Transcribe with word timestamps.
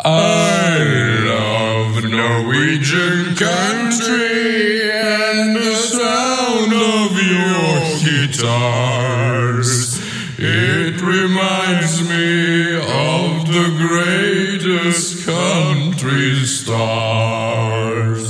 I 0.00 0.78
love 1.26 2.04
Norwegian 2.04 3.34
country 3.34 4.92
and 4.92 5.56
the 5.56 5.74
sound 5.74 6.72
of 6.72 7.18
your 7.18 7.98
guitars. 8.28 9.98
It 10.38 11.02
reminds 11.02 12.08
me 12.08 12.76
of 12.76 13.48
the 13.48 13.74
greatest 13.88 15.26
country 15.26 16.44
stars. 16.46 18.22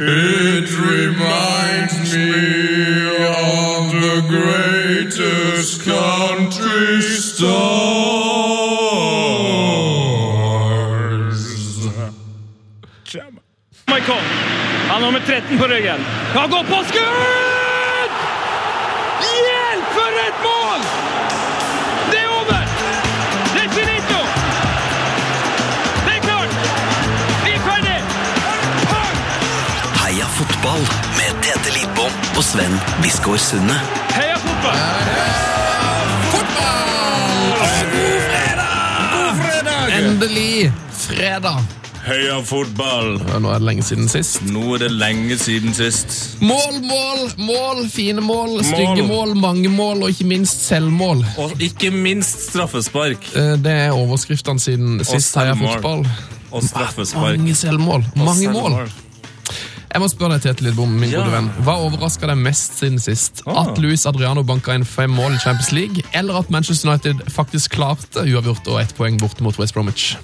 It 0.00 0.68
reminds 0.80 2.12
me 2.12 3.06
of 3.28 3.92
the 4.02 4.20
greatest 4.28 5.82
country 5.84 7.02
stars. 7.02 7.65
Nummer 15.06 15.20
13 15.20 15.58
på 15.58 15.64
ryggen. 15.64 16.00
Han 16.34 16.50
går 16.50 16.62
på 16.62 16.78
skudd! 16.88 18.12
Hjelp, 19.22 19.86
for 19.96 20.16
et 20.26 20.38
mål! 20.46 20.80
Det 22.10 22.18
er 22.22 22.30
over! 22.38 22.62
Det 23.54 23.62
er 23.64 23.70
finito! 23.76 24.20
Det 26.06 26.16
er 26.16 26.22
klart! 26.26 26.50
Vi 27.44 27.54
er 27.54 27.62
ferdig! 27.68 27.98
Heia 30.02 30.26
fotball 30.40 30.82
med 31.20 31.30
Tete 31.46 31.78
Lidbom 31.78 32.20
og 32.34 32.42
Sven 32.50 32.74
Biskår 33.02 33.38
Sunde. 33.46 33.78
Heia 34.18 34.42
fotball! 34.42 34.78
Endelig 40.02 40.72
fredag! 40.90 41.85
Heia 42.06 42.36
fotball! 42.46 43.16
Ja, 43.26 43.38
nå 43.42 43.50
er 43.50 43.58
det 43.58 43.66
lenge 43.66 43.82
siden 43.82 44.06
sist. 44.10 44.36
Nå 44.46 44.60
er 44.76 44.84
det 44.84 44.90
lenge 44.94 45.34
siden 45.42 45.72
sist. 45.74 46.36
Mål, 46.38 46.76
mål, 46.86 47.24
mål! 47.48 47.80
Fine 47.90 48.22
mål, 48.22 48.60
stygge 48.62 49.02
mål, 49.08 49.32
mange 49.42 49.68
mål 49.74 50.04
og 50.06 50.12
ikke 50.14 50.26
minst 50.30 50.62
selvmål. 50.68 51.24
Og 51.42 51.56
ikke 51.66 51.90
minst 51.90 52.44
straffespark. 52.52 53.26
Eh, 53.34 53.56
Det 53.58 53.72
er 53.88 53.90
overskriftene 53.96 54.62
siden 54.62 55.00
sist 55.04 55.34
Heia 55.34 55.54
selvmål. 55.56 55.72
fotball. 55.80 56.06
Og 56.52 56.62
straffespark. 56.62 57.40
Mange 57.40 57.54
selvmål. 57.58 58.04
Og 58.14 58.24
Mange 58.24 58.52
mål. 58.54 58.78
Jeg 59.96 60.00
må 60.02 60.08
spørre 60.12 60.36
deg, 60.36 60.42
Tete 60.42 60.62
Lidbom, 60.66 60.88
min 61.00 61.10
Ja. 61.10 61.24
gode 61.24 61.32
venn. 61.32 61.50
Hva 61.64 61.74
overraska 61.88 62.26
deg 62.28 62.36
mest 62.36 62.78
siden 62.78 62.98
sist? 63.00 63.42
Ah. 63.46 63.62
At 63.66 63.78
Luis 63.78 64.06
Adriano 64.06 64.42
banka 64.42 64.74
inn 64.74 64.84
fem 64.84 65.10
mål 65.10 65.34
i 65.34 65.38
Champions 65.38 65.72
League, 65.72 66.02
eller 66.12 66.38
at 66.38 66.50
Manchester 66.50 66.88
United 66.90 67.16
faktisk 67.32 67.70
klarte 67.70 68.20
uavgjort 68.22 68.68
og 68.68 68.80
ett 68.80 68.94
poeng 68.96 69.18
borte 69.18 69.42
mot 69.42 69.58
West 69.58 69.74
Bromwich? 69.74 70.16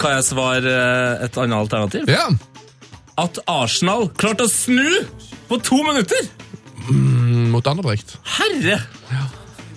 Kan 0.00 0.16
jeg 0.18 0.28
svare 0.30 0.72
eh, 0.72 1.26
et 1.26 1.36
annet 1.40 1.58
alternativ? 1.58 2.08
Ja, 2.10 2.28
At 3.20 3.42
Arsenal 3.50 4.08
klarte 4.16 4.48
å 4.48 4.52
snu 4.52 5.02
på 5.50 5.60
to 5.60 5.82
minutter! 5.84 6.30
mot 7.52 7.66
Anderbrecht. 7.68 8.16
Herre! 8.38 8.80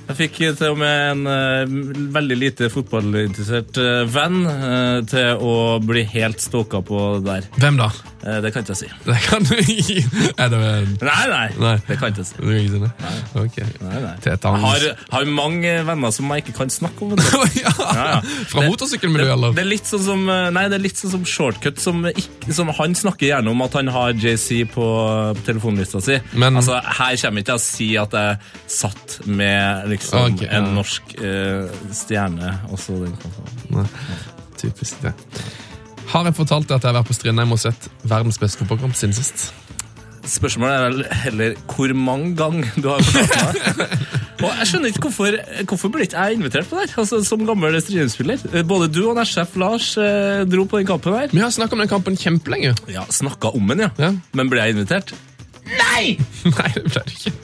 Jeg 0.05 0.17
fikk 0.19 0.35
til 0.59 0.67
og 0.69 0.77
med 0.77 0.99
en 1.09 1.23
uh, 1.25 2.09
veldig 2.13 2.35
lite 2.37 2.69
fotballinteressert 2.69 3.79
uh, 3.81 4.03
venn 4.05 4.43
uh, 4.45 4.99
til 5.09 5.41
å 5.41 5.55
bli 5.81 6.05
helt 6.13 6.43
stalka 6.43 6.83
på 6.85 6.99
der. 7.25 7.47
Hvem 7.57 7.79
da? 7.81 7.89
Eh, 8.25 8.39
det 8.41 8.49
kan 8.53 8.63
ikke 8.65 8.73
jeg 8.73 8.79
si. 8.79 8.87
Det 9.05 9.15
kan 9.21 9.43
du 9.45 9.51
ikke 9.53 10.01
det 10.49 10.59
Nei, 11.05 11.25
nei, 11.29 11.47
Nei. 11.61 11.73
det 11.85 11.97
kan 11.99 12.09
jeg 12.09 12.15
ikke 12.15 12.23
si. 12.25 12.37
Du 12.39 12.47
kan 12.47 12.55
ikke 12.57 12.71
si 12.71 12.79
det? 12.81 13.83
Nei, 13.85 13.99
nei. 14.01 14.13
Tete, 14.23 14.53
Jeg 14.55 14.63
har, 14.63 14.85
har 15.13 15.27
mange 15.29 15.73
venner 15.85 16.13
som 16.15 16.31
jeg 16.33 16.41
ikke 16.45 16.55
kan 16.57 16.73
snakke 16.73 17.05
om. 17.05 17.13
ja. 17.61 17.73
Ja, 17.85 18.05
ja. 18.15 18.19
Fra 18.49 18.63
motorsykkelmiljøet, 18.65 19.33
eller? 19.35 19.53
det 19.57 19.61
er 19.65 19.69
litt 19.69 19.89
sånn 19.89 20.01
som 20.07 20.23
eh, 20.31 20.47
Nei, 20.55 20.63
det 20.73 20.79
er 20.79 20.83
litt 20.87 20.97
sånn 21.01 21.13
som 21.13 21.27
shortcut 21.29 21.81
som, 21.81 22.01
ikke, 22.09 22.53
som 22.55 22.71
Han 22.79 22.95
snakker 22.97 23.29
gjerne 23.29 23.53
om 23.53 23.61
at 23.65 23.77
han 23.77 23.91
har 23.93 24.15
JC 24.17 24.63
på, 24.73 24.87
på 25.37 25.45
telefonlista 25.45 26.01
si. 26.01 26.17
Men- 26.33 26.57
altså, 26.57 26.79
her 26.81 27.19
kommer 27.21 27.45
ikke 27.45 27.53
jeg 27.55 27.61
å 27.61 27.65
si 27.65 27.89
at 28.01 28.17
jeg 28.17 28.39
satt 28.79 29.19
med 29.29 29.85
liksom 29.93 30.33
okay, 30.33 30.49
en 30.55 30.71
norsk 30.75 31.13
uh, 31.21 31.69
stjerne 31.93 32.55
også 32.73 32.97
den 33.03 33.13
kampen. 33.21 33.87
Typisk 34.57 35.03
det. 35.05 35.13
Har 36.11 36.27
jeg 36.27 36.35
fortalt 36.37 36.67
deg 36.69 36.77
at 36.77 36.85
jeg 36.85 36.91
har 36.91 36.97
vært 36.99 37.09
på 37.09 37.17
Strindheim 37.17 37.53
og 37.55 37.61
sett 37.61 37.87
verdens 38.07 38.39
beste 38.41 38.61
fotballkamp 38.61 38.97
siden 38.97 39.15
sist? 39.17 39.49
Spørsmålet 40.25 40.73
er 40.73 40.85
vel 40.85 41.03
heller 41.21 41.57
hvor 41.69 41.91
mange 41.97 42.31
ganger 42.37 42.71
du 42.81 42.87
har 42.89 43.03
fortalt 43.05 43.77
meg. 43.81 43.91
Og 44.45 44.49
jeg 44.51 44.67
skjønner 44.67 44.91
ikke 44.91 45.01
hvorfor, 45.05 45.35
hvorfor 45.69 45.91
ble 45.93 46.05
ikke 46.05 46.23
jeg 46.25 46.37
invitert 46.37 46.67
på 46.67 46.75
det 46.75 46.89
her, 46.89 46.97
altså, 47.01 47.21
som 47.25 47.45
gammel 47.47 47.77
Strindheim-spiller. 47.79 48.41
Både 48.67 48.89
du 48.91 48.99
og 49.07 49.15
nærsjef 49.17 49.55
Lars 49.61 49.93
eh, 50.01 50.43
dro 50.49 50.65
på 50.69 50.81
den 50.81 50.89
kampen 50.89 51.15
her. 51.15 51.29
Vi 51.31 51.41
har 51.41 51.53
snakka 51.55 51.77
om 51.77 51.85
den 51.85 51.91
kampen 51.91 52.19
kjempelenge. 52.19 52.73
Ja, 52.91 53.05
Snakka 53.09 53.53
om 53.55 53.71
den, 53.71 53.85
ja. 53.85 53.93
Ja. 54.01 54.11
Men 54.35 54.51
ble 54.51 54.65
jeg 54.65 54.75
invitert? 54.75 55.15
Nei, 55.81 56.17
det 56.75 56.83
ble 56.89 57.05
det 57.05 57.15
ikke. 57.15 57.35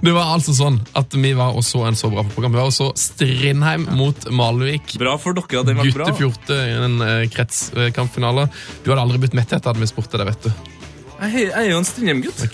Det 0.00 0.12
var 0.16 0.32
altså 0.32 0.54
sånn 0.56 0.78
at 0.96 1.12
vi 1.12 1.32
var 1.36 1.56
og 1.56 1.64
så 1.66 1.84
en 1.88 1.98
så 1.98 2.08
bra 2.12 2.24
program. 2.32 2.54
Vi 2.54 2.60
var 2.62 2.70
og 2.70 2.76
så 2.76 2.90
Strindheim 2.96 3.84
mot 3.98 4.28
Malvik. 4.32 4.94
Bra 5.00 5.16
for 5.20 5.36
dere 5.36 5.60
at 5.60 5.68
det 5.68 5.76
var 5.76 5.90
bra. 5.92 6.06
Guttefjorte 6.08 6.56
i 6.56 6.76
en 6.78 7.00
eh, 7.04 7.24
kretskampfinale. 7.32 8.46
Du 8.84 8.92
hadde 8.92 9.04
aldri 9.04 9.20
blitt 9.26 9.36
mett 9.36 9.52
etter 9.52 9.74
at 9.74 9.80
vi 9.80 9.88
spurte 9.90 10.20
deg, 10.20 10.30
vet 10.32 10.48
du. 10.48 10.78
Jeg, 11.20 11.50
er 11.52 11.66
jo 11.68 11.82
en 11.82 11.84
Strindheim-gutt. 11.84 12.46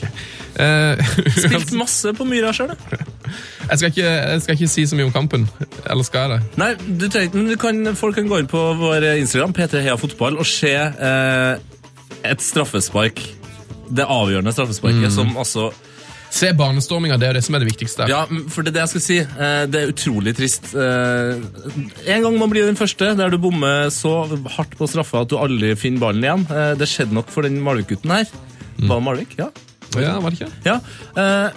Eh, 0.59 1.15
Spilt 1.39 1.71
masse 1.79 2.11
på 2.19 2.27
Myra 2.27 2.51
sjøl. 2.57 2.75
jeg, 3.71 3.79
skal 3.79 3.93
ikke, 3.93 4.11
jeg 4.11 4.43
skal 4.43 4.59
ikke 4.59 4.73
si 4.75 4.89
så 4.91 4.99
mye 4.99 5.07
om 5.07 5.15
kampen. 5.15 5.47
Eller 5.85 6.09
skal 6.09 6.27
jeg 6.27 6.35
det? 6.35 6.59
Nei, 6.65 6.73
du 6.83 7.07
trenger 7.07 7.31
ikke, 7.31 7.45
men 7.45 7.63
kan, 7.63 7.97
folk 7.99 8.19
kan 8.19 8.31
gå 8.33 8.43
inn 8.43 8.51
på 8.51 8.67
vår 8.83 9.13
Instagram, 9.15 9.55
P3 9.55 9.87
Heia 9.87 9.99
Fotball, 10.01 10.43
og 10.43 10.51
se 10.51 10.75
uh, 10.75 11.55
et 12.27 12.43
straffespark. 12.43 13.23
Det 13.87 14.03
avgjørende 14.03 14.51
straffesparket 14.51 15.15
som 15.15 15.37
altså 15.39 15.71
Se 16.37 16.51
barnestorminga, 16.57 17.17
det 17.17 17.29
er 17.29 17.33
jo 17.33 17.37
det 17.39 17.45
som 17.47 17.55
er 17.57 17.63
det 17.65 17.69
viktigste. 17.71 18.07
Ja, 18.11 18.25
for 18.53 18.61
det 18.67 18.73
er 18.73 18.77
det 18.77 18.83
jeg 18.85 18.93
skal 18.95 19.05
si. 19.07 19.19
Eh, 19.25 19.63
Det 19.73 19.81
er 19.83 19.93
utrolig 19.93 20.35
trist. 20.37 20.73
Eh, 20.75 21.41
En 22.13 22.23
gang 22.27 22.37
man 22.39 22.51
blir 22.53 22.67
den 22.69 22.77
første 22.77 23.15
der 23.17 23.31
du 23.33 23.39
bommer 23.41 23.89
så 23.95 24.27
hardt 24.59 24.77
på 24.77 24.89
straffa 24.91 25.23
at 25.25 25.31
du 25.33 25.39
aldri 25.41 25.73
finner 25.81 26.01
ballen 26.03 26.25
igjen. 26.27 26.45
Eh, 26.51 26.75
Det 26.77 26.89
skjedde 26.91 27.17
nok 27.17 27.31
for 27.33 27.43
den 27.49 27.57
Malvik-gutten 27.65 28.11
her. 28.13 28.27
Var 28.77 28.99
det 29.01 29.05
Malvik? 29.07 29.39
Ja. 29.39 29.49
Ja, 29.97 30.19
var 30.21 30.31
det 30.31 30.41
ikke? 30.43 30.53
ja. 30.67 30.81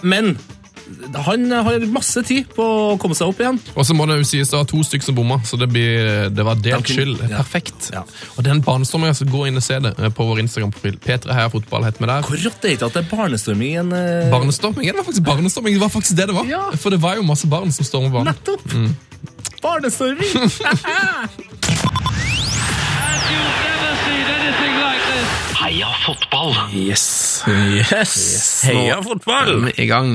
Men 0.01 0.38
han 1.26 1.52
har 1.52 1.86
masse 1.92 2.22
tid 2.28 2.50
på 2.56 2.64
å 2.64 2.98
komme 3.02 3.16
seg 3.18 3.32
opp 3.32 3.40
igjen. 3.42 3.60
Og 3.76 3.86
så 3.88 3.96
må 3.98 4.06
det 4.10 4.20
jo 4.20 4.28
sies 4.28 4.52
det 4.52 4.58
var 4.58 4.68
to 4.70 4.82
stykker 4.86 5.10
som 5.10 5.18
bomma, 5.18 5.40
så 5.48 5.58
det, 5.60 5.70
blir, 5.72 6.30
det 6.34 6.46
var 6.46 6.60
delt 6.64 6.90
skyld. 6.90 7.22
ja. 7.26 7.38
Perfekt. 7.40 7.90
Ja. 7.94 8.04
Og 8.36 8.46
den 8.46 8.62
barnestorminga, 8.66 9.16
så 9.18 9.28
gå 9.30 9.46
inn 9.50 9.60
og 9.60 9.66
se 9.66 9.80
det 9.84 9.94
eh, 9.98 10.12
på 10.16 10.28
vår 10.30 10.44
Instagram-profil. 10.46 11.00
P3 11.04 11.36
Heia 11.36 11.50
Fotball 11.54 11.88
heter 11.88 12.06
vi 12.06 12.12
der. 12.12 12.28
Hvor 12.28 12.44
rått 12.46 12.60
er 12.64 12.68
det 12.68 12.76
ikke 12.78 12.90
at 12.90 12.98
det 12.98 13.04
er 13.04 13.10
barnestorming 13.12 13.70
i 13.72 13.78
en 13.82 13.92
uh... 13.96 14.30
Barnestorming? 14.34 14.88
Ja, 14.88 14.94
det 14.96 15.02
var 15.02 15.10
faktisk 15.10 15.28
barnestorming. 15.30 15.74
Det 15.78 15.84
var 15.86 15.94
faktisk 15.94 16.16
det 16.20 16.30
det 16.32 16.38
var. 16.38 16.50
Ja. 16.50 16.64
For 16.80 16.94
det 16.94 17.02
var 17.04 17.20
jo 17.20 17.28
masse 17.28 17.50
barn 17.52 17.72
som 17.76 17.88
stormer 17.88 18.14
banen. 18.14 18.34
Nettopp! 18.34 18.64
Barnestorming! 19.64 20.34
You've 23.30 23.58
never 23.66 23.92
seen 24.06 24.26
anything 24.26 24.74
like. 24.82 24.99
Heia 25.59 25.90
fotball! 26.06 26.53
Yes. 26.72 27.44
Yes! 27.52 28.14
Heia 28.64 29.02
fotball! 29.03 29.50
Nå 29.59 29.68
er 29.68 29.74
vi 29.75 29.84
i 29.84 29.88
gang. 29.90 30.14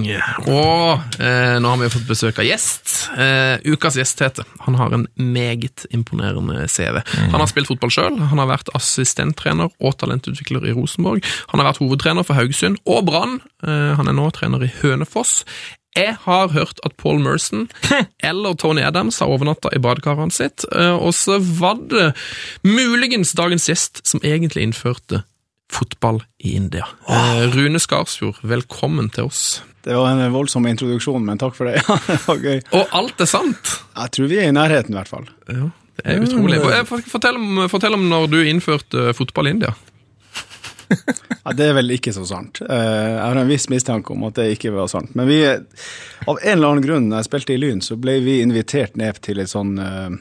Og 0.48 1.18
eh, 1.20 1.58
nå 1.60 1.68
har 1.68 1.82
vi 1.82 1.90
fått 1.92 2.06
besøk 2.08 2.40
av 2.40 2.46
gjest. 2.48 2.94
Eh, 3.20 3.60
ukas 3.68 3.98
gjest 4.00 4.22
heter 4.24 4.48
Han 4.64 4.78
har 4.80 4.96
en 4.96 5.04
meget 5.20 5.84
imponerende 5.92 6.64
CV. 6.72 7.02
Han 7.28 7.36
har 7.36 7.50
spilt 7.52 7.68
fotball 7.68 7.92
sjøl, 7.92 8.16
han 8.32 8.40
har 8.40 8.48
vært 8.54 8.72
assistenttrener 8.72 9.68
og 9.68 9.98
talentutvikler 10.00 10.64
i 10.64 10.72
Rosenborg. 10.78 11.20
Han 11.52 11.60
har 11.60 11.74
vært 11.74 11.82
hovedtrener 11.84 12.24
for 12.24 12.40
Haugesund 12.40 12.80
og 12.88 13.04
Brann. 13.10 13.42
Eh, 13.66 13.92
han 14.00 14.08
er 14.08 14.16
nå 14.16 14.30
trener 14.32 14.64
i 14.64 14.72
Hønefoss. 14.80 15.42
Jeg 15.94 16.16
har 16.24 16.48
hørt 16.56 16.80
at 16.88 16.96
Paul 16.98 17.20
Merson 17.22 17.68
eller 18.32 18.56
Tony 18.58 18.82
Adams 18.82 19.20
har 19.20 19.30
overnatta 19.30 19.70
i 19.76 19.82
badekaret 19.84 20.34
sitt, 20.34 20.64
eh, 20.72 20.96
og 20.96 21.12
så 21.14 21.36
var 21.60 21.84
det 21.92 22.08
muligens 22.64 23.36
dagens 23.36 23.68
gjest 23.68 24.02
som 24.08 24.24
egentlig 24.24 24.64
innførte 24.64 25.22
fotball 25.74 26.20
i 26.46 26.54
India. 26.58 26.86
Eh, 27.10 27.44
Rune 27.54 27.80
Skarsfjord, 27.82 28.38
velkommen 28.46 29.10
til 29.14 29.28
oss. 29.30 29.62
Det 29.84 29.92
var 29.98 30.14
en 30.14 30.32
voldsom 30.32 30.64
introduksjon, 30.70 31.24
men 31.26 31.40
takk 31.42 31.56
for 31.58 31.68
det. 31.68 31.82
Det 32.08 32.18
var 32.24 32.38
gøy. 32.40 32.60
Og 32.78 32.94
alt 33.00 33.20
er 33.20 33.28
sant! 33.28 33.74
Jeg 33.98 34.14
tror 34.16 34.30
vi 34.30 34.38
er 34.40 34.48
i 34.52 34.54
nærheten, 34.56 34.94
i 34.94 34.98
hvert 35.00 35.10
fall. 35.12 35.26
Ja, 35.50 35.66
det 36.00 36.14
er 36.14 36.22
utrolig. 36.24 36.60
Eh, 36.62 36.84
Fortell 37.10 37.36
om, 37.40 37.64
fortell 37.70 37.98
om 37.98 38.06
når 38.10 38.30
du 38.32 38.38
innførte 38.48 39.10
fotball 39.18 39.50
i 39.50 39.56
India. 39.58 39.74
Ja, 41.44 41.52
det 41.52 41.64
er 41.68 41.74
vel 41.76 41.90
ikke 41.92 42.12
så 42.16 42.22
sant. 42.28 42.60
Eh, 42.64 42.70
Jeg 43.10 43.20
har 43.20 43.36
en 43.40 43.48
viss 43.50 43.66
mistanke 43.72 44.12
om 44.14 44.22
at 44.28 44.36
det 44.38 44.46
ikke 44.54 44.70
var 44.72 44.86
sant. 44.88 45.10
Men 45.18 45.26
vi, 45.28 45.38
av 45.44 46.38
en 46.38 46.52
eller 46.54 46.70
annen 46.70 46.84
grunn, 46.84 47.08
når 47.10 47.20
jeg 47.22 47.28
spilte 47.28 47.52
i 47.56 47.58
Lyn, 47.60 47.82
så 47.84 47.96
ble 48.00 48.14
vi 48.24 48.38
invitert 48.40 48.94
ned 49.00 49.18
til 49.24 49.42
et 49.42 49.50
sånn 49.52 49.74
eh, 49.80 50.14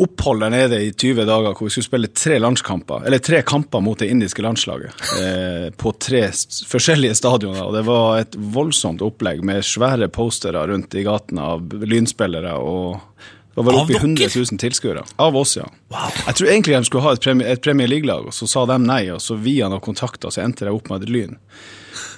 opphold 0.00 0.40
der 0.42 0.50
nede 0.50 0.78
i 0.82 0.90
20 0.90 1.24
dager 1.28 1.52
hvor 1.54 1.68
vi 1.68 1.70
skulle 1.70 1.86
spille 1.86 2.08
tre 2.10 2.38
landskamper, 2.42 3.04
eller 3.06 3.20
tre 3.22 3.42
kamper 3.46 3.80
mot 3.84 3.98
det 4.00 4.08
indiske 4.10 4.42
landslaget. 4.42 4.90
eh, 5.22 5.68
På 5.78 5.92
tre 5.98 6.24
forskjellige 6.32 7.14
stadioner. 7.20 7.62
Og 7.68 7.74
det 7.76 7.84
var 7.86 8.18
et 8.24 8.34
voldsomt 8.34 9.02
opplegg 9.06 9.44
med 9.46 9.62
svære 9.64 10.08
postere 10.10 10.66
rundt 10.66 10.94
i 10.98 11.04
gatene 11.06 11.40
av 11.54 11.62
lynspillere 11.86 12.56
og 12.58 13.00
Det 13.54 13.62
var 13.62 13.64
vel 13.68 13.74
Av 13.78 13.80
oppe 13.84 13.92
i 13.92 13.94
dere? 13.94 14.02
100 14.02 14.28
000 14.50 14.58
tilskuere. 14.58 15.02
Av 15.22 15.36
oss, 15.38 15.52
ja. 15.60 15.68
Jeg 16.26 16.34
tror 16.34 16.48
egentlig 16.50 16.74
de 16.74 16.84
skulle 16.88 17.04
ha 17.04 17.12
et 17.14 17.20
Premier, 17.22 17.52
et 17.54 17.62
Premier 17.62 17.86
League-lag, 17.86 18.26
og 18.26 18.34
så 18.34 18.48
sa 18.50 18.64
de 18.66 18.78
nei, 18.82 19.04
og 19.14 19.20
så 19.22 19.36
via 19.38 19.68
noen 19.70 19.80
kontakter 19.84 20.34
så 20.34 20.42
endte 20.42 20.66
de 20.66 20.72
opp 20.74 20.90
med 20.90 21.04
et 21.06 21.12
Lyn. 21.14 21.36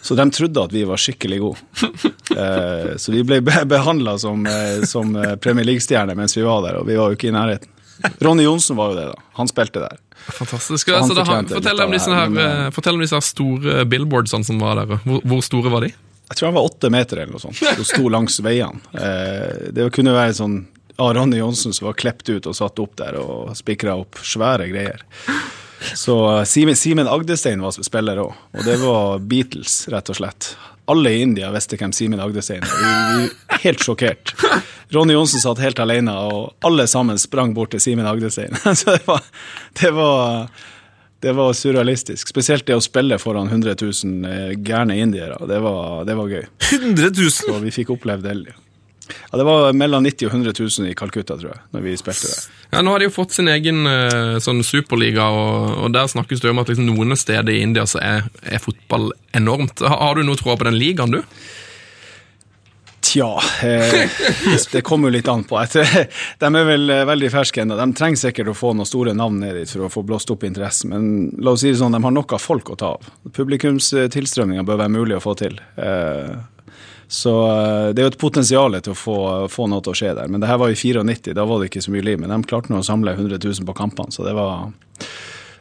Så 0.06 0.14
de 0.14 0.26
trodde 0.30 0.62
at 0.62 0.74
vi 0.74 0.84
var 0.86 1.00
skikkelig 1.02 1.40
gode. 1.44 1.58
Eh, 2.36 2.96
så 3.00 3.12
vi 3.14 3.22
ble 3.24 3.38
be 3.40 3.62
behandla 3.64 4.12
som, 4.20 4.42
eh, 4.44 4.82
som 4.84 5.14
eh, 5.16 5.36
Premier 5.40 5.64
League-stjerner 5.64 6.18
mens 6.18 6.34
vi 6.36 6.42
var 6.44 6.58
der, 6.66 6.74
og 6.82 6.84
vi 6.84 6.98
var 6.98 7.08
jo 7.08 7.16
ikke 7.16 7.30
i 7.30 7.32
nærheten. 7.32 7.70
Ronny 8.20 8.44
Johnsen 8.44 8.76
var 8.76 8.90
jo 8.90 8.96
det, 8.98 9.04
da. 9.08 9.22
Han 9.38 9.48
spilte 9.48 9.80
der. 9.80 9.96
Fantastisk. 10.36 10.90
Så 10.90 10.98
han 10.98 11.14
da, 11.16 11.24
fortell, 11.24 11.80
om 11.80 11.94
disse 11.94 12.10
her, 12.10 12.18
her, 12.26 12.34
men, 12.34 12.66
eh, 12.66 12.70
fortell 12.76 12.98
om 12.98 13.04
disse 13.06 13.16
her 13.16 13.24
store 13.24 13.86
billboardsene 13.88 14.44
som 14.44 14.60
var 14.60 14.82
der. 14.82 14.98
Hvor, 15.06 15.22
hvor 15.24 15.40
store 15.46 15.72
var 15.72 15.86
de? 15.86 15.92
Jeg 16.26 16.38
tror 16.38 16.50
han 16.50 16.58
var 16.58 16.68
åtte 16.68 16.90
meter 16.92 17.22
eller 17.22 17.36
noe 17.38 17.44
sånt, 17.46 17.62
og 17.62 17.86
sto 17.86 18.10
langs 18.12 18.40
veiene. 18.44 18.82
Eh, 18.98 19.70
det 19.72 19.88
kunne 19.96 20.16
være 20.16 20.34
sånn 20.36 20.64
ah 20.96 21.12
Ronny 21.12 21.38
Johnsen 21.38 21.72
som 21.76 21.90
var 21.90 21.96
klept 22.00 22.28
ut 22.28 22.46
og 22.48 22.56
satt 22.56 22.80
opp 22.80 22.96
der 22.98 23.18
og 23.20 23.52
spikra 23.56 23.96
opp 24.00 24.18
svære 24.24 24.68
greier. 24.72 25.04
Så 25.94 26.16
eh, 26.38 26.44
Simen, 26.48 26.76
Simen 26.76 27.08
Agdestein 27.08 27.62
var 27.64 27.76
spiller 27.76 28.22
òg, 28.22 28.32
og 28.56 28.64
det 28.66 28.78
var 28.82 29.18
Beatles, 29.20 29.84
rett 29.92 30.12
og 30.12 30.20
slett. 30.20 30.54
Alle 30.86 31.10
i 31.16 31.22
India 31.24 31.50
visste 31.54 31.78
hvem 31.80 31.92
Simen 31.96 32.22
Agdestein 32.22 32.62
var. 32.62 33.26
Helt 33.64 33.82
sjokkert. 33.82 34.32
Ronny 34.94 35.16
Johnsen 35.16 35.42
satt 35.42 35.58
helt 35.58 35.80
alene, 35.82 36.14
og 36.14 36.66
alle 36.66 36.86
sammen 36.86 37.18
sprang 37.18 37.56
bort 37.56 37.74
til 37.74 37.82
Simen 37.82 38.06
Agdestein. 38.06 38.54
Så 38.78 38.94
det 38.94 39.02
var, 39.08 39.22
det 39.82 39.92
var 39.96 40.48
det 41.20 41.32
var 41.32 41.52
surrealistisk. 41.56 42.28
Spesielt 42.28 42.66
det 42.68 42.76
å 42.76 42.82
spille 42.84 43.16
foran 43.18 43.48
100 43.48 43.74
000 43.80 44.28
eh, 44.30 44.52
gærne 44.62 44.98
indiere. 45.00 45.38
Det 45.48 45.58
var, 45.64 46.04
det 46.06 46.14
var 46.14 46.30
gøy. 46.30 46.44
100 46.68 47.10
000! 47.16 47.54
Og 47.54 47.64
vi 47.64 47.72
fikk 47.74 47.90
opplevd 47.96 48.28
det. 48.28 48.54
Ja, 49.08 49.38
det 49.38 49.44
var 49.46 49.72
mellom 49.72 50.02
90 50.06 50.26
og 50.28 50.32
100 50.34 50.54
000 50.58 50.90
i 50.90 50.94
Calcutta, 50.98 51.36
tror 51.38 51.52
jeg, 51.54 51.60
når 51.76 51.84
vi 51.86 51.96
spilte 52.00 52.30
det. 52.30 52.38
Ja, 52.72 52.82
Nå 52.82 52.94
har 52.94 52.98
de 53.02 53.06
jo 53.08 53.14
fått 53.14 53.36
sin 53.36 53.48
egen 53.52 53.86
eh, 53.86 54.38
sånn 54.42 54.64
superliga, 54.66 55.28
og, 55.30 55.76
og 55.86 55.92
der 55.94 56.08
snakkes 56.10 56.42
det 56.42 56.50
om 56.50 56.62
at 56.62 56.72
liksom, 56.72 56.88
noen 56.90 57.16
steder 57.16 57.52
i 57.54 57.60
India 57.62 57.86
så 57.86 58.00
er, 58.02 58.26
er 58.42 58.62
fotball 58.62 59.12
enormt. 59.36 59.84
Har, 59.86 60.00
har 60.02 60.18
du 60.18 60.26
noe 60.26 60.36
tro 60.40 60.56
på 60.56 60.66
den 60.68 60.78
ligaen, 60.80 61.14
du? 61.14 61.22
Tja, 63.06 63.28
eh, 63.62 64.08
det- 64.72 64.82
kommer 64.82 65.08
jo 65.08 65.12
litt 65.14 65.28
an 65.30 65.44
på. 65.46 65.60
De 66.42 66.48
er 66.50 66.64
vel 66.66 66.90
eh, 66.90 67.04
veldig 67.06 67.28
ferske 67.30 67.62
ennå. 67.62 67.76
De 67.78 67.86
trenger 67.94 68.18
sikkert 68.18 68.50
å 68.50 68.56
få 68.56 68.72
noen 68.74 68.88
store 68.88 69.14
navn 69.14 69.38
ned 69.44 69.54
dit 69.60 69.70
for 69.70 69.86
å 69.86 69.90
få 69.92 70.02
blåst 70.08 70.32
opp 70.34 70.42
interessen, 70.48 70.90
men 70.90 71.06
la 71.38 71.54
oss 71.54 71.62
si 71.62 71.70
det 71.70 71.78
sånn, 71.78 71.94
de 71.94 72.02
har 72.02 72.14
nok 72.16 72.34
av 72.34 72.42
folk 72.42 72.72
å 72.74 72.78
ta 72.80 72.90
av. 72.96 73.06
Publikumstilstrømninga 73.36 74.66
bør 74.66 74.82
være 74.82 74.94
mulig 74.96 75.20
å 75.20 75.22
få 75.22 75.36
til. 75.38 75.54
Eh, 75.78 76.34
Så 77.08 77.32
eh, 77.50 77.92
det 77.94 78.02
er 78.02 78.08
jo 78.08 78.12
et 78.14 78.18
potensial 78.20 78.76
til 78.80 78.94
å 78.94 78.98
få, 78.98 79.18
få 79.52 79.68
noe 79.70 79.84
til 79.84 79.94
å 79.94 79.98
skje 79.98 80.14
der. 80.18 80.30
Men 80.32 80.42
det 80.42 80.50
her 80.50 80.58
var 80.62 80.72
i 80.72 80.78
94, 80.78 81.34
da 81.36 81.46
var 81.46 81.62
det 81.62 81.70
ikke 81.70 81.84
så 81.86 81.94
mye 81.94 82.06
liv. 82.06 82.18
Men 82.22 82.34
de 82.34 82.40
klarte 82.50 82.72
nå 82.72 82.82
å 82.82 82.86
samle 82.86 83.14
100 83.14 83.38
000 83.38 83.68
på 83.68 83.76
kampene, 83.78 84.14
så 84.14 84.26
det 84.26 84.34
var, 84.36 84.66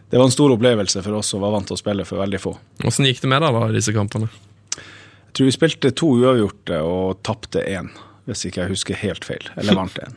det 0.09 0.17
var 0.17 0.25
en 0.25 0.33
stor 0.33 0.55
opplevelse 0.57 1.05
for 1.05 1.19
oss 1.19 1.29
som 1.33 1.45
var 1.45 1.53
vant 1.53 1.69
til 1.69 1.77
å 1.77 1.81
spille 1.81 2.07
for 2.07 2.23
veldig 2.23 2.41
få. 2.41 2.55
Åssen 2.87 3.07
gikk 3.09 3.21
det 3.23 3.31
med 3.31 3.45
deg 3.45 3.59
da, 3.59 3.69
disse 3.75 3.93
kampene? 3.95 4.31
Jeg 4.75 5.37
tror 5.37 5.49
vi 5.51 5.55
spilte 5.57 5.91
to 5.91 6.13
uavgjorte 6.15 6.81
og 6.87 7.21
tapte 7.27 7.61
én, 7.67 7.91
hvis 8.25 8.47
ikke 8.47 8.63
jeg 8.63 8.73
husker 8.73 9.01
helt 9.03 9.27
feil. 9.27 9.49
Eller 9.59 9.77
vant 9.77 9.99
én. 10.01 10.15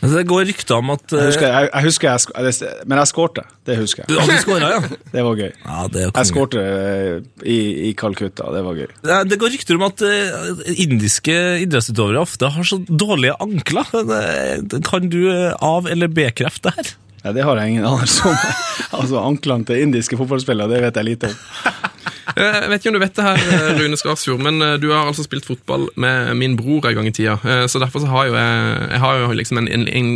Det 0.00 0.20
går 0.30 0.44
rykter 0.46 0.76
om 0.78 0.92
at 0.94 1.10
Jeg 1.10 1.18
eh, 1.18 1.26
husker, 1.26 1.46
jeg, 1.50 1.70
jeg 1.74 1.84
husker 1.88 2.08
jeg, 2.12 2.74
Men 2.86 3.00
jeg 3.00 3.10
skårte, 3.10 3.42
det 3.66 3.76
husker 3.80 4.04
Du 4.06 4.14
jeg. 4.14 4.22
hadde 4.28 4.36
skåra, 4.44 4.68
ja? 4.76 4.98
Det 5.14 5.24
var 5.26 5.40
gøy. 5.40 5.50
ja 5.64 5.80
det, 5.96 6.04
Jeg 6.14 6.28
skårte 6.30 6.62
eh, 6.62 7.16
i, 7.42 7.58
i 7.88 7.92
Calcutta, 7.98 8.46
det 8.54 8.62
var 8.66 8.78
gøy. 8.78 8.86
Det, 9.02 9.18
det 9.32 9.38
går 9.42 9.52
rykter 9.56 9.80
om 9.80 9.86
at 9.88 10.04
eh, 10.06 10.78
indiske 10.86 11.34
idrettsutøvere 11.64 12.22
ofte 12.22 12.52
har 12.54 12.68
så 12.70 12.78
dårlige 12.86 13.34
ankler. 13.42 13.90
Eh, 13.98 14.80
Kan 14.86 15.10
du 15.10 15.20
eh, 15.32 15.50
av- 15.58 15.90
eller 15.90 16.08
bekrefte 16.14 16.70
det 16.70 16.76
her? 16.78 16.94
Ja, 17.24 17.32
det 17.34 17.44
har 17.44 17.58
jeg 17.58 17.74
ingen 17.74 17.86
anelse 17.88 18.28
om. 18.30 18.36
altså, 19.00 19.20
Anklene 19.22 19.66
til 19.68 19.82
indiske 19.86 20.18
fotballspillere, 20.20 20.70
det 20.70 20.82
vet 20.86 21.00
jeg 21.00 21.10
lite 21.12 21.32
om. 21.32 21.38
Eh, 22.36 22.44
Jeg 22.44 22.68
vet 22.70 22.82
ikke 22.82 22.90
om 22.90 22.96
du 22.98 23.00
vet 23.00 23.16
det 23.16 23.24
her, 23.24 23.38
eh, 23.40 23.78
Rune 23.80 23.96
Skarsfjord, 23.98 24.42
men 24.44 24.60
eh, 24.62 24.74
du 24.78 24.90
har 24.92 25.08
altså 25.08 25.24
spilt 25.24 25.46
fotball 25.48 25.86
med 25.98 26.34
min 26.38 26.58
bror 26.58 26.84
en 26.86 26.98
gang 26.98 27.08
i 27.08 27.12
tida. 27.16 27.38
Så 27.72 27.80
derfor 27.80 28.04
så 28.04 28.10
har 28.12 28.28
jo 28.28 28.36
jeg, 28.36 28.76
jeg 28.92 29.00
har 29.00 29.22
jo 29.22 29.30
liksom 29.40 29.58
en, 29.62 29.68
en, 29.72 29.86
en 29.88 30.10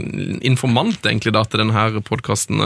informant 0.45 1.09
egentlig 1.09 1.33
da 1.35 1.43
til 1.49 1.65
denne 1.65 2.03
podkasten. 2.05 2.61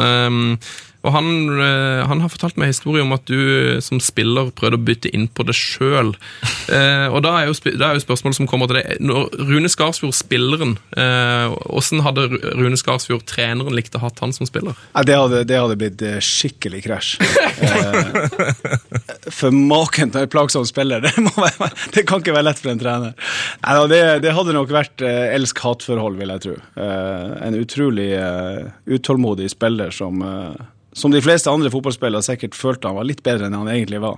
Og 1.06 1.14
han, 1.14 1.30
eh, 1.62 2.02
han 2.10 2.22
har 2.24 2.32
fortalt 2.32 2.58
meg 2.60 2.72
historie 2.72 3.04
om 3.04 3.14
at 3.16 3.24
du 3.30 3.78
som 3.84 4.00
spiller 4.02 4.50
prøvde 4.56 4.80
å 4.80 4.84
bytte 4.86 5.12
inn 5.14 5.28
på 5.30 5.46
det 5.46 5.54
sjøl. 5.56 6.14
Og 7.14 7.20
da 7.22 7.30
er, 7.38 7.44
jo, 7.46 7.54
sp- 7.54 7.76
da 7.78 7.92
er 7.92 7.98
jo 7.98 8.02
spørsmålet 8.02 8.36
som 8.40 8.48
kommer 8.50 8.66
til 8.66 8.80
deg 8.80 8.98
Når 9.06 9.28
Rune 9.46 9.68
Skarsfjord, 9.70 10.16
spilleren, 10.18 10.72
eh, 10.98 11.54
åssen 11.70 12.02
hadde 12.02 12.26
Rune 12.58 12.78
Skarsfjord, 12.80 13.22
treneren, 13.30 13.74
likt 13.76 13.94
å 13.94 14.02
ha 14.02 14.10
han 14.20 14.34
som 14.34 14.48
spiller? 14.48 14.74
Ja, 14.96 15.04
det, 15.06 15.16
hadde, 15.20 15.42
det 15.48 15.60
hadde 15.60 15.78
blitt 15.80 16.02
eh, 16.06 16.18
skikkelig 16.24 16.84
krasj. 16.88 17.16
Eh, 17.56 19.30
for 19.32 19.54
maken 19.54 20.10
til 20.12 20.24
en 20.26 20.30
plagsom 20.30 20.66
spiller, 20.68 21.00
det, 21.04 21.12
må 21.22 21.32
være, 21.34 21.68
det 21.94 22.04
kan 22.08 22.20
ikke 22.22 22.34
være 22.36 22.48
lett 22.50 22.60
for 22.60 22.72
en 22.72 22.80
trener. 22.80 23.14
Nei, 23.64 23.74
det, 23.90 24.00
det 24.24 24.34
hadde 24.36 24.54
nok 24.56 24.72
vært 24.74 25.04
eh, 25.06 25.32
elsk-hat-forhold, 25.36 26.18
vil 26.20 26.32
jeg 26.34 26.44
tro. 26.44 26.56
Eh, 26.82 27.30
en 27.48 27.58
utrolig 27.58 28.10
eh, 28.18 28.68
utålmodig 28.96 29.48
spiller 29.52 29.94
som, 29.94 30.20
eh, 30.22 30.66
som 30.96 31.12
de 31.12 31.20
fleste 31.20 31.52
andre 31.52 31.68
fotballspillere 31.72 32.24
sikkert 32.24 32.56
følte 32.56 32.88
han 32.88 32.96
var 32.96 33.04
litt 33.04 33.20
bedre 33.26 33.50
enn 33.50 33.58
han 33.58 33.68
egentlig 33.68 34.00
var. 34.00 34.16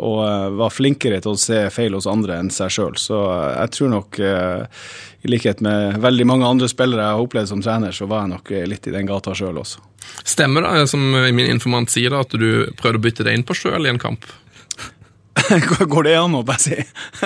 Og 0.00 0.20
eh, 0.24 0.46
var 0.56 0.72
flinkere 0.72 1.18
til 1.20 1.34
å 1.34 1.40
se 1.40 1.58
feil 1.74 1.92
hos 1.92 2.08
andre 2.08 2.38
enn 2.40 2.48
seg 2.54 2.72
sjøl. 2.72 2.96
Så 2.96 3.18
eh, 3.34 3.50
jeg 3.58 3.74
tror 3.76 3.90
nok, 3.92 4.20
eh, 4.24 4.86
i 5.26 5.32
likhet 5.34 5.60
med 5.60 5.98
veldig 6.00 6.26
mange 6.30 6.48
andre 6.48 6.70
spillere 6.72 7.04
jeg 7.04 7.18
har 7.18 7.24
opplevd 7.26 7.52
som 7.52 7.60
trener, 7.64 7.92
så 7.92 8.08
var 8.08 8.24
jeg 8.24 8.32
nok 8.32 8.52
litt 8.72 8.88
i 8.88 8.94
den 8.94 9.10
gata 9.10 9.36
sjøl 9.36 9.60
også. 9.60 9.84
Stemmer 10.24 10.64
det, 10.64 10.86
som 10.88 11.04
min 11.12 11.44
informant 11.44 11.92
sier, 11.92 12.14
da, 12.14 12.22
at 12.24 12.32
du 12.32 12.72
prøvde 12.80 12.96
å 12.96 13.04
bytte 13.04 13.26
deg 13.26 13.36
inn 13.36 13.44
på 13.44 13.58
sjøl 13.60 13.84
i 13.84 13.92
en 13.92 14.00
kamp? 14.00 14.24
Går 15.94 16.06
det 16.08 16.14
an 16.18 16.34
å 16.34 16.42
bare 16.46 16.60
si? 16.62 16.76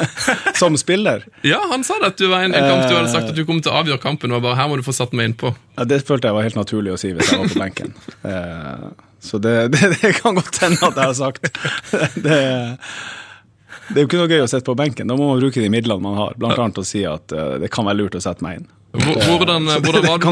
Som 0.60 0.76
spiller? 0.80 1.24
Ja, 1.46 1.60
han 1.70 1.84
sa 1.86 1.96
det 2.02 2.12
at 2.14 2.20
du 2.20 2.26
var 2.30 2.44
en, 2.44 2.54
en 2.54 2.68
kamp 2.68 2.84
du 2.88 2.94
hadde 2.96 3.10
sagt 3.12 3.32
at 3.32 3.36
du 3.36 3.44
kom 3.48 3.62
til 3.64 3.72
å 3.72 3.80
avgjøre 3.80 4.02
kampen. 4.02 4.34
og 4.36 4.44
bare 4.44 4.58
her 4.60 4.68
må 4.70 4.78
du 4.80 4.84
få 4.86 4.94
satt 4.96 5.14
meg 5.16 5.32
innpå. 5.32 5.54
Ja, 5.78 5.86
det 5.88 6.02
følte 6.06 6.30
jeg 6.30 6.36
var 6.36 6.46
helt 6.46 6.58
naturlig 6.58 6.94
å 6.94 7.00
si 7.00 7.14
hvis 7.16 7.32
jeg 7.32 7.42
var 7.42 7.52
på 7.52 7.64
benken. 7.64 7.96
Eh, 8.24 8.86
så 9.24 9.38
det, 9.40 9.52
det, 9.72 9.88
det 10.02 10.10
kan 10.18 10.36
godt 10.36 10.58
hende 10.60 10.80
at 10.84 10.96
jeg 11.00 11.10
har 11.10 11.16
sagt. 11.16 11.46
Det, 12.16 12.38
det 13.88 13.96
er 13.96 14.02
jo 14.02 14.08
ikke 14.08 14.20
noe 14.20 14.28
gøy 14.32 14.44
å 14.44 14.48
sitte 14.50 14.68
på 14.68 14.76
benken. 14.76 15.08
Da 15.08 15.16
må 15.16 15.30
man 15.30 15.40
bruke 15.40 15.60
de 15.64 15.70
midlene 15.72 16.04
man 16.04 16.16
har. 16.20 16.36
Blant 16.40 16.60
annet 16.60 16.80
å 16.80 16.84
si 16.88 17.04
at 17.08 17.32
eh, 17.32 17.54
det 17.62 17.70
kan 17.72 17.88
være 17.88 18.02
lurt 18.02 18.18
å 18.20 18.22
sette 18.24 18.44
meg 18.44 18.60
inn. 18.60 18.68
Hvor- 18.94 19.18
Hvordan, 19.24 19.64
hvordan, 19.82 20.04
var 20.06 20.18
du, 20.18 20.26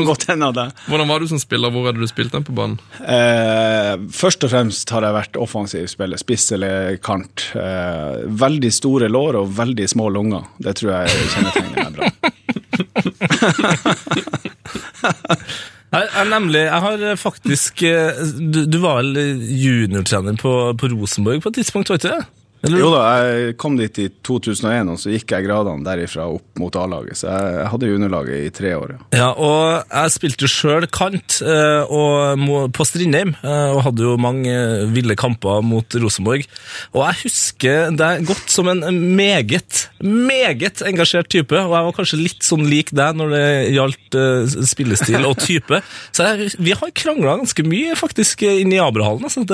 hvordan 0.86 1.08
var 1.10 1.18
du 1.18 1.26
som 1.32 1.38
spiller? 1.42 1.70
Hvor 1.74 1.86
hadde 1.88 1.98
du 1.98 2.06
spilt 2.06 2.30
den 2.32 2.44
på 2.46 2.54
banen? 2.54 2.76
Eh, 3.02 3.96
først 4.14 4.44
og 4.46 4.52
fremst 4.52 4.90
har 4.94 5.02
jeg 5.02 5.16
vært 5.16 5.36
offensiv 5.42 5.88
spiller, 5.90 6.16
spiss 6.20 6.46
eller 6.54 6.94
kant. 7.02 7.48
Eh, 7.58 8.22
veldig 8.44 8.70
store 8.72 9.08
lår 9.10 9.40
og 9.42 9.50
veldig 9.58 9.88
små 9.90 10.06
lunger. 10.14 10.46
Det 10.62 10.76
tror 10.78 10.94
jeg 10.94 11.08
kjennetegner 11.34 11.90
meg 11.90 11.92
bra. 11.98 12.06
Jeg, 15.92 16.24
nemlig, 16.30 16.60
jeg 16.64 16.80
har 16.80 17.02
eh, 17.04 17.18
faktisk 17.20 17.82
eh, 17.84 18.16
Du, 18.40 18.62
du 18.64 18.78
var 18.80 19.02
vel 19.02 19.10
juniortrener 19.44 20.38
på, 20.40 20.52
på 20.80 20.88
Rosenborg 20.94 21.42
på 21.44 21.50
et 21.52 21.58
tidspunkt, 21.60 21.90
var 21.92 22.00
ikke 22.00 22.14
det? 22.14 22.22
Eller? 22.62 22.78
Jo 22.78 22.92
da, 22.94 23.02
jeg 23.22 23.56
kom 23.60 23.78
dit 23.80 24.02
i 24.02 24.08
2001, 24.22 24.92
og 24.92 25.00
så 25.02 25.14
gikk 25.16 25.34
jeg 25.34 25.48
gradene 25.48 25.86
derifra 25.86 26.28
opp 26.30 26.60
mot 26.60 26.76
A-laget. 26.78 27.18
Så 27.18 27.30
jeg, 27.30 27.56
jeg 27.58 27.70
hadde 27.72 27.94
underlaget 27.96 28.46
i 28.46 28.52
tre 28.54 28.76
år. 28.78 28.96
Ja. 28.96 29.22
Ja, 29.22 29.28
og 29.38 29.86
jeg 29.86 30.12
spilte 30.14 30.46
jo 30.46 30.50
sjøl 30.50 30.86
kant 30.90 31.38
eh, 31.46 31.90
og, 31.92 32.42
på 32.74 32.86
Strindheim, 32.88 33.34
eh, 33.38 33.70
og 33.74 33.84
hadde 33.86 34.06
jo 34.06 34.16
mange 34.20 34.50
eh, 34.50 34.86
ville 34.90 35.16
kamper 35.18 35.62
mot 35.66 35.96
Rosenborg. 36.02 36.46
Og 36.94 37.04
jeg 37.04 37.20
husker 37.26 37.92
deg 37.98 38.26
godt 38.26 38.50
som 38.50 38.70
en 38.72 38.82
meget, 39.16 39.84
meget 40.02 40.82
engasjert 40.88 41.30
type, 41.32 41.54
og 41.54 41.76
jeg 41.76 41.86
var 41.88 41.96
kanskje 41.98 42.20
litt 42.22 42.46
sånn 42.46 42.66
lik 42.70 42.90
deg 42.96 43.18
når 43.18 43.34
det 43.34 43.44
gjaldt 43.76 44.18
spillestil 44.72 45.28
og 45.28 45.38
type. 45.42 45.82
Så 46.16 46.26
jeg, 46.30 46.52
vi 46.58 46.74
har 46.78 46.94
krangla 46.98 47.38
ganske 47.42 47.66
mye 47.66 47.94
faktisk 47.98 48.42
inne 48.48 48.78
i 48.78 48.82
Abrahallen, 48.82 49.28
altså. 49.28 49.46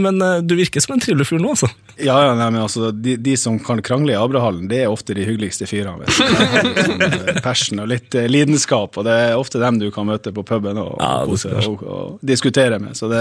Men 0.00 0.22
du 0.46 0.54
virker 0.58 0.82
som 0.84 0.96
en 0.96 1.02
trivelig 1.02 1.28
fyr 1.30 1.42
nå, 1.42 1.54
altså. 1.56 1.70
Ja, 1.96 2.18
ja, 2.28 2.34
nei, 2.38 2.50
men 2.56 2.62
altså, 2.64 2.88
de, 2.90 3.18
de 3.20 3.34
som 3.36 3.58
kan 3.60 3.82
krangle 3.84 4.14
i 4.14 4.16
Abrahallen, 4.16 4.64
det 4.70 4.78
er 4.80 4.88
ofte 4.88 5.12
de 5.16 5.26
hyggeligste 5.28 5.66
fyrene. 5.68 6.06
sånn, 6.08 7.02
eh, 7.04 7.40
passion 7.44 7.82
og 7.82 7.90
litt 7.90 8.16
eh, 8.16 8.24
lidenskap, 8.30 8.96
og 8.96 9.04
det 9.04 9.16
er 9.26 9.36
ofte 9.36 9.60
dem 9.60 9.76
du 9.82 9.90
kan 9.92 10.08
møte 10.08 10.32
på 10.32 10.44
puben 10.46 10.80
og, 10.80 10.94
Ja, 10.96 11.26
og, 11.28 11.36
og, 11.68 11.82
og 11.84 12.24
diskutere 12.24 12.78
med. 12.80 12.96
Så 12.96 13.10
det, 13.12 13.20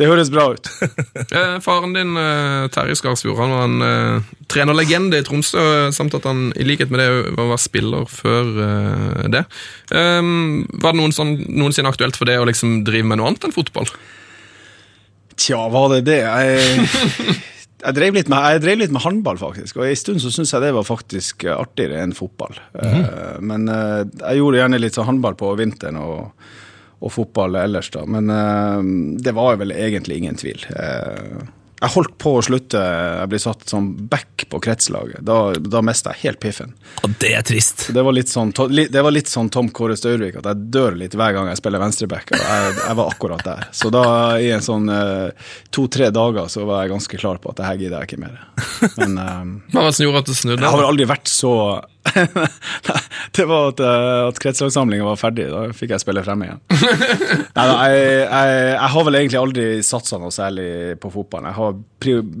det 0.00 0.08
høres 0.08 0.32
bra 0.32 0.48
ut. 0.56 0.72
Eh, 1.28 1.58
faren 1.60 1.92
din, 1.92 2.14
Terje 2.72 2.94
Skarsfjord, 2.96 3.36
han 3.36 3.50
var 3.52 3.66
en 3.66 3.82
uh, 3.84 4.28
trenerlegende 4.48 5.18
i 5.20 5.24
Tromsø, 5.26 5.60
samt 5.92 6.14
at 6.16 6.24
han 6.24 6.46
i 6.56 6.64
likhet 6.64 6.92
med 6.92 7.02
det 7.02 7.08
var, 7.36 7.50
var 7.50 7.60
spiller 7.60 8.08
før 8.08 8.48
uh, 8.56 9.26
det. 9.34 9.42
Um, 9.92 10.64
var 10.80 10.94
det 10.94 11.02
noen 11.02 11.14
sånn, 11.14 11.34
noensinne 11.50 11.90
aktuelt 11.92 12.16
for 12.16 12.30
det 12.30 12.38
å 12.40 12.46
liksom 12.48 12.80
drive 12.88 13.10
med 13.10 13.20
noe 13.20 13.28
annet 13.28 13.44
enn 13.50 13.54
fotball? 13.54 13.90
Tja, 15.38 15.60
var 15.74 15.92
det 15.92 16.00
det? 16.08 16.22
Jeg, 16.24 17.36
Jeg 17.78 17.94
drev, 17.94 18.16
litt 18.16 18.30
med, 18.30 18.42
jeg 18.56 18.62
drev 18.64 18.80
litt 18.80 18.94
med 18.94 19.04
håndball, 19.04 19.38
faktisk. 19.38 19.78
Og 19.78 19.86
en 19.86 19.98
stund 19.98 20.22
så 20.22 20.32
syntes 20.34 20.54
jeg 20.54 20.64
det 20.64 20.72
var 20.74 20.86
faktisk 20.86 21.44
artigere 21.52 22.00
enn 22.02 22.14
fotball. 22.16 22.58
Eh, 22.74 23.36
men 23.38 23.68
eh, 23.70 24.00
jeg 24.02 24.40
gjorde 24.40 24.58
gjerne 24.58 24.80
litt 24.82 24.98
sånn 24.98 25.06
håndball 25.12 25.38
på 25.38 25.52
vinteren 25.60 26.00
og, 26.02 26.48
og 26.98 27.14
fotball 27.14 27.60
ellers, 27.60 27.92
da. 27.94 28.02
Men 28.10 28.32
eh, 28.34 28.90
det 29.22 29.34
var 29.38 29.60
vel 29.62 29.76
egentlig 29.76 30.18
ingen 30.22 30.40
tvil. 30.40 30.66
Jeg 31.78 31.92
holdt 31.94 32.14
på 32.18 32.32
å 32.38 32.42
slutte. 32.42 32.80
Jeg 32.82 33.30
ble 33.30 33.38
satt 33.42 33.62
som 33.70 33.90
back 34.10 34.46
på 34.50 34.58
kretslaget. 34.64 35.20
Da, 35.26 35.36
da 35.58 35.82
mista 35.84 36.10
jeg 36.14 36.24
helt 36.24 36.40
piffen. 36.42 36.72
Og 37.06 37.12
det 37.22 37.30
er 37.38 37.44
trist. 37.46 37.86
Det 37.94 38.02
var 38.02 38.16
litt 38.16 38.32
sånn, 38.32 38.50
det 38.50 39.02
var 39.04 39.14
litt 39.14 39.30
sånn 39.30 39.50
Tom 39.54 39.68
Kåre 39.74 39.94
Staurvik, 39.98 40.40
at 40.40 40.48
jeg 40.50 40.70
dør 40.74 40.96
litt 40.98 41.14
hver 41.18 41.36
gang 41.36 41.50
jeg 41.52 41.60
spiller 41.60 41.82
venstreback. 41.82 42.32
Jeg, 42.34 42.72
jeg 42.80 42.98
var 42.98 43.12
akkurat 43.12 43.44
der. 43.46 43.68
Så 43.76 43.92
da, 43.94 44.04
i 44.42 44.50
en 44.54 44.64
sånn 44.64 44.90
eh, 44.90 45.52
to-tre 45.74 46.10
dager, 46.14 46.50
så 46.50 46.66
var 46.68 46.82
jeg 46.82 46.94
ganske 46.96 47.20
klar 47.22 47.38
på 47.42 47.52
at 47.52 47.60
det 47.60 47.68
her 47.68 47.78
gidder 47.84 48.02
jeg 48.02 48.10
ikke 48.10 48.22
mer. 48.26 48.40
Men 48.98 49.18
eh, 49.22 49.38
Hva 49.70 49.84
var 49.84 49.90
det 49.92 49.98
som 50.00 50.08
gjorde 50.08 50.24
at 50.24 50.32
du 50.32 50.34
snudde? 50.34 50.64
jeg 50.64 50.74
har 50.74 50.88
aldri 50.88 51.06
vært 51.08 51.30
så 51.30 51.52
Det 53.38 53.44
var 53.46 53.68
at, 53.70 53.80
eh, 53.80 54.28
at 54.28 54.38
kretslagssamlinga 54.42 55.04
var 55.06 55.18
ferdig. 55.20 55.48
Da 55.52 55.66
fikk 55.76 55.92
jeg 55.94 56.02
spille 56.02 56.22
fremme 56.26 56.48
igjen. 56.48 56.60
Nei, 57.56 57.64
da, 57.68 57.74
jeg, 57.90 58.06
jeg, 58.24 58.56
jeg 58.72 58.90
har 58.94 59.06
vel 59.06 59.18
egentlig 59.18 59.40
aldri 59.40 59.66
satsa 59.86 60.18
noe 60.18 60.34
særlig 60.34 60.68
på 61.02 61.12
fotballen. 61.14 61.50
Jeg 61.50 61.58
har 61.58 61.76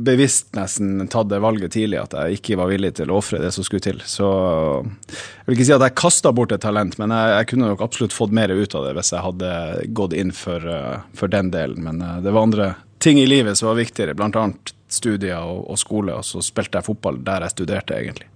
bevisst 0.08 0.50
nesten 0.58 1.04
tatt 1.12 1.30
det 1.30 1.42
valget 1.44 1.74
tidlig 1.76 2.00
at 2.02 2.16
jeg 2.16 2.40
ikke 2.40 2.58
var 2.60 2.72
villig 2.72 2.94
til 2.98 3.12
å 3.12 3.18
ofre 3.20 3.42
det 3.42 3.52
som 3.54 3.66
skulle 3.66 3.84
til. 3.84 4.00
Så 4.06 4.28
jeg 4.28 5.46
vil 5.46 5.58
ikke 5.58 5.68
si 5.68 5.76
at 5.76 5.86
jeg 5.86 5.98
kasta 5.98 6.32
bort 6.34 6.54
et 6.56 6.64
talent, 6.64 6.98
men 7.00 7.14
jeg, 7.14 7.36
jeg 7.36 7.50
kunne 7.52 7.70
nok 7.72 7.84
absolutt 7.84 8.16
fått 8.16 8.34
mer 8.34 8.54
ut 8.54 8.78
av 8.78 8.88
det 8.88 8.96
hvis 8.98 9.12
jeg 9.14 9.26
hadde 9.26 9.52
gått 10.00 10.16
inn 10.18 10.34
for, 10.34 10.64
eh, 10.72 10.98
for 11.18 11.30
den 11.32 11.52
delen. 11.54 11.84
Men 11.84 12.02
eh, 12.02 12.18
det 12.24 12.34
var 12.34 12.48
andre 12.48 12.72
ting 13.02 13.20
i 13.22 13.28
livet 13.28 13.58
som 13.58 13.70
var 13.70 13.78
viktigere, 13.78 14.16
blant 14.18 14.36
annet 14.38 14.74
studier 14.92 15.38
og, 15.44 15.64
og 15.72 15.78
skole, 15.80 16.14
og 16.16 16.24
så 16.26 16.40
spilte 16.44 16.80
jeg 16.80 16.86
fotball 16.86 17.18
der 17.24 17.44
jeg 17.46 17.54
studerte, 17.56 17.98
egentlig. 17.98 18.28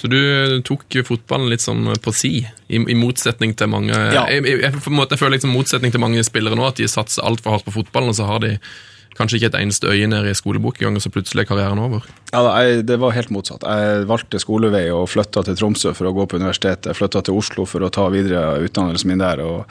Så 0.00 0.10
du 0.10 0.18
tok 0.66 0.86
fotballen 1.06 1.50
litt 1.52 1.64
sånn 1.64 1.86
på 2.02 2.14
si, 2.14 2.32
i, 2.68 2.80
i 2.80 2.96
motsetning 2.98 3.54
til 3.58 3.70
mange 3.72 3.92
Ja. 3.94 4.26
jeg, 4.30 4.42
jeg, 4.48 4.62
jeg, 4.66 4.82
måte, 4.94 5.14
jeg 5.14 5.22
føler 5.22 5.38
liksom 5.38 5.54
motsetning 5.54 5.94
til 5.94 6.02
mange 6.02 6.24
spillere 6.26 6.58
nå, 6.58 6.66
at 6.66 6.80
de 6.80 6.90
satser 6.90 7.24
altfor 7.26 7.56
hardt 7.56 7.68
på 7.68 7.76
fotballen, 7.78 8.10
og 8.14 8.18
så 8.18 8.26
har 8.28 8.42
de 8.44 8.56
kanskje 9.14 9.38
ikke 9.38 9.50
et 9.52 9.60
eneste 9.60 9.86
øye 9.86 10.08
nede 10.10 10.30
i 10.32 10.34
skolebok 10.34 10.80
engang, 10.80 10.96
og 10.98 11.04
så 11.04 11.10
plutselig 11.14 11.44
er 11.44 11.48
karrieren 11.52 11.78
over. 11.78 12.02
Ja, 12.32 12.42
jeg, 12.64 12.82
Det 12.88 12.98
var 12.98 13.14
helt 13.14 13.30
motsatt. 13.30 13.62
Jeg 13.62 14.08
valgte 14.10 14.40
skolevei 14.42 14.88
og 14.90 15.06
flytta 15.12 15.44
til 15.46 15.54
Tromsø 15.60 15.92
for 15.94 16.10
å 16.10 16.14
gå 16.16 16.26
på 16.26 16.40
universitetet. 16.42 16.90
Jeg 16.90 16.98
flytta 16.98 17.22
til 17.22 17.38
Oslo 17.38 17.66
for 17.70 17.86
å 17.86 17.92
ta 17.94 18.08
videre 18.10 18.58
utdannelsen 18.66 19.12
min 19.12 19.22
der, 19.22 19.44
og, 19.46 19.70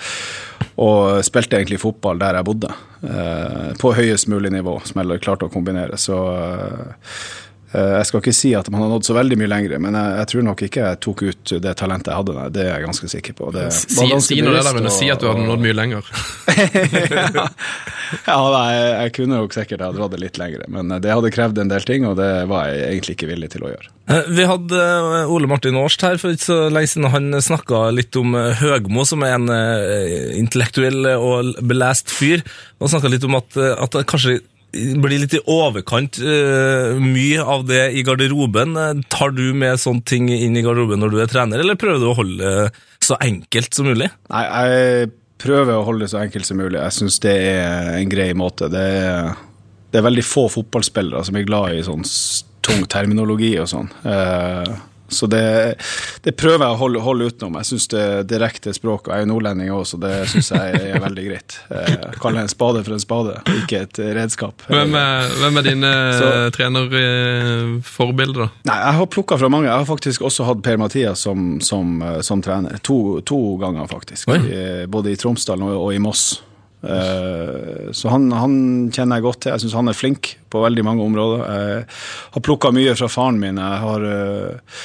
og 0.82 1.22
spilte 1.26 1.60
egentlig 1.60 1.82
fotball 1.84 2.22
der 2.22 2.40
jeg 2.40 2.48
bodde. 2.48 2.72
Eh, 3.04 3.72
på 3.80 3.94
høyest 3.94 4.30
mulig 4.32 4.54
nivå, 4.54 4.80
som 4.88 5.02
jeg 5.04 5.22
klarte 5.24 5.50
å 5.50 5.54
kombinere. 5.54 6.00
Så 6.02 6.18
eh, 6.34 7.12
jeg 7.74 8.06
skal 8.06 8.22
ikke 8.22 8.34
si 8.38 8.52
at 8.56 8.70
man 8.70 8.84
har 8.86 8.90
nådd 8.94 9.06
så 9.08 9.16
veldig 9.18 9.38
mye 9.42 9.50
lenger, 9.50 9.80
men 9.82 9.96
jeg, 9.98 10.16
jeg 10.20 10.28
tror 10.32 10.44
nok 10.48 10.62
ikke 10.68 10.84
jeg 10.86 11.00
tok 11.02 11.24
ut 11.26 11.54
det 11.64 11.74
talentet 11.80 12.12
jeg 12.14 12.20
hadde. 12.22 12.36
Nei, 12.38 12.48
det 12.54 12.66
er 12.68 12.72
jeg 12.78 12.86
ganske 12.86 13.10
sikker 13.16 13.34
på. 13.40 13.52
Det 13.56 13.64
Si, 13.74 13.98
ganske 14.12 14.28
si 14.28 14.38
det 14.42 14.54
der 14.54 14.74
men 14.78 14.86
og- 14.90 14.94
si 14.94 15.10
at 15.10 15.20
du 15.24 15.28
hadde 15.32 15.48
nådd 15.48 15.64
mye 15.66 15.78
lenger. 15.78 16.04
ja, 18.28 18.38
nei, 18.54 18.68
jeg 18.76 19.14
kunne 19.18 19.40
nok 19.42 19.56
sikkert 19.56 19.82
ha 19.84 19.90
dratt 19.96 20.14
det 20.14 20.22
litt 20.22 20.38
lenger, 20.42 20.66
men 20.72 20.94
det 21.02 21.12
hadde 21.14 21.32
krevd 21.34 21.62
en 21.64 21.72
del 21.72 21.86
ting, 21.88 22.06
og 22.10 22.18
det 22.20 22.30
var 22.52 22.70
jeg 22.70 22.84
egentlig 22.92 23.16
ikke 23.18 23.30
villig 23.32 23.50
til 23.56 23.66
å 23.66 23.72
gjøre. 23.74 23.90
Eh, 24.14 24.30
Vi 24.38 24.46
hadde 24.50 24.80
eh, 24.84 25.32
Ole 25.34 25.48
Martin 25.50 25.78
Årst 25.80 26.04
her 26.06 26.18
for 26.22 26.34
ikke 26.36 26.46
så 26.50 26.60
lenge 26.74 26.92
siden. 26.92 27.10
Han 27.14 27.30
snakka 27.44 27.86
litt 27.96 28.16
om 28.20 28.36
eh, 28.38 28.54
Høgmo, 28.62 29.06
som 29.08 29.24
er 29.26 29.38
en 29.38 29.50
eh, 29.54 30.34
intellektuell 30.40 31.08
og 31.16 31.54
belest 31.66 32.12
fyr. 32.14 32.44
Han 32.84 32.92
snakka 32.92 33.12
litt 33.14 33.26
om 33.28 33.40
at, 33.40 33.56
eh, 33.58 33.74
at 33.82 33.98
kanskje 34.10 34.42
blir 34.74 35.22
litt 35.22 35.36
i 35.38 35.42
overkant 35.50 36.18
uh, 36.24 36.98
mye 37.00 37.42
av 37.42 37.66
det 37.70 37.84
i 37.94 38.04
garderoben. 38.06 38.78
Eh, 38.80 39.02
Tar 39.14 39.36
du 39.36 39.46
med 39.58 39.82
sånne 39.82 40.06
ting 40.10 40.30
inn 40.34 40.58
i 40.58 40.64
garderoben 40.66 41.02
når 41.04 41.14
du 41.14 41.20
er 41.22 41.32
trener, 41.32 41.62
eller 41.62 41.80
prøver 41.80 42.02
du 42.02 42.10
å 42.10 42.18
holde 42.18 42.54
det 42.54 42.72
så 43.04 43.18
enkelt 43.22 43.76
som 43.76 43.90
mulig? 43.90 44.10
Nei, 44.34 44.44
jeg 44.48 45.12
prøver 45.44 45.76
å 45.76 45.86
holde 45.86 46.06
det 46.06 46.14
så 46.14 46.22
enkelt 46.24 46.48
som 46.48 46.62
mulig. 46.62 46.80
Jeg 46.80 46.98
syns 46.98 47.20
det 47.24 47.36
er 47.52 47.92
en 48.00 48.10
grei 48.12 48.32
måte. 48.38 48.72
Det 48.72 48.84
er, 49.04 49.34
det 49.92 50.00
er 50.00 50.08
veldig 50.08 50.26
få 50.26 50.48
fotballspillere 50.54 51.24
som 51.28 51.38
er 51.38 51.48
glad 51.48 51.78
i 51.78 51.86
sånn 51.86 52.06
tung 52.64 52.86
terminologi 52.90 53.54
og 53.60 53.70
sånn. 53.70 53.92
Eh, 54.08 54.74
så 55.08 55.28
det, 55.28 55.76
det 56.24 56.34
prøver 56.40 56.66
jeg 56.66 56.76
å 56.76 56.80
holde, 56.80 57.02
holde 57.04 57.28
utenom. 57.30 57.58
Jeg 57.62 57.70
syns 57.74 57.88
det 57.92 58.06
direkte 58.32 58.74
språk, 58.76 59.08
og 59.08 59.14
jeg 59.14 59.24
er 59.24 59.26
jo 59.26 59.30
nordlending 59.34 59.72
òg, 59.76 59.84
så 59.90 60.00
det 60.02 60.14
syns 60.32 60.52
jeg 60.56 60.80
er 60.80 61.02
veldig 61.08 61.26
greit. 61.28 61.58
Jeg 61.70 62.14
Kalle 62.24 62.46
en 62.46 62.52
spade 62.52 62.84
for 62.86 62.96
en 62.96 63.04
spade, 63.04 63.36
ikke 63.64 63.84
et 63.88 64.02
redskap. 64.18 64.66
Hvem 64.70 64.96
er, 65.00 65.36
hvem 65.42 65.62
er 65.62 65.68
dine 65.68 65.92
trenerforbilder, 66.58 68.46
da? 68.46 68.50
Nei, 68.72 68.80
jeg 68.88 69.00
har 69.02 69.12
plukka 69.18 69.40
fra 69.42 69.52
mange. 69.52 69.70
Jeg 69.70 69.76
har 69.84 69.90
faktisk 69.90 70.26
også 70.30 70.48
hatt 70.50 70.64
Per-Mathias 70.66 71.28
som, 71.28 71.58
som, 71.64 72.00
eh, 72.02 72.22
som 72.26 72.42
trener. 72.44 72.80
To, 72.88 73.20
to 73.28 73.42
ganger, 73.62 73.88
faktisk. 73.92 74.32
I, 74.34 74.88
både 74.90 75.14
i 75.14 75.20
Tromsdalen 75.20 75.68
og, 75.70 75.78
og 75.88 75.94
i 75.96 76.02
Moss. 76.04 76.42
Eh, 76.84 77.92
så 77.92 78.12
han, 78.12 78.28
han 78.36 78.58
kjenner 78.92 79.20
jeg 79.20 79.28
godt 79.28 79.42
til. 79.46 79.54
Jeg 79.54 79.64
syns 79.64 79.80
han 79.80 79.92
er 79.92 79.98
flink 79.98 80.36
på 80.52 80.64
veldig 80.64 80.86
mange 80.86 81.08
områder. 81.08 81.48
Jeg 81.48 81.88
har 82.36 82.46
plukka 82.46 82.74
mye 82.76 82.96
fra 83.00 83.10
faren 83.12 83.40
min. 83.42 83.62
Jeg 83.62 83.82
har 83.86 84.06
uh, 84.06 84.78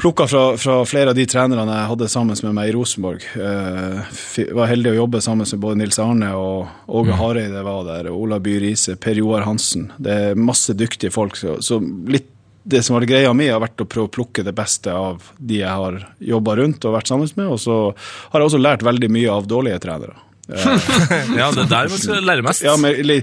plukka 0.00 0.26
fra, 0.30 0.44
fra 0.60 0.78
flere 0.88 1.12
av 1.12 1.18
de 1.18 1.26
trenerne 1.28 1.76
jeg 1.76 1.90
hadde 1.90 2.08
sammen 2.08 2.38
med 2.46 2.56
meg 2.56 2.70
i 2.70 2.74
Rosenborg. 2.76 3.26
jeg 3.36 4.46
var 4.56 4.70
heldig 4.70 4.94
å 4.94 4.98
jobbe 5.02 5.20
sammen 5.24 5.48
med 5.50 5.60
både 5.60 5.80
Nils 5.82 6.00
Arne 6.00 6.30
og 6.38 6.94
Åge 7.00 7.18
Hareide 7.18 7.64
var 7.66 7.84
der, 7.88 8.08
Ola 8.14 8.40
By 8.40 8.56
Riise, 8.62 8.96
Per 8.96 9.20
Joar 9.20 9.44
Hansen. 9.48 9.90
Det 9.98 10.16
er 10.30 10.40
masse 10.40 10.76
dyktige 10.78 11.12
folk. 11.12 11.36
Så, 11.36 11.58
så 11.64 11.82
litt 12.08 12.30
det 12.70 12.82
som 12.84 12.94
var 12.94 13.06
greia 13.08 13.32
mi, 13.34 13.48
har 13.48 13.60
vært 13.62 13.80
å 13.80 13.88
prøve 13.88 14.08
å 14.08 14.12
plukke 14.12 14.44
det 14.44 14.52
beste 14.56 14.92
av 14.92 15.30
de 15.38 15.62
jeg 15.62 15.76
har 15.82 15.96
jobba 16.20 16.58
rundt 16.60 16.84
og 16.84 16.96
vært 16.96 17.08
sammen 17.10 17.30
med. 17.34 17.48
Og 17.48 17.60
så 17.60 17.76
har 18.32 18.40
jeg 18.40 18.50
også 18.50 18.60
lært 18.60 18.84
veldig 18.86 19.08
mye 19.12 19.32
av 19.32 19.48
dårlige 19.50 19.80
trenere. 19.82 20.16
Ja, 20.48 21.50
det 21.50 21.58
er 21.58 21.68
der 21.68 21.88
man 21.88 21.98
skal 21.98 22.22
lære 22.22 22.42
mest. 22.42 22.62
Ja, 22.62 22.76
men, 22.76 23.22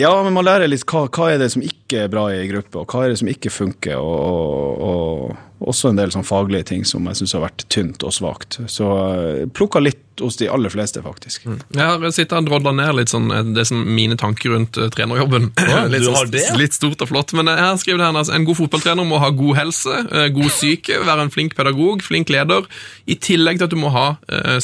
ja, 0.00 0.12
men 0.24 0.32
man 0.32 0.46
lærer 0.46 0.70
litt 0.70 0.86
hva, 0.88 1.04
hva 1.12 1.32
er 1.34 1.42
det 1.42 1.50
som 1.52 1.64
ikke 1.64 2.06
er 2.06 2.12
bra 2.12 2.28
i 2.32 2.46
gruppe, 2.48 2.80
og 2.80 2.88
hva 2.92 3.04
er 3.04 3.12
det 3.12 3.18
som 3.20 3.28
ikke 3.28 3.50
funker. 3.52 3.98
Og, 4.00 4.78
og, 4.80 5.26
og 5.60 5.68
også 5.68 5.90
en 5.92 5.98
del 5.98 6.12
sånn 6.14 6.26
faglige 6.26 6.70
ting 6.72 6.86
som 6.88 7.04
jeg 7.10 7.20
syns 7.20 7.34
har 7.36 7.44
vært 7.44 7.66
tynt 7.72 8.02
og 8.06 8.14
svakt. 8.16 8.56
Så 8.72 8.88
eh, 8.88 9.42
plukka 9.52 9.82
litt 9.82 10.00
hos 10.22 10.36
de 10.38 10.48
aller 10.52 10.72
fleste, 10.72 11.00
faktisk. 11.04 11.44
Jeg 11.46 11.82
har 11.82 12.02
sittet 12.12 12.34
og 12.36 12.48
drodla 12.48 12.72
ned 12.76 12.94
litt 12.98 13.12
sånn 13.12 13.28
eh, 13.34 13.52
det 13.56 13.66
som 13.68 13.82
mine 13.96 14.16
tanker 14.20 14.54
rundt 14.54 14.80
eh, 14.80 14.88
trenerjobben. 14.94 15.50
litt, 15.92 16.00
du 16.00 16.08
sånn- 16.08 16.18
har 16.18 16.32
det? 16.32 16.46
litt 16.58 16.78
stort 16.78 17.04
og 17.04 17.12
flott. 17.12 17.36
Men 17.36 17.52
jeg 17.52 17.60
har 17.62 17.78
skrevet 17.82 18.04
her 18.06 18.16
altså, 18.16 18.34
en 18.38 18.48
god 18.48 18.60
fotballtrener 18.62 19.08
må 19.08 19.20
ha 19.22 19.28
god 19.42 19.60
helse, 19.60 20.00
god 20.38 20.50
syke, 20.56 21.02
være 21.04 21.28
en 21.28 21.34
flink 21.34 21.54
pedagog, 21.58 22.02
flink 22.06 22.32
leder. 22.32 22.64
I 23.04 23.18
tillegg 23.20 23.60
til 23.60 23.68
at 23.68 23.76
du 23.76 23.78
må 23.80 23.92
ha 23.92 24.08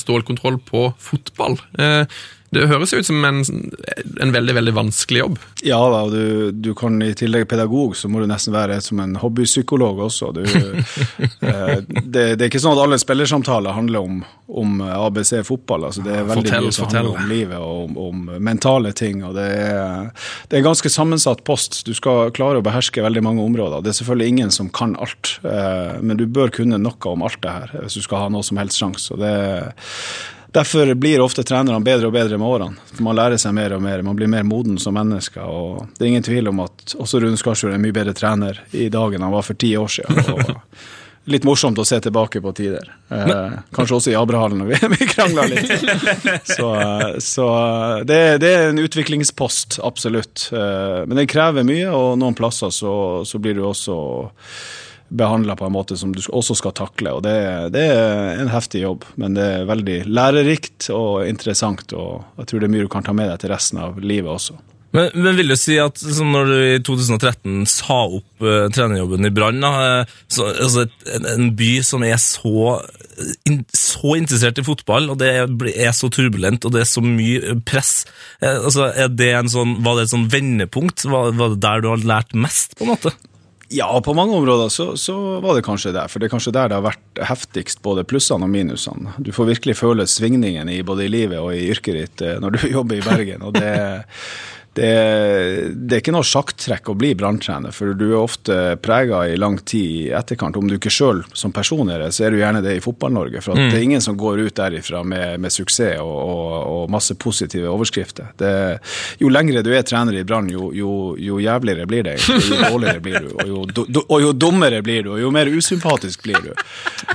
stålkontroll 0.01 0.59
på 0.73 0.89
fotball. 1.03 1.61
Det 2.55 2.65
høres 2.71 2.95
jo 2.95 3.03
ut 3.03 3.09
som 3.09 3.25
en, 3.29 3.43
en 4.23 4.33
veldig 4.33 4.55
veldig 4.57 4.73
vanskelig 4.77 5.21
jobb. 5.21 5.39
Ja 5.67 5.79
da, 5.93 6.01
og 6.07 6.15
du, 6.15 6.53
du 6.53 6.71
kan 6.79 6.97
i 7.05 7.11
tillegg 7.19 7.45
pedagog, 7.51 7.97
så 7.99 8.09
må 8.09 8.23
du 8.23 8.29
nesten 8.31 8.55
være 8.55 8.79
som 8.85 9.03
en 9.05 9.19
hobbypsykolog 9.21 10.01
også. 10.07 10.31
Du, 10.37 10.43
eh, 11.51 11.75
det, 11.85 12.25
det 12.39 12.39
er 12.39 12.47
ikke 12.49 12.63
sånn 12.63 12.77
at 12.79 12.85
alle 12.87 13.01
spillersamtaler 13.01 13.77
handler 13.77 14.07
om, 14.09 14.23
om 14.49 14.81
ABC 14.87 15.35
fotball. 15.49 15.89
Altså 15.91 16.05
det 16.07 16.15
er 16.15 16.25
veldig 16.31 16.47
Fortell, 16.47 16.71
mye 16.71 16.77
som 16.79 16.87
fortell. 16.87 17.11
handler 17.11 17.27
om 17.27 17.35
livet 17.35 17.59
og 17.59 17.83
om, 17.85 18.01
om 18.07 18.45
mentale 18.49 18.95
ting. 18.97 19.21
og 19.29 19.37
det 19.37 19.49
er, 19.59 20.09
det 20.49 20.57
er 20.57 20.63
en 20.63 20.71
ganske 20.71 20.93
sammensatt 20.95 21.45
post. 21.49 21.83
Du 21.85 21.93
skal 21.97 22.33
klare 22.37 22.63
å 22.63 22.65
beherske 22.65 23.05
veldig 23.05 23.25
mange 23.29 23.45
områder. 23.45 23.85
Det 23.85 23.93
er 23.93 24.01
selvfølgelig 24.01 24.33
ingen 24.37 24.57
som 24.57 24.73
kan 24.73 24.97
alt, 24.97 25.37
eh, 25.45 26.01
men 26.01 26.17
du 26.17 26.25
bør 26.25 26.55
kunne 26.63 26.81
noe 26.81 27.13
om 27.13 27.29
alt 27.29 27.43
det 27.45 27.53
her 27.53 27.77
hvis 27.83 28.01
du 28.01 28.09
skal 28.09 28.25
ha 28.25 28.33
noe 28.33 28.47
som 28.47 28.57
helst 28.61 28.81
sjanse. 28.81 29.21
det 29.21 29.37
Derfor 30.59 30.95
blir 30.95 31.21
ofte 31.23 31.45
trenerne 31.47 31.79
bedre 31.87 32.09
og 32.09 32.13
bedre 32.17 32.35
med 32.35 32.49
årene. 32.49 32.87
For 32.91 33.05
Man 33.07 33.15
lærer 33.15 33.39
seg 33.39 33.53
mer 33.55 33.77
og 33.77 33.83
mer, 33.85 34.01
man 34.03 34.17
blir 34.19 34.27
mer 34.27 34.43
moden 34.43 34.75
som 34.83 34.97
menneske. 34.99 35.39
og 35.39 35.85
Det 35.95 36.03
er 36.03 36.09
ingen 36.09 36.25
tvil 36.27 36.51
om 36.51 36.65
at 36.65 36.97
også 36.99 37.21
Rune 37.23 37.39
Skarsjord 37.39 37.71
er 37.71 37.79
en 37.79 37.85
mye 37.85 37.95
bedre 37.95 38.15
trener 38.19 38.59
i 38.75 38.89
dag 38.91 39.15
enn 39.15 39.23
han 39.23 39.37
var 39.37 39.47
for 39.47 39.55
ti 39.55 39.77
år 39.79 39.93
siden. 40.01 40.49
Litt 41.31 41.47
morsomt 41.47 41.79
å 41.79 41.85
se 41.87 42.01
tilbake 42.03 42.43
på 42.43 42.53
tider. 42.59 42.91
Eh, 43.15 43.55
kanskje 43.77 43.97
også 44.01 44.11
i 44.11 44.17
Abrahallen 44.19 44.65
når 44.65 44.73
vi, 44.73 44.81
vi 44.97 45.09
krangla 45.13 45.45
litt. 45.47 45.71
Så, 46.49 46.73
eh, 46.75 47.19
så 47.23 47.47
det, 48.09 48.19
det 48.43 48.51
er 48.51 48.71
en 48.73 48.83
utviklingspost, 48.83 49.79
absolutt. 49.85 50.49
Eh, 50.51 51.05
men 51.05 51.21
det 51.21 51.29
krever 51.31 51.69
mye, 51.69 51.87
og 51.93 52.17
noen 52.19 52.35
plasser 52.35 52.75
så, 52.75 52.97
så 53.29 53.43
blir 53.45 53.61
du 53.61 53.63
også 53.69 54.01
behandla 55.09 55.57
på 55.57 55.67
en 55.67 55.75
måte 55.75 55.97
som 55.97 56.13
du 56.15 56.21
også 56.27 56.57
skal 56.59 56.75
takle. 56.77 57.13
og 57.17 57.23
det, 57.25 57.35
det 57.75 57.85
er 57.93 58.43
en 58.43 58.53
heftig 58.53 58.83
jobb, 58.85 59.07
men 59.17 59.37
det 59.39 59.45
er 59.45 59.69
veldig 59.69 60.01
lærerikt 60.07 60.91
og 60.95 61.27
interessant. 61.29 61.93
og 61.93 62.25
Jeg 62.41 62.51
tror 62.51 62.61
det 62.61 62.69
er 62.69 62.75
mye 62.77 62.89
du 62.89 62.93
kan 62.93 63.07
ta 63.07 63.17
med 63.17 63.31
deg 63.33 63.41
til 63.43 63.55
resten 63.55 63.81
av 63.83 64.01
livet 64.03 64.31
også. 64.33 64.59
Men, 64.97 65.11
men 65.21 65.37
vil 65.37 65.53
du 65.53 65.57
si 65.61 65.77
at 65.81 66.01
når 66.01 66.49
du 66.49 66.55
i 66.65 66.79
2013 66.85 67.67
sa 67.69 67.99
opp 68.07 68.45
uh, 68.45 68.71
trenerjobben 68.73 69.29
i 69.29 69.33
Brann, 69.37 69.61
eh, 69.61 70.15
så, 70.33 70.47
altså 70.49 70.87
en, 71.35 71.51
by 71.59 71.73
som 71.85 72.07
er 72.09 72.17
så, 72.23 72.79
in, 73.51 73.61
så 73.77 74.17
interessert 74.17 74.63
i 74.63 74.65
fotball, 74.65 75.11
og 75.13 75.21
det 75.21 75.29
er 75.75 75.93
så 75.97 76.09
turbulent, 76.13 76.65
og 76.65 76.73
det 76.73 76.87
er 76.87 76.89
så 76.89 77.05
mye 77.05 77.59
press, 77.69 78.07
eh, 78.41 78.57
altså 78.57 78.89
det 79.13 79.35
sånn, 79.53 79.77
var 79.85 79.99
det 79.99 80.09
et 80.09 80.15
sånn 80.15 80.31
vendepunkt? 80.33 81.05
Var, 81.05 81.37
var 81.37 81.53
det 81.53 81.63
der 81.67 81.85
du 81.85 81.93
har 81.93 82.09
lært 82.15 82.33
mest, 82.33 82.79
på 82.79 82.89
en 82.89 82.95
måte? 82.95 83.13
Ja, 83.69 84.01
på 84.01 84.15
mange 84.17 84.37
områder 84.37 84.71
så, 84.73 84.97
så 84.97 85.15
var 85.45 85.57
det 85.59 85.65
kanskje 85.67 85.93
der. 85.93 86.09
For 86.09 86.21
det 86.21 86.29
er 86.29 86.33
kanskje 86.33 86.55
der 86.57 86.71
det 86.71 86.79
har 86.79 86.87
vært 86.87 87.23
heftigst, 87.29 87.83
både 87.85 88.07
plussene 88.09 88.47
og 88.47 88.53
minusene. 88.53 89.13
Du 89.21 89.29
får 89.37 89.51
virkelig 89.51 89.77
føle 89.83 90.07
svingningen 90.09 90.71
i 90.73 90.81
både 90.87 91.05
i 91.05 91.11
livet 91.13 91.43
og 91.43 91.53
i 91.53 91.67
yrket 91.69 91.99
ditt 91.99 92.25
eh, 92.25 92.39
når 92.41 92.57
du 92.57 92.63
jobber 92.77 92.97
i 92.97 93.05
Bergen. 93.05 93.45
og 93.45 93.59
det 93.59 93.75
det, 94.79 95.75
det 95.75 95.97
er 95.97 96.03
ikke 96.03 96.15
noe 96.15 96.27
sjakktrekk 96.27 96.93
å 96.93 96.97
bli 96.99 97.11
branntrener, 97.19 97.75
for 97.75 97.97
du 97.99 98.07
er 98.13 98.21
ofte 98.21 98.59
prega 98.83 99.25
i 99.29 99.37
lang 99.39 99.59
tid 99.59 100.07
i 100.09 100.11
etterkant. 100.15 100.57
Om 100.59 100.71
du 100.71 100.77
ikke 100.77 100.93
sjøl 100.93 101.25
som 101.37 101.53
person 101.55 101.91
er 101.91 102.05
det, 102.05 102.13
så 102.15 102.27
er 102.27 102.35
du 102.35 102.39
gjerne 102.41 102.63
det 102.65 102.77
i 102.79 102.83
Fotball-Norge. 102.85 103.43
For 103.45 103.55
at 103.55 103.73
det 103.73 103.81
er 103.81 103.87
ingen 103.89 104.05
som 104.05 104.19
går 104.19 104.45
ut 104.47 104.57
derifra 104.59 105.03
med, 105.03 105.41
med 105.43 105.55
suksess 105.55 105.99
og, 106.03 106.15
og, 106.15 106.55
og 106.73 106.93
masse 106.93 107.15
positive 107.19 107.71
overskrifter. 107.71 108.33
Det, 108.39 108.53
jo 109.23 109.31
lengre 109.33 109.63
du 109.67 109.73
er 109.75 109.87
trener 109.87 110.17
i 110.19 110.25
Brann, 110.27 110.51
jo, 110.53 110.71
jo, 110.75 110.93
jo 111.19 111.41
jævligere 111.43 111.87
blir 111.89 112.07
det. 112.09 112.17
Jo 112.29 112.61
dårligere 112.63 113.03
blir 113.03 113.19
du, 113.25 113.29
og 113.35 113.49
jo, 113.49 113.65
do, 113.75 114.05
og 114.05 114.23
jo 114.23 114.33
dummere 114.35 114.81
blir 114.85 115.07
du, 115.07 115.13
og 115.17 115.23
jo 115.23 115.33
mer 115.35 115.51
usympatisk 115.51 116.25
blir 116.27 116.41
du. 116.45 116.51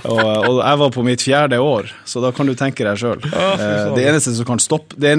Og, 0.03 0.59
jeg 0.63 0.79
var 0.83 0.93
på 0.95 1.03
mitt 1.05 1.23
fjerde 1.23 1.59
år, 1.63 1.91
så 2.07 2.21
da 2.23 2.31
kan 2.35 2.49
du 2.49 2.55
tenke 2.59 2.85
deg 2.87 2.99
sjøl. 2.99 3.23
Stoppe 4.63 4.95
det 4.99 5.13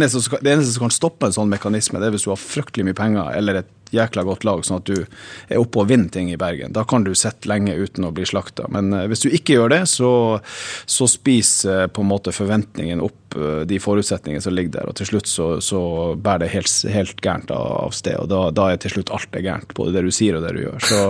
det 0.44 0.52
eneste 0.52 0.72
som 0.72 0.86
kan 0.86 0.92
stoppe 0.94 1.28
en 1.28 1.34
sånn 1.36 1.50
mekanisme, 1.50 2.00
det 2.00 2.08
er 2.08 2.14
hvis 2.14 2.26
du 2.26 2.30
har 2.32 2.33
fryktelig 2.40 2.88
mye 2.88 2.98
penger 2.98 3.32
eller 3.38 3.62
et 3.62 3.72
jækla 3.94 4.24
godt 4.26 4.44
lag, 4.44 4.62
sånn 4.64 4.80
at 4.80 4.88
du 4.88 4.96
er 5.04 5.60
oppe 5.60 5.82
og 5.82 5.90
vinner 5.90 6.10
ting 6.12 6.30
i 6.32 6.38
Bergen. 6.40 6.74
Da 6.74 6.84
kan 6.88 7.04
du 7.06 7.12
sitte 7.18 7.48
lenge 7.50 7.76
uten 7.76 8.06
å 8.08 8.12
bli 8.14 8.26
slakta. 8.28 8.68
Men 8.74 8.92
eh, 8.92 9.06
hvis 9.10 9.24
du 9.24 9.30
ikke 9.30 9.58
gjør 9.58 9.74
det, 9.74 9.82
så, 9.90 10.10
så 10.86 11.08
spiser 11.10 11.84
eh, 11.84 11.90
på 11.92 12.04
en 12.04 12.10
måte 12.10 12.34
forventningen 12.34 13.02
opp 13.04 13.36
eh, 13.38 13.62
de 13.68 13.80
forutsetningene 13.82 14.44
som 14.44 14.56
ligger 14.56 14.78
der, 14.78 14.90
og 14.90 14.98
til 14.98 15.12
slutt 15.12 15.30
så, 15.30 15.48
så 15.64 15.80
bærer 16.16 16.46
det 16.46 16.52
helt, 16.56 16.74
helt 16.94 17.24
gærent 17.24 17.54
av, 17.54 17.94
sted. 17.94 18.18
Og 18.20 18.30
da, 18.32 18.44
da 18.54 18.70
er 18.72 18.82
til 18.82 18.96
slutt 18.96 19.14
alt 19.14 19.30
det 19.34 19.44
gærent, 19.46 19.74
både 19.76 19.96
det 19.96 20.06
du 20.08 20.12
sier 20.14 20.38
og 20.38 20.46
det 20.46 20.54
du 20.56 20.62
gjør. 20.64 20.78
Så 20.90 21.02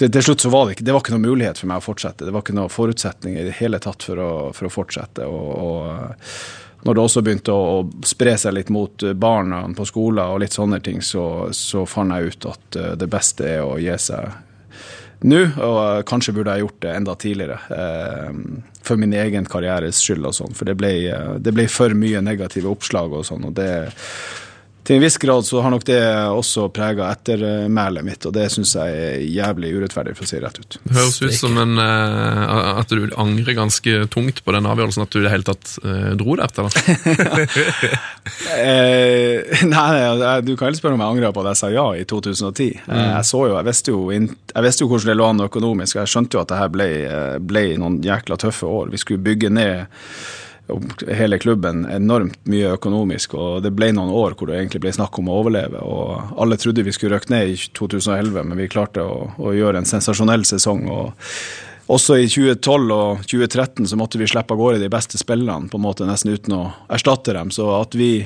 til, 0.00 0.10
til 0.10 0.28
slutt 0.28 0.44
så 0.44 0.52
var 0.54 0.66
det 0.66 0.78
ikke, 0.78 0.88
det 0.88 0.96
var 0.96 1.04
ikke 1.04 1.16
noe 1.16 1.26
mulighet 1.26 1.60
for 1.60 1.70
meg 1.70 1.82
å 1.82 1.88
fortsette. 1.90 2.26
Det 2.26 2.34
var 2.34 2.44
ikke 2.44 2.58
noe 2.58 2.72
forutsetning 2.72 3.38
i 3.38 3.48
det 3.48 3.58
hele 3.60 3.80
tatt 3.82 4.06
for 4.06 4.20
å, 4.20 4.34
for 4.56 4.70
å 4.70 4.76
fortsette. 4.80 5.28
og, 5.28 5.50
og 5.64 6.62
når 6.84 6.94
det 6.94 7.02
også 7.02 7.22
begynte 7.24 7.54
å, 7.56 7.84
spre 8.04 8.36
seg 8.40 8.56
litt 8.58 8.72
mot 8.74 9.04
eh, 9.04 9.16
barna 9.16 9.62
på 9.76 9.86
skoler 9.88 10.34
og 10.34 10.42
litt 10.44 10.56
sånne 10.56 10.80
ting, 10.84 11.00
så, 11.02 11.48
så 11.56 11.84
fant 11.88 12.12
jeg 12.12 12.34
ut 12.34 12.48
at 12.52 12.80
eh, 12.80 12.92
det 13.00 13.08
beste 13.12 13.48
er 13.56 13.64
å 13.64 13.78
gi 13.80 13.96
seg 14.00 14.42
nå, 15.24 15.40
og 15.64 15.78
eh, 15.80 16.02
kanskje 16.08 16.34
burde 16.36 16.52
jeg 16.52 16.66
gjort 16.66 16.80
det 16.84 16.94
enda 16.98 17.16
tidligere. 17.16 17.58
For 18.84 19.00
min 19.00 19.14
egen 19.16 19.48
karrieres 19.48 20.02
skyld 20.04 20.28
og 20.28 20.36
sånn, 20.36 20.56
for 20.56 20.68
det 20.68 20.76
ble, 20.76 20.92
det 21.40 21.54
ble 21.56 21.64
for 21.72 21.96
mye 21.96 22.20
negative 22.24 22.68
oppslag 22.68 23.16
og 23.16 23.24
sånn. 23.24 23.48
og 23.48 23.56
det 23.56 23.70
til 24.84 24.98
en 24.98 25.04
viss 25.04 25.16
grad 25.20 25.46
så 25.46 25.62
har 25.64 25.72
nok 25.72 25.84
det 25.88 26.00
også 26.28 26.66
prega 26.74 27.08
ettermælet 27.14 28.04
mitt, 28.04 28.26
og 28.28 28.34
det 28.36 28.50
syns 28.52 28.74
jeg 28.76 28.98
er 29.00 29.22
jævlig 29.24 29.72
urettferdig, 29.78 30.12
for 30.18 30.26
å 30.26 30.28
si 30.28 30.36
det 30.36 30.44
rett 30.44 30.60
ut. 30.60 30.78
Det 30.82 30.96
høres 30.98 31.20
ut 31.22 31.36
som 31.38 31.56
en, 31.62 31.78
uh, 31.80 32.80
at 32.82 32.92
du 32.92 33.06
angrer 33.20 33.56
ganske 33.56 34.04
tungt 34.12 34.42
på 34.44 34.56
den 34.56 34.68
avgjørelsen, 34.68 35.06
at 35.06 35.14
du 35.14 35.22
i 35.22 35.24
det 35.24 35.32
hele 35.32 35.48
tatt 35.48 35.78
uh, 35.86 36.12
dro 36.20 36.36
dertil. 36.40 36.68
da. 36.68 37.44
Eh, 38.54 39.64
nei, 39.68 39.88
nei, 40.20 40.36
du 40.44 40.54
kan 40.54 40.68
heller 40.68 40.78
spørre 40.78 40.96
om 40.96 41.02
jeg 41.02 41.16
angrer 41.16 41.34
på 41.34 41.42
at 41.44 41.50
jeg 41.52 41.60
sa 41.60 41.72
ja 41.72 41.88
i 41.96 42.04
2010. 42.08 42.70
Mm. 42.84 42.94
jeg 43.00 43.26
så 43.28 43.42
jo, 43.48 43.56
jeg 43.58 43.68
visste 43.68 43.92
jo, 43.94 44.06
jeg 44.12 44.64
visste 44.68 44.84
jo 44.84 44.88
hvordan 44.92 45.10
det 45.10 45.18
lå 45.18 45.28
an 45.28 45.44
økonomisk. 45.48 45.96
og 45.96 46.04
Jeg 46.04 46.12
skjønte 46.14 46.38
jo 46.38 46.44
at 46.44 46.52
det 46.52 46.60
her 46.60 46.72
ble, 46.72 46.88
eh, 47.08 47.36
ble 47.40 47.66
noen 47.80 48.00
jækla 48.04 48.40
tøffe 48.40 48.68
år. 48.68 48.92
Vi 48.92 49.00
skulle 49.02 49.24
bygge 49.24 49.52
ned 49.52 49.86
hele 51.12 51.38
klubben 51.38 51.84
enormt 51.92 52.38
mye 52.48 52.72
økonomisk, 52.78 53.34
og 53.36 53.60
det 53.64 53.74
ble 53.76 53.90
noen 53.92 54.12
år 54.14 54.36
hvor 54.38 54.48
det 54.48 54.56
egentlig 54.58 54.80
ble 54.86 54.94
snakk 54.96 55.18
om 55.20 55.28
å 55.28 55.36
overleve. 55.42 55.82
og 55.84 56.40
Alle 56.40 56.56
trodde 56.60 56.86
vi 56.86 56.94
skulle 56.94 57.18
røkke 57.18 57.34
ned 57.34 57.52
i 57.52 57.58
2011, 57.76 58.40
men 58.48 58.58
vi 58.58 58.70
klarte 58.72 59.04
å, 59.04 59.28
å 59.36 59.52
gjøre 59.52 59.82
en 59.82 59.88
sensasjonell 59.88 60.46
sesong. 60.48 60.88
og 60.88 61.12
også 61.92 62.16
i 62.16 62.28
2012 62.32 62.92
og 62.94 63.26
2013 63.28 63.90
så 63.90 63.98
måtte 64.00 64.16
vi 64.16 64.28
slippe 64.30 64.56
av 64.56 64.60
gårde 64.60 64.80
de 64.80 64.88
beste 64.92 65.20
spillerne 65.20 65.68
på 65.68 65.76
en 65.76 65.84
måte 65.84 66.08
nesten 66.08 66.32
uten 66.32 66.56
å 66.56 66.62
erstatte 66.88 67.34
dem. 67.36 67.52
Så 67.52 67.68
at 67.76 67.96
vi 67.98 68.24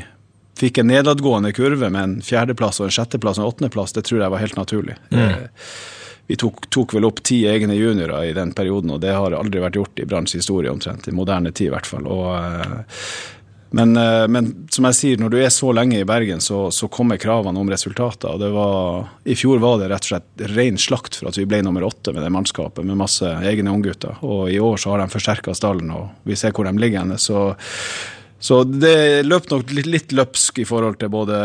fikk 0.59 0.79
en 0.79 0.91
nedadgående 0.91 1.51
kurve 1.57 1.91
med 1.91 2.03
en 2.03 2.17
fjerdeplass 2.23 2.79
og 2.79 2.89
en 2.89 2.95
sjetteplass 2.95 3.39
og 3.41 3.45
en 3.45 3.51
åttendeplass, 3.51 3.95
det 3.97 4.07
tror 4.07 4.23
jeg 4.23 4.35
var 4.35 4.43
helt 4.43 4.59
naturlig. 4.59 4.95
Eh, 5.11 5.49
Vi 6.29 6.37
tok, 6.37 6.67
tok 6.69 6.93
vel 6.93 7.07
opp 7.09 7.23
ti 7.25 7.39
egne 7.49 7.73
juniorer 7.73 8.29
i 8.29 8.35
den 8.37 8.51
perioden, 8.53 8.93
og 8.93 9.01
det 9.01 9.15
har 9.17 9.33
aldri 9.33 9.63
vært 9.65 9.79
gjort 9.79 10.01
i 10.03 10.05
Branns 10.05 10.35
historie 10.37 10.69
omtrent. 10.69 11.09
I 11.09 11.15
moderne 11.17 11.55
tid, 11.55 11.71
i 11.71 11.73
hvert 11.73 11.89
fall. 11.89 12.05
Og, 12.05 12.27
eh, 12.37 12.99
men, 13.71 13.95
eh, 13.97 14.27
men 14.29 14.51
som 14.69 14.85
jeg 14.91 14.97
sier, 14.99 15.23
når 15.23 15.33
du 15.33 15.39
er 15.41 15.49
så 15.53 15.73
lenge 15.73 15.97
i 15.97 16.05
Bergen, 16.09 16.43
så, 16.45 16.67
så 16.69 16.91
kommer 16.93 17.17
kravene 17.21 17.57
om 17.61 17.71
resultater. 17.73 18.29
og 18.29 18.45
var, 18.53 19.09
I 19.25 19.37
fjor 19.41 19.63
var 19.63 19.81
det 19.81 19.89
rett 19.89 20.05
og 20.05 20.11
slett 20.13 20.45
ren 20.53 20.77
slakt 20.77 21.17
for 21.17 21.31
at 21.31 21.39
vi 21.41 21.47
ble 21.49 21.63
nummer 21.65 21.87
åtte 21.89 22.13
med 22.13 22.21
det 22.25 22.33
mannskapet, 22.35 22.85
med 22.85 23.01
masse 23.01 23.25
egne 23.25 23.73
unggutter. 23.73 24.21
Og 24.21 24.51
i 24.53 24.59
år 24.61 24.77
så 24.77 24.93
har 24.93 25.01
de 25.01 25.15
forsterka 25.15 25.55
stallen, 25.57 25.95
og 25.97 26.29
vi 26.29 26.37
ser 26.37 26.53
hvor 26.53 26.69
de 26.69 26.75
ligger 26.77 27.07
henne. 27.07 27.17
Så, 27.17 27.47
så 28.37 28.61
det 28.69 29.25
løp 29.25 29.49
nok 29.49 29.73
litt, 29.73 29.89
litt 29.89 30.13
løpsk 30.13 30.61
i 30.61 30.69
forhold 30.69 31.01
til 31.01 31.09
både 31.13 31.41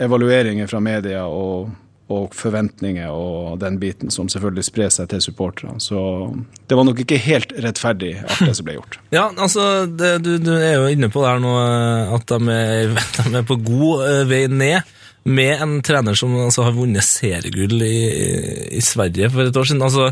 evalueringer 0.00 0.72
fra 0.72 0.80
media 0.80 1.26
og, 1.28 1.68
og 2.08 2.32
forventninger 2.36 3.12
og 3.12 3.58
den 3.60 3.76
biten 3.80 4.12
som 4.12 4.30
selvfølgelig 4.32 4.64
sprer 4.64 4.92
seg 4.92 5.10
til 5.12 5.22
supporterne. 5.22 5.76
Så 5.82 5.98
det 6.68 6.76
var 6.78 6.86
nok 6.88 7.02
ikke 7.04 7.20
helt 7.20 7.52
rettferdig 7.60 8.14
alt 8.22 8.46
det 8.46 8.54
som 8.56 8.68
ble 8.68 8.78
gjort. 8.78 9.00
Ja, 9.18 9.26
altså, 9.36 9.86
det, 9.86 10.14
du, 10.24 10.36
du 10.40 10.52
er 10.56 10.78
jo 10.78 10.88
inne 10.92 11.10
på 11.12 11.24
det 11.24 11.32
her 11.34 11.42
nå, 11.42 11.52
eh, 11.64 12.14
at 12.16 12.32
de 12.32 12.54
er, 12.54 12.94
de 13.18 13.34
er 13.42 13.48
på 13.48 13.58
god 13.64 14.06
eh, 14.08 14.22
vei 14.30 14.46
ned. 14.52 14.94
Med 15.28 15.60
en 15.60 15.74
trener 15.84 16.16
som 16.16 16.32
altså, 16.40 16.62
har 16.64 16.72
vunnet 16.72 17.04
seriegull 17.04 17.82
i, 17.84 17.98
i 18.78 18.80
Sverige 18.80 19.28
for 19.34 19.44
et 19.44 19.56
år 19.60 19.66
siden. 19.68 19.84
Altså, 19.84 20.06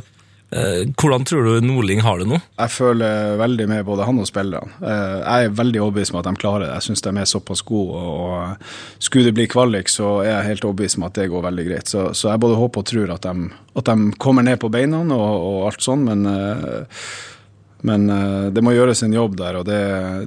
hvordan 0.50 1.24
tror 1.26 1.42
du 1.42 1.66
Nordling 1.66 2.00
har 2.06 2.20
det 2.20 2.28
nå? 2.30 2.38
Jeg 2.60 2.70
føler 2.70 3.36
veldig 3.40 3.66
med 3.68 3.84
både 3.88 4.06
han 4.06 4.20
og 4.22 4.28
spillerne. 4.28 4.70
Eh, 4.78 5.16
Jeg 5.26 5.44
er 5.48 5.56
veldig 5.58 5.80
overbevist 5.82 6.14
om 6.14 6.20
at 6.20 6.28
de 6.28 6.34
klarer 6.38 6.64
det. 6.66 6.72
Jeg 6.74 6.86
syns 6.86 7.02
de 7.02 7.12
er 7.18 7.24
såpass 7.26 7.62
gode. 7.66 7.98
og 7.98 9.02
Skulle 9.02 9.26
det 9.26 9.34
bli 9.34 9.46
kvalik, 9.50 9.88
så 9.90 10.20
er 10.22 10.30
jeg 10.30 10.50
helt 10.52 10.64
overbevist 10.68 10.98
om 11.00 11.08
at 11.08 11.14
det 11.18 11.28
går 11.32 11.42
veldig 11.48 11.66
greit. 11.66 11.88
Så, 11.90 12.12
så 12.14 12.30
jeg 12.30 12.40
både 12.40 12.60
håper 12.62 12.84
og 12.84 12.86
tror 12.86 13.14
at 13.16 13.22
de, 13.26 13.50
at 13.76 13.84
de 13.90 14.12
kommer 14.22 14.46
ned 14.46 14.60
på 14.62 14.70
beina 14.70 15.02
og, 15.02 15.34
og 15.50 15.66
alt 15.72 15.82
sånn, 15.82 16.06
men 16.06 16.26
eh, 16.30 17.02
men 17.86 18.10
uh, 18.10 18.48
det 18.50 18.62
må 18.66 18.72
gjøres 18.74 19.04
en 19.06 19.14
jobb 19.14 19.36
der, 19.38 19.60
og 19.60 19.66
det, 19.68 19.80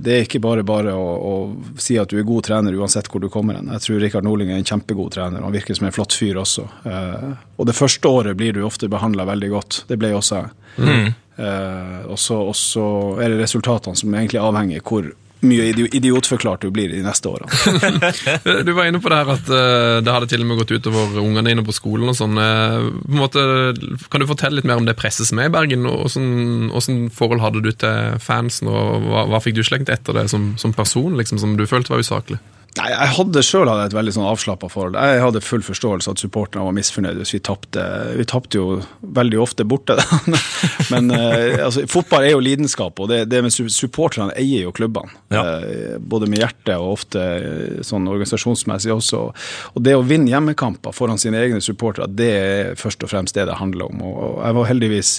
det 0.05 0.13
er 0.15 0.25
ikke 0.25 0.39
bare 0.43 0.63
bare 0.67 0.93
å, 0.95 1.07
å 1.19 1.79
si 1.81 1.97
at 1.99 2.11
du 2.11 2.19
er 2.21 2.27
god 2.27 2.47
trener 2.47 2.77
uansett 2.79 3.09
hvor 3.11 3.19
du 3.19 3.27
kommer 3.31 3.57
hen. 3.59 3.71
Jeg 3.75 3.83
tror 3.83 3.99
Rikard 3.99 4.27
Norling 4.27 4.53
er 4.53 4.61
en 4.61 4.69
kjempegod 4.69 5.11
trener, 5.17 5.41
og 5.41 5.49
han 5.49 5.57
virker 5.57 5.75
som 5.75 5.89
en 5.89 5.95
flott 5.95 6.15
fyr 6.15 6.39
også. 6.39 6.67
Uh, 6.85 7.33
og 7.59 7.67
det 7.67 7.75
første 7.75 8.11
året 8.11 8.39
blir 8.39 8.55
du 8.55 8.63
ofte 8.63 8.87
behandla 8.91 9.27
veldig 9.27 9.49
godt. 9.51 9.81
Det 9.89 9.99
ble 9.99 10.13
også 10.15 10.39
jeg. 10.39 10.53
Mm. 10.79 11.09
Uh, 11.39 11.99
og 12.11 12.55
så 12.55 12.93
er 13.19 13.33
det 13.33 13.43
resultatene 13.43 13.99
som 13.99 14.15
egentlig 14.15 14.39
avhenger 14.43 14.83
hvor 14.83 15.11
mye 15.41 15.69
idi- 15.71 15.88
idiotforklart 15.95 16.62
du 16.65 16.71
blir 16.75 16.89
de 16.91 16.99
neste 17.06 17.30
årene. 17.32 17.47
Du 18.67 18.71
var 18.75 18.89
inne 18.89 18.99
på 18.99 19.10
det 19.12 19.19
her 19.21 19.32
at 19.36 19.52
eh, 19.56 19.99
det 20.04 20.12
hadde 20.13 20.28
til 20.32 20.43
og 20.43 20.49
med 20.49 20.60
gått 20.60 20.73
utover 20.75 21.19
ungene 21.21 21.47
dine 21.54 21.63
på 21.63 21.75
skolen. 21.75 22.10
og 22.12 22.17
sånn. 22.19 22.36
Eh, 22.36 22.89
på 23.06 23.13
en 23.13 23.21
måte, 23.21 23.45
kan 24.12 24.19
du 24.23 24.28
fortelle 24.30 24.60
litt 24.60 24.67
mer 24.67 24.82
om 24.82 24.88
det 24.89 24.97
presset 24.99 25.30
som 25.30 25.39
er 25.39 25.47
i 25.47 25.54
Bergen? 25.56 25.88
Hvordan, 25.88 26.30
hvordan 26.73 27.02
forhold 27.15 27.43
hadde 27.45 27.63
du 27.63 27.71
til 27.71 28.19
fansen, 28.23 28.67
og 28.71 29.08
hva, 29.08 29.25
hva 29.32 29.39
fikk 29.43 29.56
du 29.60 29.63
slengt 29.67 29.89
etter 29.93 30.17
det 30.19 30.28
som, 30.34 30.52
som 30.60 30.75
person, 30.75 31.15
liksom, 31.19 31.39
som 31.41 31.56
du 31.60 31.65
følte 31.69 31.93
var 31.95 32.04
usaklig? 32.04 32.39
Nei, 32.79 32.89
Jeg 32.93 33.11
hadde 33.17 33.43
sjøl 33.43 33.69
et 33.73 33.95
veldig 33.95 34.13
sånn 34.15 34.27
avslappa 34.29 34.69
forhold. 34.71 34.95
Jeg 34.95 35.23
hadde 35.23 35.41
full 35.43 35.63
forståelse 35.65 36.13
at 36.13 36.21
supporterne 36.21 36.65
var 36.65 36.75
misfornøyde 36.77 37.23
hvis 37.23 37.35
vi 37.35 37.41
tapte. 37.43 37.83
Vi 38.15 38.25
tapte 38.29 38.59
jo 38.59 38.79
veldig 39.01 39.41
ofte 39.43 39.65
borte. 39.67 39.97
Men 40.93 41.11
eh, 41.15 41.59
altså, 41.65 41.85
fotball 41.91 42.27
er 42.27 42.35
jo 42.35 42.43
lidenskap, 42.43 42.99
og 42.99 43.11
det, 43.11 43.25
det 43.31 43.41
med 43.43 43.53
supporterne 43.53 44.35
eier 44.39 44.67
jo 44.67 44.73
klubbene. 44.75 45.11
Ja. 45.33 45.43
Eh, 45.59 45.97
både 45.99 46.29
med 46.31 46.43
hjertet 46.43 46.75
og 46.77 46.95
ofte 46.95 47.23
eh, 47.23 47.81
sånn 47.85 48.07
organisasjonsmessig 48.09 48.93
også. 48.95 49.23
Og 49.75 49.83
det 49.85 49.97
å 49.97 50.05
vinne 50.05 50.31
hjemmekamper 50.31 50.95
foran 50.95 51.19
sine 51.21 51.41
egne 51.43 51.61
supportere, 51.63 52.07
det 52.09 52.31
er 52.39 52.79
først 52.79 53.03
og 53.05 53.11
fremst 53.11 53.37
det 53.37 53.47
det 53.49 53.59
handler 53.59 53.91
om. 53.91 54.05
Og 54.05 54.39
jeg 54.45 54.59
var 54.59 54.69
heldigvis 54.71 55.13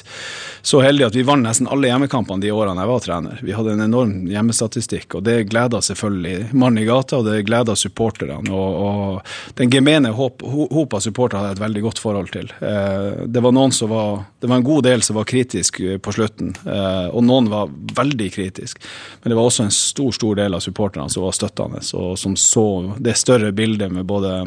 så 0.63 0.83
heldig 0.85 1.11
at 1.11 1.19
vi 1.19 1.27
vant 1.27 1.45
nesten 1.45 1.69
alle 1.71 1.91
hjemmekampene 1.91 2.43
de 2.43 2.53
årene 2.55 2.85
jeg 2.85 2.93
var 2.93 3.05
trener. 3.05 3.45
Vi 3.45 3.55
hadde 3.57 3.77
en 3.77 3.87
enorm 3.87 4.17
hjemmestatistikk, 4.31 5.19
og 5.19 5.25
det 5.29 5.39
gleda 5.51 5.81
selvfølgelig 5.85 6.51
mannen 6.53 6.83
i 6.83 6.89
gata, 6.89 7.21
og 7.21 7.29
det 7.29 7.45
det 7.51 7.75
av 7.75 7.79
supporterne. 7.79 8.39
Og, 8.51 8.79
og 8.87 9.57
den 9.59 9.71
gemene 9.73 10.13
hop, 10.17 10.43
av 10.45 11.03
supportere 11.05 11.41
hadde 11.41 11.53
jeg 11.53 11.59
et 11.59 11.65
veldig 11.65 11.83
godt 11.87 12.03
forhold 12.03 12.33
til. 12.35 12.51
Eh, 12.65 13.27
det 13.27 13.43
var 13.45 13.55
noen 13.57 13.75
som 13.75 13.91
var 13.91 14.25
Det 14.41 14.49
var 14.49 14.57
en 14.57 14.65
god 14.65 14.85
del 14.85 15.03
som 15.05 15.19
var 15.19 15.29
kritisk 15.29 15.81
eh, 15.85 15.99
på 16.01 16.13
slutten, 16.17 16.55
eh, 16.65 17.07
og 17.13 17.25
noen 17.27 17.51
var 17.53 17.69
veldig 17.97 18.31
kritisk. 18.33 18.81
Men 19.21 19.31
det 19.31 19.37
var 19.37 19.51
også 19.51 19.67
en 19.67 19.75
stor, 19.75 20.11
stor 20.17 20.39
del 20.41 20.57
av 20.57 20.65
supporterne 20.65 21.13
som 21.13 21.27
var 21.27 21.37
støttende, 21.37 21.83
og 21.95 22.19
som 22.19 22.37
så 22.41 22.67
det 22.99 23.19
større 23.21 23.53
bildet 23.53 23.93
med 23.93 24.09
både 24.09 24.47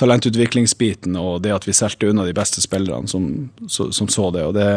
talentutviklingsbiten 0.00 1.18
og 1.20 1.42
det 1.44 1.52
at 1.52 1.66
vi 1.68 1.74
solgte 1.76 2.08
unna 2.08 2.24
de 2.24 2.32
beste 2.32 2.62
spillerne 2.64 3.10
som, 3.10 3.50
som 3.68 4.08
så 4.08 4.30
det. 4.32 4.46
Og 4.48 4.56
det 4.56 4.70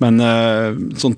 men 0.00 0.20
sånn 1.00 1.14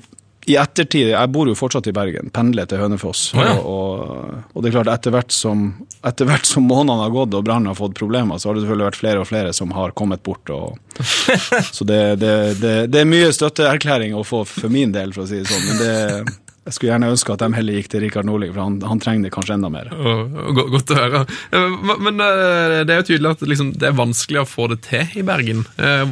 i 0.48 0.56
ettertid, 0.60 1.10
Jeg 1.12 1.32
bor 1.34 1.48
jo 1.48 1.56
fortsatt 1.58 1.86
i 1.90 1.94
Bergen, 1.94 2.30
pendler 2.34 2.68
til 2.68 2.80
Hønefoss. 2.82 3.28
Oh, 3.36 3.44
ja. 3.44 3.54
og, 3.60 4.32
og, 4.54 4.62
det 4.62 4.70
er 4.70 4.76
klart, 4.78 4.92
etter 4.94 5.14
hvert 5.14 5.34
som, 5.34 5.68
etter 6.06 6.28
hvert 6.28 6.48
som 6.48 6.66
månedene 6.68 7.04
har 7.04 7.14
gått 7.14 7.36
og 7.36 7.46
brannen 7.46 7.70
har 7.72 7.78
fått 7.78 7.96
problemer, 7.98 8.40
så 8.40 8.50
har 8.50 8.58
det 8.58 8.64
selvfølgelig 8.64 8.88
vært 8.88 9.00
flere 9.02 9.22
og 9.22 9.30
flere 9.30 9.54
som 9.56 9.74
har 9.76 9.94
kommet 9.98 10.24
bort. 10.26 10.52
Og, 10.54 10.98
så 11.76 11.88
det, 11.88 12.02
det, 12.24 12.34
det, 12.62 12.74
det 12.92 13.02
er 13.02 13.08
mye 13.08 13.32
støtteerklæring 13.34 14.16
å 14.16 14.26
få 14.26 14.44
for 14.48 14.72
min 14.72 14.94
del, 14.96 15.14
for 15.16 15.26
å 15.26 15.30
si 15.30 15.42
det 15.42 15.50
sånn. 15.50 15.66
Men 15.68 15.82
det, 15.82 16.38
jeg 16.68 16.76
skulle 16.76 16.90
gjerne 16.92 17.12
ønske 17.14 17.32
at 17.32 17.40
de 17.40 17.56
heller 17.56 17.78
gikk 17.78 17.86
til 17.94 18.02
Rikard 18.04 18.26
Nordli, 18.28 18.50
for 18.52 18.60
han, 18.60 18.74
han 18.84 18.98
trenger 19.00 19.24
det 19.24 19.32
kanskje 19.32 19.54
enda 19.56 19.70
mer. 19.72 19.88
Og 19.96 20.58
godt 20.74 20.92
å 20.92 20.98
høre. 20.98 21.22
Eh, 21.56 21.76
Men 22.04 22.20
eh, 22.20 22.80
det 22.84 22.92
er 22.92 23.00
jo 23.00 23.06
tydelig 23.08 23.30
at 23.32 23.44
liksom, 23.48 23.70
det 23.80 23.88
er 23.88 23.96
vanskelig 23.96 24.42
å 24.42 24.48
få 24.48 24.66
det 24.74 24.82
til 24.84 25.16
i 25.16 25.24
Bergen. 25.24 25.64
Eh, 25.80 26.04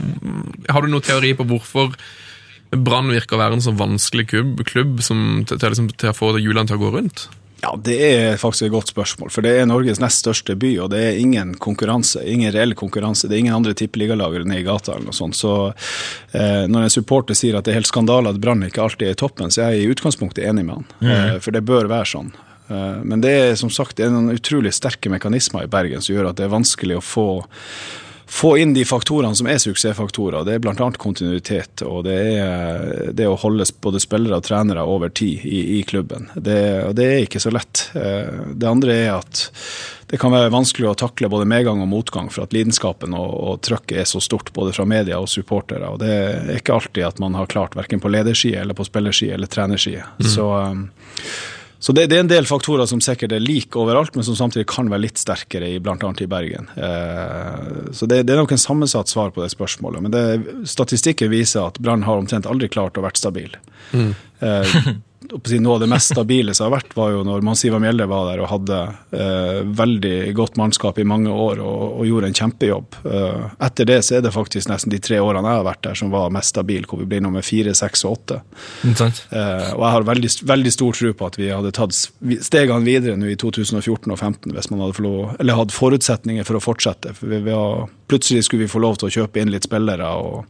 Har 0.72 0.80
du 0.80 0.88
noen 0.88 1.04
teori 1.04 1.34
på 1.36 1.44
hvorfor 1.50 1.92
Brann 2.70 3.12
virker 3.12 3.36
å 3.36 3.42
være 3.42 3.58
en 3.58 3.64
så 3.64 3.74
vanskelig 3.76 4.28
klubb, 4.32 4.62
klubb 4.66 5.02
som, 5.04 5.42
til, 5.46 5.58
til, 5.58 5.72
liksom, 5.72 5.90
til 5.94 6.12
å 6.12 6.16
få 6.16 6.32
hjulene 6.40 6.66
til 6.68 6.78
å 6.78 6.84
gå 6.86 6.94
rundt? 6.98 7.28
Ja, 7.62 7.72
Det 7.82 7.96
er 7.96 8.36
faktisk 8.36 8.66
et 8.66 8.74
godt 8.74 8.90
spørsmål. 8.92 9.30
For 9.32 9.42
det 9.42 9.54
er 9.56 9.68
Norges 9.68 10.00
nest 10.02 10.20
største 10.20 10.54
by, 10.60 10.74
og 10.84 10.90
det 10.92 11.00
er 11.02 11.20
ingen 11.20 11.54
konkurranse. 11.62 12.20
Ingen 12.28 12.52
reell 12.54 12.76
konkurranse. 12.76 13.30
Det 13.30 13.38
er 13.38 13.44
ingen 13.46 13.56
andre 13.56 13.74
tippeligalag 13.74 14.36
nede 14.44 14.60
i 14.60 14.66
gata 14.66 14.94
eller 14.94 15.08
noe 15.08 15.16
sånt. 15.16 15.38
Så 15.38 15.54
eh, 16.36 16.66
når 16.68 16.86
en 16.86 16.92
supporter 16.92 17.38
sier 17.38 17.56
at 17.56 17.66
det 17.66 17.72
er 17.72 17.80
helt 17.80 17.90
skandale 17.90 18.30
at 18.30 18.42
Brann 18.42 18.66
ikke 18.66 18.84
alltid 18.84 19.08
er 19.08 19.16
i 19.16 19.20
toppen, 19.22 19.50
så 19.50 19.64
er 19.64 19.76
jeg 19.76 19.86
i 19.86 19.94
utgangspunktet 19.96 20.44
enig 20.44 20.66
med 20.68 20.82
han. 20.82 20.90
Eh, 21.00 21.38
for 21.40 21.56
det 21.56 21.64
bør 21.66 21.88
være 21.90 22.10
sånn. 22.12 22.34
Eh, 22.68 22.98
men 23.08 23.24
det 23.24 23.34
er 23.40 23.58
som 23.58 23.72
sagt 23.72 23.96
det 23.96 24.06
er 24.06 24.14
noen 24.14 24.36
utrolig 24.36 24.74
sterke 24.76 25.10
mekanismer 25.12 25.64
i 25.64 25.70
Bergen 25.70 26.04
som 26.04 26.14
gjør 26.14 26.30
at 26.32 26.38
det 26.38 26.46
er 26.46 26.54
vanskelig 26.54 27.00
å 27.00 27.04
få 27.04 27.28
få 28.26 28.56
inn 28.58 28.74
de 28.74 28.84
faktorene 28.84 29.36
som 29.38 29.46
er 29.46 29.60
suksessfaktorer. 29.62 30.44
Det 30.44 30.56
er 30.56 30.62
bl.a. 30.64 30.88
kontinuitet, 30.98 31.82
og 31.86 32.04
det 32.08 32.16
er 32.36 33.12
det 33.14 33.28
å 33.30 33.36
holde 33.38 33.66
både 33.84 34.02
spillere 34.02 34.40
og 34.40 34.46
trenere 34.48 34.82
over 34.82 35.12
tid 35.14 35.44
i, 35.46 35.60
i 35.78 35.82
klubben. 35.86 36.26
Det, 36.34 36.58
og 36.88 36.96
det 36.98 37.06
er 37.06 37.26
ikke 37.26 37.42
så 37.42 37.54
lett. 37.54 37.86
Eh, 37.94 38.50
Det 38.56 38.66
andre 38.66 38.96
er 39.04 39.12
at 39.20 39.46
det 40.10 40.18
kan 40.22 40.34
være 40.34 40.52
vanskelig 40.54 40.90
å 40.90 40.98
takle 40.98 41.30
både 41.30 41.48
medgang 41.50 41.80
og 41.82 41.90
motgang, 41.90 42.28
for 42.30 42.46
at 42.46 42.54
lidenskapen 42.54 43.14
og, 43.14 43.30
og 43.30 43.62
trøkket 43.66 44.02
er 44.02 44.06
så 44.10 44.20
stort 44.22 44.52
både 44.54 44.74
fra 44.74 44.86
media 44.86 45.18
og 45.22 45.30
supportere. 45.30 45.88
og 45.90 46.02
Det 46.02 46.10
er 46.10 46.52
ikke 46.58 46.76
alltid 46.76 47.06
at 47.06 47.22
man 47.22 47.34
har 47.38 47.50
klart, 47.50 47.78
verken 47.78 48.02
på 48.02 48.10
lederside 48.10 48.60
eller 48.62 48.74
på 48.78 48.86
spillerside 48.86 49.34
eller 49.38 49.50
trenerside. 49.50 50.06
Så 50.22 50.46
um, 50.46 50.88
så 51.78 51.92
det, 51.92 52.06
det 52.10 52.16
er 52.16 52.24
en 52.24 52.30
del 52.30 52.46
faktorer 52.48 52.88
som 52.88 53.02
sikkert 53.04 53.34
er 53.36 53.42
like 53.42 53.76
overalt, 53.78 54.14
men 54.16 54.24
som 54.24 54.36
samtidig 54.38 54.66
kan 54.70 54.88
være 54.90 55.04
litt 55.04 55.20
sterkere 55.20 55.68
i 55.74 55.80
annet 55.80 56.22
i 56.24 56.28
Bergen. 56.30 56.70
Eh, 56.76 57.92
så 57.92 58.08
det, 58.08 58.22
det 58.26 58.34
er 58.34 58.40
nok 58.40 58.54
en 58.56 58.62
sammensatt 58.62 59.12
svar 59.12 59.34
på 59.34 59.44
det 59.44 59.50
spørsmålet. 59.52 60.06
Men 60.06 60.14
det, 60.14 60.24
statistikken 60.68 61.30
viser 61.32 61.68
at 61.68 61.80
Brann 61.82 62.06
har 62.08 62.22
omtrent 62.22 62.48
aldri 62.48 62.70
klart 62.72 62.96
å 62.96 63.04
være 63.04 63.20
stabil. 63.20 63.58
Eh, 63.92 64.08
å 64.40 64.64
si 64.72 64.96
noe 65.24 65.74
av 65.74 65.80
det 65.80 65.88
mest 65.90 66.12
stabile 66.12 66.54
som 66.54 66.68
har 66.68 66.76
vært, 66.76 66.94
var 66.96 67.12
jo 67.14 67.22
når 67.26 67.44
Mansiva 67.44 67.78
Mjelde 67.82 68.06
var 68.10 68.28
der 68.30 68.42
og 68.42 68.50
hadde 68.50 68.78
eh, 69.16 69.60
veldig 69.78 70.32
godt 70.36 70.58
mannskap 70.60 70.98
i 70.98 71.06
mange 71.08 71.32
år 71.32 71.60
og, 71.64 72.00
og 72.00 72.08
gjorde 72.08 72.30
en 72.30 72.36
kjempejobb. 72.36 72.98
Eh, 73.04 73.46
etter 73.66 73.88
det 73.88 73.98
så 74.06 74.18
er 74.18 74.26
det 74.26 74.34
faktisk 74.34 74.70
nesten 74.70 74.92
de 74.92 75.00
tre 75.02 75.20
årene 75.22 75.50
jeg 75.50 75.60
har 75.60 75.68
vært 75.68 75.84
der 75.88 75.98
som 75.98 76.12
var 76.14 76.34
mest 76.34 76.54
stabil, 76.54 76.86
hvor 76.88 77.00
vi 77.02 77.08
ble 77.10 77.22
nummer 77.24 77.44
fire, 77.46 77.74
seks 77.76 78.04
og 78.06 78.18
åtte. 78.18 78.40
Eh, 79.32 79.70
og 79.74 79.84
jeg 79.86 79.94
har 79.96 80.08
veldig, 80.10 80.32
veldig 80.52 80.74
stor 80.74 81.00
tro 81.00 81.14
på 81.16 81.30
at 81.30 81.40
vi 81.40 81.52
hadde 81.52 81.74
tatt 81.76 81.96
stegene 81.96 82.86
videre 82.86 83.16
nå 83.18 83.32
i 83.32 83.38
2014 83.40 83.80
og 83.80 83.86
2015 83.86 84.52
hvis 84.56 84.70
man 84.72 84.84
hadde, 84.84 85.06
lov, 85.06 85.32
eller 85.40 85.62
hadde 85.62 85.76
forutsetninger 85.76 86.46
for 86.48 86.60
å 86.60 86.64
fortsette. 86.64 87.16
For 87.16 87.32
vi, 87.32 87.40
vi 87.48 87.56
har, 87.56 87.88
plutselig 88.10 88.46
skulle 88.46 88.66
vi 88.66 88.72
få 88.72 88.84
lov 88.84 89.00
til 89.00 89.10
å 89.10 89.16
kjøpe 89.20 89.42
inn 89.42 89.52
litt 89.54 89.66
spillere, 89.68 90.12
og, 90.12 90.44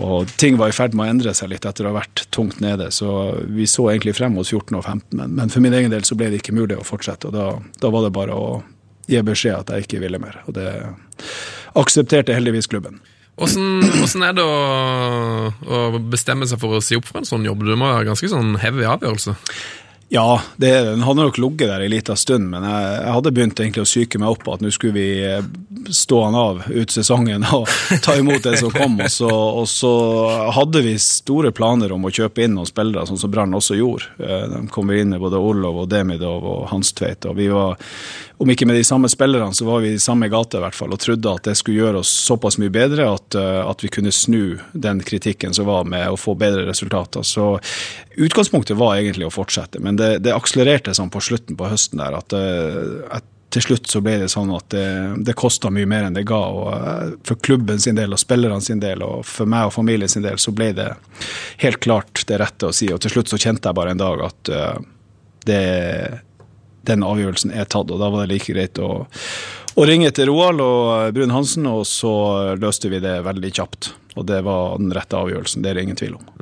og 0.00 0.30
ting 0.40 0.56
var 0.56 0.72
i 0.72 0.76
ferd 0.76 0.94
med 0.96 1.04
å 1.04 1.12
endre 1.12 1.34
seg 1.36 1.50
litt 1.52 1.66
etter 1.68 1.84
å 1.84 1.90
ha 1.92 1.98
vært 1.98 2.24
tungt 2.32 2.62
nede. 2.64 2.88
Så 2.94 3.08
vi 3.44 3.66
så 3.68 3.90
egentlig 3.92 4.16
frem 4.16 4.32
mot 4.38 4.48
14 4.48 4.78
og 4.78 4.84
15, 4.86 5.18
men, 5.18 5.34
men 5.36 5.52
for 5.52 5.64
min 5.64 5.76
egen 5.76 5.92
del 5.92 6.06
så 6.08 6.16
ble 6.16 6.30
det 6.32 6.40
ikke 6.40 6.56
mulig 6.56 6.78
å 6.80 6.86
fortsette. 6.86 7.28
Og 7.28 7.36
da, 7.36 7.48
da 7.82 7.90
var 7.92 8.06
det 8.06 8.14
bare 8.16 8.36
å 8.36 8.46
gi 9.10 9.20
beskjed 9.26 9.58
at 9.58 9.74
jeg 9.74 9.86
ikke 9.86 10.00
ville 10.04 10.20
mer. 10.22 10.40
Og 10.48 10.56
det 10.56 10.70
aksepterte 11.78 12.36
heldigvis 12.36 12.70
klubben. 12.72 13.02
Hvordan, 13.36 14.24
er 14.26 14.34
det 14.36 14.44
å, 14.44 14.56
å 15.64 16.00
bestemme 16.12 16.46
seg 16.48 16.60
for 16.60 16.76
å 16.76 16.82
si 16.84 16.96
opp 16.98 17.08
for 17.08 17.20
en 17.20 17.28
sånn 17.28 17.46
jobb? 17.48 17.64
Det 17.64 17.78
må 17.80 17.88
være 17.88 18.10
ganske 18.10 18.28
sånn 18.32 18.56
heavy 18.60 18.84
avgjørelse. 18.88 19.36
Ja, 20.12 20.42
det. 20.60 20.70
Den 20.84 21.02
hadde 21.06 21.22
nok 21.24 21.38
ligget 21.40 21.70
der 21.70 21.80
en 21.80 21.90
liten 21.90 22.18
stund, 22.20 22.50
men 22.52 22.66
jeg, 22.68 22.88
jeg 23.00 23.12
hadde 23.16 23.30
begynt 23.32 23.60
egentlig 23.62 23.84
å 23.86 23.88
psyke 23.88 24.18
meg 24.20 24.34
opp 24.34 24.50
at 24.52 24.60
nå 24.60 24.68
skulle 24.74 24.92
vi 24.98 25.06
eh, 25.24 25.46
stå 25.88 26.18
han 26.26 26.36
av 26.36 26.60
ut 26.68 26.92
sesongen 26.92 27.46
og 27.56 27.64
ta 28.04 28.18
imot 28.20 28.44
det 28.44 28.58
som 28.60 28.74
kom. 28.74 28.98
Og 29.00 29.08
så, 29.14 29.30
og 29.32 29.64
så 29.72 29.92
hadde 30.52 30.82
vi 30.84 30.92
store 31.00 31.54
planer 31.56 31.94
om 31.96 32.04
å 32.04 32.12
kjøpe 32.12 32.44
inn 32.44 32.58
noen 32.58 32.68
spillere, 32.68 33.06
sånn 33.08 33.22
som 33.24 33.32
Brann 33.32 33.56
også 33.56 33.78
gjorde. 33.80 34.12
Eh, 34.20 34.44
De 34.52 34.60
kom 34.74 34.92
inn 34.92 35.14
med 35.16 35.24
både 35.24 35.40
Olov 35.40 35.80
og 35.86 35.88
Demidov 35.94 36.44
og 36.44 36.68
Hans 36.74 36.92
Tveit. 36.92 37.24
og 37.24 37.40
vi 37.40 37.48
var 37.48 37.80
om 38.42 38.50
ikke 38.50 38.66
med 38.66 38.74
de 38.74 38.84
samme 38.84 39.08
spillerne, 39.08 39.54
så 39.54 39.64
var 39.64 39.80
vi 39.84 39.92
i 39.94 39.98
samme 40.02 40.26
gate 40.28 40.58
i 40.58 40.62
hvert 40.64 40.74
fall, 40.74 40.92
og 40.94 41.00
trodde 41.00 41.30
at 41.30 41.44
det 41.46 41.54
skulle 41.58 41.78
gjøre 41.78 42.00
oss 42.02 42.10
såpass 42.26 42.58
mye 42.58 42.72
bedre 42.74 43.06
at, 43.12 43.36
eh, 43.38 43.58
at 43.62 43.84
vi 43.84 43.90
kunne 43.92 44.10
snu 44.14 44.58
den 44.72 45.02
kritikken 45.06 45.54
som 45.54 45.68
var 45.68 45.86
med 45.86 46.10
å 46.10 46.18
få 46.18 46.34
bedre 46.38 46.64
resultater. 46.66 47.22
Så 47.26 47.54
utgangspunktet 48.18 48.78
var 48.80 48.96
egentlig 48.96 49.28
å 49.28 49.34
fortsette, 49.34 49.78
men 49.84 50.00
det, 50.00 50.16
det 50.26 50.34
akselererte 50.34 50.94
sånn 50.96 51.12
på 51.12 51.22
slutten 51.22 51.58
på 51.58 51.70
høsten 51.70 52.02
der 52.02 52.18
at, 52.18 52.34
eh, 52.34 52.80
at 53.14 53.28
til 53.52 53.66
slutt 53.66 53.90
så 53.92 54.00
ble 54.00 54.16
det 54.22 54.30
sånn 54.32 54.50
at 54.56 54.70
det, 54.72 54.86
det 55.28 55.36
kosta 55.36 55.68
mye 55.70 55.86
mer 55.86 56.08
enn 56.08 56.16
det 56.16 56.24
ga. 56.26 56.40
og 56.40 56.70
eh, 56.72 57.14
For 57.28 57.38
klubben 57.46 57.78
sin 57.84 58.00
del 58.00 58.16
og 58.16 58.20
spillerne 58.22 58.64
sin 58.64 58.82
del 58.82 59.04
og 59.06 59.22
for 59.28 59.46
meg 59.46 59.68
og 59.68 59.76
familien 59.76 60.10
sin 60.10 60.24
del 60.24 60.40
så 60.40 60.54
ble 60.56 60.72
det 60.74 60.88
helt 61.62 61.78
klart 61.84 62.24
det 62.26 62.40
rette 62.42 62.72
å 62.72 62.74
si. 62.74 62.90
Og 62.90 62.98
til 63.04 63.12
slutt 63.14 63.30
så 63.30 63.38
kjente 63.38 63.68
jeg 63.68 63.78
bare 63.78 63.94
en 63.94 64.02
dag 64.02 64.24
at 64.24 64.54
det, 65.44 65.62
den 66.88 67.04
avgjørelsen 67.06 67.54
er 67.54 67.68
tatt, 67.70 67.90
og 67.90 68.00
da 68.02 68.10
var 68.12 68.24
det 68.24 68.36
like 68.36 68.54
greit 68.54 68.80
å, 68.82 69.06
å 69.74 69.88
ringe 69.88 70.10
til 70.14 70.30
Roald 70.30 70.62
og 70.64 71.14
Brun 71.16 71.34
Hansen, 71.34 71.66
og 71.70 71.84
så 71.88 72.12
løste 72.58 72.90
vi 72.92 73.02
det 73.02 73.20
veldig 73.26 73.52
kjapt. 73.54 73.92
Og 74.16 74.26
det 74.28 74.42
var 74.44 74.78
den 74.80 74.92
rette 74.92 75.16
avgjørelsen, 75.16 75.64
det 75.64 75.72
er 75.72 75.78
det 75.78 75.86
ingen 75.88 76.00
tvil 76.00 76.18
om. 76.18 76.32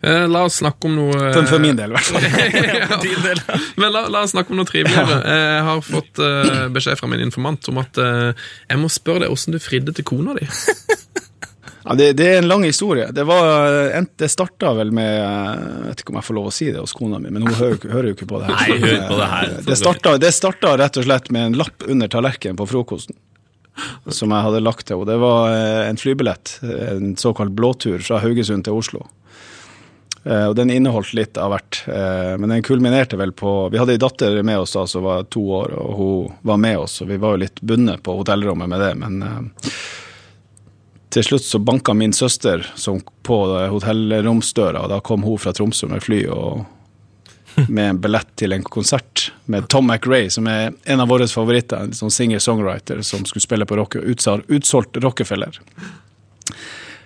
Eh, 0.00 0.28
la 0.28 0.44
oss 0.46 0.60
snakke 0.60 0.86
om 0.86 0.94
noe 0.96 1.14
For, 1.34 1.46
for 1.48 1.62
min 1.62 1.76
del, 1.78 1.90
i 1.90 1.96
hvert 1.96 2.06
fall. 2.06 3.04
Del. 3.24 3.40
Men 3.80 3.94
la, 3.94 4.04
la 4.12 4.22
oss 4.24 4.34
snakke 4.34 4.54
om 4.54 4.60
noe 4.60 4.68
triveligere. 4.68 5.16
Jeg 5.24 5.64
har 5.68 5.80
fått 5.86 6.20
eh, 6.22 6.66
beskjed 6.74 7.00
fra 7.00 7.10
min 7.10 7.24
informant 7.24 7.70
om 7.72 7.80
at 7.82 7.98
eh, 8.02 8.46
jeg 8.70 8.80
må 8.80 8.90
spørre 8.92 9.24
deg 9.24 9.34
åssen 9.34 9.56
du 9.56 9.60
fridde 9.62 9.94
til 9.96 10.06
kona 10.06 10.36
di. 10.38 10.46
Ja, 11.84 11.94
det, 12.00 12.12
det 12.16 12.26
er 12.30 12.38
en 12.40 12.48
lang 12.48 12.64
historie. 12.64 13.10
Det, 13.12 13.24
var, 13.28 13.74
det 14.16 14.28
starta 14.32 14.70
vel 14.78 14.92
med 14.96 15.10
Jeg 15.18 15.82
vet 15.90 16.00
ikke 16.04 16.14
om 16.14 16.18
jeg 16.20 16.26
får 16.30 16.38
lov 16.38 16.46
å 16.48 16.54
si 16.56 16.70
det 16.72 16.80
hos 16.80 16.94
kona 16.96 17.18
mi, 17.20 17.32
men 17.34 17.44
hun 17.44 17.56
hører, 17.58 17.76
hører 17.92 18.08
jo 18.10 18.16
ikke 18.16 18.28
på 18.30 18.40
det 18.40 18.48
her. 18.48 18.56
Nei, 18.56 18.78
hør 18.86 19.02
på 19.10 19.18
det 19.20 19.28
her. 19.34 19.52
Det 19.68 19.76
starta, 19.80 20.14
det 20.22 20.32
starta 20.32 20.72
rett 20.80 20.96
og 21.00 21.04
slett 21.08 21.28
med 21.34 21.50
en 21.50 21.58
lapp 21.60 21.84
under 21.88 22.08
tallerkenen 22.08 22.56
på 22.60 22.68
frokosten. 22.70 23.18
Som 24.08 24.32
jeg 24.32 24.46
hadde 24.46 24.62
lagt 24.62 24.86
til 24.86 24.96
henne. 25.00 25.10
Det 25.12 25.18
var 25.20 25.50
eh, 25.52 25.82
en 25.90 25.98
flybillett, 26.00 26.56
en 26.62 27.16
såkalt 27.20 27.52
blåtur 27.58 28.00
fra 28.06 28.20
Haugesund 28.22 28.64
til 28.68 28.76
Oslo. 28.78 29.02
Eh, 30.24 30.46
Og 30.46 30.54
den 30.56 30.70
inneholdt 30.72 31.10
litt 31.18 31.36
av 31.42 31.50
hvert, 31.52 31.82
eh, 31.90 32.32
men 32.40 32.54
den 32.54 32.62
kulminerte 32.64 33.18
vel 33.20 33.34
på 33.36 33.68
Vi 33.74 33.80
hadde 33.82 33.96
ei 33.98 34.00
datter 34.00 34.38
med 34.46 34.62
oss 34.62 34.72
da 34.78 34.86
som 34.88 35.04
var 35.04 35.26
to 35.28 35.42
år, 35.58 35.74
og 35.76 35.98
hun 35.98 36.32
var 36.48 36.62
med 36.62 36.78
oss, 36.86 37.00
og 37.04 37.10
vi 37.12 37.18
var 37.20 37.34
jo 37.36 37.42
litt 37.44 37.60
bundet 37.60 38.00
på 38.06 38.14
hotellrommet 38.22 38.70
med 38.72 38.80
det, 38.80 38.92
men 39.02 39.18
eh, 39.26 39.68
til 41.14 41.22
slutt 41.22 41.44
så 41.46 41.60
banka 41.62 41.94
min 41.94 42.12
søster 42.12 42.64
på 43.22 43.36
hotellromsdøra, 43.70 44.82
og 44.82 44.90
da 44.90 45.00
kom 45.04 45.22
hun 45.22 45.38
fra 45.38 45.52
Tromsø 45.54 45.86
med 45.90 46.02
fly 46.02 46.24
og 46.34 46.64
med 47.68 47.84
en 47.88 48.00
billett 48.02 48.32
til 48.40 48.52
en 48.52 48.64
konsert 48.66 49.28
med 49.46 49.68
Tom 49.70 49.86
McRae, 49.86 50.30
som 50.30 50.48
er 50.50 50.72
en 50.90 51.02
av 51.02 51.10
våre 51.10 51.28
favoritter, 51.30 51.86
en 51.86 51.94
sånn 51.94 52.10
singer-songwriter 52.10 53.02
som 53.06 53.22
skulle 53.28 53.44
spille 53.44 53.68
på 53.68 53.78
rock, 53.78 53.94
utsolgt 54.02 54.98
Rockefeller. 55.04 55.60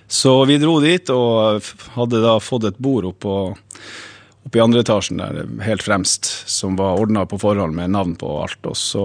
Så 0.08 0.32
vi 0.48 0.56
dro 0.56 0.78
dit 0.80 1.10
og 1.12 1.66
hadde 1.98 2.22
da 2.24 2.38
fått 2.40 2.64
et 2.70 2.80
bord 2.80 3.10
oppå 3.10 3.34
oppe 4.48 4.56
i 4.56 4.62
andre 4.64 4.80
etasjen 4.80 5.20
der, 5.20 5.42
helt 5.60 5.84
fremst, 5.84 6.24
som 6.48 6.78
var 6.78 6.96
ordna 6.96 7.26
på 7.28 7.36
forhånd 7.42 7.76
med 7.76 7.92
navn 7.92 8.14
på 8.16 8.30
alt. 8.40 8.64
Og 8.64 8.76
så 8.80 9.04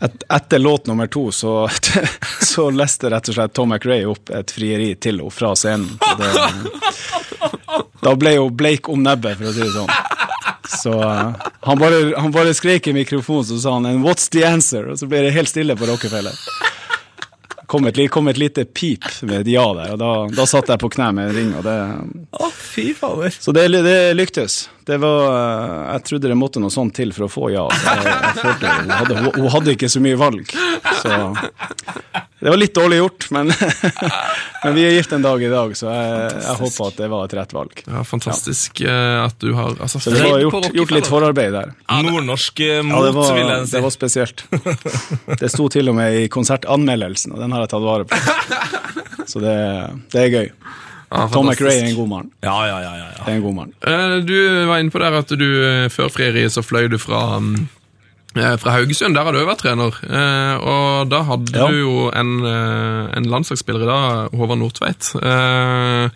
et, 0.00 0.22
Etter 0.28 0.58
låt 0.58 0.86
nummer 0.86 1.06
to 1.06 1.32
så, 1.32 1.68
så 2.42 2.70
leste 2.70 3.10
rett 3.10 3.28
og 3.28 3.36
slett 3.36 3.52
Tom 3.56 3.74
McRae 3.74 4.06
opp 4.08 4.30
et 4.32 4.54
frieri 4.54 4.94
til 4.96 5.20
henne 5.20 5.34
fra 5.34 5.52
scenen. 5.58 5.98
Det, 6.18 6.30
da 8.00 8.14
ble 8.16 8.36
hun 8.38 8.56
bleik 8.56 8.88
om 8.88 9.02
nebbet, 9.04 9.36
for 9.38 9.50
å 9.50 9.54
si 9.54 9.64
det 9.64 9.74
sånn. 9.74 9.92
Så 10.70 10.94
eh, 11.02 11.46
han, 11.66 11.78
bare, 11.78 12.00
han 12.16 12.32
bare 12.32 12.54
skrek 12.54 12.88
i 12.88 12.96
mikrofonen, 12.96 13.44
så 13.44 13.58
sa 13.60 13.76
han 13.76 13.86
"And 13.86 14.04
'What's 14.04 14.30
the 14.32 14.44
answer?' 14.46 14.88
Og 14.90 14.98
så 14.98 15.08
ble 15.10 15.24
det 15.26 15.34
helt 15.36 15.50
stille 15.50 15.76
på 15.76 15.88
Rockefeller. 15.88 16.36
Kom 17.70 17.86
et, 17.86 17.98
kom 18.10 18.28
et 18.28 18.38
lite 18.38 18.64
pip 18.64 19.04
med 19.22 19.44
et 19.44 19.52
ja 19.52 19.66
der, 19.74 19.92
og 19.94 19.98
da, 20.00 20.12
da 20.34 20.46
satt 20.48 20.72
jeg 20.72 20.80
på 20.82 20.90
kne 20.90 21.12
med 21.14 21.28
en 21.28 21.36
ring. 21.36 21.52
og 21.54 21.62
det... 21.66 21.76
oh, 22.32 22.50
fy 22.50 22.90
fader. 22.94 23.30
Så 23.30 23.54
det, 23.54 23.68
det 23.86 23.98
lyktes. 24.16 24.64
Det 24.90 24.96
var, 24.98 25.20
eh, 25.30 25.92
jeg 25.92 26.02
trodde 26.08 26.30
det 26.32 26.36
måtte 26.38 26.60
noe 26.62 26.72
sånt 26.74 26.96
til 26.98 27.12
for 27.14 27.28
å 27.28 27.30
få 27.30 27.50
ja. 27.54 27.68
Jeg, 27.70 28.08
jeg 28.40 28.56
hun, 28.58 28.90
hadde, 28.90 29.20
hun, 29.36 29.46
hadde 29.54 29.74
ikke 29.76 29.90
så 29.92 30.02
mye 30.02 30.18
valg. 30.18 30.50
Så 30.98 31.18
det 32.40 32.48
var 32.48 32.58
litt 32.58 32.74
dårlig 32.74 32.98
gjort, 32.98 33.28
men, 33.36 33.52
men 34.64 34.74
vi 34.74 34.86
er 34.88 34.96
gift 34.96 35.14
en 35.14 35.22
dag 35.22 35.44
i 35.44 35.52
dag, 35.52 35.76
så 35.78 35.92
jeg, 35.92 36.26
jeg 36.40 36.56
håper 36.64 36.88
at 36.88 36.98
det 37.04 37.10
var 37.12 37.28
et 37.28 37.36
rett 37.38 37.54
valg. 37.54 37.84
Ja, 37.84 38.02
fantastisk 38.08 38.82
ja. 38.82 38.98
at 39.28 39.38
du 39.38 39.52
har 39.54 39.76
altså, 39.76 40.02
Så 40.02 40.16
det 40.16 40.24
var 40.24 40.42
gjort, 40.42 40.70
gjort 40.74 40.96
litt 40.96 41.10
forarbeid 41.12 41.54
der. 41.54 41.72
Nordnorsk 42.08 42.64
mot, 42.64 42.74
Ja, 42.74 42.90
mot, 42.90 43.06
det 43.06 43.14
var, 43.20 43.32
vil 43.38 43.46
jeg 43.54 43.62
si. 43.68 43.76
det 43.76 43.84
var 43.86 43.94
spesielt. 43.94 44.46
Det 45.40 45.52
sto 45.52 45.70
til 45.70 45.92
og 45.92 46.00
med 46.00 46.18
i 46.24 46.28
konsertanmeldelsen, 46.32 47.36
og 47.36 47.44
den 47.44 47.54
har 47.54 47.68
jeg 47.68 47.74
tatt 47.76 47.86
vare 47.86 48.10
på. 48.10 48.18
Så 49.30 49.42
det, 49.44 49.58
det 50.10 50.26
er 50.26 50.32
gøy. 50.40 50.54
Ja, 51.10 51.26
Tom. 51.32 51.46
McRae 51.50 51.74
er 51.80 51.88
en 51.90 51.96
god 51.98 52.08
mann. 52.08 52.30
Ja, 52.46 52.54
ja, 52.68 52.78
ja, 52.84 52.94
ja, 52.94 53.08
ja. 53.16 53.24
Det 53.24 53.32
er 53.32 53.36
en 53.40 53.42
god 53.48 53.54
mann. 53.56 53.72
Eh, 53.82 54.16
Du 54.24 54.36
var 54.70 54.78
inne 54.78 54.90
på 54.94 55.02
der 55.02 55.18
at 55.18 55.28
du 55.40 55.48
eh, 55.66 55.88
før 55.90 56.08
frieriet 56.14 56.54
så 56.54 56.62
fløy 56.62 56.86
du 56.92 56.98
fra 57.02 57.40
mm, 57.42 57.56
eh, 58.38 58.54
fra 58.62 58.76
Haugesund, 58.76 59.16
der 59.18 59.26
har 59.26 59.34
du 59.34 59.40
jo 59.40 59.48
vært 59.48 59.64
trener. 59.64 59.96
Eh, 60.06 60.54
og 60.62 61.10
da 61.10 61.24
hadde 61.26 61.50
Ja. 61.58 61.66
du 61.66 61.80
jo 61.80 62.10
en, 62.14 62.30
en 62.46 63.26
landslagsspiller 63.26 63.82
i 63.82 63.90
dag, 63.90 64.30
Håvard 64.38 64.62
Nordtveit. 64.62 65.10
Eh, 65.18 66.08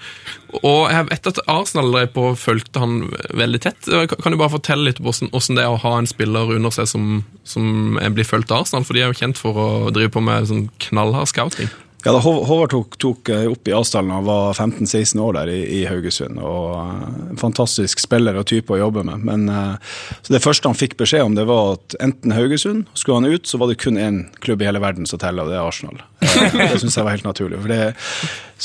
og 0.62 0.82
jeg 0.94 1.08
vet 1.10 1.26
at 1.32 1.40
Arsenal 1.50 1.90
drev 1.90 2.12
på 2.14 2.28
og 2.30 2.38
fulgte 2.38 2.78
han 2.78 3.08
veldig 3.34 3.60
tett. 3.66 3.90
Kan 4.22 4.30
du 4.30 4.38
bare 4.38 4.54
fortelle 4.54 4.86
litt 4.92 5.00
om 5.02 5.08
hvordan, 5.10 5.32
hvordan 5.34 5.58
det 5.58 5.64
er 5.66 5.74
å 5.74 5.80
ha 5.82 5.96
en 5.98 6.06
spiller 6.06 6.54
under 6.54 6.70
seg 6.70 6.86
som, 6.86 7.24
som 7.42 7.98
blir 8.14 8.22
fulgt 8.30 8.54
av 8.54 8.62
Arsenal? 8.62 8.86
For 8.86 8.94
de 8.94 9.02
er 9.02 9.10
jo 9.10 9.18
kjent 9.18 9.42
for 9.42 9.58
å 9.58 9.90
drive 9.90 10.14
på 10.14 10.22
med 10.22 10.46
sånn 10.46 10.68
knallhard 10.86 11.26
scouting. 11.34 11.66
Ja, 12.04 12.12
da 12.12 12.18
Håvard 12.20 12.68
tok, 12.74 12.96
tok 13.00 13.28
eh, 13.32 13.46
opp 13.48 13.68
i 13.68 13.72
Asdalen 13.72 14.10
og 14.12 14.26
var 14.26 14.50
15-16 14.58 15.16
år 15.24 15.38
der 15.38 15.48
i, 15.54 15.60
i 15.78 15.78
Haugesund. 15.88 16.36
og 16.36 16.74
eh, 16.76 17.14
En 17.32 17.40
fantastisk 17.40 18.02
spiller 18.02 18.36
og 18.36 18.44
type 18.50 18.74
å 18.74 18.76
jobbe 18.76 19.06
med. 19.08 19.24
Men 19.24 19.46
eh, 19.48 19.94
så 20.20 20.34
Det 20.34 20.42
første 20.44 20.68
han 20.68 20.76
fikk 20.76 20.98
beskjed 21.00 21.24
om, 21.24 21.36
det 21.38 21.46
var 21.48 21.78
at 21.78 21.96
enten 22.04 22.34
Haugesund 22.36 22.84
Skulle 22.92 23.22
han 23.22 23.32
ut, 23.32 23.48
så 23.48 23.56
var 23.62 23.72
det 23.72 23.78
kun 23.80 23.96
én 23.96 24.20
klubb 24.44 24.60
i 24.60 24.68
hele 24.68 24.82
verden 24.84 25.08
som 25.08 25.22
teller, 25.22 25.46
og 25.46 25.54
det 25.54 25.56
er 25.56 25.64
Arsenal. 25.64 26.02
Eh, 26.20 26.58
Det 26.74 26.82
syns 26.84 26.98
jeg 27.00 27.06
var 27.08 27.16
helt 27.16 27.30
naturlig. 27.30 27.62
For 27.64 27.72
det, 27.72 27.80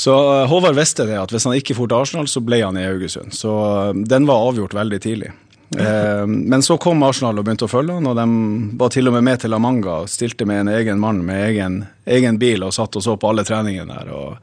så 0.04 0.18
eh, 0.34 0.46
Håvard 0.52 0.76
visste 0.76 1.08
det, 1.08 1.16
at 1.22 1.32
hvis 1.32 1.48
han 1.48 1.56
ikke 1.56 1.78
dro 1.80 1.88
til 1.88 1.96
Arsenal, 2.02 2.28
så 2.28 2.44
ble 2.44 2.60
han 2.60 2.76
i 2.76 2.84
Haugesund. 2.90 3.32
Så 3.36 3.56
eh, 3.70 3.94
den 4.12 4.28
var 4.28 4.50
avgjort 4.50 4.76
veldig 4.76 5.00
tidlig. 5.06 5.32
Eh, 5.78 6.26
Men 6.26 6.62
så 6.62 6.74
kom 6.82 7.02
Arsenal 7.06 7.38
og 7.38 7.44
begynte 7.46 7.68
å 7.68 7.70
følge 7.70 7.94
han, 7.94 8.06
og 8.10 8.16
de 8.18 8.76
var 8.80 8.90
til 8.90 9.06
og 9.06 9.14
med 9.14 9.22
med 9.28 9.40
til 9.44 9.50
La 9.54 9.58
Manga. 9.62 10.00
Stilte 10.10 10.46
med 10.46 10.64
en 10.64 10.68
egen 10.74 10.98
mann 10.98 11.20
med 11.24 11.44
egen, 11.52 11.80
egen 12.06 12.38
bil 12.42 12.64
og 12.66 12.72
satt 12.74 12.96
og 12.98 13.02
så 13.06 13.14
på 13.16 13.28
alle 13.30 13.44
treningene 13.46 13.86
der. 14.00 14.10
og 14.10 14.36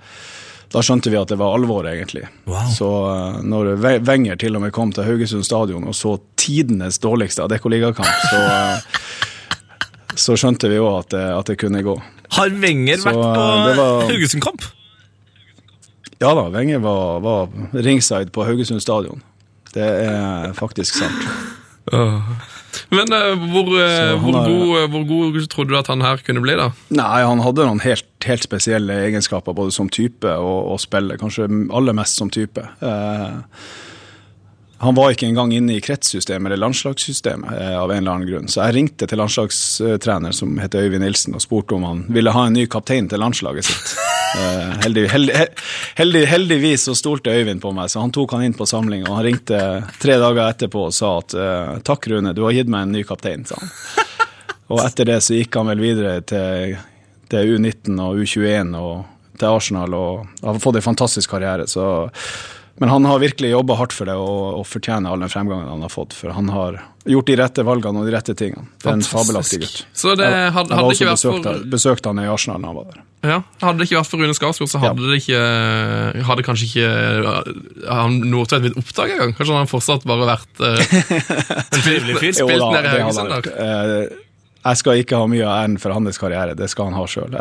Da 0.71 0.79
skjønte 0.83 1.11
vi 1.11 1.17
at 1.19 1.27
det 1.31 1.37
var 1.39 1.53
alvor, 1.57 1.83
egentlig. 1.87 2.25
Wow. 2.45 2.69
Så 2.71 2.87
eh, 3.11 3.41
når 3.43 3.73
We- 3.83 3.99
Wenger 4.07 4.35
til 4.39 4.55
og 4.55 4.61
med 4.63 4.71
kom 4.75 4.91
til 4.95 5.03
Haugesund 5.07 5.43
stadion 5.47 5.83
og 5.87 5.95
så 5.95 6.17
tidenes 6.39 6.99
dårligste 7.03 7.43
Adecco-ligakamp, 7.43 8.07
så, 8.31 8.41
eh, 8.47 8.79
så 10.15 10.35
skjønte 10.39 10.69
vi 10.71 10.79
òg 10.79 10.99
at, 11.05 11.13
at 11.13 11.45
det 11.51 11.57
kunne 11.59 11.83
gå. 11.83 11.95
Har 12.39 12.49
Wenger 12.49 12.97
vært 13.03 13.19
på 13.19 13.45
eh, 13.45 13.77
var- 13.77 14.07
Haugesund-kamp? 14.11 14.61
Ja 16.19 16.31
da, 16.33 16.47
Wenger 16.49 16.79
var, 16.81 17.19
var 17.21 17.47
ringside 17.73 18.31
på 18.33 18.43
Haugesund 18.47 18.81
stadion. 18.81 19.21
Det 19.77 19.87
er 20.09 20.53
faktisk 20.57 20.97
sant. 20.97 21.27
Men 22.93 23.11
eh, 23.15 23.33
hvor, 23.51 23.69
eh, 23.79 24.13
hvor, 24.21 24.35
har- 24.37 24.47
god, 24.51 24.71
eh, 24.81 24.87
hvor 24.91 25.03
god 25.07 25.37
trodde 25.49 25.71
du 25.73 25.77
at 25.79 25.87
han 25.91 26.01
her 26.03 26.19
kunne 26.25 26.41
bli, 26.43 26.55
da? 26.59 26.69
Nei, 26.93 27.21
han 27.25 27.39
hadde 27.43 27.65
noen 27.67 27.81
helt, 27.83 28.05
helt 28.27 28.43
spesielle 28.45 28.97
egenskaper, 29.07 29.55
både 29.57 29.73
som 29.75 29.89
type 29.89 30.29
og, 30.29 30.73
og 30.75 30.79
spiller. 30.83 31.17
Kanskje 31.21 31.47
aller 31.73 31.95
mest 31.97 32.19
som 32.19 32.29
type. 32.33 32.63
Eh, 32.81 33.37
han 34.79 34.95
var 34.95 35.13
ikke 35.13 35.25
engang 35.25 35.51
inne 35.55 35.77
i 35.77 35.81
kretssystemet 35.81 36.51
eller 36.51 36.61
landslagssystemet 36.61 37.53
eh, 37.55 37.77
av 37.79 37.91
en 37.91 37.97
eller 37.97 38.11
annen 38.11 38.29
grunn. 38.29 38.49
Så 38.51 38.61
jeg 38.61 38.75
ringte 38.75 39.07
til 39.09 39.17
landslagstrener 39.17 40.35
som 40.35 40.59
heter 40.61 40.85
Øyvind 40.85 41.01
Nilsen 41.01 41.37
og 41.37 41.41
spurte 41.41 41.73
om 41.77 41.85
han 41.87 42.03
ville 42.13 42.33
ha 42.35 42.43
en 42.45 42.57
ny 42.57 42.67
kaptein 42.69 43.09
til 43.09 43.23
landslaget 43.23 43.71
sitt. 43.71 43.95
Eh, 44.27 44.71
heldig, 44.83 45.05
heldig, 45.07 45.35
heldig, 45.95 46.21
heldigvis 46.27 46.83
så 46.89 46.93
stolte 46.99 47.31
Øyvind 47.31 47.61
på 47.63 47.69
meg, 47.73 47.87
så 47.89 48.01
han 48.03 48.11
tok 48.13 48.33
han 48.35 48.43
inn 48.43 48.53
på 48.53 48.67
samling. 48.67 49.05
Og 49.07 49.15
han 49.15 49.23
ringte 49.23 49.59
tre 50.03 50.17
dager 50.19 50.41
etterpå 50.43 50.83
og 50.89 50.93
sa 50.93 51.13
at 51.21 51.33
eh, 51.33 51.71
takk 51.87 52.09
Rune, 52.11 52.33
du 52.35 52.43
har 52.43 52.53
gitt 52.53 52.67
meg 52.69 52.85
en 52.85 52.91
ny 52.97 53.05
kaptein, 53.07 53.47
sa 53.47 53.55
han. 53.57 53.71
Og 54.75 54.83
etter 54.83 55.07
det 55.07 55.21
så 55.23 55.37
gikk 55.37 55.55
han 55.55 55.71
vel 55.71 55.79
videre 55.79 56.19
til, 56.27 56.75
til 57.31 57.55
U19 57.55 58.03
og 58.03 58.19
U21 58.19 58.75
og 58.75 59.39
til 59.39 59.47
Arsenal 59.47 59.95
og 59.95 60.43
har 60.43 60.59
fått 60.59 60.81
en 60.81 60.89
fantastisk 60.89 61.31
karriere. 61.31 61.69
Så, 61.71 61.85
men 62.77 62.89
han 62.93 63.05
har 63.09 63.19
virkelig 63.23 63.49
jobba 63.51 63.75
hardt 63.79 63.93
for 63.95 64.05
det 64.05 64.13
og, 64.21 64.59
og 64.59 64.65
fortjener 64.69 65.09
all 65.13 65.23
den 65.23 65.31
fremgangen 65.33 65.67
han 65.71 65.81
har 65.81 65.89
fått. 65.89 66.13
For 66.13 66.29
han 66.35 66.49
har 66.53 66.77
gjort 67.07 67.29
de 67.31 67.35
rette 67.39 67.63
valgene 67.65 68.01
og 68.03 68.05
de 68.05 68.13
rette 68.13 68.35
tingene. 68.37 68.67
Det 68.83 68.91
er 68.91 68.97
en 68.99 69.05
fabelaktig 69.07 69.61
gutt. 69.63 69.79
Så 69.97 70.13
det 70.19 70.27
Jeg- 70.27 70.51
hadde, 70.53 70.69
jeg 70.69 70.77
hadde 70.77 70.91
også 70.91 71.01
ikke 71.01 71.09
vært 71.09 71.17
besøkt, 71.23 71.47
for 71.47 71.69
besøkt, 71.73 72.05
han 72.11 72.19
i 72.21 72.27
Arsenal 72.29 72.61
da 72.61 72.67
han 72.69 72.75
var 72.77 72.89
der. 72.91 73.01
Ja, 73.27 73.39
Hadde 73.63 73.79
det 73.81 73.87
ikke 73.87 73.97
vært 73.97 74.11
for 74.11 74.21
Rune 74.21 74.35
Skarsgård, 74.37 74.69
så 74.69 74.79
hadde 74.79 75.07
det 75.09 75.17
ikke 75.23 75.39
Hadde 76.27 76.43
kanskje 76.45 76.67
ikke 76.69 76.91
uh, 77.25 77.89
han 77.89 78.19
Nordtveit 78.29 78.61
blitt 78.67 78.77
oppdaga 78.77 79.15
engang. 79.17 79.33
Kanskje 79.39 79.55
han 79.55 79.63
hadde 79.63 79.73
fortsatt 79.73 80.05
bare 80.05 80.29
vært 80.29 80.61
uh, 80.61 80.77
en. 81.81 82.37
Spilt 82.37 82.61
nede 82.61 82.93
i 82.93 82.93
hadde 82.93 82.93
Haugesund 83.01 84.23
Eh, 84.67 84.73
Jeg 84.73 84.77
skal 84.81 84.99
ikke 85.01 85.17
ha 85.21 85.27
mye 85.31 85.45
av 85.47 85.63
æren 85.63 85.77
for 85.79 85.93
hans 85.95 86.17
karriere, 86.19 86.55
det 86.55 86.67
skal 86.69 86.89
han 86.89 86.97
ha 86.97 87.05
sjøl. 87.07 87.35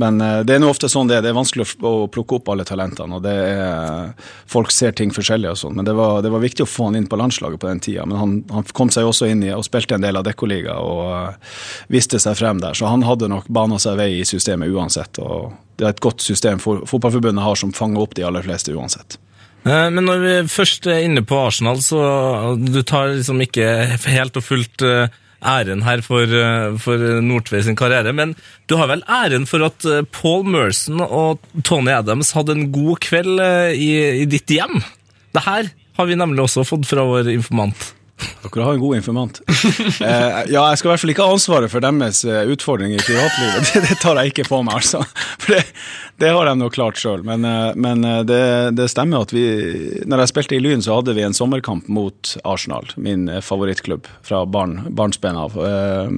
Men 0.00 0.20
eh, 0.20 0.42
det 0.46 0.54
er 0.54 0.60
nå 0.62 0.70
ofte 0.70 0.88
sånn 0.88 1.08
det 1.10 1.18
er. 1.18 1.22
Det 1.22 1.30
er 1.32 1.38
vanskelig 1.38 1.66
å 1.82 2.06
plukke 2.12 2.38
opp 2.38 2.48
alle 2.52 2.64
talentene. 2.64 3.18
og 3.18 3.26
er, 3.26 4.12
Folk 4.50 4.70
ser 4.70 4.92
ting 4.92 5.10
forskjellig 5.14 5.50
og 5.50 5.58
sånn. 5.58 5.76
Men 5.76 5.88
det 5.88 5.94
var, 5.98 6.22
det 6.22 6.30
var 6.32 6.42
viktig 6.44 6.64
å 6.64 6.70
få 6.70 6.90
han 6.90 6.96
inn 7.00 7.08
på 7.10 7.18
landslaget 7.20 7.60
på 7.60 7.68
den 7.70 7.80
tida. 7.80 8.06
Men 8.06 8.18
han, 8.20 8.36
han 8.50 8.68
kom 8.76 8.90
seg 8.94 9.08
også 9.08 9.28
inn 9.30 9.42
i 9.46 9.52
og 9.54 9.64
spilte 9.66 9.94
en 9.98 10.04
del 10.06 10.16
av 10.20 10.26
Dekkoliga 10.28 10.78
og 10.80 11.02
eh, 11.14 11.56
viste 11.92 12.20
seg 12.22 12.38
frem 12.38 12.60
der. 12.62 12.74
Så 12.78 12.86
han 12.90 13.02
hadde 13.06 13.30
nok 13.30 13.48
bana 13.50 13.78
seg 13.82 13.98
vei 14.00 14.12
i 14.20 14.28
systemet 14.28 14.70
uansett. 14.70 15.18
og 15.22 15.52
Det 15.76 15.86
er 15.88 15.96
et 15.96 16.04
godt 16.04 16.22
system 16.24 16.60
for, 16.62 16.84
Fotballforbundet 16.86 17.44
har 17.44 17.58
som 17.58 17.74
fanger 17.74 18.04
opp 18.06 18.14
de 18.18 18.24
aller 18.28 18.46
fleste 18.46 18.72
uansett. 18.76 19.18
Eh, 19.66 19.88
Men 19.90 20.06
når 20.06 20.22
vi 20.24 20.36
først 20.48 20.86
er 20.86 21.02
inne 21.04 21.22
på 21.26 21.36
Arsenal, 21.46 21.82
så 21.84 22.54
du 22.56 22.82
tar 22.82 23.16
liksom 23.16 23.42
ikke 23.44 23.66
helt 24.06 24.38
og 24.40 24.46
fullt 24.46 24.86
eh, 24.86 25.10
æren 25.40 25.84
her 25.86 26.02
for, 26.04 26.24
eh, 26.24 26.76
for 26.80 27.20
Nordtvei 27.24 27.62
sin 27.64 27.78
karriere, 27.78 28.12
men 28.12 28.34
du 28.68 28.76
har 28.76 28.90
vel 28.90 29.04
æren 29.08 29.46
for 29.48 29.64
at 29.64 29.84
eh, 29.88 30.02
Paul 30.04 30.44
Merson 30.44 31.00
og 31.00 31.40
Tony 31.64 31.92
Adams 31.94 32.32
hadde 32.36 32.56
en 32.56 32.68
god 32.72 33.00
kveld 33.00 33.40
eh, 33.40 33.72
i, 33.74 33.90
i 34.22 34.28
ditt 34.28 34.50
hjem. 34.50 34.82
Det 35.34 35.44
her 35.46 35.70
har 35.96 36.08
vi 36.08 36.18
nemlig 36.18 36.44
også 36.44 36.66
fått 36.66 36.88
fra 36.88 37.04
vår 37.06 37.32
informant. 37.32 37.92
Dere 38.42 38.64
har 38.66 38.74
en 38.76 38.82
god 38.82 38.96
informant. 39.00 39.40
Eh, 40.00 40.38
ja, 40.48 40.62
jeg 40.70 40.78
skal 40.80 40.88
i 40.88 40.90
hvert 40.92 41.02
fall 41.02 41.12
ikke 41.12 41.24
ha 41.26 41.34
ansvaret 41.34 41.70
for 41.70 41.84
deres 41.84 42.22
eh, 42.24 42.48
utfordringer 42.54 43.00
i 43.00 43.04
privatlivet. 43.04 43.68
Det, 43.74 43.82
det 43.90 43.96
tar 44.00 44.18
jeg 44.20 44.32
ikke 44.32 44.46
på 44.48 44.60
meg, 44.64 44.78
altså. 44.80 45.02
For 45.42 45.54
det, 45.54 45.60
det 46.22 46.30
har 46.32 46.48
de 46.48 46.54
nå 46.58 46.70
klart 46.72 46.98
sjøl. 47.00 47.22
Men, 47.26 47.44
eh, 47.46 47.76
men 47.76 48.04
eh, 48.06 48.22
det, 48.26 48.40
det 48.78 48.88
stemmer 48.92 49.26
at 49.26 49.34
vi 49.34 49.44
Når 50.08 50.24
jeg 50.24 50.32
spilte 50.32 50.56
i 50.56 50.62
Lyn, 50.62 50.82
så 50.84 50.98
hadde 50.98 51.14
vi 51.18 51.24
en 51.26 51.36
sommerkamp 51.36 51.88
mot 51.92 52.34
Arsenal, 52.48 52.88
min 52.96 53.28
favorittklubb 53.44 54.08
fra 54.26 54.44
barn, 54.48 54.80
barnsben 54.96 55.38
av. 55.38 55.58
Eh, 55.60 56.16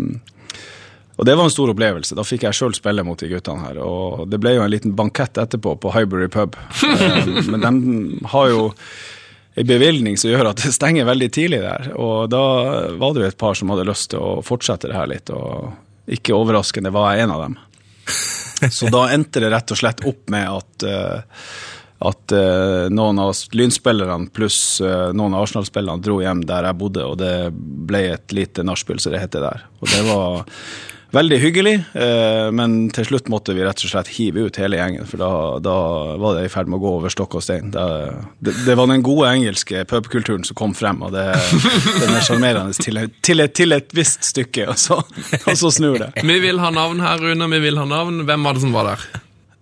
og 1.22 1.26
det 1.28 1.34
var 1.36 1.44
en 1.46 1.52
stor 1.54 1.70
opplevelse. 1.70 2.16
Da 2.18 2.24
fikk 2.26 2.46
jeg 2.48 2.56
sjøl 2.56 2.72
spille 2.76 3.04
mot 3.06 3.20
de 3.20 3.28
guttene 3.30 3.62
her. 3.66 3.80
Og 3.84 4.24
det 4.32 4.40
ble 4.42 4.56
jo 4.56 4.64
en 4.64 4.72
liten 4.72 4.94
bankett 4.98 5.38
etterpå 5.38 5.76
på 5.82 5.92
Highbury 5.94 6.26
pub. 6.32 6.56
Eh, 6.88 7.28
men 7.52 7.62
de 7.62 8.22
har 8.32 8.48
jo 8.50 8.64
en 9.54 9.68
bevilgning 9.68 10.16
som 10.16 10.30
gjør 10.30 10.52
at 10.52 10.62
det 10.64 10.72
stenger 10.74 11.08
veldig 11.08 11.28
tidlig 11.34 11.60
der. 11.64 11.90
Og 12.00 12.30
da 12.32 12.44
var 12.98 13.12
det 13.12 13.24
jo 13.24 13.32
et 13.32 13.40
par 13.40 13.58
som 13.58 13.72
hadde 13.72 13.88
lyst 13.88 14.12
til 14.14 14.22
å 14.22 14.40
fortsette 14.46 14.88
det 14.88 14.96
her 14.96 15.10
litt, 15.10 15.32
og 15.34 16.12
ikke 16.12 16.36
overraskende 16.36 16.92
var 16.94 17.12
jeg 17.12 17.26
en 17.26 17.34
av 17.36 17.44
dem. 17.46 17.58
Så 18.76 18.88
da 18.92 19.08
endte 19.12 19.42
det 19.42 19.52
rett 19.52 19.74
og 19.74 19.78
slett 19.78 20.02
opp 20.08 20.32
med 20.32 20.48
at 20.48 20.86
eh, 20.88 21.44
at 22.02 22.32
eh, 22.34 22.88
noen 22.90 23.18
av 23.22 23.36
Lynspillerne 23.54 24.30
pluss 24.34 24.80
eh, 24.82 25.10
noen 25.14 25.36
av 25.36 25.44
Arsenal-spillerne 25.46 26.02
dro 26.02 26.16
hjem 26.22 26.40
der 26.48 26.66
jeg 26.66 26.78
bodde, 26.80 27.04
og 27.06 27.18
det 27.20 27.52
ble 27.52 28.00
et 28.14 28.34
lite 28.34 28.64
nachspiel, 28.66 28.98
som 29.02 29.14
det 29.14 29.22
heter 29.22 29.44
der. 29.44 29.62
Og 29.78 29.92
det 29.92 30.00
var 30.08 30.42
veldig 31.12 31.38
hyggelig, 31.42 31.74
eh, 31.94 32.48
men 32.54 32.76
til 32.94 33.06
slutt 33.08 33.28
måtte 33.32 33.54
vi 33.56 33.64
rett 33.64 33.82
og 33.84 33.92
slett 33.92 34.10
hive 34.16 34.46
ut 34.48 34.58
hele 34.60 34.78
gjengen, 34.80 35.08
for 35.08 35.22
da, 35.22 35.30
da 35.62 35.76
var 36.20 36.38
det 36.38 36.46
i 36.46 36.52
ferd 36.52 36.70
med 36.70 36.80
å 36.80 36.84
gå 36.84 36.94
over 36.98 37.12
stokk 37.12 37.36
og 37.38 37.44
stein. 37.44 37.72
Det, 37.74 37.86
det, 38.40 38.56
det 38.66 38.76
var 38.78 38.88
den 38.90 39.04
gode 39.04 39.30
engelske 39.30 39.84
pubkulturen 39.88 40.46
som 40.48 40.58
kom 40.58 40.76
frem, 40.76 41.02
og 41.04 41.12
det, 41.16 41.26
den 42.00 42.16
er 42.16 42.24
sjarmerende 42.24 42.76
til, 42.78 43.02
til, 43.24 43.46
til 43.52 43.76
et 43.76 43.92
visst 43.96 44.24
stykke, 44.32 44.70
og 44.72 44.80
så, 44.80 45.02
og 45.44 45.58
så 45.58 45.72
snur 45.74 46.00
det. 46.06 46.12
Vi 46.22 46.38
vil 46.42 46.62
ha 46.62 46.72
navn 46.74 47.02
her, 47.04 47.20
Rune. 47.20 47.50
Vi 47.52 47.60
vil 47.66 47.78
ha 47.80 47.84
navn. 47.88 48.24
Hvem 48.28 48.48
var 48.48 48.56
det 48.56 48.64
som 48.64 48.74
var 48.74 48.92
der? 48.92 49.06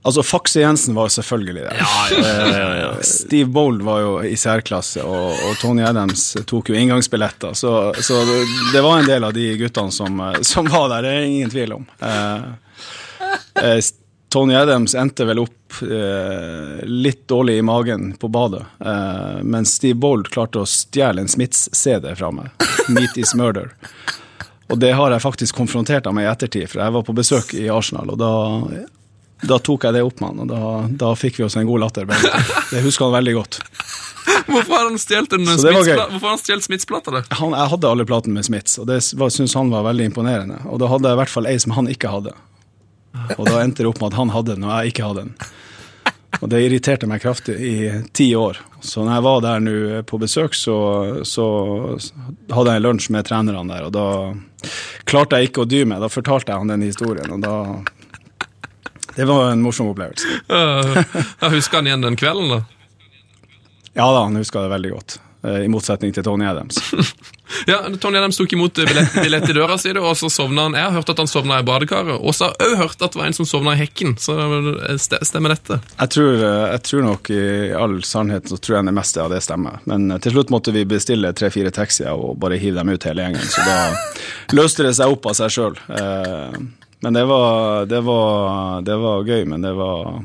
Altså, 0.02 0.22
Fakse 0.24 0.62
Jensen 0.62 0.94
var 0.96 1.10
selvfølgelig 1.12 1.54
det. 1.66 1.72
Eh, 2.16 3.00
Steve 3.04 3.50
Bold 3.52 3.82
var 3.84 4.00
jo 4.00 4.12
i 4.24 4.36
særklasse, 4.36 5.02
og, 5.04 5.34
og 5.44 5.58
Tony 5.60 5.84
Adams 5.84 6.30
tok 6.48 6.70
jo 6.72 6.78
inngangsbilletter. 6.80 7.52
Så, 7.52 7.72
så 8.00 8.22
det, 8.24 8.38
det 8.72 8.80
var 8.86 9.02
en 9.02 9.10
del 9.10 9.26
av 9.28 9.34
de 9.36 9.50
guttene 9.60 9.92
som, 9.92 10.20
eh, 10.24 10.40
som 10.46 10.68
var 10.72 10.88
der, 10.94 11.04
det 11.04 11.16
er 11.18 11.26
ingen 11.28 11.52
tvil 11.52 11.74
om. 11.76 11.84
Eh, 12.00 12.46
eh, 13.60 13.80
Tony 14.32 14.54
Adams 14.54 14.94
endte 14.94 15.26
vel 15.26 15.42
opp 15.42 15.82
eh, 15.82 16.80
litt 16.86 17.26
dårlig 17.28 17.58
i 17.58 17.64
magen 17.66 18.12
på 18.16 18.30
badet, 18.32 18.62
eh, 18.80 19.40
mens 19.42 19.74
Steve 19.76 19.98
Bold 20.00 20.30
klarte 20.30 20.62
å 20.62 20.68
stjele 20.70 21.24
en 21.24 21.28
Smiths-CD 21.28 22.14
fra 22.14 22.30
meg. 22.32 22.54
'Meat 22.88 23.18
is 23.20 23.34
murder'. 23.34 23.74
Og 24.70 24.78
det 24.78 24.92
har 24.94 25.10
jeg 25.10 25.22
faktisk 25.24 25.58
konfrontert 25.58 26.06
ham 26.06 26.14
med 26.14 26.28
i 26.28 26.30
ettertid, 26.30 26.70
for 26.70 26.80
jeg 26.80 26.94
var 26.94 27.04
på 27.04 27.16
besøk 27.18 27.52
i 27.58 27.66
Arsenal, 27.74 28.14
og 28.14 28.20
da, 28.22 28.30
da 29.42 29.58
tok 29.58 29.86
jeg 29.88 29.96
det 29.96 30.02
opp 30.04 30.20
med 30.20 30.32
han, 30.32 30.44
og 30.44 30.50
da, 30.50 30.70
da 31.06 31.14
fikk 31.16 31.40
vi 31.40 31.46
oss 31.46 31.56
en 31.56 31.68
god 31.68 31.84
latter. 31.86 32.08
Det 32.70 32.82
husker 32.84 33.08
han 33.08 33.16
veldig 33.18 33.34
godt. 33.38 33.60
Hvorfor 36.10 36.26
har 36.26 36.34
han 36.34 36.42
stjålet 36.42 36.66
Smiths-plata? 36.66 37.22
Han, 37.38 37.54
jeg 37.56 37.72
hadde 37.72 37.90
alle 37.90 38.06
platene 38.06 38.36
med 38.36 38.46
Smiths, 38.46 38.76
og 38.78 38.86
det 38.90 39.00
syntes 39.02 39.56
han 39.56 39.72
var 39.72 39.86
veldig 39.88 40.10
imponerende. 40.10 40.60
Og 40.70 40.80
da 40.82 40.90
hadde 40.92 41.08
jeg 41.08 41.18
i 41.18 41.20
hvert 41.22 41.32
fall 41.32 41.48
ei 41.50 41.56
som 41.62 41.74
han 41.76 41.90
ikke 41.90 42.12
hadde. 42.12 42.34
Og 43.38 43.46
da 43.48 43.62
endte 43.62 43.82
det 43.82 43.90
opp 43.90 44.02
med 44.02 44.12
at 44.12 44.20
han 44.20 44.32
hadde 44.34 44.54
den, 44.54 44.68
og 44.68 44.74
jeg 44.76 44.92
ikke 44.92 45.08
hadde 45.08 45.24
den. 45.26 45.34
Og 46.40 46.48
det 46.52 46.60
irriterte 46.62 47.08
meg 47.10 47.22
kraftig 47.24 47.56
i 47.58 47.74
ti 48.16 48.28
år. 48.38 48.60
Så 48.80 49.02
når 49.02 49.16
jeg 49.16 49.24
var 49.26 49.40
der 49.44 49.64
nå 49.64 50.02
på 50.08 50.20
besøk, 50.22 50.54
så, 50.56 50.76
så 51.26 51.46
hadde 52.54 52.76
jeg 52.76 52.80
en 52.80 52.86
lunsj 52.86 53.10
med 53.12 53.26
trenerne 53.28 53.66
der, 53.68 53.88
og 53.88 53.96
da 53.96 54.70
klarte 55.10 55.40
jeg 55.40 55.50
ikke 55.50 55.64
å 55.64 55.68
dy 55.68 55.82
meg. 55.90 56.00
Da 56.04 56.12
fortalte 56.12 56.52
jeg 56.52 56.62
han 56.62 56.70
den 56.72 56.86
historien, 56.86 57.34
og 57.34 57.42
da 57.44 57.56
Det 59.20 59.28
var 59.28 59.50
en 59.52 59.62
morsom 59.64 59.92
opplevelse. 59.92 60.26
Uh, 60.50 61.50
husker 61.52 61.80
han 61.82 61.86
igjen 61.90 62.04
den 62.08 62.16
kvelden, 62.18 62.48
da. 62.56 62.62
Ja 63.98 64.06
da, 64.14 64.24
han 64.28 64.36
husker 64.38 64.62
det 64.64 64.70
veldig 64.72 64.90
godt. 64.96 65.18
eh, 65.44 65.64
I 65.66 65.68
motsetning 65.68 66.12
til 66.14 66.24
Tony 66.26 66.46
Adams. 66.48 66.78
Ja, 67.66 67.80
Tony 67.98 68.14
Adams 68.20 68.36
tok 68.38 68.52
imot 68.54 68.76
billett, 68.78 69.10
billett 69.24 69.48
i 69.50 69.54
døra 69.56 69.74
si, 69.82 69.90
og 69.98 70.12
så 70.16 70.28
sovna 70.30 70.68
han. 70.68 70.76
Jeg 70.78 70.86
har 70.86 70.92
hørt 70.94 71.08
at 71.10 71.18
han 71.18 71.26
sovna 71.28 71.56
i 71.58 71.64
badekaret. 71.66 72.20
Og 72.22 72.30
så 72.38 72.46
har 72.46 72.54
jeg 72.62 72.76
òg 72.76 72.78
hørt 72.84 73.02
at 73.02 73.10
det 73.16 73.18
var 73.18 73.26
en 73.26 73.34
som 73.34 73.48
sovna 73.50 73.72
i 73.74 73.80
hekken. 73.80 74.12
Så 74.22 74.36
stemmer 75.26 75.56
dette? 75.56 75.80
Jeg 75.98 76.12
tror, 76.14 76.30
eh, 76.46 76.66
jeg 76.76 76.82
tror 76.86 77.02
nok 77.08 77.30
i 77.34 77.40
all 77.74 77.96
sannhet 78.06 78.46
så 78.48 78.56
tror 78.62 78.78
jeg 78.78 78.86
det 78.92 78.94
meste 79.00 79.24
av 79.24 79.34
det 79.34 79.42
stemmer. 79.42 79.82
Men 79.90 80.06
eh, 80.14 80.20
til 80.22 80.36
slutt 80.36 80.54
måtte 80.54 80.70
vi 80.78 80.86
bestille 80.88 81.34
tre-fire 81.34 81.74
taxier 81.74 82.14
og 82.14 82.38
bare 82.40 82.60
hive 82.62 82.78
dem 82.78 82.94
ut 82.94 83.08
hele 83.10 83.26
gjengen. 83.26 83.50
Så 83.50 83.66
da 83.66 83.80
løste 84.60 84.86
det 84.86 84.94
seg 85.00 85.10
opp 85.18 85.26
av 85.32 85.40
seg 85.42 85.50
sjøl. 85.58 85.74
Men 87.00 87.16
det 87.16 87.22
var, 87.24 87.86
det, 87.88 88.00
var, 88.04 88.80
det 88.84 88.96
var 89.00 89.24
gøy, 89.24 89.44
men 89.48 89.62
det 89.64 89.70
var 89.78 90.18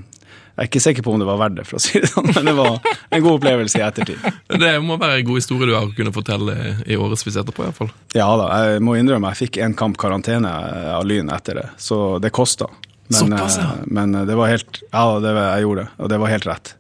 Jeg 0.56 0.64
er 0.64 0.68
ikke 0.70 0.80
sikker 0.84 1.04
på 1.04 1.12
om 1.16 1.20
det 1.22 1.28
var 1.28 1.38
verdt 1.40 1.56
det, 1.60 1.64
for 1.68 1.80
å 1.80 1.84
si 1.84 2.00
det 2.00 2.08
sånn. 2.12 2.30
Men 2.36 2.48
det 2.48 2.54
var 2.56 2.78
en 3.12 3.24
god 3.24 3.34
opplevelse 3.38 3.80
i 3.80 3.84
ettertid. 3.84 4.22
Det 4.60 4.70
må 4.84 4.96
være 5.00 5.18
en 5.22 5.28
god 5.28 5.40
historie 5.42 5.68
du 5.68 5.76
har 5.76 5.90
kunnet 5.98 6.16
fortelle 6.16 6.56
i 6.88 6.96
årevis 6.96 7.36
etterpå. 7.42 7.64
i 7.64 7.70
hvert 7.70 7.80
fall. 7.82 7.92
Ja 8.16 8.28
da, 8.40 8.46
jeg 8.70 8.84
må 8.88 8.96
innrømme 9.00 9.32
jeg 9.34 9.42
fikk 9.50 9.60
en 9.66 9.76
kamp 9.76 9.98
karantene 10.00 10.52
av 10.96 11.04
Lyn 11.08 11.32
etter 11.36 11.60
det, 11.62 11.66
så 11.80 12.20
det 12.24 12.32
kosta. 12.36 12.70
Men, 13.08 13.20
Såpass, 13.20 13.58
ja. 13.62 13.68
eh, 13.76 13.84
men 13.94 14.16
det 14.26 14.34
var 14.40 14.48
helt 14.50 14.80
Ja, 14.90 15.04
det, 15.22 15.34
var- 15.36 15.52
jeg 15.58 15.68
gjorde 15.68 15.84
det, 15.84 15.90
og 16.02 16.10
det 16.10 16.18
var 16.24 16.32
helt 16.34 16.48
rett. 16.50 16.72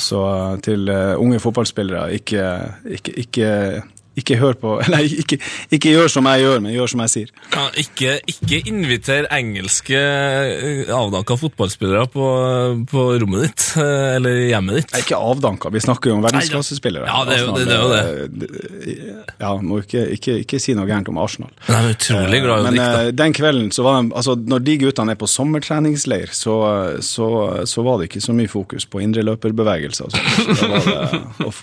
Så 0.00 0.22
eh, 0.30 0.56
til 0.64 0.88
eh, 0.90 1.12
unge 1.20 1.38
fotballspillere, 1.44 2.08
ikke, 2.16 2.46
ikke, 2.98 3.14
ikke, 3.24 3.50
ikke 4.20 4.36
hør 4.40 4.54
på 4.60 4.74
Nei, 4.94 5.02
ikke, 5.24 5.38
ikke 5.74 5.92
gjør 5.94 6.10
som 6.12 6.28
jeg 6.30 6.44
gjør, 6.44 6.60
men 6.64 6.74
gjør 6.74 6.90
som 6.92 7.02
jeg 7.04 7.12
sier. 7.14 7.32
Ja, 7.54 7.64
ikke, 7.82 8.12
ikke 8.30 8.60
inviter 8.70 9.26
engelske 9.34 9.98
eh, 9.98 10.92
avdanka 10.94 11.36
fotballspillere 11.40 12.06
på, 12.12 12.28
på 12.90 13.04
rommet 13.22 13.46
ditt, 13.48 13.66
eh, 13.82 14.14
eller 14.18 14.38
hjemmet 14.50 14.80
ditt. 14.82 14.94
Ikke 15.02 15.18
avdanka, 15.18 15.72
vi 15.74 15.82
snakker 15.84 16.12
jo 16.12 16.18
om 16.18 16.24
verdensklassespillere. 16.26 17.08
Ja, 17.10 17.24
det 17.28 17.38
er 17.38 17.44
jo 17.44 17.56
det- 17.58 17.66
er 17.74 17.82
jo 17.82 17.90
det. 17.94 19.24
Ja, 19.40 19.50
må 19.60 19.80
ikke, 19.82 20.04
ikke, 20.16 20.38
ikke 20.44 20.60
si 20.62 20.74
noe 20.78 20.86
gærent 20.88 21.08
om 21.10 21.18
Arsenal. 21.22 21.50
Nei, 21.68 21.80
er 21.80 21.96
utrolig 21.96 22.42
glad 22.44 22.60
i 22.60 22.70
Men 22.70 22.80
eh, 22.84 23.10
den 23.16 23.34
kvelden, 23.36 23.70
så 23.74 23.84
var 23.86 24.00
de, 24.02 24.12
altså 24.14 24.36
når 24.38 24.64
de 24.66 24.78
guttene 24.84 25.14
er 25.16 25.20
på 25.20 25.28
sommertreningsleir, 25.30 26.30
så, 26.34 26.56
så, 27.04 27.28
så 27.68 27.84
var 27.86 27.98
det 28.00 28.10
ikke 28.10 28.24
så 28.24 28.36
mye 28.36 28.50
fokus 28.52 28.86
på 28.86 29.02
indreløperbevegelser. 29.04 30.04
Altså. 30.06 30.18
Så 30.54 30.68
da 30.70 30.82
var 30.86 31.14
det 31.14 31.62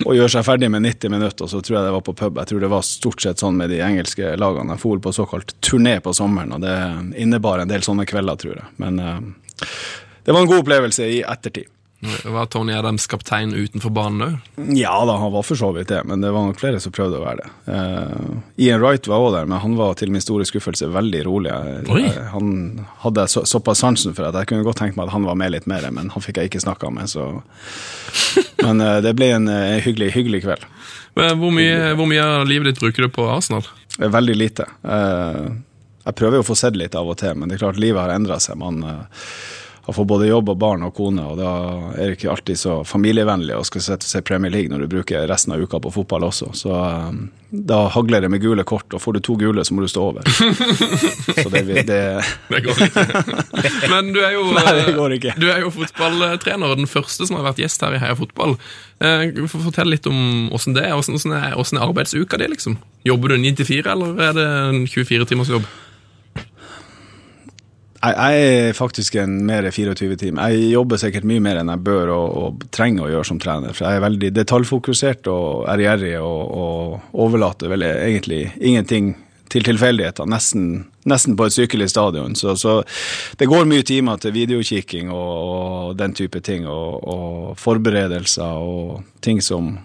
f- 0.00 0.06
gjøre 0.14 0.30
seg 0.34 0.44
ferdig 0.46 0.70
med 0.74 0.82
90 0.86 1.10
minutter, 1.12 1.44
og 1.46 1.50
så 1.52 1.60
tror 1.62 1.78
jeg 1.78 1.86
det 1.88 1.92
var 1.96 2.04
på 2.06 2.14
pub. 2.18 2.38
Jeg 2.42 2.50
tror 2.50 2.60
det 2.64 2.70
var 2.72 2.82
stort 2.86 3.22
sett 3.22 3.42
sånn 3.42 3.56
med 3.60 3.70
de 3.70 3.80
engelske 3.84 4.34
lagene. 4.40 4.74
Jeg 4.76 4.82
for 4.84 5.02
på 5.04 5.12
såkalt 5.14 5.54
turné 5.64 5.98
på 6.04 6.14
sommeren, 6.16 6.52
og 6.56 6.64
det 6.64 6.74
innebar 7.22 7.62
en 7.62 7.68
del 7.70 7.82
sånne 7.86 8.06
kvelder, 8.08 8.36
tror 8.40 8.56
jeg. 8.60 8.66
Men 8.82 8.98
eh, 8.98 9.20
det 10.24 10.32
var 10.32 10.40
en 10.44 10.50
god 10.50 10.62
opplevelse 10.64 11.06
i 11.18 11.22
ettertid. 11.22 11.70
Var 12.24 12.46
Tony 12.52 12.74
Adams 12.76 13.06
kaptein 13.10 13.54
utenfor 13.54 13.92
banen 13.94 14.24
òg? 14.26 14.50
Ja 14.76 14.94
da, 15.08 15.16
han 15.20 15.32
var 15.34 15.46
for 15.46 15.58
så 15.58 15.70
vidt 15.76 15.90
det, 15.92 16.02
men 16.08 16.24
det 16.24 16.32
var 16.34 16.46
nok 16.46 16.60
flere 16.60 16.80
som 16.82 16.94
prøvde 16.94 17.20
å 17.20 17.24
være 17.24 17.44
det. 17.44 17.52
Uh, 17.68 18.40
Ian 18.66 18.82
Wright 18.82 19.08
var 19.10 19.22
også 19.22 19.36
der, 19.38 19.50
men 19.50 19.62
han 19.64 19.76
var 19.78 19.98
til 20.00 20.12
min 20.14 20.24
store 20.24 20.46
skuffelse 20.48 20.90
veldig 20.94 21.22
rolig. 21.28 21.54
Oi. 21.94 22.04
han 22.32 22.50
hadde 23.04 23.28
så, 23.30 23.44
såpass 23.48 23.84
sansen 23.84 24.16
for 24.16 24.28
at 24.28 24.38
jeg 24.40 24.52
kunne 24.52 24.66
godt 24.66 24.82
tenkt 24.82 24.98
meg 24.98 25.08
at 25.08 25.16
han 25.16 25.28
var 25.28 25.38
med 25.40 25.54
litt 25.56 25.68
mer, 25.70 25.86
men 25.94 26.12
han 26.14 26.24
fikk 26.24 26.42
jeg 26.42 26.52
ikke 26.52 26.64
snakka 26.66 26.92
med, 26.94 27.10
så 27.10 27.30
Men 28.64 28.80
uh, 28.80 29.00
det 29.04 29.12
ble 29.18 29.32
en 29.34 29.48
uh, 29.50 29.76
hyggelig, 29.82 30.12
hyggelig 30.14 30.44
kveld. 30.46 30.68
Hvor 31.14 31.52
mye, 31.54 31.94
hvor 31.94 32.08
mye 32.10 32.22
av 32.22 32.46
livet 32.48 32.72
ditt 32.72 32.80
bruker 32.82 33.06
du 33.06 33.12
på 33.12 33.26
Arsenal? 33.30 33.66
Veldig 33.98 34.36
lite. 34.36 34.66
Eh, 34.82 35.50
jeg 36.04 36.16
prøver 36.18 36.38
jo 36.38 36.44
å 36.44 36.48
få 36.48 36.56
sett 36.58 36.76
litt 36.76 36.96
av 36.98 37.08
og 37.08 37.18
til, 37.20 37.36
men 37.38 37.48
det 37.48 37.56
er 37.56 37.64
klart 37.64 37.80
livet 37.80 38.02
har 38.02 38.14
endra 38.14 38.40
seg. 38.42 38.58
Man 38.60 38.82
eh, 38.82 39.28
har 39.86 39.92
fått 39.92 40.08
både 40.08 40.26
jobb 40.30 40.48
og 40.48 40.58
barn 40.58 40.84
og 40.86 40.94
kone, 40.96 41.20
og 41.28 41.36
da 41.36 41.50
er 41.92 42.08
det 42.08 42.16
ikke 42.16 42.30
alltid 42.32 42.56
så 42.56 42.78
familievennlig 42.88 43.56
å 43.58 43.64
skal 43.68 43.84
se 44.00 44.22
Premier 44.24 44.52
League 44.52 44.72
når 44.72 44.84
du 44.84 44.94
bruker 44.96 45.26
resten 45.28 45.52
av 45.52 45.60
uka 45.60 45.80
på 45.84 45.92
fotball 45.92 46.24
også. 46.30 46.48
Så 46.56 46.72
eh, 46.72 47.18
da 47.68 47.82
hagler 47.92 48.24
det 48.24 48.30
med 48.32 48.40
gule 48.40 48.64
kort, 48.64 48.88
og 48.96 49.02
får 49.04 49.18
du 49.18 49.20
to 49.28 49.36
gule, 49.38 49.64
så 49.64 49.76
må 49.76 49.84
du 49.84 49.90
stå 49.92 50.06
over. 50.08 50.24
så 51.42 51.52
det, 51.52 51.84
det 51.84 52.00
Det 52.48 52.62
går 52.64 52.82
ikke. 52.88 53.04
Men 53.92 54.10
du 54.16 54.22
er 54.24 54.34
jo, 54.38 54.48
Nei, 54.56 55.14
ikke. 55.18 55.36
Du 55.36 55.50
er 55.52 55.60
jo 55.66 55.70
fotballtrener, 55.76 56.72
og 56.72 56.80
den 56.80 56.88
første 56.88 57.28
som 57.28 57.36
har 57.38 57.50
vært 57.50 57.60
gjest 57.60 57.84
her 57.84 57.98
i 57.98 58.00
Heia 58.00 58.16
Fotball. 58.16 58.56
Eh, 59.04 59.28
Fortell 59.52 59.92
litt 59.92 60.08
om 60.08 60.48
åssen 60.56 60.74
det 60.76 60.88
er. 60.88 60.96
Åssen 60.96 61.36
er, 61.36 61.52
er 61.52 61.84
arbeidsuka 61.84 62.40
di, 62.40 62.48
liksom? 62.56 62.80
Jobber 63.04 63.36
du 63.36 63.42
9 63.44 63.56
til 63.60 63.74
4, 63.84 63.92
eller 63.92 64.28
er 64.30 64.38
det 64.40 64.48
en 64.48 64.86
24 64.88 65.28
timers 65.28 65.52
jobb? 65.52 65.68
Jeg, 68.04 68.44
er 68.68 68.76
faktisk 68.76 69.14
en 69.16 69.38
mer 69.48 69.64
24-time. 69.72 70.48
Jeg 70.50 70.72
jobber 70.74 71.00
sikkert 71.00 71.26
mye 71.28 71.42
mer 71.44 71.60
enn 71.60 71.72
jeg 71.72 71.84
bør 71.86 72.10
og, 72.12 72.26
og 72.36 72.64
trenger 72.74 73.06
å 73.06 73.12
gjøre 73.12 73.28
som 73.30 73.40
trener. 73.40 73.76
For 73.76 73.88
jeg 73.88 74.00
er 74.00 74.04
veldig 74.04 74.30
detaljfokusert 74.36 75.30
og 75.32 75.68
ærgjerrig 75.72 76.16
og, 76.20 76.42
og 76.64 77.20
overlater 77.24 77.72
vel 77.72 77.86
egentlig 77.86 78.42
ingenting 78.60 79.14
til 79.52 79.64
tilfeldigheter. 79.64 80.28
Nesten, 80.28 80.68
nesten 81.08 81.36
på 81.38 81.46
et 81.48 81.56
sykelig 81.56 81.88
stadion. 81.92 82.36
Så, 82.36 82.56
så 82.60 82.80
det 83.40 83.48
går 83.50 83.68
mye 83.70 83.86
timer 83.86 84.20
til 84.20 84.34
videokikking 84.36 85.12
og, 85.14 85.34
og 85.48 85.96
den 85.98 86.16
type 86.16 86.42
ting. 86.44 86.68
Og, 86.68 87.00
og 87.08 87.58
forberedelser 87.60 88.64
og 88.64 89.04
ting 89.24 89.42
som 89.44 89.76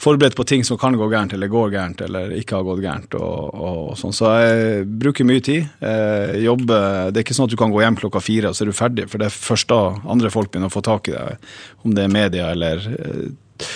forberedt 0.00 0.36
på 0.38 0.46
ting 0.48 0.64
som 0.66 0.78
kan 0.80 0.96
gå 0.98 1.08
gærent, 1.10 1.34
eller 1.36 1.52
går 1.52 1.74
gærent, 1.74 2.04
eller 2.06 2.34
ikke 2.38 2.58
har 2.58 2.66
gått 2.66 2.82
gærent. 2.84 3.16
Og, 3.18 3.54
og 3.54 3.92
sånn. 4.00 4.14
Så 4.16 4.32
jeg 4.42 4.84
bruker 5.02 5.28
mye 5.28 5.44
tid. 5.44 5.68
Jeg 5.80 6.44
jobber, 6.46 7.10
Det 7.10 7.20
er 7.20 7.26
ikke 7.26 7.36
sånn 7.36 7.48
at 7.50 7.54
du 7.54 7.60
kan 7.60 7.72
gå 7.72 7.82
hjem 7.84 8.00
klokka 8.00 8.22
fire 8.24 8.50
og 8.50 8.56
så 8.56 8.64
er 8.64 8.70
du 8.70 8.76
ferdig, 8.76 9.08
for 9.10 9.22
det 9.22 9.30
er 9.30 9.36
først 9.36 9.70
da 9.70 9.80
andre 10.10 10.30
folk 10.32 10.50
begynner 10.50 10.70
å 10.70 10.74
få 10.74 10.82
tak 10.84 11.10
i 11.10 11.16
deg. 11.16 11.48
Om 11.84 11.96
det 11.96 12.04
er 12.04 12.12
media 12.12 12.50
eller 12.54 12.84
eh, 12.90 13.70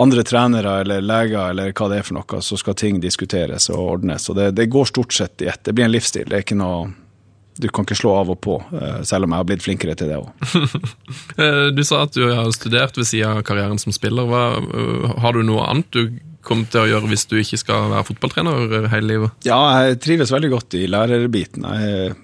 andre 0.00 0.24
trenere 0.26 0.80
eller 0.80 1.04
leger 1.04 1.50
eller 1.50 1.74
hva 1.76 1.90
det 1.90 2.00
er 2.00 2.06
for 2.06 2.18
noe, 2.18 2.42
så 2.44 2.58
skal 2.60 2.78
ting 2.78 3.00
diskuteres 3.02 3.68
og 3.72 3.94
ordnes. 3.96 4.28
Og 4.30 4.38
det, 4.38 4.50
det 4.58 4.70
går 4.72 4.90
stort 4.90 5.16
sett 5.16 5.44
i 5.44 5.50
ett. 5.50 5.62
Det 5.64 5.74
blir 5.76 5.88
en 5.88 5.94
livsstil. 5.94 6.28
Det 6.28 6.38
er 6.38 6.46
ikke 6.46 6.60
noe 6.60 6.90
du 7.60 7.68
kan 7.68 7.84
ikke 7.86 7.98
slå 7.98 8.14
av 8.16 8.30
og 8.32 8.40
på, 8.44 8.56
eh, 8.72 9.02
selv 9.06 9.26
om 9.28 9.34
jeg 9.34 9.42
har 9.42 9.48
blitt 9.50 9.64
flinkere 9.66 9.94
til 10.00 10.10
det 10.12 10.18
òg. 10.20 10.30
Eh, 11.40 11.68
Du 11.76 11.82
sa 11.86 12.02
at 12.04 12.16
du 12.16 12.24
har 12.28 12.48
studert 12.56 12.96
ved 12.98 13.06
siden 13.08 13.38
av 13.38 13.44
karrieren 13.46 13.78
som 13.80 13.92
spiller. 13.94 14.26
Hva, 14.28 14.42
eh, 14.60 15.14
har 15.22 15.36
du 15.36 15.42
noe 15.46 15.64
annet 15.68 15.90
du 15.94 16.18
kommer 16.44 16.68
til 16.72 16.82
å 16.82 16.88
gjøre 16.88 17.10
hvis 17.12 17.26
du 17.28 17.36
ikke 17.40 17.58
skal 17.60 17.90
være 17.92 18.06
fotballtrener 18.08 18.88
hele 18.92 19.08
livet? 19.12 19.46
Ja, 19.48 19.60
jeg 19.84 20.00
trives 20.04 20.32
veldig 20.32 20.50
godt 20.54 20.76
i 20.80 20.86
lærerbiten. 20.88 21.66
Jeg 21.68 22.16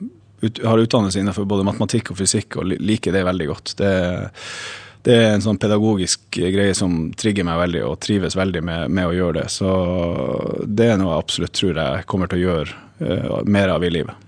ut, 0.43 0.61
har 0.65 0.81
utdannelse 0.83 1.21
innenfor 1.21 1.47
både 1.49 1.65
matematikk 1.69 2.13
og 2.13 2.21
fysikk, 2.21 2.57
og 2.61 2.73
liker 2.73 3.13
det 3.17 3.25
veldig 3.29 3.49
godt. 3.53 3.75
Det, 3.81 3.93
det 5.07 5.17
er 5.21 5.35
en 5.37 5.45
sånn 5.45 5.61
pedagogisk 5.61 6.41
greie 6.41 6.75
som 6.77 7.11
trigger 7.17 7.47
meg 7.49 7.61
veldig, 7.67 7.85
og 7.89 7.99
trives 8.05 8.37
veldig 8.37 8.63
med, 8.65 8.91
med 8.91 9.09
å 9.13 9.17
gjøre 9.17 9.41
det. 9.43 9.49
Så 9.53 9.73
det 10.67 10.91
er 10.93 11.01
noe 11.01 11.13
jeg 11.15 11.25
absolutt 11.25 11.57
tror 11.61 11.81
jeg 11.85 12.07
kommer 12.11 12.33
til 12.33 12.43
å 12.43 12.47
gjøre 12.51 13.45
mer 13.45 13.75
av 13.77 13.85
i 13.85 13.93
livet. 13.93 14.26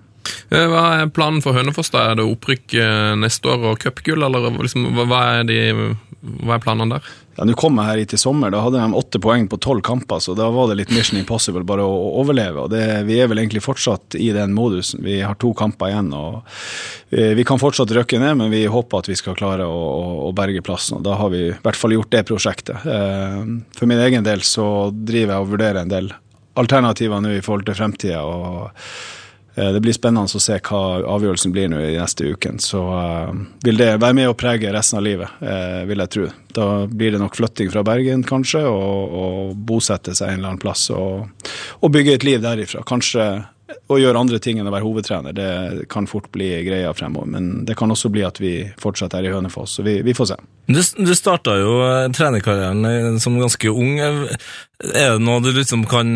Eh, 0.51 0.67
Hva 0.71 0.83
er 1.03 1.11
planen 1.15 1.43
for 1.45 1.57
Hønefoss? 1.57 1.91
da? 1.95 2.11
Er 2.13 2.19
det 2.21 2.27
opprykk 2.29 2.75
eh, 2.81 3.15
neste 3.21 3.49
år 3.53 3.73
og 3.73 3.79
cupgull, 3.83 4.23
eller 4.27 4.51
liksom, 4.59 4.91
hva- 5.09 5.25
er, 5.41 5.49
de, 5.49 5.59
hva 6.45 6.57
er 6.59 6.63
planene 6.65 6.99
der? 6.99 7.09
ja, 7.39 7.45
Nå 7.47 7.55
kom 7.55 7.77
jeg 7.79 7.87
her 7.87 8.01
hit 8.03 8.13
i 8.17 8.19
sommer, 8.19 8.51
da 8.51 8.59
hadde 8.65 8.81
de 8.83 8.97
åtte 8.99 9.21
poeng 9.23 9.45
på 9.47 9.61
tolv 9.63 9.79
kamper, 9.87 10.19
så 10.25 10.35
da 10.35 10.49
var 10.51 10.67
det 10.73 10.81
litt 10.81 10.91
mission 10.91 11.21
impossible 11.21 11.63
bare 11.69 11.85
å, 11.87 11.93
å 12.09 12.09
overleve. 12.25 12.65
og 12.65 12.73
det, 12.73 12.81
Vi 13.07 13.21
er 13.23 13.29
vel 13.31 13.39
egentlig 13.45 13.63
fortsatt 13.63 14.17
i 14.19 14.33
den 14.35 14.57
modusen. 14.57 15.05
Vi 15.07 15.21
har 15.23 15.37
to 15.39 15.53
kamper 15.55 15.93
igjen. 15.93 16.09
og 16.19 16.41
Vi, 17.15 17.29
vi 17.39 17.45
kan 17.47 17.61
fortsatt 17.63 17.95
røkke 17.95 18.19
ned, 18.19 18.41
men 18.41 18.51
vi 18.51 18.65
håper 18.67 19.05
at 19.05 19.11
vi 19.13 19.15
skal 19.21 19.39
klare 19.39 19.69
å, 19.71 19.79
å, 19.79 20.09
å 20.27 20.33
berge 20.35 20.65
plassen. 20.67 20.99
og 20.99 21.05
Da 21.07 21.15
har 21.21 21.31
vi 21.31 21.45
i 21.53 21.55
hvert 21.63 21.79
fall 21.79 21.95
gjort 21.95 22.11
det 22.17 22.25
prosjektet. 22.27 22.83
Eh, 22.83 23.45
For 23.79 23.87
min 23.87 24.03
egen 24.03 24.27
del 24.27 24.43
så 24.43 24.89
driver 24.91 25.37
jeg 25.37 25.47
og 25.47 25.53
vurderer 25.55 25.85
en 25.85 25.95
del 25.95 26.11
alternativer 26.59 27.23
nå 27.23 27.37
i 27.39 27.45
forhold 27.47 27.69
til 27.71 27.79
fremtida. 27.79 28.19
Eh, 29.59 29.73
Det 29.73 29.81
blir 29.81 29.93
spennende 29.97 30.39
å 30.39 30.43
se 30.43 30.59
hva 30.63 30.83
avgjørelsen 31.17 31.53
blir 31.55 31.69
nå 31.73 31.81
i 31.83 31.97
neste 31.99 32.31
uken. 32.31 32.61
Så 32.63 32.83
eh, 32.95 33.35
vil 33.67 33.81
det 33.81 33.91
være 33.99 34.17
med 34.17 34.31
å 34.31 34.37
prege 34.39 34.73
resten 34.75 35.01
av 35.01 35.07
livet, 35.07 35.43
eh, 35.43 35.83
vil 35.89 36.05
jeg 36.05 36.15
tro. 36.15 36.31
Da 36.55 36.71
blir 36.87 37.15
det 37.15 37.23
nok 37.23 37.39
flytting 37.39 37.73
fra 37.75 37.83
Bergen, 37.87 38.25
kanskje, 38.27 38.65
og, 38.71 39.21
og 39.23 39.55
bosette 39.69 40.15
seg 40.15 40.31
en 40.33 40.41
eller 40.41 40.53
annen 40.55 40.63
plass. 40.63 40.89
Og, 40.95 41.49
og 41.83 41.95
bygge 41.95 42.19
et 42.19 42.27
liv 42.29 42.43
derifra. 42.45 42.85
Kanskje 42.87 43.29
å 43.93 43.99
gjøre 44.01 44.17
andre 44.17 44.39
ting 44.41 44.61
enn 44.61 44.69
å 44.69 44.73
være 44.73 44.87
hovedtrener. 44.87 45.35
Det 45.37 45.89
kan 45.93 46.07
fort 46.09 46.31
bli 46.33 46.47
greia 46.65 46.93
fremover. 46.97 47.29
Men 47.35 47.51
det 47.69 47.77
kan 47.77 47.91
også 47.93 48.09
bli 48.13 48.23
at 48.25 48.39
vi 48.41 48.53
fortsetter 48.81 49.21
her 49.21 49.29
i 49.29 49.35
Hønefoss. 49.35 49.75
Så 49.77 49.85
vi, 49.85 49.99
vi 50.07 50.15
får 50.17 50.31
se. 50.31 50.39
Du, 50.69 50.81
du 51.05 51.13
starta 51.17 51.57
jo 51.61 51.75
trenerkarrieren 52.17 53.21
som 53.21 53.37
ganske 53.41 53.69
ung. 53.73 53.99
Er 54.01 54.39
det 55.19 55.21
noe 55.21 55.45
du 55.45 55.51
liksom 55.53 55.85
kan 55.89 56.15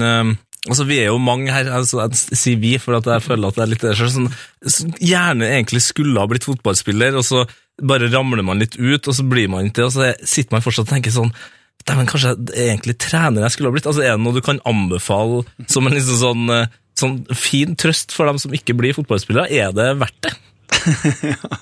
Altså, 0.68 0.84
Vi 0.86 1.00
er 1.02 1.08
jo 1.10 1.18
mange 1.18 1.50
her, 1.50 1.66
altså, 1.74 2.04
jeg 2.04 2.38
sier 2.38 2.60
vi, 2.62 2.76
for 2.78 2.94
at 3.00 3.08
jeg 3.10 3.24
føler 3.24 3.50
at 3.50 3.56
det 3.58 3.64
er 3.64 3.72
litt 3.72 3.82
det 3.82 3.96
sånn, 3.98 4.28
som 4.62 4.92
gjerne 5.02 5.48
egentlig 5.48 5.82
skulle 5.82 6.20
ha 6.22 6.28
blitt 6.30 6.46
fotballspiller, 6.46 7.16
og 7.18 7.26
så 7.26 7.42
bare 7.82 8.10
ramler 8.12 8.46
man 8.46 8.62
litt 8.62 8.76
ut, 8.78 9.08
og 9.08 9.16
så 9.16 9.24
blir 9.26 9.50
man 9.50 9.66
ikke 9.66 9.80
det, 9.80 9.88
og 9.88 9.96
så 9.96 10.12
sitter 10.22 10.54
man 10.54 10.62
fortsatt 10.62 10.86
og 10.86 10.94
tenker 10.94 11.14
sånn 11.14 11.34
Dæven, 11.82 12.06
kanskje 12.06 12.30
jeg 12.30 12.52
er 12.54 12.68
egentlig 12.76 12.94
trener 13.02 13.42
jeg 13.42 13.56
skulle 13.56 13.72
ha 13.72 13.74
blitt? 13.74 13.88
Altså, 13.90 14.04
Er 14.06 14.14
det 14.14 14.22
noe 14.22 14.36
du 14.36 14.44
kan 14.44 14.60
anbefale 14.70 15.40
som 15.66 15.88
en 15.88 15.96
liksom 15.96 16.20
sånn, 16.20 16.44
eh, 16.54 16.76
sånn 16.94 17.16
fin 17.34 17.74
trøst 17.74 18.14
for 18.14 18.30
dem 18.30 18.38
som 18.38 18.54
ikke 18.54 18.76
blir 18.78 18.94
fotballspillere? 18.94 19.50
Er 19.50 19.74
det 19.74 19.88
verdt 19.98 20.28
det? 20.28 20.36
Ja, 21.32 21.58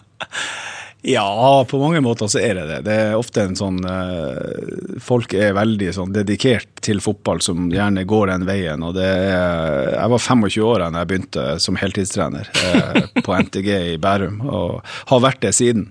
på 1.65 1.79
mange 1.81 2.03
måter 2.05 2.29
så 2.29 2.43
er 2.45 2.59
det 2.59 2.67
det. 2.69 2.79
Det 2.85 2.97
er 3.07 3.15
ofte 3.17 3.47
en 3.47 3.57
sånn 3.57 3.79
eh, 3.89 4.99
Folk 5.01 5.33
er 5.33 5.55
veldig 5.57 5.95
sånn 5.97 6.13
dedikert 6.13 6.69
til 6.85 7.01
fotball, 7.01 7.41
som 7.45 7.71
gjerne 7.73 8.05
går 8.09 8.35
den 8.35 8.45
veien. 8.49 8.85
og 8.85 8.99
det 8.99 9.07
er, 9.09 9.95
Jeg 9.95 10.13
var 10.13 10.27
25 10.27 10.67
år 10.67 10.85
da 10.85 10.91
jeg 10.99 11.11
begynte 11.13 11.47
som 11.65 11.81
heltidstrener 11.81 12.53
eh, 12.53 13.01
på 13.25 13.39
NTG 13.47 13.71
i 13.95 13.97
Bærum, 14.03 14.43
og 14.45 14.85
har 15.09 15.25
vært 15.25 15.41
det 15.47 15.55
siden. 15.57 15.89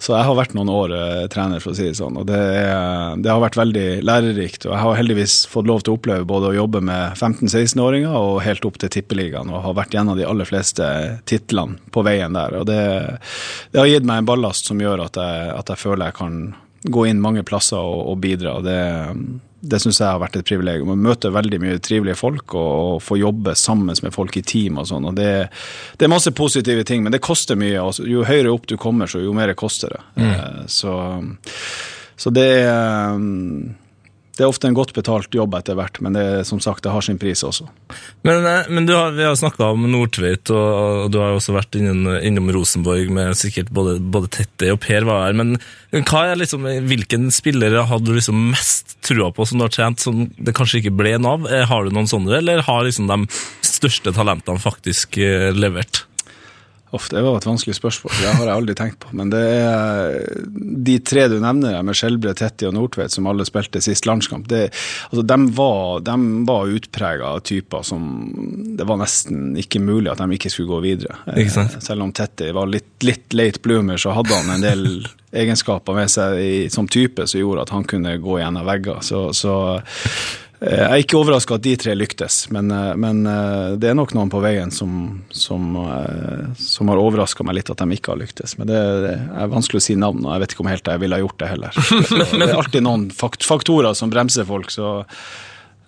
Så 0.00 0.14
jeg 0.14 0.24
har 0.24 0.36
vært 0.38 0.54
noen 0.56 0.70
år 0.72 0.94
eh, 0.96 1.24
trener, 1.32 1.60
for 1.60 1.74
å 1.74 1.76
si 1.76 1.84
det 1.90 1.98
sånn. 1.98 2.16
Og 2.22 2.24
det, 2.30 2.38
er, 2.40 3.18
det 3.20 3.28
har 3.28 3.42
vært 3.42 3.58
veldig 3.60 3.84
lærerikt. 4.08 4.64
Og 4.64 4.72
jeg 4.72 4.80
har 4.80 4.96
heldigvis 4.96 5.34
fått 5.52 5.68
lov 5.68 5.82
til 5.84 5.92
å 5.92 5.98
oppleve 5.98 6.28
både 6.28 6.50
å 6.50 6.56
jobbe 6.56 6.80
med 6.88 7.18
15-16-åringer 7.18 8.16
og 8.16 8.40
helt 8.46 8.64
opp 8.64 8.80
til 8.80 8.92
Tippeligaen, 8.96 9.52
og 9.52 9.66
har 9.66 9.76
vært 9.76 9.98
gjennom 9.98 10.16
de 10.16 10.24
aller 10.24 10.48
fleste 10.48 10.88
titlene 11.28 11.76
på 11.92 12.04
veien 12.06 12.32
der. 12.38 12.56
Og 12.62 12.64
det, 12.70 12.80
det 13.74 13.82
har 13.82 13.92
gitt 13.92 14.08
meg 14.08 14.22
en 14.22 14.32
ballast 14.32 14.72
som 14.72 14.80
gjør 14.80 15.04
at 15.04 15.20
jeg, 15.20 15.52
at 15.58 15.74
jeg 15.74 15.84
føler 15.84 16.08
jeg 16.08 16.20
kan 16.22 16.40
gå 16.88 17.06
inn 17.10 17.20
mange 17.20 17.44
plasser 17.44 17.84
og, 17.84 18.06
og 18.14 18.20
bidra. 18.24 18.56
og 18.56 18.64
det 18.64 18.80
det 19.60 19.80
syns 19.82 20.00
jeg 20.00 20.08
har 20.08 20.20
vært 20.22 20.38
et 20.40 20.46
privilegium. 20.48 20.92
Å 20.94 20.98
møte 20.98 21.32
veldig 21.32 21.60
mye 21.62 21.80
trivelige 21.84 22.18
folk 22.18 22.54
og, 22.56 22.70
og 22.94 23.02
få 23.04 23.18
jobbe 23.20 23.54
sammen 23.58 23.92
med 23.92 24.14
folk 24.14 24.38
i 24.40 24.44
team 24.46 24.80
og 24.80 24.88
sånn. 24.88 25.08
og 25.10 25.18
det, 25.18 25.30
det, 25.96 26.06
er 26.06 26.12
masse 26.12 26.32
positive 26.36 26.84
ting, 26.88 27.04
men 27.04 27.14
det 27.14 27.22
koster 27.24 27.58
mye. 27.60 27.76
Også. 27.80 28.06
Jo 28.08 28.24
høyere 28.28 28.54
opp 28.54 28.66
du 28.70 28.76
kommer, 28.80 29.10
så 29.10 29.22
jo 29.22 29.34
mer 29.36 29.52
koster 29.58 29.92
det. 29.96 30.02
Mm. 30.16 30.32
Uh, 30.32 30.64
så, 30.70 30.96
så 32.16 32.32
det 32.34 32.48
er 32.64 33.16
um, 33.16 33.76
det 34.40 34.46
er 34.46 34.54
ofte 34.54 34.70
en 34.70 34.76
godt 34.76 34.94
betalt 34.96 35.34
jobb 35.36 35.52
etter 35.58 35.76
hvert, 35.76 35.98
men 36.00 36.14
det, 36.16 36.24
som 36.48 36.62
sagt, 36.64 36.80
det 36.86 36.94
har 36.94 37.04
sin 37.04 37.18
pris 37.20 37.42
også. 37.44 37.66
Men, 38.24 38.46
men 38.72 38.88
har, 38.88 39.12
vi 39.12 39.26
har 39.26 39.36
snakka 39.36 39.68
om 39.74 39.84
Nordtveit, 39.92 40.48
og, 40.48 40.68
og, 40.80 41.10
du 41.12 41.18
har 41.20 41.36
også 41.36 41.52
vært 41.52 41.76
innom, 41.76 42.08
innom 42.24 42.48
Rosenborg 42.56 43.12
med 43.12 43.36
sikkert 43.36 43.68
både, 43.76 43.98
både 44.00 44.30
Tette 44.38 44.72
og 44.72 44.80
Per 44.80 45.04
var 45.04 45.26
her. 45.26 45.36
Men 45.36 45.58
liksom, 45.92 46.64
hvilken 46.88 47.28
spillere 47.34 47.84
hadde 47.90 48.08
du 48.08 48.16
liksom 48.16 48.48
mest 48.54 48.96
trua 49.04 49.28
på 49.36 49.44
som 49.44 49.60
du 49.60 49.66
har 49.66 49.76
trent, 49.76 50.00
som 50.00 50.24
det 50.40 50.56
kanskje 50.56 50.80
ikke 50.80 50.96
ble 51.02 51.18
en 51.18 51.28
av? 51.28 51.44
Har 51.68 51.84
du 51.84 51.92
noen 51.92 52.08
sånne, 52.08 52.38
eller 52.40 52.64
har 52.64 52.86
liksom 52.88 53.10
de 53.12 53.20
største 53.66 54.16
talentene 54.16 54.62
faktisk 54.62 55.20
levert? 55.52 56.06
Uff, 56.92 57.06
det 57.10 57.20
var 57.22 57.36
et 57.38 57.46
vanskelig 57.46 57.76
spørsmål. 57.76 58.14
Det 58.18 58.30
har 58.34 58.48
jeg 58.48 58.56
aldri 58.56 58.74
tenkt 58.74 58.98
på. 59.04 59.12
Men 59.14 59.30
det 59.30 59.42
er 59.46 60.16
de 60.86 60.96
tre 61.06 61.28
du 61.30 61.36
nevner, 61.42 61.76
med 61.86 61.94
Skjelbre, 61.94 62.34
Tetti 62.34 62.66
og 62.66 62.74
Nordtveit, 62.74 63.14
som 63.14 63.28
alle 63.30 63.46
spilte 63.46 63.82
sist 63.84 64.08
landskamp, 64.10 64.48
det, 64.50 64.64
altså, 65.10 65.22
de 65.22 65.38
var, 65.54 66.02
de 66.06 66.16
var 66.48 66.74
utprega 66.74 67.32
typer 67.46 67.86
som 67.86 68.10
det 68.78 68.88
var 68.88 68.98
nesten 68.98 69.54
ikke 69.60 69.82
mulig 69.82 70.10
at 70.10 70.22
de 70.22 70.34
ikke 70.34 70.50
skulle 70.50 70.72
gå 70.74 70.82
videre. 70.88 71.20
Ikke 71.38 71.68
Selv 71.78 72.02
om 72.02 72.12
Tetti 72.16 72.50
var 72.56 72.70
litt, 72.70 72.90
litt 73.06 73.38
late 73.38 73.62
bloomer, 73.62 74.00
så 74.00 74.16
hadde 74.18 74.42
han 74.42 74.54
en 74.56 74.66
del 74.66 74.86
egenskaper 75.44 75.94
med 75.94 76.10
seg 76.10 76.42
i, 76.42 76.52
som 76.74 76.90
type 76.90 77.22
som 77.30 77.38
gjorde 77.38 77.68
at 77.68 77.74
han 77.76 77.86
kunne 77.86 78.18
gå 78.18 78.40
gjennom 78.42 78.66
vegger. 78.66 78.98
Så, 79.06 79.28
så 79.36 79.56
Eh, 80.49 80.49
jeg 80.60 80.86
er 80.86 81.02
ikke 81.02 81.16
overraska 81.16 81.56
at 81.56 81.64
de 81.64 81.74
tre 81.80 81.94
lyktes, 81.96 82.42
men, 82.52 82.70
eh, 82.74 82.92
men, 83.00 83.22
eh, 83.26 83.76
det 83.80 83.90
er 83.90 83.96
nok 83.96 84.12
noen 84.16 84.32
på 84.32 84.42
veien 84.44 84.72
som, 84.74 85.22
som, 85.32 85.70
som 86.60 86.92
har 86.92 87.00
overraska 87.00 87.46
meg 87.48 87.60
litt 87.60 87.72
at 87.72 87.80
de 87.80 87.96
ikke 87.96 88.12
har 88.12 88.20
lyktes. 88.20 88.58
Men 88.60 88.68
det, 88.68 88.80
er 89.16 89.52
vanskelig 89.52 89.80
å 89.80 89.86
si 89.88 89.96
navn, 89.96 90.26
og 90.26 90.34
jeg 90.34 90.44
vet 90.44 90.56
ikke 90.56 90.66
om 90.66 90.72
helt 90.72 90.92
jeg 90.92 91.04
ville 91.04 91.16
ha 91.16 91.24
gjort 91.24 91.38
det 91.40 91.52
heller. 91.54 91.78
Så 92.10 92.24
det 92.36 92.50
er 92.50 92.58
alltid 92.58 92.84
noen 92.84 93.08
faktorer 93.14 93.96
som 93.96 94.12
bremser 94.12 94.48
folk, 94.48 94.72
så 94.74 95.00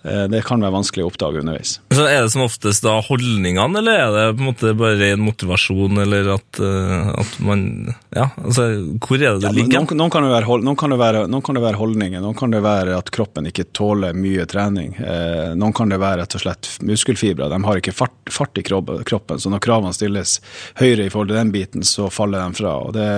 Eh, 0.03 0.25
det 0.29 0.43
kan 0.47 0.63
være 0.63 0.75
vanskelig 0.75 1.05
å 1.05 1.11
oppdage 1.13 1.43
underveis. 1.43 1.77
Så 1.93 2.07
Er 2.09 2.23
det 2.25 2.31
som 2.33 2.45
oftest 2.45 2.85
da 2.85 2.95
holdningene, 3.05 3.79
eller 3.79 3.99
er 3.99 4.13
det 4.15 4.37
på 4.37 4.43
en 4.43 4.49
måte 4.49 4.73
bare 4.79 4.99
ren 5.01 5.23
motivasjon, 5.25 5.99
eller 6.05 6.31
at, 6.37 6.61
uh, 6.63 7.13
at 7.21 7.39
man 7.45 7.65
Ja, 8.13 8.29
altså, 8.45 8.67
hvor 9.01 9.17
er 9.17 9.35
det 9.37 9.43
det 9.43 9.49
ja, 9.49 9.53
ligger? 9.57 9.83
Noen, 9.83 9.99
noen, 9.99 10.13
kan 10.13 10.27
være, 10.29 10.59
noen, 10.65 10.79
kan 10.79 10.97
være, 10.99 11.25
noen, 11.33 11.45
kan 11.45 11.57
det 11.57 11.65
være, 11.65 11.81
holdninger, 11.81 12.23
noen 12.25 12.39
kan 12.39 12.53
det 12.53 12.63
være 12.65 12.97
at 12.97 13.13
kroppen 13.15 13.49
ikke 13.49 13.69
tåler 13.77 14.17
mye 14.17 14.45
trening. 14.49 14.95
Eh, 15.01 15.53
noen 15.59 15.75
kan 15.77 15.93
det 15.93 16.01
være 16.03 16.23
rett 16.23 16.37
og 16.37 16.45
slett 16.45 16.71
muskelfibre, 16.85 17.49
de 17.53 17.61
har 17.65 17.81
ikke 17.81 17.95
fart, 17.97 18.17
fart 18.33 18.61
i 18.61 18.65
kroppen, 18.67 19.41
så 19.41 19.53
når 19.53 19.65
kravene 19.65 19.97
stilles 19.97 20.39
høyere 20.81 21.07
i 21.07 21.13
forhold 21.13 21.33
til 21.33 21.41
den 21.41 21.55
biten, 21.55 21.87
så 21.89 22.09
faller 22.13 22.45
de 22.45 22.61
fra. 22.61 22.75
og 22.87 22.93
det, 22.97 23.09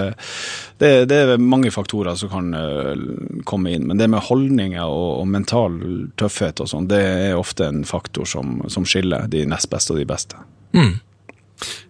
det, 0.78 0.92
det 1.10 1.20
er 1.20 1.42
mange 1.42 1.72
faktorer 1.74 2.18
som 2.18 2.30
kan 2.32 2.54
uh, 2.54 3.42
komme 3.48 3.74
inn, 3.74 3.88
men 3.90 4.00
det 4.00 4.10
med 4.12 4.24
holdninger 4.28 4.84
og, 4.84 5.20
og 5.20 5.28
mental 5.30 5.78
tøffhet 6.20 6.62
og 6.62 6.70
sånn, 6.70 6.88
det 6.90 7.02
er 7.02 7.38
ofte 7.38 7.68
en 7.68 7.84
faktor 7.88 8.28
som, 8.28 8.60
som, 8.72 8.86
skiller 8.88 9.28
de 9.30 9.44
nest 9.48 9.70
beste 9.72 9.94
og 9.94 10.00
de 10.00 10.08
beste. 10.08 10.38
Mm. 10.76 10.94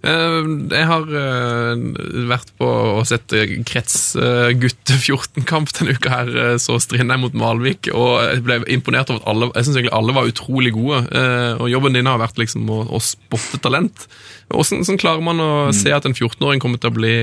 Jeg 0.04 0.84
har 0.86 1.06
vært 2.28 2.50
på 2.60 2.66
og 2.68 3.06
sett 3.08 3.32
krets 3.66 4.12
gutte 4.60 4.98
14-kamp 4.98 5.72
denne 5.78 5.94
uka 5.96 6.12
her, 6.12 6.58
så 6.60 6.76
Strindheim 6.82 7.24
mot 7.24 7.38
Malvik, 7.40 7.88
og 7.88 8.20
jeg 8.20 8.44
ble 8.44 8.58
imponert 8.70 9.10
over 9.10 9.22
at 9.22 9.30
alle 9.32 9.48
jeg 9.48 9.66
synes 9.66 9.78
egentlig 9.80 9.94
alle 9.96 10.16
var 10.18 10.28
utrolig 10.28 10.74
gode. 10.76 11.00
Og 11.56 11.72
jobben 11.72 11.96
din 11.96 12.10
har 12.10 12.20
vært 12.20 12.38
liksom 12.38 12.68
å, 12.68 12.82
å 12.92 13.00
spotte 13.02 13.58
talent. 13.64 14.04
Hvordan 14.52 15.00
klarer 15.00 15.24
man 15.24 15.40
å 15.40 15.50
mm. 15.70 15.78
se 15.80 15.96
at 15.96 16.06
en 16.06 16.14
14-åring 16.14 16.62
kommer 16.62 16.84
til 16.84 16.92
å 16.92 16.98
bli 17.00 17.14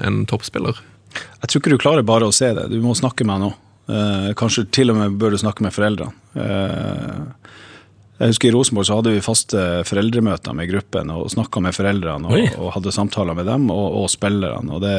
en 0.00 0.24
toppspiller? 0.32 0.80
Jeg 1.12 1.50
tror 1.50 1.60
ikke 1.60 1.74
du 1.74 1.82
klarer 1.84 2.06
bare 2.06 2.28
å 2.28 2.34
se 2.34 2.48
det, 2.56 2.70
du 2.72 2.80
må 2.82 2.96
snakke 2.96 3.28
med 3.28 3.36
han 3.36 3.50
òg. 3.50 3.60
Eh, 3.92 4.28
kanskje 4.38 4.68
til 4.72 4.92
og 4.92 4.98
med 5.00 5.16
bør 5.18 5.34
du 5.34 5.40
snakke 5.42 5.64
med 5.64 5.74
foreldrene. 5.74 6.14
Eh, 8.22 8.30
jeg 8.30 8.36
husker 8.36 8.50
I 8.52 8.54
Rosenborg 8.56 8.88
så 8.88 9.00
hadde 9.00 9.16
vi 9.16 9.24
faste 9.24 9.68
foreldremøter 9.88 10.56
med 10.56 10.70
gruppen 10.70 11.12
og 11.12 11.30
snakka 11.34 11.62
med 11.64 11.76
foreldrene 11.76 12.30
og, 12.30 12.58
og, 12.58 12.72
hadde 12.78 12.94
samtaler 12.94 13.38
med 13.38 13.48
dem 13.50 13.70
og, 13.74 13.86
og 14.02 14.10
spillerne. 14.12 14.72
og 14.72 14.82
det, 14.84 14.96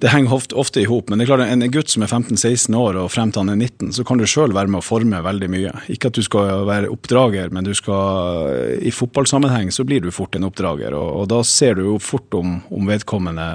det 0.00 0.10
henger 0.10 0.34
ofte, 0.34 0.56
ofte 0.58 0.80
i 0.80 0.88
hop, 0.88 1.10
men 1.10 1.20
det 1.20 1.26
er 1.26 1.30
klart 1.34 1.46
en 1.46 1.66
gutt 1.72 1.92
som 1.92 2.04
er 2.06 2.08
15-16 2.10 2.76
år 2.76 2.98
og 3.02 3.10
frem 3.12 3.30
til 3.30 3.44
han 3.44 3.52
er 3.52 3.60
19, 3.60 3.92
så 3.98 4.04
kan 4.08 4.18
du 4.18 4.24
sjøl 4.24 4.54
være 4.56 4.72
med 4.72 4.80
å 4.80 4.86
forme 4.86 5.20
veldig 5.22 5.50
mye. 5.52 5.74
Ikke 5.92 6.08
at 6.08 6.16
du 6.16 6.24
skal 6.24 6.64
være 6.68 6.90
oppdrager, 6.90 7.52
men 7.52 7.68
du 7.68 7.74
skal, 7.76 8.80
i 8.80 8.94
fotballsammenheng 8.94 9.68
så 9.76 9.84
blir 9.84 10.00
du 10.00 10.08
fort 10.14 10.38
en 10.38 10.48
oppdrager. 10.48 10.96
Og, 10.96 11.10
og 11.20 11.28
da 11.30 11.42
ser 11.44 11.76
du 11.76 11.84
jo 11.84 11.98
fort 12.00 12.32
om, 12.38 12.56
om 12.72 12.88
vedkommende 12.88 13.50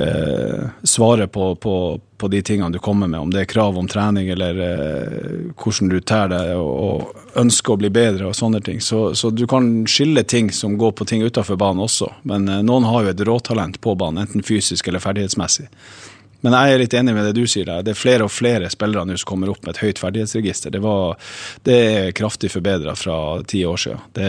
eh, 0.00 0.64
svarer 0.82 1.28
på, 1.28 1.52
på, 1.60 1.76
på, 2.24 2.30
de 2.32 2.40
tingene 2.42 2.72
du 2.72 2.78
kommer 2.78 3.08
med, 3.08 3.20
om 3.20 3.32
det 3.32 3.42
er 3.42 3.50
krav 3.50 3.76
om 3.78 3.88
trening 3.88 4.30
eller 4.32 4.60
eh, 4.64 5.52
hvordan 5.60 5.92
du 5.92 5.98
tær 6.00 6.32
deg 6.32 6.54
og, 6.56 6.72
og, 6.86 7.20
ønsker 7.40 7.74
å 7.74 7.80
bli 7.82 7.90
bedre 7.92 8.30
og 8.30 8.36
sånne 8.38 8.62
ting. 8.64 8.80
Så, 8.80 9.10
så 9.18 9.28
du 9.34 9.44
kan 9.50 9.84
skille 9.90 10.24
ting 10.24 10.48
som 10.54 10.78
går 10.80 10.94
på 10.96 11.06
ting 11.10 11.24
utenfor 11.26 11.58
banen 11.60 11.84
også, 11.84 12.08
men 12.30 12.48
eh, 12.48 12.64
noen 12.64 12.88
har 12.88 13.04
jo 13.04 13.12
et 13.12 13.24
råtalent 13.28 13.80
på 13.84 13.96
banen, 14.00 14.24
enten 14.24 14.46
fysisk 14.46 14.88
eller 14.88 15.04
ferdighetsmessig. 15.04 15.68
Men 16.44 16.52
jeg 16.52 16.74
er 16.74 16.80
litt 16.82 16.94
enig 16.98 17.14
med 17.16 17.24
det 17.24 17.38
du 17.38 17.46
sier. 17.48 17.64
der. 17.64 17.84
Det 17.84 17.94
er 17.94 17.96
flere 17.96 18.26
og 18.26 18.32
flere 18.32 18.68
spillere 18.68 19.08
nå 19.08 19.16
som 19.16 19.30
kommer 19.30 19.48
opp 19.48 19.62
med 19.64 19.72
et 19.72 19.80
høyt 19.80 20.00
ferdighetsregister. 20.02 20.74
Det, 20.74 20.82
var, 20.84 21.16
det 21.64 21.76
er 21.88 22.10
kraftig 22.16 22.50
forbedra 22.52 22.92
fra 23.00 23.16
ti 23.48 23.62
år 23.64 23.80
siden. 23.80 24.02
Det, 24.12 24.28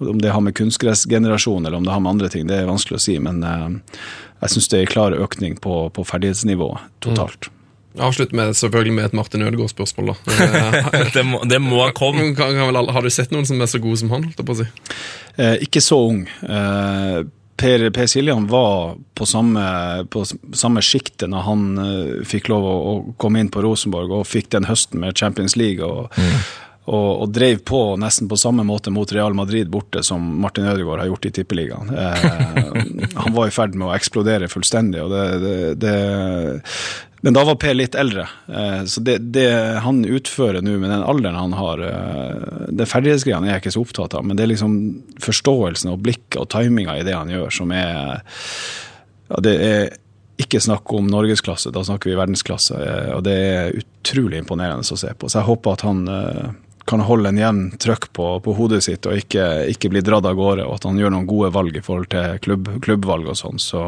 om 0.00 0.22
det 0.22 0.32
har 0.32 0.40
med 0.40 0.56
kunstgressgenerasjon 0.56 1.66
eller 1.66 1.76
om 1.76 1.84
det 1.84 1.92
har 1.92 2.00
med 2.00 2.14
andre 2.14 2.32
ting, 2.32 2.48
det 2.48 2.62
er 2.62 2.70
vanskelig 2.70 2.96
å 2.96 3.04
si. 3.04 3.18
Men 3.20 3.44
uh, 3.44 3.68
jeg 4.40 4.52
syns 4.54 4.68
det 4.72 4.78
er 4.78 4.86
en 4.86 4.92
klar 4.94 5.16
økning 5.16 5.56
på, 5.60 5.78
på 5.94 6.04
ferdighetsnivået 6.08 6.86
totalt. 7.04 7.50
Mm. 7.50 7.56
Avslutt 8.06 8.30
med 8.32 8.54
selvfølgelig 8.54 8.92
med 8.94 9.04
et 9.08 9.14
Martin 9.18 9.42
Ødegaard-spørsmål. 9.42 10.12
da. 10.12 10.36
Eh, 10.94 11.10
Det 11.14 11.24
må, 11.26 11.40
det 11.44 11.58
må 11.60 11.82
komme. 11.98 12.30
kan, 12.38 12.54
kan 12.54 12.70
vel 12.70 12.88
har 12.94 13.02
du 13.02 13.10
sett 13.10 13.32
noen 13.34 13.44
som 13.48 13.60
er 13.60 13.66
så 13.66 13.80
gode 13.82 13.98
som 13.98 14.12
han? 14.14 14.24
holdt 14.28 14.38
jeg 14.38 14.46
på 14.46 14.54
å 14.54 14.60
si? 14.62 14.68
Eh, 15.42 15.56
ikke 15.66 15.82
så 15.82 15.98
ung. 16.12 16.22
Eh, 16.46 17.18
per, 17.60 17.82
per 17.92 18.06
Siljan 18.08 18.46
var 18.48 18.94
på 19.18 19.26
samme, 19.28 19.60
på 20.08 20.22
samme 20.56 20.80
sjiktet 20.80 21.28
når 21.28 21.42
han 21.44 21.64
eh, 21.82 22.14
fikk 22.24 22.48
lov 22.48 22.64
å, 22.64 22.76
å 22.78 22.94
komme 23.20 23.42
inn 23.42 23.50
på 23.52 23.60
Rosenborg 23.66 24.14
og 24.20 24.24
fikk 24.30 24.48
den 24.54 24.64
høsten 24.70 25.02
med 25.02 25.18
Champions 25.18 25.58
League. 25.60 25.84
og 25.84 26.08
og, 26.88 27.10
og 27.22 27.28
drev 27.34 27.60
på 27.68 27.80
nesten 28.00 28.28
på 28.30 28.38
samme 28.40 28.64
måte 28.66 28.90
mot 28.90 29.12
Real 29.12 29.34
Madrid 29.36 29.68
borte 29.70 30.02
som 30.06 30.24
Martin 30.40 30.66
Ødegaard 30.70 31.02
har 31.04 31.10
gjort 31.10 31.28
i 31.28 31.32
Tippeligaen. 31.36 31.92
Eh, 31.92 33.12
han 33.14 33.36
var 33.36 33.50
i 33.50 33.54
ferd 33.54 33.76
med 33.76 33.90
å 33.90 33.94
eksplodere 33.94 34.48
fullstendig. 34.50 35.02
og 35.04 35.12
det, 35.12 35.24
det, 35.44 35.54
det 35.84 35.94
men 37.20 37.36
da 37.36 37.42
var 37.44 37.58
Per 37.60 37.76
litt 37.76 37.94
eldre, 38.00 38.24
eh, 38.48 38.84
så 38.88 39.02
det, 39.04 39.18
det 39.36 39.48
han 39.84 40.00
utfører 40.08 40.64
nå 40.64 40.78
med 40.80 40.88
den 40.88 41.04
alderen 41.04 41.36
han 41.36 41.52
har 41.58 41.82
eh, 41.84 42.68
Det 42.72 42.88
ferdighetsgreiene 42.88 43.50
er 43.50 43.58
jeg 43.58 43.64
ikke 43.66 43.74
så 43.76 43.82
opptatt 43.84 44.16
av, 44.16 44.24
men 44.24 44.38
det 44.38 44.46
er 44.46 44.52
liksom 44.54 44.78
forståelsen 45.20 45.92
og 45.92 46.00
blikket 46.06 46.40
og 46.40 46.48
timinga 46.54 46.96
i 46.96 47.04
det 47.04 47.18
han 47.18 47.32
gjør, 47.32 47.52
som 47.52 47.74
er 47.76 47.92
ja, 49.28 49.42
Det 49.44 49.54
er 49.68 49.92
ikke 50.40 50.62
snakk 50.64 50.88
om 50.96 51.12
norgesklasse, 51.12 51.68
da 51.76 51.84
snakker 51.84 52.08
vi 52.08 52.16
verdensklasse. 52.16 52.80
eh, 52.80 53.12
Og 53.18 53.22
det 53.28 53.36
er 53.36 53.78
utrolig 53.82 54.40
imponerende 54.40 54.88
å 54.88 55.00
se 55.04 55.12
på. 55.12 55.28
Så 55.28 55.42
jeg 55.42 55.50
håper 55.50 55.76
at 55.76 55.84
han 55.84 56.02
kan 56.90 57.04
holde 57.06 57.30
en 57.30 57.38
jevn 57.38 57.62
trøkk 57.80 58.08
på, 58.16 58.26
på 58.44 58.54
hodet 58.58 58.82
sitt 58.86 59.06
og 59.06 59.18
ikke, 59.20 59.46
ikke 59.72 59.90
bli 59.92 60.02
dratt 60.04 60.26
av 60.26 60.36
gårde, 60.38 60.66
og 60.66 60.78
at 60.78 60.86
han 60.88 60.98
gjør 60.98 61.14
noen 61.14 61.28
gode 61.30 61.52
valg 61.54 61.78
i 61.78 61.84
forhold 61.84 62.10
til 62.12 62.40
klubb, 62.44 62.70
klubbvalg 62.84 63.30
og 63.30 63.38
sånn. 63.38 63.62
Så 63.62 63.84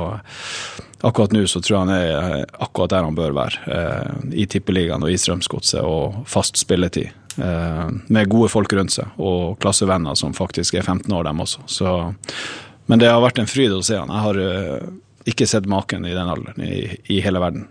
akkurat 1.02 1.34
nå 1.34 1.42
så 1.50 1.62
tror 1.62 1.76
jeg 1.76 1.82
han 1.82 1.94
er 1.96 2.12
eh, 2.12 2.44
akkurat 2.62 2.94
der 2.94 3.08
han 3.08 3.18
bør 3.18 3.34
være. 3.40 3.64
Eh, 3.66 4.30
I 4.44 4.46
Tippeligaen 4.50 5.02
og 5.02 5.10
i 5.10 5.18
Strømsgodset 5.18 5.82
og 5.82 6.22
fast 6.30 6.60
spilletid. 6.62 7.10
Eh, 7.36 7.86
med 8.06 8.28
gode 8.30 8.50
folk 8.52 8.72
rundt 8.76 8.94
seg 8.94 9.20
og 9.22 9.58
klassevenner 9.62 10.18
som 10.18 10.36
faktisk 10.36 10.76
er 10.78 10.86
15 10.86 11.12
år, 11.12 11.26
dem 11.28 11.42
også. 11.42 11.66
Så, 11.66 11.92
men 12.86 13.02
det 13.02 13.10
har 13.10 13.22
vært 13.24 13.42
en 13.42 13.50
fryd 13.50 13.74
å 13.74 13.84
se 13.84 13.98
han. 13.98 14.12
Jeg 14.12 14.26
har 14.28 14.42
eh, 14.46 14.90
ikke 15.32 15.48
sett 15.48 15.68
maken 15.70 16.06
i 16.06 16.16
den 16.16 16.34
alderen 16.34 16.66
i, 16.66 16.82
i 17.10 17.22
hele 17.24 17.42
verden. 17.42 17.70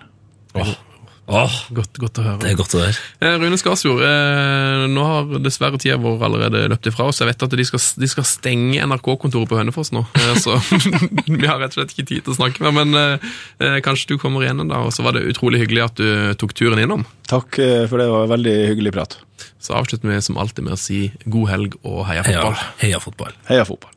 Åh, 1.32 1.53
Godt, 1.71 1.95
godt 2.01 2.19
å 2.19 2.23
høre. 2.25 2.39
det 2.41 2.49
er 2.51 2.57
godt 2.59 2.73
å 2.75 2.82
høre. 2.82 2.95
Eh, 3.23 3.36
Rune 3.39 3.55
Skarsjord, 3.59 4.01
eh, 4.03 4.84
nå 4.91 5.03
har 5.07 5.29
dessverre 5.45 5.79
tida 5.79 5.95
vår 6.01 6.25
allerede 6.27 6.65
løpt 6.73 6.89
ifra 6.91 7.05
oss. 7.07 7.21
Jeg 7.23 7.29
vet 7.29 7.45
at 7.47 7.55
de 7.55 7.65
skal, 7.69 7.79
de 8.03 8.09
skal 8.11 8.25
stenge 8.27 8.84
NRK-kontoret 8.84 9.47
på 9.47 9.59
Hønefoss 9.61 9.93
nå, 9.95 10.03
eh, 10.19 10.36
så 10.43 10.57
vi 11.32 11.47
har 11.47 11.61
rett 11.61 11.71
og 11.71 11.77
slett 11.79 11.93
ikke 11.95 12.07
tid 12.09 12.25
til 12.27 12.34
å 12.36 12.38
snakke 12.41 12.65
mer. 12.67 12.75
Men 12.82 12.89
eh, 12.99 13.15
eh, 13.63 13.77
kanskje 13.86 14.11
du 14.11 14.17
kommer 14.19 14.43
igjen 14.43 14.59
en 14.65 14.71
dag, 14.73 14.84
og 14.89 14.91
så 14.95 15.05
var 15.07 15.15
det 15.15 15.23
utrolig 15.32 15.63
hyggelig 15.63 15.86
at 15.88 15.95
du 16.03 16.07
tok 16.41 16.51
turen 16.59 16.84
innom. 16.84 17.07
Takk 17.32 17.55
for 17.55 17.95
det, 17.95 18.05
det 18.09 18.11
var 18.17 18.27
en 18.27 18.34
veldig 18.36 18.55
hyggelig 18.73 18.91
prat. 18.97 19.15
Så 19.61 19.71
avslutter 19.77 20.11
vi 20.11 20.19
som 20.25 20.36
alltid 20.41 20.67
med 20.67 20.75
å 20.75 20.79
si 20.84 21.05
god 21.32 21.47
helg 21.53 21.79
og 21.88 22.03
heia 22.09 22.27
Heia, 22.27 22.43
fotball. 22.43 22.57
heia 22.84 22.99
fotball. 23.07 23.34
Heia 23.47 23.65
fotball. 23.71 23.95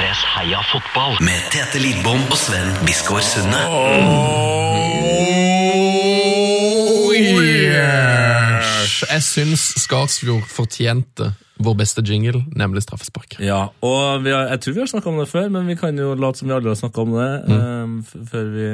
P3s 0.00 0.20
Heia 0.32 0.60
fotball 0.64 1.18
med 1.20 1.42
Tete 1.52 1.76
Lidbom 1.76 2.22
og 2.32 2.38
Sven 2.40 2.70
Biskår 2.88 3.20
Sunde. 3.20 3.58
Jeg 9.10 9.26
syns 9.26 9.66
Skarsfjord 9.82 10.48
fortjente 10.48 11.34
vår 11.60 11.76
beste 11.82 12.00
jingle, 12.06 12.40
nemlig 12.56 12.86
straffespark. 12.86 13.36
Ja, 13.44 13.66
og 13.84 14.24
vi 14.24 14.32
har, 14.32 14.48
jeg 14.54 14.64
tror 14.64 14.78
vi 14.78 14.84
har 14.86 14.90
snakka 14.94 15.12
om 15.12 15.20
det 15.20 15.28
før, 15.28 15.52
men 15.52 15.68
vi 15.68 15.76
kan 15.76 16.00
jo 16.00 16.14
late 16.16 16.40
som 16.40 16.48
vi 16.48 16.56
aldri 16.56 16.72
har 16.72 16.80
snakka 16.80 17.04
om 17.04 17.14
det 17.18 17.30
mm. 17.50 17.54
uh, 17.60 18.26
før 18.32 18.50
vi 18.56 18.68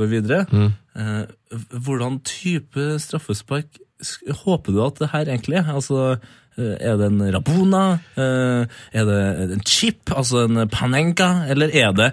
går 0.00 0.10
videre. 0.16 0.44
Mm. 0.50 0.72
Uh, 0.98 1.70
hvordan 1.86 2.18
type 2.26 2.88
straffespark 3.04 3.78
håper 4.42 4.74
du 4.74 4.82
at 4.82 4.98
det 4.98 5.14
her 5.14 5.30
egentlig 5.30 5.62
er? 5.62 5.70
Altså, 5.70 6.16
er 6.56 6.98
det 7.00 7.08
en 7.10 7.24
Rabona? 7.34 7.84
Eh, 8.16 8.66
er 8.94 9.08
det 9.08 9.20
en 9.56 9.64
chip, 9.66 10.12
altså 10.14 10.44
en 10.46 10.68
Panenka? 10.70 11.48
Eller 11.50 11.74
er 11.74 11.92
det 11.96 12.12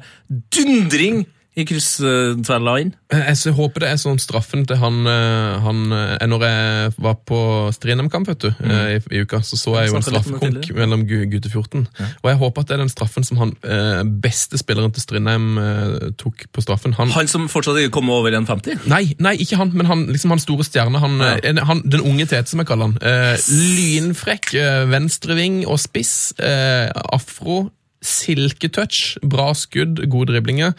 dundring 0.55 1.25
i 1.59 1.65
krysstverla 1.67 2.73
inn? 2.79 2.93
Eh, 3.11 3.25
Jeg 3.33 3.51
håper 3.57 3.83
det 3.83 3.89
er 3.91 3.97
sånn 3.99 4.19
straffen 4.23 4.61
til 4.69 4.77
han, 4.79 5.01
eh, 5.05 5.57
han 5.59 5.81
eh, 5.91 6.25
Når 6.31 6.45
jeg 6.47 6.93
var 7.03 7.17
på 7.27 7.39
Strindheim-kamp 7.75 8.27
vet 8.31 8.39
du, 8.45 8.47
eh, 8.63 8.93
i, 8.95 8.99
i 9.17 9.21
uka, 9.25 9.41
så 9.43 9.57
så 9.59 9.73
jeg 9.81 9.89
jo 9.91 9.97
en 9.99 10.05
straffekonk 10.05 10.69
mellom 10.77 11.03
gu- 11.09 11.25
gutte 11.33 11.49
14. 11.51 11.87
Og 12.23 12.29
jeg 12.31 12.37
håper 12.39 12.61
at 12.63 12.67
det 12.71 12.75
er 12.77 12.83
den 12.85 12.93
straffen 12.93 13.27
som 13.27 13.37
han 13.41 13.51
eh, 13.67 14.03
beste 14.23 14.57
spilleren 14.61 14.93
til 14.95 15.03
Strindheim 15.03 15.49
eh, 15.59 16.07
tok 16.17 16.45
på 16.55 16.63
straffen. 16.63 16.95
Han, 16.95 17.11
Han 17.17 17.27
som 17.27 17.49
fortsatt 17.51 17.81
ikke 17.83 17.97
kom 17.99 18.09
over 18.15 18.31
1,50? 18.31 18.87
Nei, 18.87 19.03
nei, 19.19 19.35
ikke 19.43 19.59
han, 19.59 19.73
men 19.75 19.85
han, 19.91 20.05
liksom 20.07 20.31
han 20.31 20.39
store 20.39 20.63
stjerne. 20.63 20.99
Han, 21.03 21.19
Ja. 21.19 21.35
eh, 21.43 21.59
han, 21.67 21.83
den 21.83 22.01
unge 22.07 22.25
Tete, 22.31 22.47
som 22.47 22.63
jeg 22.63 22.67
kaller 22.71 22.93
han. 22.93 22.97
Yes. 23.03 23.49
lynfrekk, 23.51 24.53
eh, 24.55 24.85
venstreving 24.87 25.65
og 25.67 25.79
spiss. 25.83 26.31
Eh, 26.39 26.87
afro. 27.11 27.65
Silketouch, 28.01 29.17
bra 29.21 29.51
skudd, 29.53 29.99
gode 30.09 30.31
driblinger. 30.33 30.71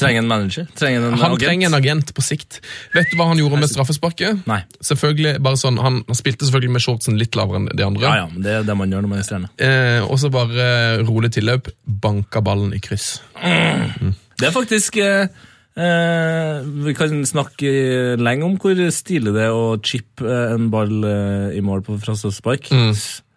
Trenger 0.00 0.22
en 0.22 0.30
manager? 0.30 0.66
Trenger 0.78 1.04
en 1.04 1.18
Han 1.20 1.34
agent? 1.34 1.42
trenger 1.44 1.68
en 1.68 1.76
agent 1.76 2.12
på 2.16 2.24
sikt. 2.24 2.60
Vet 2.94 3.10
du 3.12 3.18
hva 3.20 3.26
han 3.28 3.40
gjorde 3.42 3.60
med 3.60 3.68
straffesparket? 3.68 4.46
Nei. 4.48 4.62
Selvfølgelig, 4.80 5.34
bare 5.44 5.60
sånn, 5.60 5.76
han, 5.82 6.00
han 6.08 6.16
spilte 6.18 6.48
selvfølgelig 6.48 6.74
med 6.78 6.84
shortsen 6.86 7.20
litt 7.20 7.36
lavere 7.36 7.60
enn 7.60 7.68
de 7.76 7.84
andre. 7.86 8.08
Ja, 8.08 8.24
ja, 8.24 8.26
men 8.32 8.42
det 8.46 8.54
er 8.56 8.66
det 8.68 8.76
man 8.80 8.92
gjør 8.92 9.04
når 9.04 9.12
man 9.12 9.20
er 9.22 9.28
stjerne. 9.28 9.52
Eh, 9.60 10.00
og 10.08 10.16
så 10.22 10.32
bare 10.32 10.66
eh, 10.96 11.04
rolig 11.08 11.32
tilløp, 11.36 11.68
banka 11.84 12.40
ballen 12.44 12.72
i 12.76 12.80
kryss. 12.82 13.18
Det 13.36 14.48
er 14.48 14.54
faktisk 14.54 14.96
eh, 15.02 15.28
eh, 15.76 16.62
Vi 16.88 16.94
kan 16.98 17.20
snakke 17.28 18.16
lenge 18.18 18.48
om 18.48 18.56
hvor 18.60 18.80
stilig 18.96 19.34
det 19.36 19.44
er 19.48 19.52
å 19.54 19.76
chippe 19.84 20.24
eh, 20.24 20.54
en 20.56 20.70
ball 20.72 20.96
eh, 21.04 21.58
i 21.58 21.62
mål 21.64 21.84
på 21.86 21.98
fra 22.02 22.16
straffespark. 22.16 22.72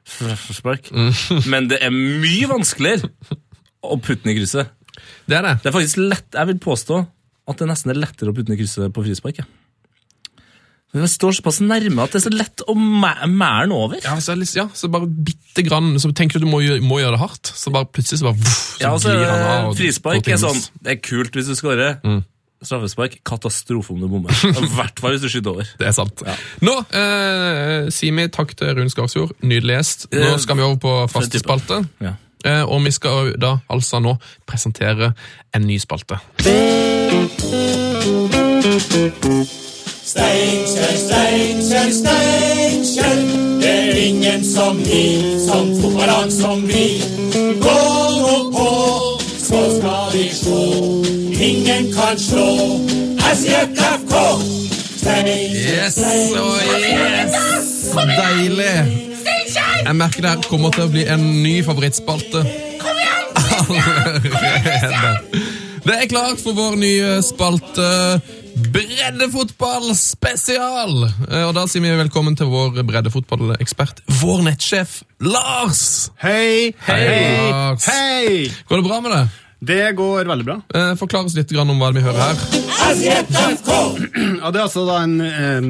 Straffespark. 0.05 0.91
Men 1.51 1.67
det 1.71 1.81
er 1.83 1.93
mye 1.93 2.47
vanskeligere 2.51 3.09
å 3.85 3.97
putte 4.01 4.23
den 4.25 4.35
i 4.35 4.39
krysset. 4.39 4.71
Det 5.29 5.37
er 5.39 5.45
det. 5.45 5.53
Det 5.63 5.69
er 5.71 5.75
faktisk 5.75 6.01
lett, 6.01 6.27
Jeg 6.33 6.47
vil 6.53 6.59
påstå 6.63 7.01
at 7.49 7.59
det 7.61 7.67
nesten 7.69 7.91
er 7.93 7.99
lettere 8.01 8.31
å 8.31 8.35
putte 8.37 8.49
den 8.49 8.57
i 8.57 8.61
krysset 8.63 8.93
på 8.95 9.03
frispark. 9.05 9.41
ja. 9.43 9.47
Det 10.95 11.09
står 11.11 11.33
såpass 11.35 11.57
nærme 11.59 12.05
at 12.05 12.13
det 12.13 12.21
er 12.21 12.23
så 12.23 12.31
lett 12.31 12.61
å 12.71 12.73
mæle 12.79 13.65
den 13.65 13.73
over. 13.75 13.97
Ja, 13.99 14.13
så, 14.23 14.31
litt- 14.39 14.53
ja, 14.55 14.63
så 14.71 14.87
bare 14.87 15.09
bitte 15.09 15.65
grann, 15.67 15.89
så 15.99 16.07
tenker 16.15 16.39
du 16.39 16.45
du 16.45 16.47
må, 16.47 16.61
må 16.87 17.01
gjøre 17.01 17.17
det 17.17 17.19
hardt, 17.19 17.51
så 17.51 17.73
bare 17.75 17.89
plutselig 17.91 18.21
så 18.21 18.29
bare 18.29 18.47
så 18.47 18.79
Ja, 18.79 18.93
altså. 18.93 19.75
Frispark 19.75 20.29
er 20.31 20.39
sånn. 20.39 20.61
Det 20.85 20.93
er 20.95 21.01
kult 21.03 21.35
hvis 21.35 21.49
du 21.51 21.55
scorer. 21.59 21.97
Straffespark 22.63 23.19
katastrofe 23.27 23.93
om 23.93 23.99
du 24.01 24.07
bommer. 24.09 24.31
I 24.63 24.69
hvert 24.77 24.99
fall 24.99 25.15
hvis 25.15 25.25
du 25.25 25.29
skyter 25.29 25.51
over. 25.51 25.67
Det 25.79 25.87
er 25.89 25.95
sant. 25.95 26.23
Nå 26.65 26.75
eh, 26.95 27.89
sier 27.93 28.15
vi 28.15 28.27
takk 28.33 28.55
til 28.57 28.71
Rune 28.77 28.89
Skarsfjord. 28.93 29.35
Nydelig 29.43 29.75
gjest. 29.79 30.07
Nå 30.13 30.31
Eh, 30.33 30.37
skal 30.41 30.57
vi 30.57 30.65
over 30.65 30.79
på 30.81 30.93
faste 31.13 31.41
spalte. 31.43 31.81
Ja. 32.01 32.15
Eh, 32.45 32.63
og 32.63 32.83
vi 32.85 32.91
skal 32.93 33.33
da 33.41 33.55
altså 33.73 33.99
nå 33.99 34.15
presentere 34.47 35.11
en 35.55 35.65
ny 35.67 35.77
spalte. 35.81 36.19
Steinkjer, 40.05 40.93
Steinkjer, 40.97 41.89
Steinkjer. 41.91 43.15
Det 43.61 43.69
er 43.69 43.95
ingen 44.05 44.43
som 44.45 44.77
vi, 44.77 45.39
som 45.47 45.71
fotballag 45.81 46.31
som 46.31 46.61
vi. 46.67 47.01
Gå 47.61 47.77
nå 48.19 48.35
på, 48.53 48.67
så 49.39 49.63
skal 49.77 50.13
vi 50.13 50.29
slå. 50.33 50.94
Ingen 51.45 51.93
kan 51.93 52.19
slå 52.19 52.79
SJFK. 53.33 54.13
Yes, 55.05 55.97
og 56.39 56.55
yes! 56.65 57.35
Deilig! 57.93 58.77
Jeg 59.85 59.95
merker 59.95 60.21
det 60.25 60.31
her 60.31 60.41
kommer 60.49 60.73
til 60.73 60.87
å 60.87 60.89
bli 60.89 61.03
en 61.13 61.25
ny 61.43 61.59
favorittspalte. 61.65 62.41
Kom 62.81 62.97
igjen! 62.97 63.27
Det 65.85 65.93
er 66.01 66.09
klart 66.09 66.41
for 66.41 66.57
vår 66.57 66.79
nye 66.81 67.09
spalte 67.25 67.85
Breddefotball 68.73 69.91
spesial! 69.99 70.95
Eh, 71.29 71.43
Og 71.45 71.53
da 71.57 71.67
sier 71.69 71.83
vi 71.85 71.93
velkommen 71.99 72.33
til 72.39 72.49
vår 72.49 72.81
breddefotballekspert, 72.87 74.01
vår 74.23 74.45
nettsjef 74.49 75.01
Lars! 75.21 75.83
Hei, 76.25 76.71
hei, 76.87 77.01
Lars. 77.51 77.85
hei! 77.91 78.47
Går 78.69 78.81
det 78.81 78.87
bra 78.89 78.97
med 79.05 79.13
det? 79.13 79.25
Det 79.65 79.81
går 79.97 80.29
veldig 80.29 80.45
bra. 80.47 80.59
Eh, 80.75 80.93
Forklar 80.99 81.25
oss 81.25 81.35
litt 81.37 81.51
grann 81.53 81.69
om 81.73 81.81
hva 81.81 81.91
vi 81.95 82.03
hører 82.05 82.21
her. 82.21 82.35
Ja, 82.85 84.51
det 84.51 84.59
er 84.59 84.65
altså 84.65 84.83
da 84.85 84.99
en 85.03 85.15
em, 85.25 85.69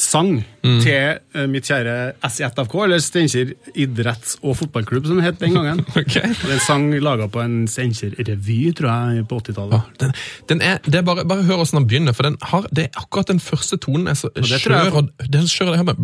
sang 0.00 0.30
til 0.62 0.94
eh, 0.94 1.46
mitt 1.50 1.68
kjære 1.68 1.96
SIFK, 2.24 2.74
eller 2.86 3.02
Steinkjer 3.04 3.52
idretts- 3.74 4.38
og 4.40 4.56
fotballklubb, 4.60 5.06
som 5.08 5.20
det 5.20 5.26
het 5.26 5.40
den 5.42 5.58
gangen. 5.58 5.82
okay. 5.90 6.32
Det 6.32 6.48
er 6.48 6.54
en 6.56 6.64
sang 6.64 6.86
laga 7.04 7.28
på 7.32 7.42
en 7.44 7.58
Steinkjer-revy, 7.70 8.60
tror 8.78 8.90
jeg, 8.90 9.26
på 9.28 9.40
80-tallet. 9.42 9.92
Den, 10.00 10.16
den 10.52 10.64
er, 10.64 10.80
er 10.80 11.06
bare, 11.06 11.26
bare 11.28 11.44
hør 11.44 11.60
hvordan 11.60 11.82
den 11.82 11.90
begynner, 11.92 12.16
for 12.16 12.28
den 12.30 12.40
har, 12.52 12.68
det 12.72 12.88
er 12.88 13.04
akkurat 13.04 13.34
den 13.34 13.42
første 13.44 13.76
tonen 13.82 14.08
er 14.08 14.16
så 14.18 14.32
jeg 14.38 14.62
skjør. 14.64 15.02
og 15.02 15.12
Den 15.28 15.48
skjør 15.50 15.74
det 15.74 15.82
her 15.82 15.88
med 15.90 15.96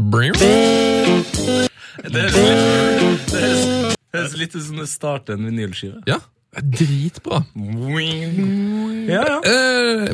Det 2.12 2.22
høres 2.22 2.36
litt, 2.36 3.32
det 3.32 3.40
høres, 3.40 3.66
det 3.66 3.94
Høres 4.16 4.36
litt 4.40 4.54
ut 4.56 4.64
som 4.64 4.78
det 4.80 4.86
starter 4.88 5.36
en 5.36 5.44
vinylskive. 5.48 5.98
Ja, 6.08 6.20
dritbra. 6.62 7.42
Ja, 9.06 9.22
ja. 9.22 9.38
Eh, 9.44 10.10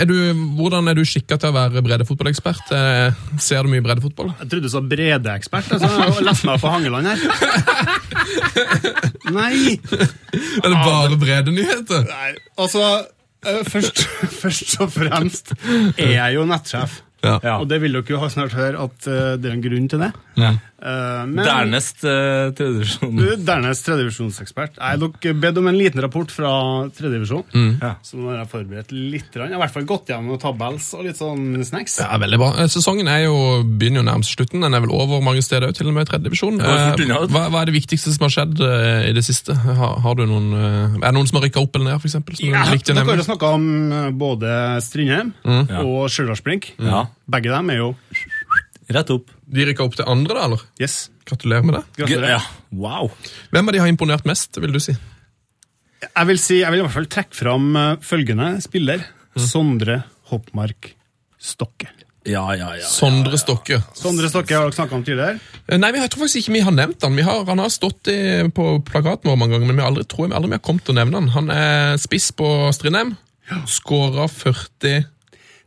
er 0.00 0.06
du, 0.08 0.16
hvordan 0.58 0.88
er 0.90 0.98
du 0.98 1.04
skikka 1.08 1.38
til 1.40 1.50
å 1.50 1.56
være 1.56 1.82
breddefotballekspert? 1.84 2.72
Eh, 2.74 3.22
ser 3.42 3.66
du 3.66 3.72
mye 3.72 3.84
breddefotball? 3.84 4.32
Jeg 4.42 4.50
trodde 4.52 4.68
du 4.68 4.72
sa 4.72 4.82
breddeekspert. 4.94 5.72
Altså, 5.76 5.90
jeg 5.90 6.14
har 6.14 6.28
lest 6.28 6.46
meg 6.46 6.54
opp 6.56 6.64
på 6.64 6.74
Hangeland 6.74 7.10
her. 7.10 7.18
Nei! 9.38 9.78
Er 10.62 10.68
det 10.68 10.76
bare 10.76 11.18
bredenyheter? 11.20 12.06
Nei, 12.10 12.30
altså 12.60 12.84
eh, 13.46 13.64
først, 13.68 14.04
først 14.42 14.78
og 14.84 14.94
fremst 14.94 15.56
er 15.96 16.14
jeg 16.16 16.38
jo 16.38 16.46
nettsjef. 16.48 17.00
Ja. 17.24 17.38
Ja. 17.40 17.56
Og 17.56 17.70
det 17.70 17.80
vil 17.80 17.94
dere 17.96 18.18
jo 18.18 18.28
snart 18.28 18.52
høre 18.52 18.84
at 18.84 19.06
det 19.40 19.48
er 19.48 19.54
en 19.54 19.62
grunn 19.64 19.86
til 19.88 20.02
det. 20.04 20.10
Eh, 20.36 20.58
men- 20.84 21.44
Dernest 21.46 22.04
uh, 22.04 22.50
tredjevisjon. 22.56 23.20
Dernest 23.44 23.86
tredjedivisjonsekspert. 23.86 24.76
Jeg 24.78 25.00
har 25.00 25.38
bedt 25.40 25.60
om 25.60 25.68
en 25.70 25.78
liten 25.78 26.02
rapport 26.04 26.30
fra 26.30 26.50
tredjedivisjon. 26.94 27.44
Ja. 27.80 27.94
Så 28.04 28.18
nå 28.18 28.30
har 28.30 28.42
jeg 28.42 28.50
forberedt 28.52 28.92
litt. 28.94 29.30
Jeg 29.34 29.46
har 29.46 29.54
i 29.56 29.62
hvert 29.62 29.74
fall 29.74 29.86
gått 29.88 30.12
gjennom 30.12 30.32
noen 30.32 30.42
tabels 30.42 30.90
og 30.98 31.06
litt 31.06 31.18
sånn 31.20 31.62
snacks. 31.66 31.98
Ja, 32.02 32.18
veldig 32.20 32.40
bra. 32.40 32.50
Eh, 32.60 32.70
Sesongen 32.72 33.08
er 33.10 33.24
jo, 33.26 33.36
begynner 33.64 34.02
jo 34.02 34.06
nærmest 34.10 34.36
slutten. 34.36 34.64
Den 34.64 34.76
er 34.76 34.84
vel 34.84 34.92
over 34.94 35.24
mange 35.24 35.42
steder, 35.44 35.68
òg, 35.70 35.76
til 35.78 35.88
og 35.90 35.96
med 35.96 36.06
i 36.06 36.10
tredje 36.10 36.28
divisjon. 36.28 36.60
går 36.60 36.68
fort 36.68 37.00
Eh, 37.00 37.06
unna, 37.06 37.20
vet 37.22 37.32
du. 37.32 37.36
Hva, 37.36 37.44
hva 37.52 37.62
er 37.64 37.70
det 37.70 37.76
viktigste 37.78 38.14
som 38.14 38.26
har 38.28 38.34
skjedd 38.36 38.60
eh, 38.68 39.08
i 39.10 39.16
det 39.16 39.24
siste? 39.26 39.56
Har, 39.64 39.98
har 40.04 40.18
du 40.18 40.24
noen, 40.28 40.50
eh, 40.58 40.98
er 41.00 41.08
det 41.08 41.14
noen 41.16 41.30
som 41.30 41.40
har 41.40 41.48
rykka 41.48 41.64
opp 41.64 41.78
eller 41.78 41.92
ned, 41.92 42.08
eksempel? 42.10 42.38
Ja, 42.44 42.64
er 42.68 42.84
dere 42.84 43.04
har 43.08 43.20
jo 43.20 43.26
snakka 43.26 43.52
om 43.56 43.66
eh, 43.92 44.10
både 44.24 44.54
Strindheim 44.84 45.34
mm. 45.44 45.64
og 45.84 46.08
Stjørdalsblink. 46.12 46.74
Ja. 46.82 47.06
Begge 47.30 47.52
dem 47.54 47.70
er 47.72 47.80
jo 47.80 47.92
Rett 48.92 49.10
opp. 49.14 49.30
De 49.48 49.64
rykka 49.64 49.84
opp 49.86 49.96
til 49.96 50.08
andre, 50.10 50.36
da, 50.36 50.44
eller? 50.48 50.64
Yes. 50.82 51.08
Gratulerer 51.24 51.64
med 51.64 51.78
det. 51.78 51.82
Gratulerer. 52.02 52.34
Ja. 52.36 52.40
Wow. 52.76 53.10
Hvem 53.54 53.70
av 53.70 53.76
de 53.76 53.80
har 53.80 53.90
imponert 53.92 54.26
mest, 54.28 54.60
vil 54.60 54.74
du 54.74 54.80
si? 54.82 54.92
Jeg 56.04 56.28
vil 56.28 56.40
si, 56.40 56.58
jeg 56.60 56.72
vil 56.72 56.82
i 56.82 56.84
hvert 56.84 56.96
fall 56.98 57.08
trekke 57.08 57.38
fram 57.38 57.70
eh, 57.80 57.92
følgende 58.04 58.50
spiller. 58.64 59.06
Sondre 59.40 60.02
Hoppmark 60.30 60.92
Stokke. 61.40 61.88
Ja, 62.24 62.44
ja, 62.56 62.70
ja. 62.76 62.84
Sondre 62.88 63.36
Stokke. 63.40 63.80
Sondre 63.96 64.28
Stokke 64.32 64.56
har 64.56 64.68
dere 64.68 64.76
snakka 64.76 64.96
om 64.96 65.04
tidligere. 65.04 65.40
Eh, 65.66 65.80
Nei, 65.80 65.90
jeg 65.96 66.12
tror 66.12 66.24
faktisk 66.24 66.42
ikke 66.42 66.54
vi 66.58 66.62
har 66.64 66.76
nevnt 66.76 67.04
han. 67.04 67.16
Vi 67.16 67.24
har, 67.26 67.42
han 67.48 67.60
har 67.60 67.72
stått 67.72 68.12
i, 68.12 68.18
på 68.54 68.68
plakaten 68.84 69.32
vår 69.32 69.40
mange 69.40 69.56
ganger, 69.56 69.68
men 69.70 69.80
vi 69.80 69.84
har 69.84 69.92
aldri, 69.92 70.06
tror 70.08 70.28
jeg 70.28 70.36
aldri 70.36 70.52
vi 70.52 70.58
har 70.60 70.64
kommet 70.68 70.86
til 70.86 70.96
å 70.96 71.00
nevne 71.00 71.20
han. 71.20 71.32
Han 71.38 71.52
er 71.56 71.98
spiss 72.00 72.30
på 72.36 72.48
Strindheim. 72.76 73.16
Skåra 73.68 74.24
40 74.32 75.04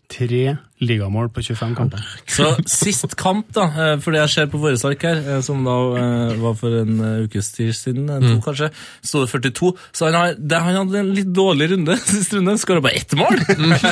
Tre 0.08 0.56
ligamål 0.80 1.28
på 1.36 1.42
25 1.44 1.74
kamper. 1.76 2.04
Så 2.32 2.54
sist 2.70 3.16
kamp, 3.20 3.50
da, 3.52 3.66
eh, 3.68 3.96
for 4.00 4.16
det 4.16 4.22
jeg 4.22 4.32
ser 4.32 4.46
på 4.54 4.62
våre 4.62 4.78
ark 4.88 5.04
her, 5.04 5.18
eh, 5.20 5.42
som 5.44 5.66
da 5.68 5.76
eh, 6.00 6.38
var 6.40 6.56
for 6.56 6.78
en 6.80 7.02
ukes 7.26 7.50
tid 7.52 7.74
siden, 7.76 8.08
to 8.24 8.38
kanskje, 8.46 8.70
så 9.04 9.26
det 9.26 9.32
42. 9.34 9.74
Så 9.92 10.08
han, 10.08 10.16
har, 10.16 10.38
det, 10.40 10.62
han 10.64 10.80
hadde 10.80 11.02
en 11.02 11.12
litt 11.18 11.34
dårlig 11.36 11.72
runde 11.74 11.98
sist 12.14 12.38
runde. 12.38 12.56
Skåra 12.62 12.86
bare 12.86 13.02
ett 13.02 13.18
mål! 13.20 13.36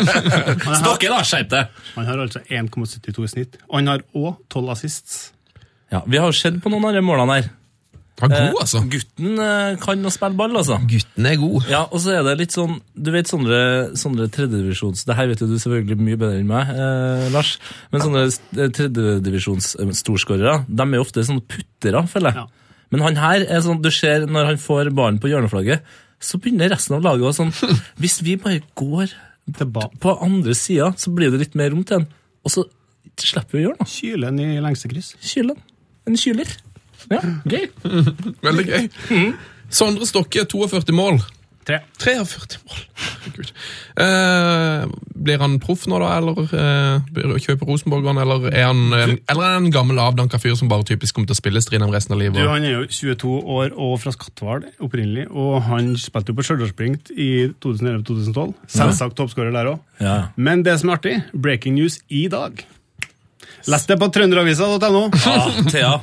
Stokke, 0.82 1.12
da! 1.12 1.20
Skjerp 1.28 1.52
deg! 1.52 1.84
Han 1.98 2.08
har 2.08 2.24
altså 2.30 2.46
1,72 2.48 3.28
i 3.28 3.34
snitt. 3.36 3.60
Og 3.68 3.82
han 3.82 3.92
har 3.92 4.08
òg 4.16 4.38
12 4.48 4.72
assists. 4.78 5.20
Ja, 5.92 6.06
vi 6.08 6.22
har 6.22 6.32
jo 6.32 6.38
sett 6.38 6.64
på 6.64 6.72
noen 6.72 6.88
av 6.88 6.96
de 6.96 7.04
målene 7.06 7.42
her. 7.42 7.52
Han 8.22 8.32
er 8.32 8.46
Eh, 8.46 8.52
god, 8.54 8.62
altså. 8.64 8.82
Gutten 8.92 9.40
eh, 9.44 9.78
kan 9.82 10.08
å 10.08 10.12
spille 10.14 10.38
ball, 10.40 10.54
altså. 10.56 10.78
Gutten 10.88 11.26
er 11.28 11.36
god. 11.42 11.66
Ja, 11.72 11.82
og 11.90 12.00
så 12.00 12.14
er 12.16 12.22
det 12.24 12.38
litt 12.40 12.56
sånn 12.56 12.78
Du 12.96 13.12
vet 13.12 13.28
sånne, 13.28 13.58
sånne 14.00 14.30
tredjedivisjons 14.32 15.04
Det 15.08 15.18
her 15.18 15.28
vet 15.28 15.42
jo 15.44 15.50
du 15.50 15.58
selvfølgelig 15.60 15.98
mye 16.00 16.20
bedre 16.22 16.40
enn 16.40 16.48
meg, 16.48 16.72
eh, 16.72 17.26
Lars. 17.34 17.58
Men 17.92 18.06
sånne 18.06 18.24
eh, 18.30 18.72
tredjedivisjons 18.78 19.74
eh, 19.84 19.92
storskårere, 20.00 20.62
de 20.70 20.88
er 20.88 20.96
jo 20.96 21.04
ofte 21.04 21.26
sånne 21.28 21.44
puttere, 21.44 22.06
føler 22.12 22.32
jeg. 22.32 22.46
Ja. 22.46 22.82
Men 22.94 23.04
han 23.04 23.20
her 23.20 23.44
er 23.50 23.64
sånn 23.66 23.82
Du 23.84 23.92
ser 23.92 24.28
når 24.30 24.52
han 24.54 24.62
får 24.62 24.94
ballen 24.96 25.20
på 25.20 25.32
hjørneflagget, 25.32 25.84
så 26.24 26.40
begynner 26.40 26.72
resten 26.72 26.96
av 26.96 27.04
laget 27.04 27.28
å 27.28 27.36
sånn 27.36 27.52
Hvis 28.02 28.22
vi 28.24 28.38
bare 28.40 28.64
går 28.80 29.12
på 30.02 30.14
andre 30.24 30.56
sida, 30.58 30.94
så 30.98 31.12
blir 31.14 31.34
det 31.34 31.44
litt 31.44 31.58
mer 31.60 31.70
rom 31.74 31.84
til 31.86 32.00
han. 32.00 32.08
Og 32.48 32.54
så 32.54 32.64
slipper 33.22 33.58
vi 33.58 33.60
å 33.60 33.68
gjøre 33.68 33.82
noe. 33.82 33.90
Kylen 33.92 34.40
i 34.42 34.48
lengste 34.64 34.90
kryss. 34.90 35.12
Kylen. 35.22 35.60
En 36.10 36.18
kyler. 36.18 36.50
Ja, 37.12 37.22
gøy. 37.46 37.70
Veldig 38.48 38.68
gøy. 38.70 39.32
Sondre 39.74 40.08
Stokke, 40.10 40.46
42 40.50 40.96
mål. 40.96 41.22
Tre. 41.66 41.80
43 41.98 42.60
mål. 42.62 42.82
Herregud. 43.26 43.52
Eh, 43.98 44.84
blir 45.26 45.40
han 45.42 45.56
proff 45.64 45.88
nå, 45.90 45.98
da, 45.98 46.12
eller 46.20 46.44
eh, 46.46 47.40
kjøper 47.42 47.66
Rosenborg 47.66 48.06
han, 48.06 48.20
eller 48.22 48.46
er 48.52 48.68
han, 48.68 48.84
en, 48.94 49.16
eller 49.32 49.48
er 49.48 49.56
han 49.56 49.66
en 49.66 49.74
gammel, 49.74 49.98
avdanka 50.02 50.38
fyr 50.42 50.54
som 50.60 50.70
bare 50.70 50.86
typisk 50.86 51.18
kommer 51.18 51.32
til 51.32 51.34
å 51.34 51.40
spille 51.40 51.64
Strindheim 51.66 51.94
resten 51.96 52.14
av 52.14 52.22
Du, 52.22 52.28
livet? 52.28 52.46
Han 52.52 52.68
er 52.68 52.76
jo 52.76 52.86
22 52.86 53.34
år 53.58 53.74
og 53.74 53.98
fra 54.04 54.14
Skatval 54.14 54.68
opprinnelig, 54.86 55.26
og 55.34 55.58
han 55.66 55.96
spilte 55.98 56.36
jo 56.36 56.38
på 56.38 56.46
Stjørdalsblink 56.46 57.10
i 57.18 57.32
2011-2012. 57.66 58.54
Selvsagt 58.78 59.18
toppskårer 59.18 59.58
der 59.58 59.74
òg. 59.74 59.82
Ja. 60.06 60.20
Men 60.38 60.62
det 60.68 60.78
som 60.84 60.94
er 60.94 61.00
artig, 61.02 61.18
breaking 61.34 61.80
news 61.80 61.98
i 62.14 62.28
dag. 62.30 62.62
Les 63.66 63.86
det 63.90 63.96
på 63.98 64.08
trønderavisa.no. 64.14 65.10
ja, 65.26 65.36
Thea. 65.72 65.94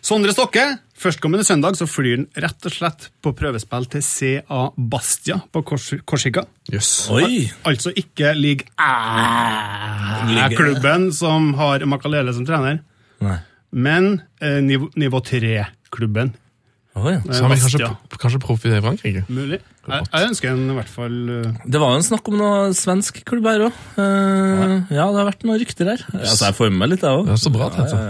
Sondre 0.00 0.32
Stokke. 0.32 0.64
Førstkommende 1.02 1.44
søndag 1.44 1.74
så 1.76 1.86
flyr 1.90 2.16
han 2.20 2.26
rett 2.44 2.66
og 2.68 2.72
slett 2.72 3.08
på 3.24 3.32
prøvespill 3.36 3.86
til 3.90 4.02
CA 4.06 4.70
Bastia 4.76 5.40
på 5.52 5.62
Kors 5.66 5.88
Korsika. 6.08 6.44
Yes. 6.70 7.08
Oi! 7.10 7.50
Altså 7.68 7.90
ikke 7.98 8.32
League 8.38 8.64
A-klubben 10.38 11.12
som 11.16 11.54
har 11.58 11.84
Makalele 11.90 12.32
som 12.36 12.46
trener, 12.46 12.78
Nei. 13.24 13.38
men 13.74 14.22
eh, 14.40 14.60
nivå, 14.62 14.88
nivå 14.94 15.18
3-klubben. 15.26 16.32
Oh, 16.94 17.08
ja. 17.10 17.18
Så 17.26 17.42
han 17.42 17.52
er 17.52 17.60
kanskje, 17.64 17.90
kanskje 18.22 18.40
proff 18.46 18.64
i 18.68 18.72
Frankrike? 18.78 19.24
Mulig. 19.32 19.58
Jeg, 19.82 20.06
jeg 20.12 20.26
ønsker 20.28 20.52
en 20.52 20.68
i 20.70 20.74
hvert 20.76 20.90
fall 20.92 21.14
eh, 21.34 21.54
Det 21.66 21.80
var 21.82 21.90
jo 21.90 21.98
en 21.98 22.04
snakk 22.06 22.28
om 22.30 22.36
noe 22.38 22.58
svensk 22.78 23.16
klubb 23.26 23.48
her 23.50 23.64
òg. 23.66 23.78
ja, 23.98 25.06
det 25.10 25.18
har 25.18 25.26
vært 25.26 25.42
noen 25.42 25.58
rykter 25.58 25.88
her. 25.90 26.04
Altså, 26.14 26.44
Jeg 26.46 26.54
får 26.54 26.68
med 26.70 26.78
meg 26.84 26.92
litt, 26.92 27.02
jeg 27.02 27.22
òg. 27.22 27.30
Ja, 27.32 27.38
så 27.42 27.50
bra, 27.50 27.66
Tete. 27.74 28.02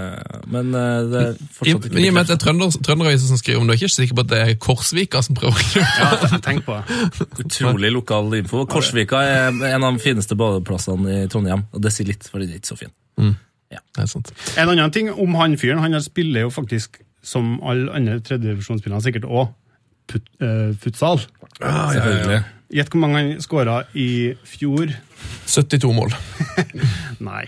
Men 0.52 0.74
uh, 0.76 0.82
det 1.08 1.22
er 1.22 1.30
I, 1.32 1.46
fortsatt 1.56 1.88
men 1.94 2.02
i 2.02 2.10
og 2.10 2.16
med 2.18 2.26
at 2.26 2.32
det 2.32 2.36
er 2.36 2.42
trønder, 2.42 2.76
Trønderavisa 2.88 3.30
som 3.30 3.40
skriver 3.40 3.62
om 3.62 3.70
det, 3.70 3.78
er 3.78 3.86
ikke 3.86 3.94
sikker 3.94 4.18
på 4.18 4.24
at 4.26 4.32
det 4.34 4.40
er 4.42 4.58
Korsvika 4.66 5.22
som 5.24 5.38
prøver 5.38 5.56
å 5.56 5.70
gjøre 5.78 6.10
det. 6.12 6.30
Ja, 6.34 6.42
tenk 6.44 6.66
på 6.66 6.76
det. 6.76 6.98
utrolig 7.46 7.92
lokal 7.96 8.28
info. 8.42 8.66
Korsvika 8.68 9.22
er 9.24 9.48
en 9.72 9.88
av 9.88 9.96
de 9.96 10.04
fineste 10.04 10.36
badeplassene 10.36 11.22
i 11.22 11.24
Trondheim, 11.32 11.64
og 11.72 11.86
det 11.86 11.94
sier 11.96 12.12
litt, 12.12 12.28
for 12.28 12.42
det 12.42 12.50
er 12.50 12.60
ikke 12.60 12.74
så 12.74 12.78
fint. 12.84 12.96
Det 13.72 14.04
er 14.04 14.12
sant. 14.12 14.28
En 14.60 14.68
annen 14.68 14.92
ting 14.92 15.08
om 15.08 15.34
han 15.40 15.56
fyren. 15.60 15.80
Han 15.80 15.96
spiller 16.04 16.46
jo 16.46 16.52
faktisk, 16.52 17.00
som 17.24 17.54
alle 17.64 17.92
andre 17.96 18.20
tredjedivisjonsspillere, 18.24 19.04
sikkert 19.04 19.28
òg 19.28 19.48
put, 20.12 20.28
uh, 20.44 20.70
futsal. 20.82 21.22
Selvfølgelig. 21.58 22.42
Gjett 22.72 22.92
hvor 22.94 23.02
mange 23.02 23.20
han 23.20 23.42
skåra 23.44 23.82
i 23.98 24.32
fjor? 24.48 24.94
72 25.50 25.92
mål. 25.96 26.14
Nei. 27.30 27.44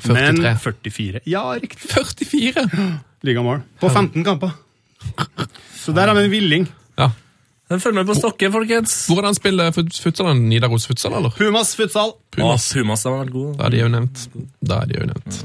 43. 0.00 0.42
Men 0.42 0.58
44. 0.60 1.20
Ja, 1.28 1.44
riktig. 1.56 1.88
44! 1.92 2.66
Ligamål. 3.24 3.62
På 3.80 3.90
15 3.90 4.24
kamper. 4.24 4.50
Så 5.76 5.92
der 5.96 6.08
har 6.08 6.14
vi 6.14 6.24
en 6.24 6.30
villing. 6.30 6.66
Ja. 6.98 7.10
Den 7.68 7.80
følger 7.80 8.02
med 8.02 8.06
på 8.06 8.14
Stokke, 8.14 8.50
folkens. 8.52 8.94
Hvor 9.10 9.22
er 9.22 9.28
det 9.28 9.36
spiller 9.40 9.72
futsalen? 9.74 10.02
futsal? 10.04 10.36
Nidaros 10.36 10.86
futsal, 10.86 11.16
eller? 11.18 11.30
Pumas 11.36 11.74
futsal. 11.76 12.12
Pumas, 12.36 12.68
Pumas 12.72 13.04
har 13.04 13.16
vært 13.16 13.32
god. 13.34 13.56
Da 13.58 13.66
er 13.66 13.74
de 13.74 13.80
jo 13.82 13.88
nevnt. 13.90 14.26
Da 14.62 14.80
er 14.84 14.92
de 14.92 15.00
jo 15.00 15.08
nevnt. 15.10 15.40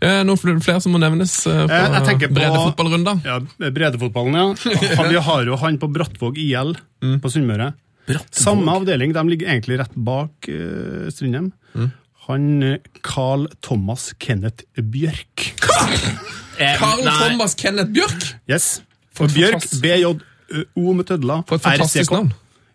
Eh, 0.00 0.20
Noen 0.22 0.38
fl- 0.38 0.60
flere 0.62 0.80
som 0.84 0.92
må 0.94 1.00
nevnes 1.02 1.32
eh, 1.50 1.64
Eh, 1.64 1.66
fra 1.66 2.28
breddefotballrunder? 2.30 3.20
Ja, 3.26 3.38
breddefotballen, 3.58 4.36
ja. 4.38 4.74
Han, 5.00 5.08
vi 5.10 5.22
har 5.28 5.44
jo 5.50 5.56
han 5.58 5.78
på 5.82 5.88
Brattvåg 5.90 6.38
IL 6.38 6.74
på 7.22 7.30
Sunnmøre. 7.32 7.72
Samme 8.32 8.72
avdeling. 8.78 9.12
De 9.12 9.24
ligger 9.28 9.50
egentlig 9.52 9.76
rett 9.82 9.92
bak 9.94 10.46
uh, 10.48 11.08
Strindheim. 11.12 11.50
Han 12.28 12.46
eh, 12.62 12.78
Carl 13.04 13.48
Thomas 13.64 14.12
Kenneth 14.22 14.64
Bjørk. 14.78 15.48
Carl. 15.60 17.02
Thomas 17.04 17.54
Kenneth 17.58 17.90
Bjørk! 17.94 18.30
Yes. 18.50 18.78
For 19.14 19.28
Bjørk, 19.34 19.66
BJO 19.82 20.94
med 20.94 21.06
tødler. 21.10 21.42
For 21.48 21.58
et 21.58 21.66
fantastisk 21.66 22.14
navn. 22.14 22.30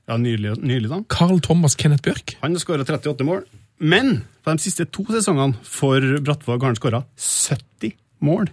Ja, 0.10 0.18
Nydelig, 0.20 0.58
nydelig 0.60 0.90
navn. 0.92 1.06
Carl 1.12 1.40
Thomas 1.44 1.76
Kenneth 1.80 2.04
Bjørk. 2.04 2.36
Han 2.44 2.58
skåra 2.60 2.84
38 2.84 3.24
mål. 3.28 3.46
Men 3.84 4.22
på 4.44 4.54
de 4.56 4.64
siste 4.64 4.86
to 4.92 5.04
sesongene 5.12 5.56
for 5.68 6.04
Brattvåg 6.24 6.64
har 6.64 6.72
han 6.74 6.80
skåra 6.80 7.04
70 7.20 7.94
mål 8.24 8.50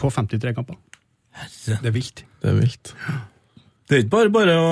på 0.00 0.10
53 0.10 0.54
kamper. 0.56 0.76
Det 1.66 1.78
er 1.86 1.94
vilt. 1.94 2.24
Det 2.42 2.50
er 2.50 2.58
vilt. 2.58 2.92
Det 3.88 3.96
er 3.96 4.02
ikke 4.04 4.14
bare 4.16 4.32
bare 4.34 4.54
å 4.58 4.70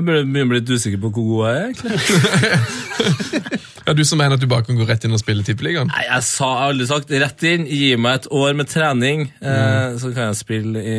Jeg 0.00 0.04
burde 0.06 0.24
begynne 0.24 0.46
å 0.48 0.52
bli 0.54 0.60
litt 0.62 0.70
usikker 0.72 1.00
på 1.02 1.10
hvor 1.12 1.26
god 1.28 1.40
jeg 1.46 1.56
er. 1.56 1.64
egentlig. 1.68 3.56
Ja, 3.90 3.94
Du 3.96 4.04
som 4.06 4.20
mener 4.20 4.36
at 4.36 4.42
du 4.42 4.46
bare 4.46 4.62
kan 4.62 4.76
gå 4.78 4.84
rett 4.86 5.02
inn 5.08 5.14
og 5.16 5.18
spille 5.22 5.42
Tippeligaen? 5.42 5.88
Nei, 5.90 6.02
Jeg 6.04 6.22
sa 6.22 6.46
jeg 6.46 6.58
har 6.60 6.68
aldri 6.74 6.86
sagt 6.86 7.10
rett 7.22 7.42
inn. 7.48 7.64
Gi 7.66 7.88
meg 7.98 8.20
et 8.20 8.26
år 8.38 8.52
med 8.54 8.68
trening, 8.70 9.24
eh, 9.40 9.96
så 9.98 10.10
kan 10.14 10.28
jeg 10.28 10.36
spille 10.38 10.82
i 10.84 10.98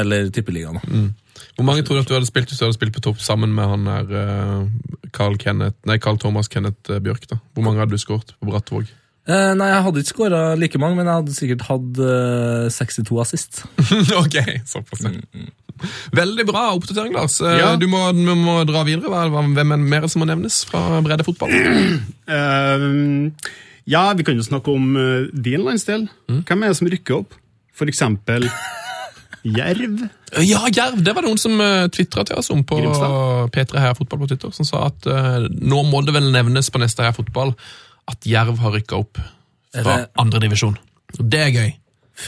Eller 0.00 0.30
Tippeligaen. 0.34 0.80
da. 0.80 1.02
Hvor 1.62 1.68
mange 1.68 1.84
tror 1.86 1.94
du 1.94 2.02
at 2.02 2.08
du 2.10 2.16
hadde 2.16 2.26
spilt 2.26 2.50
hvis 2.50 2.58
du 2.58 2.64
hadde 2.64 2.74
spilt 2.74 2.94
på 2.96 3.00
topp 3.04 3.20
sammen 3.22 3.52
med 3.54 3.68
han 3.70 3.84
der 3.86 4.08
eh, 4.18 5.10
Carl, 5.14 5.36
Kenneth, 5.38 5.76
nei, 5.86 5.94
Carl 6.02 6.18
Thomas 6.18 6.50
Kenneth 6.50 6.90
eh, 6.90 6.98
Bjørk? 6.98 7.28
da? 7.30 7.38
Hvor 7.54 7.62
mange 7.62 7.78
hadde 7.78 7.94
du 7.94 8.02
skåret 8.02 8.32
på 8.34 8.48
Brattvåg? 8.48 8.88
Eh, 9.30 9.52
nei, 9.54 9.68
jeg 9.70 9.84
hadde 9.86 10.02
ikke 10.02 10.10
skåra 10.16 10.40
like 10.58 10.80
mange, 10.82 10.98
men 10.98 11.06
jeg 11.06 11.20
hadde 11.20 11.36
sikkert 11.36 11.62
hatt 11.68 12.00
eh, 12.02 12.66
62 12.74 13.20
assist. 13.22 13.62
ok, 14.24 14.40
såpass. 14.66 15.06
Mm. 15.06 15.46
Veldig 16.18 16.48
bra 16.50 16.64
oppdatering, 16.74 17.14
Lars. 17.14 17.38
Eh, 17.38 17.60
Ja. 17.60 17.76
Du, 17.78 17.86
må, 17.86 18.02
du 18.10 18.34
må 18.34 18.58
dra 18.66 18.82
videre. 18.88 19.22
Hvem 19.30 19.62
er 19.62 19.86
mer 19.86 20.10
som 20.10 20.24
må 20.24 20.30
nevnes 20.32 20.64
fra 20.66 20.98
breddefotball? 21.06 21.54
Uh, 22.26 23.30
ja, 23.94 24.08
vi 24.18 24.26
kan 24.26 24.34
jo 24.34 24.50
snakke 24.50 24.74
om 24.74 24.96
uh, 24.98 25.30
din 25.30 25.62
landsdel. 25.62 26.08
Hvem 26.26 26.66
er 26.66 26.74
det 26.74 26.82
som 26.82 26.90
rykker 26.90 27.22
opp? 27.22 27.38
For 27.78 27.86
eksempel 27.86 28.50
Jerv. 29.42 30.04
Ja, 30.46 30.62
Jerv! 30.70 31.00
Det 31.02 31.14
var 31.16 31.26
noen 31.26 31.40
som 31.40 31.58
uh, 31.58 31.88
tvitra 31.92 32.24
til 32.28 32.38
oss 32.38 32.50
om 32.54 32.62
på 32.66 32.78
Grimstad. 32.78 33.50
P3 33.54 33.82
Heia 33.82 33.96
Fotball 33.98 34.22
på 34.22 34.30
Twitter, 34.30 34.54
som 34.54 34.68
sa 34.68 34.86
at 34.90 35.08
uh, 35.10 35.42
nå 35.50 35.82
må 35.88 36.04
det 36.06 36.14
vel 36.14 36.30
nevnes 36.34 36.70
på 36.70 36.82
neste 36.82 37.04
Heia 37.04 37.16
Fotball 37.16 37.54
at 38.10 38.26
Jerv 38.26 38.58
har 38.62 38.74
rykka 38.76 39.02
opp 39.02 39.20
fra 39.72 39.98
det- 39.98 40.08
andredivisjon. 40.20 40.78
Det 41.18 41.40
er 41.40 41.52
gøy. 41.54 41.70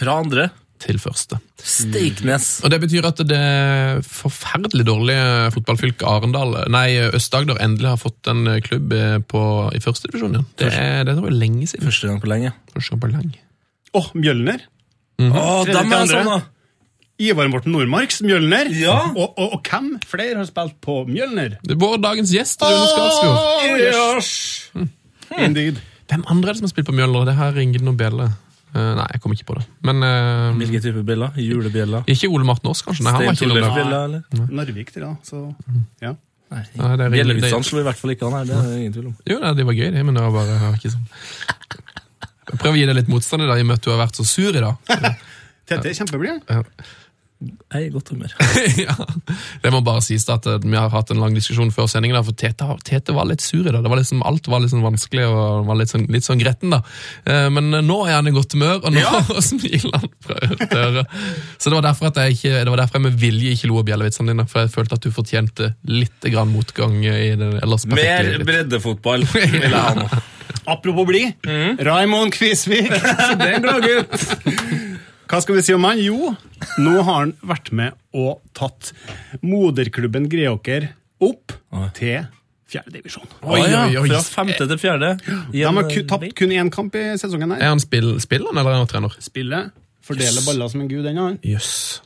Fra 0.00 0.20
andre. 0.24 0.50
Til 0.84 0.98
første. 0.98 1.38
Steiknes. 1.56 2.60
Og 2.64 2.70
Det 2.70 2.80
betyr 2.82 3.06
at 3.08 3.20
det 3.24 4.04
forferdelig 4.04 4.84
dårlige 4.84 5.52
fotballfylket 5.54 6.02
Arendal, 6.02 6.68
nei, 6.68 6.98
Øst-Agder, 7.14 7.56
endelig 7.62 7.88
har 7.94 8.00
fått 8.02 8.28
en 8.28 8.60
klubb 8.60 8.92
eh, 8.92 9.18
på, 9.24 9.44
i 9.72 9.80
førstedivisjon 9.80 10.34
igjen. 10.34 10.48
Det 10.60 10.72
er, 10.74 11.04
det 11.08 11.14
jo 11.16 11.30
lenge 11.30 11.70
siden. 11.70 11.86
Første 11.86 12.10
gang 12.10 12.20
på 12.20 12.28
lenge. 12.28 12.52
Første 12.74 12.92
gang 12.92 13.04
på 13.06 13.12
lenge. 13.14 13.40
Å, 13.94 14.02
Mjølner. 14.18 14.66
Mm 15.22 15.32
-hmm. 15.32 15.38
oh, 15.38 15.64
dem 15.64 15.92
er 15.92 16.06
sånn, 16.10 16.26
da! 16.26 16.40
Ivar 17.22 17.46
Morten 17.46 17.70
Nordmarks 17.74 18.22
Mjølner. 18.26 18.70
Ja. 18.74 18.96
Og, 19.14 19.36
og, 19.38 19.52
og 19.54 19.68
hvem 19.68 19.92
flere 20.02 20.40
har 20.40 20.48
spilt 20.48 20.80
på 20.82 21.04
Mjølner? 21.06 21.58
Det 21.62 21.76
er 21.76 21.78
vår 21.78 22.00
dagens 22.02 22.32
gjest, 22.34 22.62
Rune 22.64 22.88
Skarsfjord. 22.90 23.36
Oh, 23.38 23.76
yes. 23.78 24.32
Indeed. 25.38 25.78
Hvem 26.10 26.24
andre 26.30 26.50
er 26.50 26.56
det 26.56 26.62
som 26.62 26.66
har 26.66 26.74
spilt 26.74 26.88
på 26.90 26.96
Mjølner? 26.96 27.28
Det 27.30 27.36
her 27.38 27.54
ringer 27.54 27.86
noen 27.86 28.00
bjeller. 28.00 28.34
Uh, 28.74 28.90
nei, 28.98 29.06
jeg 29.14 29.22
kommer 29.22 29.38
ikke 29.38 29.46
på 29.52 29.58
det. 29.60 29.64
Men 29.86 30.02
uh, 30.02 30.50
Hvilken 30.58 30.82
type 30.82 31.04
bjeller? 31.06 31.36
Julebjeller? 31.38 32.08
ikke 32.10 32.30
Ole 32.34 32.46
Martin 32.48 32.72
Aas, 32.72 32.82
kanskje? 32.82 33.06
Nei, 33.06 33.12
han 33.14 33.28
var 33.28 33.38
ikke 33.38 33.46
innom 33.46 34.24
der. 34.34 34.48
Narvik 34.50 34.90
til, 34.90 35.06
da. 35.06 35.12
Så, 35.22 35.44
ja. 36.02 36.16
Nei, 36.50 36.64
Nei, 36.80 36.88
det 36.98 37.06
er 37.06 37.14
Bjellevitsene 37.14 37.66
slo 37.66 37.80
i 37.80 37.86
hvert 37.86 37.98
fall 37.98 38.12
ikke 38.14 38.26
han 38.26 38.36
her, 38.40 38.50
det 38.50 38.58
er 38.58 38.66
det 38.66 38.80
ingen 38.82 38.96
tvil 38.96 39.06
om. 39.12 39.14
Jo, 39.30 39.38
nei, 39.42 39.54
det 39.58 39.68
var 39.70 39.78
gøy, 39.78 39.86
det, 39.94 40.02
men 40.06 40.18
det 40.18 40.26
var 40.26 40.34
bare 40.34 40.58
var 40.64 40.76
ikke 40.80 40.92
sånn. 40.92 41.06
Prøver 42.50 42.74
å 42.74 42.78
gi 42.78 42.84
deg 42.90 42.98
litt 42.98 43.08
motstand 43.10 43.46
i 43.46 43.48
dag, 43.48 43.62
i 43.62 43.64
og 43.64 43.70
med 43.70 43.78
at 43.78 43.86
du 43.86 43.90
har 43.94 44.02
vært 44.02 44.18
så 44.18 44.26
sur 44.28 44.50
i 44.50 44.62
dag. 44.62 44.92
Tete 45.70 45.88
er 45.88 45.96
kjempeblid. 45.96 46.52
Jeg 47.42 47.76
er 47.76 47.86
i 47.88 47.90
godt 47.92 48.08
humør. 48.14 48.30
ja. 48.86 48.94
Det 49.60 49.70
må 49.74 49.80
bare 49.84 50.00
sies 50.06 50.22
at 50.32 50.46
eh, 50.48 50.60
vi 50.62 50.76
har 50.78 50.88
hatt 50.92 51.10
en 51.12 51.18
lang 51.20 51.34
diskusjon 51.36 51.72
før 51.74 51.88
sendingen, 51.90 52.16
for 52.24 52.36
Tete, 52.38 52.64
Tete 52.86 53.12
var 53.16 53.26
litt 53.28 53.42
sur 53.44 53.66
i 53.66 53.72
dag. 53.74 53.84
Liksom, 53.84 54.22
alt 54.24 54.48
var 54.48 54.62
litt 54.62 54.72
sånn 54.72 54.84
vanskelig 54.84 55.26
og 55.28 55.66
var 55.68 55.76
litt 55.80 55.92
sånn, 55.92 56.06
litt 56.14 56.24
sånn 56.24 56.40
gretten. 56.40 56.72
da. 56.72 56.80
Eh, 57.28 57.48
Men 57.52 57.68
eh, 57.74 57.84
nå 57.84 57.98
er 58.06 58.16
han 58.16 58.30
i 58.30 58.34
godt 58.34 58.54
humør, 58.56 58.78
og 58.86 58.94
nå 58.94 59.40
smiler 59.50 59.98
han 59.98 60.08
fra 60.24 60.38
øre 60.46 60.60
til 60.62 60.84
øre. 60.86 61.04
Så 61.58 61.68
det 61.68 61.76
var 61.80 61.86
derfor 61.90 62.12
at 62.12 62.22
jeg 62.22 62.38
ikke, 62.38 62.54
det 62.62 62.72
var 62.72 62.82
derfor 62.84 63.00
jeg 63.00 63.06
med 63.10 63.18
vilje 63.26 63.56
ikke 63.58 63.72
lo 63.72 63.82
av 63.82 63.88
bjellevitsene 63.90 64.32
dine, 64.32 64.48
for 64.48 64.64
jeg 64.64 64.72
følte 64.78 65.00
at 65.00 65.04
du 65.04 65.10
fortjente 65.18 65.72
litt 65.90 66.30
grann 66.32 66.54
motgang 66.54 66.96
i 67.04 67.34
det 67.40 67.50
ellers 67.60 67.84
perfekte 67.90 68.38
Mer 68.38 68.48
breddefotball 68.48 69.28
vil 69.34 69.58
jeg 69.58 69.74
ha 69.74 69.90
nå. 69.98 70.08
Apropos 70.70 71.04
blid. 71.04 71.34
Raymond 71.84 72.32
Kvisvik. 72.32 72.88
Den 73.42 73.66
glad 73.66 73.84
Hva 75.34 75.40
skal 75.42 75.56
vi 75.58 75.62
si 75.66 75.74
om 75.74 75.82
han? 75.82 75.98
Jo, 75.98 76.30
nå 76.78 76.92
har 77.02 77.16
han 77.24 77.32
vært 77.42 77.72
med 77.74 77.96
og 78.14 78.38
tatt 78.54 78.92
moderklubben 79.42 80.28
Greåker 80.30 80.92
opp 81.24 81.56
til 81.98 82.20
fjerdedivisjon. 82.70 83.26
Oi, 83.42 83.60
oi, 83.66 83.96
oi. 83.98 84.08
Fra 84.14 84.20
femte 84.44 84.68
til 84.70 84.78
fjerde. 84.78 85.10
De 85.50 85.64
har 85.66 85.88
ku, 85.90 85.98
eh, 86.00 86.06
tapt 86.10 86.36
kun 86.38 86.54
én 86.54 86.70
kamp 86.70 86.94
i 86.94 87.02
sesongen. 87.18 87.50
her. 87.50 87.62
Er 87.66 87.74
han 87.74 87.82
spill, 87.82 88.14
spilleren 88.22 88.56
eller 88.62 88.70
er 88.76 88.82
han 88.84 88.90
trener? 88.90 89.16
Spiller. 89.18 89.72
fordeler 90.04 90.44
baller 90.46 90.68
som 90.68 90.82
en 90.82 90.88
gud, 90.88 91.02
den 91.02 91.16
han. 91.16 91.38
Yes. 91.42 92.00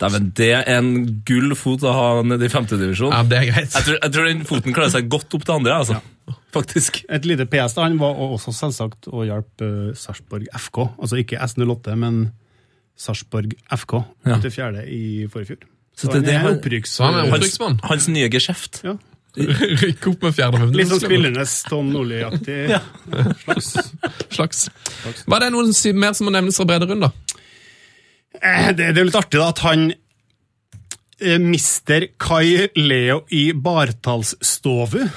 Dæven, 0.00 0.32
det 0.34 0.50
er 0.56 0.64
en 0.78 1.22
gull 1.26 1.54
fot 1.54 1.82
å 1.84 1.92
ha 1.92 2.22
nede 2.22 2.46
i 2.46 2.48
femtedivisjon. 2.48 3.12
Ja, 3.12 3.22
det 3.22 3.38
er 3.38 3.46
greit. 3.52 3.74
Jeg, 3.74 3.82
tror- 3.84 3.98
jeg 4.02 4.12
tror 4.12 4.24
den 4.30 4.44
foten 4.48 4.72
klarer 4.74 4.90
seg 4.90 5.08
godt 5.08 5.34
opp 5.34 5.44
til 5.44 5.54
andre, 5.54 5.72
altså. 5.74 6.00
Faktisk. 6.52 7.04
Et 7.10 7.24
lite 7.26 7.46
PS 7.46 7.74
da, 7.74 7.82
han 7.82 7.98
var 7.98 8.14
også 8.14 8.52
selvsagt 8.56 9.08
å 9.12 9.24
hjelpe 9.26 9.90
uh, 9.90 9.94
Sarpsborg 9.94 10.46
FK. 10.54 10.78
Altså 10.98 11.18
ikke 11.20 11.38
S08, 11.44 11.94
men 11.96 12.32
Sarpsborg 12.96 13.54
FK 13.72 13.94
Ja. 14.26 14.36
til 14.40 14.50
fjerde 14.54 14.84
i 14.88 15.26
forrige 15.32 15.46
fjor. 15.54 15.64
Så 15.96 16.06
Så 16.06 16.12
det- 16.12 16.24
det 16.24 16.34
er 16.34 16.38
han, 16.38 16.56
opprykks... 16.58 16.98
Han 16.98 17.14
er 17.14 17.18
Hans, 17.30 17.32
opprykksmann. 17.34 17.80
hans 17.84 18.08
nye 18.08 18.28
geskjeft. 18.28 18.80
Ja. 18.84 18.94
Rykk 19.36 20.06
opp 20.10 20.22
med 20.26 20.34
fjerde 20.36 20.66
Litt 20.76 20.88
sånn 20.88 21.00
spillende 21.00 21.44
Tom 21.68 21.88
Nordli-aktig 21.92 22.80
slags. 23.44 23.68
slags. 24.30 24.68
Var 25.26 25.40
det 25.40 25.50
noen 25.54 25.72
mer 25.96 26.12
som 26.12 26.26
må 26.28 26.32
nevnes 26.34 26.56
fra 26.60 26.66
Brederud, 26.68 27.00
da? 27.00 27.10
Eh, 28.42 28.72
Det, 28.72 28.90
det 28.94 28.98
er 29.00 29.04
litt 29.08 29.16
artig 29.16 29.40
da, 29.40 29.48
at 29.48 29.58
han 29.64 29.86
eh, 31.20 31.38
Mister 31.38 32.08
Kai 32.20 32.68
Leo 32.76 33.22
i 33.30 33.52
Bartalsstovu 33.52 35.08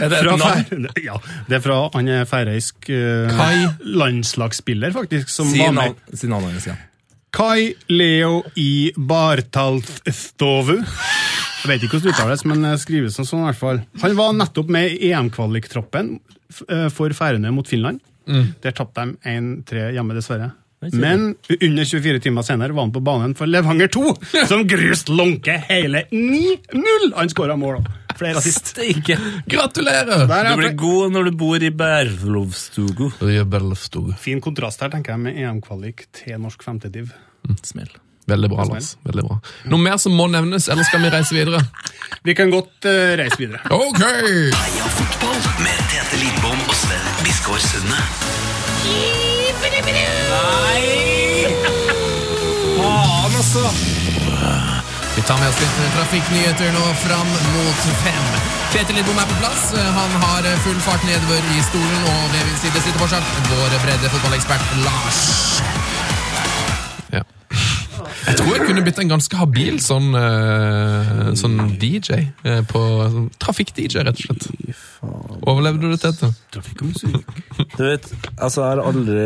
Er 0.00 0.10
det 0.12 0.18
et 0.22 0.40
navn? 0.40 0.88
Ja, 1.04 1.16
det 1.48 1.58
er 1.58 1.62
fra 1.64 1.78
han 1.94 2.08
er 2.12 2.26
færøysk 2.28 2.88
uh, 2.90 3.30
Kai? 3.36 3.66
landslagsspiller, 3.86 4.92
faktisk, 4.96 5.30
som 5.32 5.48
Si 5.52 5.60
var 5.62 5.72
med. 5.76 5.94
si 6.14 6.28
navnet 6.30 6.56
hans, 6.56 6.66
ja. 6.72 6.76
Kai 7.36 7.74
Leo 7.92 8.42
i 8.56 8.92
Bartalstovu. 8.96 10.76
Jeg 10.80 11.68
vet 11.70 11.82
ikke 11.84 11.96
hvordan 11.98 12.06
det 12.06 12.14
uttales, 12.14 12.44
men 12.48 12.62
det 12.64 12.74
skrives 12.80 13.16
som 13.18 13.26
sånn 13.28 13.42
i 13.42 13.48
hvert 13.50 13.58
fall. 13.60 13.80
Han 14.02 14.14
var 14.18 14.36
nettopp 14.38 14.70
med 14.72 14.92
i 14.94 15.10
EM-kvaliktroppen 15.12 16.14
eh, 16.68 16.86
for 16.94 17.12
Færøyene 17.16 17.50
mot 17.54 17.68
Finland. 17.68 18.00
Der 18.26 18.72
tapte 18.74 19.04
de 19.06 19.18
1-3 19.30 19.90
hjemme, 19.94 20.14
dessverre. 20.16 20.48
Men 20.92 21.28
under 21.56 21.84
24 21.88 22.20
timer 22.24 22.44
senere 22.46 22.74
var 22.76 22.86
han 22.86 22.92
på 22.94 23.00
banen 23.04 23.34
for 23.38 23.48
Levanger 23.50 23.88
2, 23.94 24.14
som 24.50 24.64
grust 24.68 25.08
Lånke 25.10 25.54
hele 25.68 26.04
9-0! 26.12 27.12
Han 27.16 27.30
skåra 27.32 27.56
mål, 27.58 27.80
da. 27.82 27.94
Flere 28.20 28.40
assist. 28.40 28.72
Steike. 28.72 29.18
Gratulerer! 29.50 30.24
Der 30.26 30.48
Du 30.48 30.54
er 30.54 30.62
blir 30.62 30.74
god 30.80 31.12
når 31.14 31.30
du 31.30 31.36
bor 31.36 31.62
i 31.62 31.70
Berlovstugu. 31.70 33.10
Fin 34.20 34.40
kontrast 34.44 34.82
her, 34.84 34.90
tenker 34.94 35.16
jeg, 35.16 35.24
med 35.26 35.38
EM-kvalik 35.42 36.06
til 36.16 36.40
norsk 36.40 36.64
femtediv. 36.66 37.12
Smell. 37.62 37.90
Veldig 38.26 38.48
bra, 38.50 38.64
Lars. 38.66 38.96
Veldig 39.06 39.22
bra. 39.22 39.36
Noe 39.70 39.78
mer 39.78 40.00
som 40.02 40.16
må 40.18 40.26
nevnes, 40.32 40.66
eller 40.72 40.82
skal 40.88 41.04
vi 41.04 41.12
reise 41.14 41.36
videre? 41.36 41.60
Vi 42.26 42.34
kan 42.34 42.50
godt 42.50 42.82
uh, 42.88 43.14
reise 43.20 43.38
videre. 43.38 43.60
Ok! 43.70 44.00
Heia 44.02 44.88
fotball 44.96 45.38
med 45.62 45.78
Tete 45.92 46.18
Lidbom 46.18 46.58
og 46.66 46.74
Sven 46.74 47.06
Biskår 47.22 47.62
Sunde. 47.62 47.96
Faen, 52.76 53.36
altså! 53.38 54.65
Tar 55.26 55.38
med 55.42 55.48
oss 55.50 55.58
litt 55.58 55.78
trafikknyheter 55.96 56.68
nå 56.70 56.82
fram 57.02 57.30
mot 57.50 57.80
fem. 58.04 58.26
Peter 58.70 58.94
Lidbom 58.94 59.16
er 59.18 59.26
på 59.26 59.38
plass. 59.40 59.72
Han 59.74 60.12
har 60.22 60.46
full 60.62 60.76
fart 60.84 61.02
nedover 61.08 61.48
i 61.50 61.62
stolen, 61.66 62.04
og 62.12 62.28
ved 62.30 62.44
min 62.46 62.58
side 62.60 62.82
sitter 62.84 63.00
fortsatt 63.00 63.32
vår 63.50 63.74
bredde 63.82 64.10
fotballekspert 64.12 64.76
Lars. 64.84 65.18
Ja. 67.16 67.24
Jeg 68.28 68.38
tror 68.38 68.52
jeg 68.54 68.68
kunne 68.68 68.84
blitt 68.86 69.00
en 69.02 69.10
ganske 69.10 69.40
habil 69.40 69.80
sånn, 69.82 70.12
eh, 70.20 71.32
sånn 71.42 71.58
DJ. 71.82 72.28
eh, 72.46 72.60
på 72.70 72.82
sånn 73.16 73.26
Trafikk-DJ, 73.42 74.04
rett 74.06 74.20
og 74.22 74.28
slett. 74.28 74.46
Overlevde 75.42 75.80
du 75.80 75.96
det, 75.96 76.02
Tete? 76.04 76.30
Du 77.74 77.82
vet, 77.82 78.06
altså 78.38 78.62
jeg 78.62 78.68
har 78.76 78.84
aldri 78.92 79.24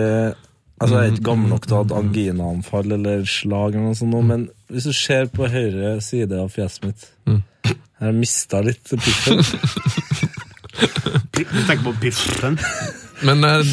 Altså 0.80 0.96
Jeg 0.96 1.10
er 1.10 1.12
ikke 1.12 1.26
gammel 1.28 1.50
nok 1.52 1.66
til 1.66 1.74
å 1.74 1.76
ha 1.76 1.84
hatt 1.84 1.92
anginaanfall 1.92 2.92
eller 2.96 3.26
slag, 3.28 3.74
eller 3.74 3.90
noe 3.90 3.98
sånt, 3.98 4.16
men 4.24 4.46
hvis 4.70 4.86
du 4.88 4.92
ser 4.96 5.26
på 5.34 5.48
høyre 5.50 5.96
side 6.04 6.36
av 6.40 6.50
fjeset 6.54 6.84
mitt 6.88 7.06
Jeg 7.70 8.06
har 8.06 8.14
mista 8.16 8.60
litt 8.64 8.88
piffen. 8.96 9.42
Du 11.36 11.42
tenker 11.66 11.82
på 11.84 11.92
piffen. 12.00 12.56
Men 13.26 13.44
eh, 13.44 13.72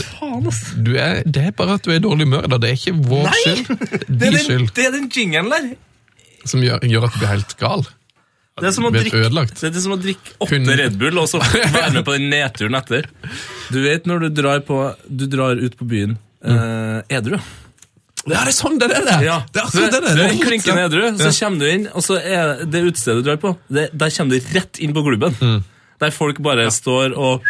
du 0.84 0.96
er, 1.00 1.22
det 1.24 1.44
er 1.50 1.54
bare 1.56 1.78
at 1.78 1.86
du 1.86 1.94
er 1.94 2.02
i 2.02 2.04
dårlig 2.04 2.26
humør. 2.28 2.48
Det 2.60 2.68
er 2.74 2.76
ikke 2.76 2.96
vår 3.08 3.30
Nei! 3.30 3.38
skyld. 3.44 3.70
Det 3.78 3.86
er 3.88 4.08
Det 4.08 4.28
er 4.28 4.34
den, 4.34 4.42
skyld 4.48 4.74
det 4.76 4.88
er 4.90 4.96
den 4.98 5.08
jingelen 5.14 5.54
der! 5.54 5.70
som 6.48 6.62
gjør, 6.64 6.84
gjør 6.88 7.04
at 7.08 7.16
du 7.16 7.20
blir 7.20 7.32
helt 7.34 7.54
gal. 7.60 7.82
Det 8.58 8.68
er 8.70 8.74
som 8.74 8.86
å 8.88 8.92
drikke, 8.94 9.20
det 9.28 9.68
er 9.68 9.82
som 9.84 9.94
å 9.94 9.98
drikke 10.02 10.32
Kun- 10.48 10.64
åtte 10.64 10.76
Red 10.80 10.96
Bull 10.98 11.20
og 11.22 11.28
så 11.30 11.42
være 11.76 11.90
med 11.98 12.06
på 12.08 12.16
den 12.16 12.30
nedturen 12.32 12.78
etter. 12.80 13.10
Du 13.74 13.82
vet 13.84 14.08
når 14.10 14.24
du 14.26 14.30
drar, 14.42 14.62
på, 14.66 14.78
du 15.08 15.26
drar 15.30 15.60
ut 15.60 15.76
på 15.78 15.88
byen 15.92 16.16
eh, 16.48 17.02
edru. 17.20 17.38
Ja, 18.28 18.42
det 18.44 18.52
er 18.52 18.56
sånn 18.58 18.78
det 18.82 18.90
er! 18.92 19.06
Det, 19.08 19.16
Ja, 19.26 19.38
det 19.54 19.62
er 19.62 19.68
akkurat 19.70 19.92
det! 19.92 20.02
det. 20.04 20.12
du 20.12 20.20
det 20.22 20.26
er 20.28 20.42
klinker 20.44 20.76
ned, 20.76 20.92
klinkende 20.92 21.32
så 21.32 21.46
kommer 21.46 21.60
du 21.64 21.72
inn, 21.72 21.88
og 21.94 22.04
så 22.06 22.18
er 22.20 22.66
det 22.66 22.84
utestedet 22.90 23.24
du 23.24 23.30
drar 23.30 23.40
på, 23.42 23.54
det, 23.72 23.88
der 23.94 24.14
kommer 24.18 24.36
du 24.36 24.52
rett 24.58 24.82
inn 24.84 24.94
på 24.98 25.04
klubben. 25.08 25.38
Mm. 25.42 25.64
Der 26.04 26.12
folk 26.14 26.42
bare 26.46 26.68
står 26.72 27.16
og, 27.18 27.48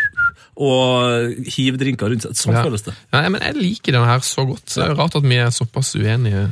og 0.55 1.49
hiver 1.51 1.81
drinker 1.81 2.13
rundt 2.13 2.23
seg. 2.23 2.37
Sånn 2.39 2.55
Ja. 2.55 2.63
føles 2.63 2.85
det. 2.85 2.93
Ja, 3.11 3.25
men 3.29 3.41
jeg 3.43 3.57
liker 3.59 3.97
denne 3.97 4.07
her 4.07 4.23
så 4.23 4.45
godt. 4.47 4.63
Så 4.69 4.79
det 4.81 4.85
er 4.87 4.93
jo 4.95 4.99
rart 5.01 5.17
at 5.19 5.27
vi 5.27 5.35
er 5.41 5.51
såpass 5.51 5.95
uenige 5.99 6.45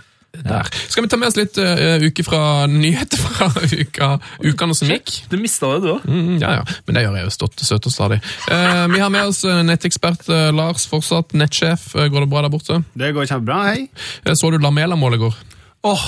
der. 0.43 0.69
Skal 0.89 1.05
vi 1.05 1.11
ta 1.11 1.19
med 1.19 1.29
oss 1.31 1.37
litt 1.39 1.57
uh, 1.61 2.03
uke 2.03 2.25
fra 2.25 2.41
nyheter 2.71 3.21
fra 3.21 3.49
uka, 3.81 4.11
ukene 4.43 4.77
som 4.77 4.91
gikk? 4.91 5.13
Du 5.31 5.37
mista 5.41 5.71
det, 5.75 5.81
du 5.85 5.91
òg. 5.95 6.05
Mm, 6.09 6.37
ja, 6.43 6.57
ja, 6.59 6.77
men 6.85 6.97
det 6.97 7.05
gjør 7.05 7.17
jeg 7.19 7.29
jo 7.29 7.33
stått 7.37 7.65
søt 7.65 7.89
og 7.89 7.95
stadig. 7.95 8.21
Uh, 8.49 8.85
vi 8.93 9.01
har 9.01 9.11
med 9.13 9.31
oss 9.31 9.43
eh, 9.47 9.63
nettekspert 9.65 10.27
uh, 10.31 10.49
Lars 10.55 10.87
fortsatt, 10.91 11.35
nettsjef. 11.37 11.91
Går 11.95 12.25
det 12.25 12.31
bra 12.31 12.45
der 12.45 12.53
borte? 12.53 12.81
Det 12.97 13.11
går 13.15 13.29
kjempebra, 13.29 13.61
hei. 13.71 13.87
Så 14.35 14.51
du 14.51 14.59
Lamela-målet 14.61 15.21
i 15.21 15.25
går? 15.25 15.43
Åh! 15.85 16.05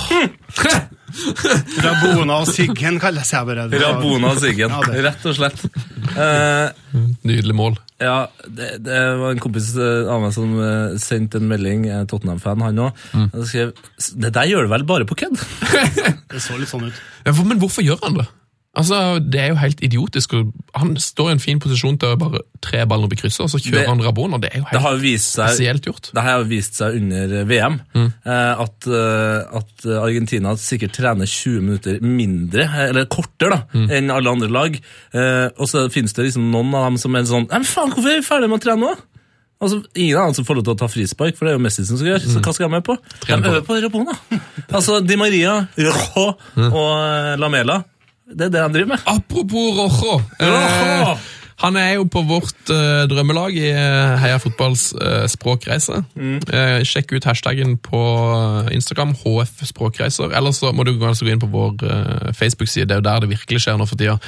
Rabona 1.85 2.41
og 2.41 2.49
Siggen 2.49 2.97
kalles 3.01 3.29
jeg 3.33 3.47
bare. 3.47 3.67
Rabona 3.71 4.33
og 4.33 4.41
Siggen, 4.41 4.73
rett 5.05 5.27
og 5.29 5.37
slett. 5.37 5.61
Eh, 6.17 7.03
Nydelig 7.27 7.55
mål. 7.57 7.77
Ja, 7.97 8.27
det, 8.45 8.67
det 8.85 8.97
var 9.17 9.33
en 9.33 9.41
kompis 9.41 9.71
eh, 9.73 10.09
av 10.11 10.21
meg 10.21 10.33
som 10.35 10.51
eh, 10.61 10.97
sendte 11.01 11.39
en 11.41 11.47
melding, 11.49 11.87
eh, 11.89 12.03
Tottenham-fan 12.09 12.61
han 12.61 12.81
òg. 12.87 13.05
Mm. 13.17 13.29
Han 13.33 13.47
skrev 13.49 13.71
Det 14.21 14.33
der 14.35 14.49
gjør 14.51 14.67
du 14.67 14.73
vel 14.75 14.85
bare 14.89 15.07
på 15.09 15.17
kødd? 15.17 15.39
Det 16.31 16.41
så 16.43 16.59
litt 16.59 16.69
sånn 16.69 16.85
ut. 16.89 16.99
Ja, 17.25 17.33
for, 17.33 17.47
men 17.49 17.57
hvorfor 17.61 17.85
gjør 17.85 17.97
han 18.03 18.19
det? 18.19 18.27
Altså, 18.77 18.97
Det 19.19 19.39
er 19.41 19.47
jo 19.49 19.55
helt 19.57 19.79
idiotisk. 19.81 20.33
og 20.37 20.51
Han 20.75 20.95
står 21.01 21.29
i 21.29 21.31
en 21.31 21.39
fin 21.41 21.59
posisjon 21.59 21.97
til 21.99 22.09
å 22.13 22.17
bare 22.21 22.41
tre 22.61 22.83
ballen 22.85 23.05
opp 23.07 23.13
i 23.13 23.17
krysset, 23.17 23.41
og 23.41 23.49
så 23.49 23.57
kjører 23.57 23.79
Det- 23.81 23.87
han 23.87 24.01
Rabona. 24.05 24.37
Det 24.39 24.51
er 24.53 24.59
jo 24.59 24.65
helt 24.69 25.21
spesielt 25.21 25.81
gjort. 25.87 26.11
Det 26.13 26.21
har 26.23 26.37
jo 26.39 26.43
vist 26.45 26.75
seg 26.75 26.95
under 26.95 27.43
VM 27.45 27.81
Mm. 27.95 28.13
eh, 28.25 28.61
at, 28.61 28.87
eh, 28.87 29.57
at 29.57 29.85
Argentina 30.03 30.53
sikkert 30.55 30.93
trener 30.93 31.25
20 31.25 31.61
minutter 31.61 31.99
mindre, 32.01 32.63
eh, 32.63 32.89
eller 32.89 33.05
kortere, 33.05 33.49
da, 33.49 33.61
Mm. 33.73 33.89
enn 33.91 34.11
alle 34.11 34.29
andre 34.29 34.47
lag. 34.49 34.79
Eh, 35.13 35.49
og 35.57 35.67
så 35.67 35.89
finnes 35.91 36.13
det 36.13 36.25
liksom 36.25 36.51
noen 36.51 36.73
av 36.75 36.85
dem 36.91 36.97
som 36.97 37.15
er 37.15 37.23
sånn 37.23 37.49
men 37.49 37.63
faen, 37.63 37.89
hvorfor 37.91 38.11
er 38.11 38.21
vi 38.21 38.27
ferdige 38.27 38.49
med 38.49 38.61
å 38.61 38.63
trene 38.63 38.79
nå? 38.81 38.95
Altså, 39.59 39.83
Ingen 39.95 40.17
dem 40.17 40.33
som 40.35 40.45
får 40.45 40.55
lov 40.57 40.63
til 40.65 40.75
å 40.75 40.77
ta 40.77 40.85
frispark, 40.87 41.35
for 41.35 41.45
det 41.45 41.53
er 41.55 41.57
jo 41.57 41.63
Messi 41.63 41.83
som 41.83 41.97
skal 41.97 42.09
gjøre. 42.09 42.21
Så 42.29 42.39
hva 42.43 42.53
skal 42.53 42.65
jeg 42.69 42.71
med 42.71 42.83
på? 42.83 42.95
De 43.25 43.33
Mm. 43.33 43.43
øver 43.43 43.61
på 43.65 43.81
Rabona. 43.81 44.13
altså, 44.71 44.99
Di 45.03 45.15
Maria, 45.15 45.67
Rojo 45.75 46.37
og 46.57 46.91
eh, 47.01 47.35
Lamela. 47.37 47.83
Det 48.27 48.49
er 48.49 48.53
det 48.53 48.61
han 48.61 48.73
driver 48.75 48.95
med. 48.95 49.03
Apropos 49.07 49.75
Rojo. 49.77 50.21
Rojo! 50.41 51.11
Eh, 51.11 51.27
han 51.57 51.73
er 51.81 51.93
jo 51.95 52.03
på 52.05 52.21
vårt 52.29 52.69
eh, 52.69 53.07
drømmelag 53.09 53.55
i 53.57 53.69
eh, 53.71 54.11
Heia 54.21 54.37
fotballs 54.37 54.91
eh, 54.93 55.23
språkreise. 55.31 56.03
Eh, 56.53 56.83
sjekk 56.85 57.15
ut 57.15 57.25
hashtaggen 57.25 57.77
på 57.81 58.01
Instagram, 58.75 59.15
HF 59.23 59.63
språkreiser. 59.71 60.35
Eller 60.37 60.53
så 60.53 60.69
må 60.75 60.85
du 60.85 60.91
altså 60.99 61.25
gå 61.25 61.33
inn 61.33 61.41
på 61.41 61.49
vår 61.49 61.87
eh, 61.87 62.29
Facebook-side, 62.37 62.85
det 62.91 62.99
er 62.99 63.01
jo 63.01 63.07
der 63.07 63.25
det 63.25 63.31
virkelig 63.31 63.63
skjer 63.65 63.79
nå 63.81 63.87
for 63.89 63.97
tida. 63.97 64.19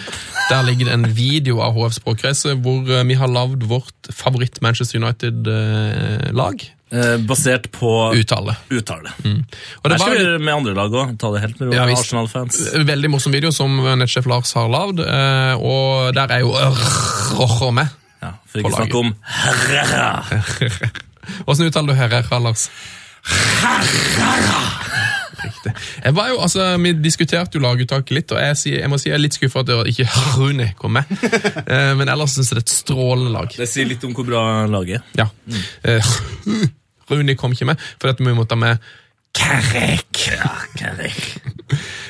Der 0.49 0.65
ligger 0.65 0.89
det 0.89 0.95
en 0.97 1.05
video 1.19 1.61
av 1.61 1.77
HF 1.77 1.99
språkreise 1.99 2.55
hvor 2.63 2.89
eh, 2.89 3.05
vi 3.11 3.19
har 3.21 3.29
lagd 3.29 3.67
vårt 3.69 4.09
favoritt 4.09 4.57
Manchester 4.65 4.97
United-lag. 5.03 6.65
Eh, 6.91 7.17
basert 7.21 7.67
på 7.71 7.89
Uttale. 8.17 8.55
uttale. 8.73 9.11
Og 9.21 9.89
det 9.91 9.91
Her 9.91 9.97
skal 9.99 10.15
vi 10.17 10.37
med 10.43 10.53
andre 10.55 10.73
lag 10.73 10.91
òg. 10.91 11.11
Ta 11.21 11.29
det 11.35 11.41
helt 11.43 11.59
med 11.59 11.69
ro, 11.69 11.73
Ja. 11.75 11.83
Arsenal-fans. 11.93 12.57
Veldig 12.73 13.09
morsom 13.13 13.31
video 13.31 13.51
som 13.53 13.77
nettsjef 13.99 14.25
Lars 14.25 14.53
har 14.57 14.67
lagd, 14.73 14.99
eh, 14.99 15.53
og 15.61 16.13
der 16.17 16.31
er 16.33 16.39
jo 16.39 16.49
Rojo 17.37 17.69
med. 17.71 17.87
Ja, 18.23 18.31
for 18.47 18.59
ikke 18.59 18.73
snakke 18.73 18.97
om 19.03 19.13
Herrera. 19.21 20.23
Åssen 21.47 21.67
uttaler 21.69 21.93
du 21.93 21.99
Herrera, 21.99 22.39
Lars? 22.41 22.69
Riktig. 25.39 25.71
Jeg 26.03 26.15
var 26.15 26.27
jo, 26.33 26.39
altså, 26.43 26.65
Vi 26.83 26.91
diskuterte 26.99 27.55
jo 27.55 27.61
laguttaket 27.63 28.11
litt, 28.17 28.31
og 28.35 28.41
jeg, 28.43 28.57
sier- 28.59 28.79
jeg 28.81 28.89
må 28.91 28.97
si 28.99 29.09
jeg 29.09 29.15
er 29.15 29.23
litt 29.23 29.37
skuffa 29.37 29.61
at 29.63 29.69
ikke 29.87 30.07
Rune 30.35 30.73
kom 30.79 30.93
med. 30.97 31.05
Eh, 31.67 31.93
Men 31.95 32.09
ellers 32.09 32.33
syns 32.35 32.49
jeg 32.51 32.59
det 32.59 32.63
er 32.63 32.67
et 32.67 32.75
strålende 32.75 33.31
lag. 33.31 33.47
Det 33.55 33.69
sier 33.69 33.85
litt 33.87 34.03
om 34.03 34.13
hvor 34.17 34.25
bra 34.27 34.43
laget 34.67 34.99
er. 34.99 35.03
Ja. 35.15 35.29
Eh, 35.83 36.01
Rooney 37.11 37.37
kom 37.39 37.55
ikke 37.55 37.71
med, 37.71 37.85
for 38.01 38.13
vi 38.19 38.35
måtte 38.37 38.57
ha 38.57 38.63
med 38.67 38.89
Karek. 39.33 40.25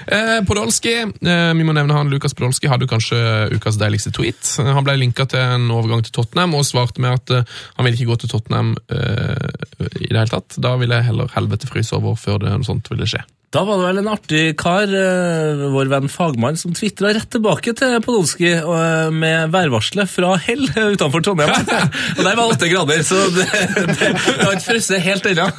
Eh, 0.09 0.39
Podolski, 0.47 0.93
eh, 1.03 1.49
vi 1.53 1.65
må 1.67 1.73
nevne 1.75 1.93
han, 1.93 2.09
Lukas 2.09 2.33
Podolski 2.33 2.69
hadde 2.71 2.87
kanskje 2.89 3.17
ukas 3.53 3.75
deiligste 3.77 4.09
tweet. 4.15 4.39
Eh, 4.57 4.69
Han 4.73 4.85
ble 4.87 4.95
linka 4.97 5.27
til 5.29 5.43
en 5.43 5.67
overgang 5.75 6.01
til 6.01 6.15
Tottenham 6.15 6.55
og 6.57 6.65
svarte 6.65 7.03
med 7.03 7.19
at 7.19 7.33
eh, 7.35 7.57
han 7.75 7.85
ville 7.85 7.99
ikke 7.99 8.09
gå 8.13 8.17
til 8.23 8.31
Tottenham 8.31 8.71
eh, 8.89 9.51
i 9.99 10.07
det 10.07 10.15
hele 10.15 10.31
tatt. 10.31 10.57
Da 10.57 10.77
ville 10.81 11.03
heller 11.05 11.29
helvete 11.35 11.69
fryse 11.69 11.93
over 11.93 12.17
før 12.17 12.39
det, 12.41 12.55
noe 12.55 12.65
sånt 12.65 12.89
ville 12.89 13.05
skje. 13.11 13.21
Da 13.49 13.63
var 13.65 13.79
det 13.79 13.85
vel 13.87 13.99
en 14.03 14.09
artig 14.11 14.41
kar, 14.61 14.91
eh, 14.93 15.61
vår 15.73 15.89
venn 15.89 16.09
Fagmann, 16.11 16.57
som 16.59 16.75
tvitra 16.77 17.09
rett 17.17 17.31
tilbake 17.33 17.73
til 17.73 17.95
Podolsky 18.05 18.51
eh, 18.59 19.09
med 19.09 19.49
værvarselet 19.55 20.11
fra 20.11 20.35
Hell 20.37 20.67
utenfor 20.69 21.25
Trondheim. 21.25 21.49
Og 22.17 22.21
der 22.21 22.37
var 22.37 22.45
åtte 22.45 22.69
grader, 22.69 23.01
så 23.01 23.23
det, 23.33 23.47
det, 23.49 24.11
det 24.13 24.37
har 24.43 24.53
ikke 24.53 24.67
frosset 24.67 25.01
helt 25.01 25.25
ennå. 25.31 25.49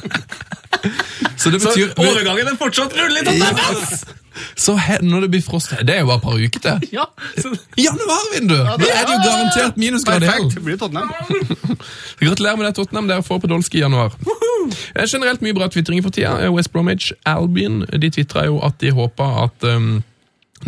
Så 1.35 1.51
det 1.51 1.59
Så 1.65 1.75
overgangen 1.99 2.53
er 2.53 2.57
fortsatt 2.57 2.95
Tottenham! 2.95 3.59
ass! 3.67 4.05
Så 4.55 4.75
he, 4.79 4.97
når 5.03 5.25
det 5.25 5.29
blir 5.33 5.41
frost 5.43 5.73
Det 5.81 5.95
er 5.95 5.99
jo 6.03 6.09
bare 6.09 6.21
et 6.21 6.23
par 6.23 6.37
uker 6.39 6.63
til. 6.63 6.89
Ja, 6.95 7.07
så, 7.37 7.51
Januarvindu! 7.77 8.55
Da 8.55 8.75
er 8.75 9.07
det 9.07 9.15
jo 9.15 9.23
garantert 9.25 9.79
minusgrader 9.81 10.27
i 10.27 10.31
Hell. 10.31 10.45
Perfekt. 10.45 10.55
Det 10.55 10.63
blir 10.65 10.77
Tottenham. 10.77 11.11
Gratulerer 12.21 12.55
med 12.61 12.65
det, 12.69 12.75
Tottenham. 12.75 13.09
Dere 13.11 13.23
får 13.23 13.41
Podolski 13.43 13.81
i 13.81 13.83
januar. 13.83 14.15
Eh, 14.95 15.07
Generelt 15.07 15.41
mye 15.41 15.57
bra 15.57 15.67
tvitringer 15.71 16.05
for 16.05 16.15
tida. 16.15 16.37
Eh, 16.45 16.53
West 16.53 16.71
Bromwich 16.71 17.11
Albion 17.25 17.81
de 17.91 18.09
tvitra 18.13 18.45
jo 18.47 18.61
at 18.63 18.79
de 18.81 18.93
håpa 18.95 19.27
at 19.45 19.67
um, 19.67 19.99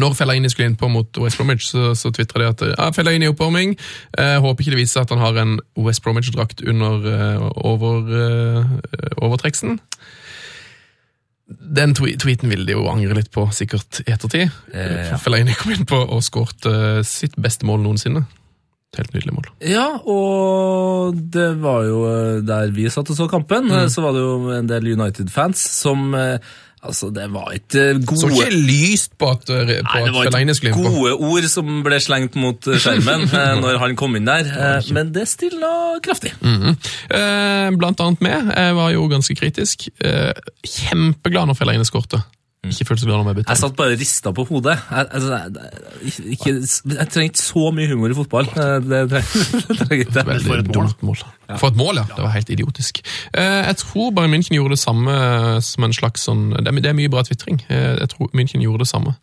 når 0.02 0.16
Fellaini 0.18 0.50
skulle 0.50 0.72
innpå 0.72 0.88
mot 0.90 1.18
West 1.22 1.38
Bromwich, 1.38 1.68
så, 1.70 1.94
så 1.96 2.10
tvitra 2.12 2.42
de 2.42 2.50
at 2.50 2.64
ja, 2.72 2.90
Fellaini 2.96 3.28
er 3.28 3.30
i 3.30 3.34
oppvarming. 3.34 3.76
Eh, 4.18 4.38
håper 4.42 4.64
ikke 4.66 4.74
det 4.74 4.82
viser 4.82 4.98
seg 4.98 5.06
at 5.06 5.14
han 5.14 5.22
har 5.22 5.38
en 5.44 5.60
West 5.86 6.04
Bromwich-drakt 6.06 6.64
under 6.66 7.06
eh, 7.14 7.48
over, 7.62 8.00
eh, 8.18 9.06
overtreksen. 9.22 9.78
Den 11.48 11.92
tweeten 11.96 12.50
ville 12.50 12.66
de 12.66 12.78
jo 12.78 12.86
angre 12.88 13.18
litt 13.18 13.32
på, 13.34 13.46
sikkert 13.52 14.00
i 14.06 14.14
ettertid. 14.14 14.54
Eh, 14.74 15.10
ja. 15.10 15.20
Fellaini 15.20 15.56
kom 15.60 15.74
inn 15.76 15.88
på 15.90 16.00
og 16.00 16.24
skåret 16.24 16.70
uh, 16.70 17.02
sitt 17.08 17.36
beste 17.42 17.68
mål 17.68 17.84
noensinne. 17.84 18.24
Helt 18.94 19.14
nydelig 19.16 19.34
mål. 19.34 19.48
ja, 19.66 19.88
og 20.06 21.18
det 21.34 21.48
var 21.64 21.86
jo 21.88 22.04
eh, 22.12 22.44
der 22.46 22.70
vi 22.76 22.86
satt 22.94 23.10
og 23.10 23.18
så 23.18 23.26
kampen, 23.32 23.66
mm. 23.72 23.88
så 23.90 24.04
var 24.06 24.14
det 24.14 24.22
jo 24.22 24.36
en 24.54 24.70
del 24.70 24.92
United-fans 24.94 25.64
som 25.80 26.14
eh, 26.14 26.38
Altså, 26.84 27.08
det 27.16 27.30
var 27.32 27.54
ikke 27.56 27.84
gode 28.04 28.20
Så 28.20 28.30
ikke 28.34 28.58
lyst 28.68 29.14
på 29.20 29.30
at, 29.32 29.48
eh, 29.50 29.70
på 29.80 29.86
Nei, 29.88 30.02
det 30.04 30.14
var 30.14 30.28
ikke 30.52 30.74
gode 30.76 31.14
ord 31.16 31.48
som 31.48 31.70
ble 31.86 32.00
slengt 32.04 32.36
mot 32.40 32.68
eh, 32.68 32.80
skjermen 32.84 33.24
eh, 33.40 33.54
når 33.62 33.80
han 33.86 33.96
kom 34.00 34.18
inn 34.20 34.28
der, 34.28 34.50
eh, 34.52 34.92
men 34.96 35.14
det 35.16 35.26
stilla 35.32 35.72
kraftig. 36.04 36.34
Eh, 36.44 37.70
blant 37.80 38.04
annet 38.04 38.24
med. 38.26 38.52
Jeg 38.52 38.76
var 38.80 38.92
jo 38.92 39.08
ganske 39.12 39.36
kritisk. 39.40 39.88
Eh, 40.04 40.34
kjempeglad 40.68 41.48
når 41.50 41.60
Fellaini 41.62 41.88
skårte. 41.88 42.20
Ikke 42.64 42.86
følt 42.88 43.00
så 43.02 43.06
glad 43.10 43.26
når 43.28 43.34
vi 43.36 43.44
Jeg 43.48 43.58
satt 43.60 43.76
bare 43.76 43.92
og 43.96 44.00
rista 44.00 44.32
på 44.32 44.44
hodet. 44.48 44.78
Jeg, 44.90 45.08
altså, 45.12 45.40
jeg, 46.04 46.14
ikke, 46.36 46.54
jeg 46.96 47.08
trenger 47.12 47.30
ikke 47.30 47.42
så 47.44 47.64
mye 47.76 47.90
humor 47.92 48.14
i 48.14 48.16
fotball. 48.16 48.48
Eh, 48.56 48.78
Det 48.88 49.24
trenger 49.82 49.98
jeg 49.98 50.06
ikke. 50.08 50.24
Veldig 50.30 50.54
et 50.60 50.68
mål, 50.72 50.74
dumt 50.88 51.04
mål. 51.04 51.24
For 51.60 51.68
et 51.68 51.76
mål, 51.76 51.96
ja. 52.00 52.06
Det 52.16 52.24
var 52.24 52.32
helt 52.38 52.50
idiotisk. 52.50 53.02
Eh, 53.34 53.44
jeg 53.68 53.78
tror 53.84 54.12
bare 54.16 54.32
München 54.32 54.56
gjorde 54.56 54.78
det 54.78 54.80
samme 54.80 55.12
som 55.62 55.84
en 55.84 55.94
slags 55.94 56.24
sånn 56.30 56.54
Det 56.64 56.72
er, 56.86 56.94
mye 56.96 57.12
bra 57.12 57.24
tvitring. 57.28 57.60
Eh, 57.70 57.98
jeg 58.00 58.10
tror 58.16 58.32
München 58.34 58.64
gjorde 58.64 58.86
det 58.86 58.92
samme. 58.94 59.16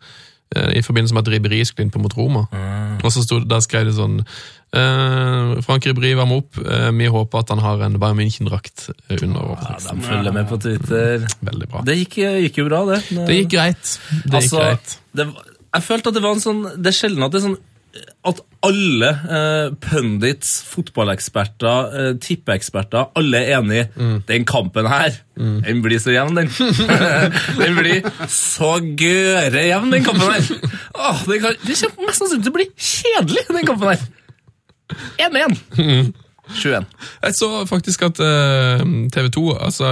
eh, 0.55 0.77
I 0.77 0.81
forbindelse 0.85 1.13
med 1.17 1.25
at 1.27 1.33
Riberi 1.33 1.63
skulle 1.65 1.85
inn 1.89 1.91
på 1.97 1.99
mot 2.03 2.13
Roma. 2.17 2.45
Og 3.03 3.09
så 3.11 3.23
stod, 3.25 3.49
Der 3.49 3.59
skrev 3.65 3.85
de 3.89 3.93
sånn 3.97 4.19
eh, 4.21 4.25
Frank 4.71 5.85
Ribéry 5.85 6.13
varmer 6.15 6.41
opp. 6.41 6.57
Eh, 6.63 6.89
vi 6.95 7.09
håper 7.11 7.43
at 7.43 7.49
han 7.51 7.59
har 7.63 7.81
en 7.85 7.97
Bayern 7.99 8.19
München-drakt 8.21 8.89
under 9.09 9.25
under 9.27 9.57
Ja, 9.59 9.77
de 9.89 10.05
følger 10.05 10.35
med 10.35 10.47
på 10.49 10.59
Twitter. 10.63 11.25
Veldig 11.41 11.67
bra. 11.71 11.83
Det 11.87 11.97
gikk, 11.99 12.21
gikk 12.47 12.61
jo 12.61 12.69
bra, 12.69 12.85
det. 12.93 13.01
Det 13.11 13.41
gikk 13.41 13.51
greit. 13.55 13.97
Det 14.09 14.21
gikk 14.23 14.39
Altså, 14.41 14.63
greit. 14.63 14.95
det, 15.17 15.27
jeg 15.75 15.83
følte 15.83 16.11
at 16.11 16.15
det 16.17 16.23
var 16.23 16.35
en 16.35 16.43
sånn 16.43 16.63
Det 16.75 16.91
er 16.91 16.95
sjelden 16.97 17.23
at 17.27 17.33
det 17.33 17.41
er 17.41 17.49
sånn 17.49 17.59
at 18.23 18.37
alle 18.63 19.07
eh, 19.09 19.73
pundits, 19.81 20.51
fotballeksperter, 20.69 21.95
eh, 21.97 22.11
tippeeksperter, 22.21 23.09
alle 23.17 23.41
er 23.41 23.57
enige. 23.57 23.87
Mm. 23.97 24.21
Den 24.29 24.45
kampen 24.47 24.87
her, 24.87 25.17
den 25.35 25.81
blir 25.83 25.99
så 25.99 26.13
jevn, 26.13 26.37
den. 26.37 26.47
den 27.61 27.75
blir 27.79 28.05
så 28.31 28.75
gørejevn, 28.79 29.91
den 29.91 30.05
kampen 30.05 30.29
her. 30.29 30.71
Åh, 30.93 31.25
det, 31.27 31.41
kan, 31.43 31.57
det 31.65 31.79
kommer 31.81 32.11
mest 32.11 32.21
sannsynlig 32.21 32.45
til 32.45 32.53
å 32.53 32.57
bli 32.61 32.69
kjedelig, 32.77 33.47
den 33.49 33.69
kampen 33.73 33.91
her. 33.91 34.05
1-1. 35.21 36.13
21. 36.51 36.85
Jeg 37.21 37.35
så 37.37 37.47
faktisk 37.69 38.01
at 38.09 38.19
TV 39.13 39.29
2, 39.31 39.43
altså 39.55 39.91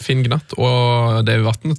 Finn 0.00 0.22
Gnatt 0.24 0.54
og 0.56 1.26
Davy 1.26 1.44
Vatn, 1.44 1.74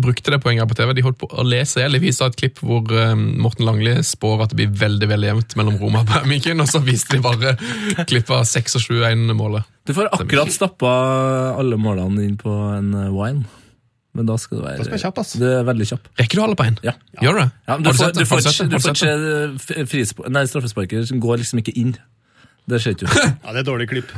brukte 0.00 0.32
det 0.32 0.40
poenget 0.42 0.68
på 0.70 0.78
TV. 0.78 0.94
De 0.96 1.04
holdt 1.04 1.20
på 1.20 1.28
å 1.28 1.44
lese 1.46 1.80
ihjel. 1.80 1.98
De 1.98 2.02
viste 2.02 2.26
et 2.26 2.38
klipp 2.40 2.62
hvor 2.64 2.88
eh, 2.96 3.14
Morten 3.14 3.68
Langli 3.68 3.98
spår 4.06 4.46
at 4.46 4.54
det 4.54 4.60
blir 4.62 4.74
veldig 4.80 5.10
veldig 5.10 5.30
jevnt 5.30 5.56
mellom 5.60 5.78
Roma 5.82 6.04
og 6.04 6.10
Birmingham, 6.10 6.64
og 6.64 6.70
så 6.70 6.82
viste 6.84 7.18
de 7.18 7.24
bare 7.24 7.56
klippet 8.06 8.34
av 8.38 8.46
6 8.48 8.78
og 8.80 8.86
7-1-målet. 8.88 9.70
Du 9.88 9.94
får 9.96 10.12
akkurat 10.16 10.52
stappa 10.54 10.90
alle 11.58 11.78
målene 11.80 12.24
inn 12.26 12.36
på 12.40 12.52
en 12.76 12.94
eh, 12.94 13.10
wine. 13.14 13.44
Men 14.18 14.26
da 14.26 14.34
skal 14.42 14.58
du 14.58 14.64
være 14.66 14.84
skal 14.88 14.98
kjapp, 15.04 15.18
ass. 15.22 15.32
Det 15.38 15.50
er 15.60 15.66
veldig 15.68 15.86
kjapp. 15.86 16.08
Rekker 16.18 16.40
du 16.40 16.42
alle 16.42 16.56
på 16.58 16.64
én? 16.66 16.78
Ja. 16.82 16.96
Gjør 17.22 17.36
du 17.36 17.40
det? 17.44 17.50
Ja, 17.68 17.76
du, 17.78 17.90
får, 17.94 18.14
du, 18.16 18.24
får, 18.26 18.40
ikke- 18.42 18.70
du 18.72 18.78
får 18.82 19.94
ikke 19.94 20.30
Nei, 20.34 20.42
straffesparker 20.50 21.04
som 21.06 21.20
går 21.22 21.38
liksom 21.44 21.60
ikke 21.62 21.74
inn. 21.78 21.92
Det 22.70 22.80
skjer 22.82 22.96
ikke. 22.98 23.06
Ja, 23.44 23.52
det 23.54 23.62
er 23.62 23.68
dårlig 23.70 23.86
klipp. 23.90 24.10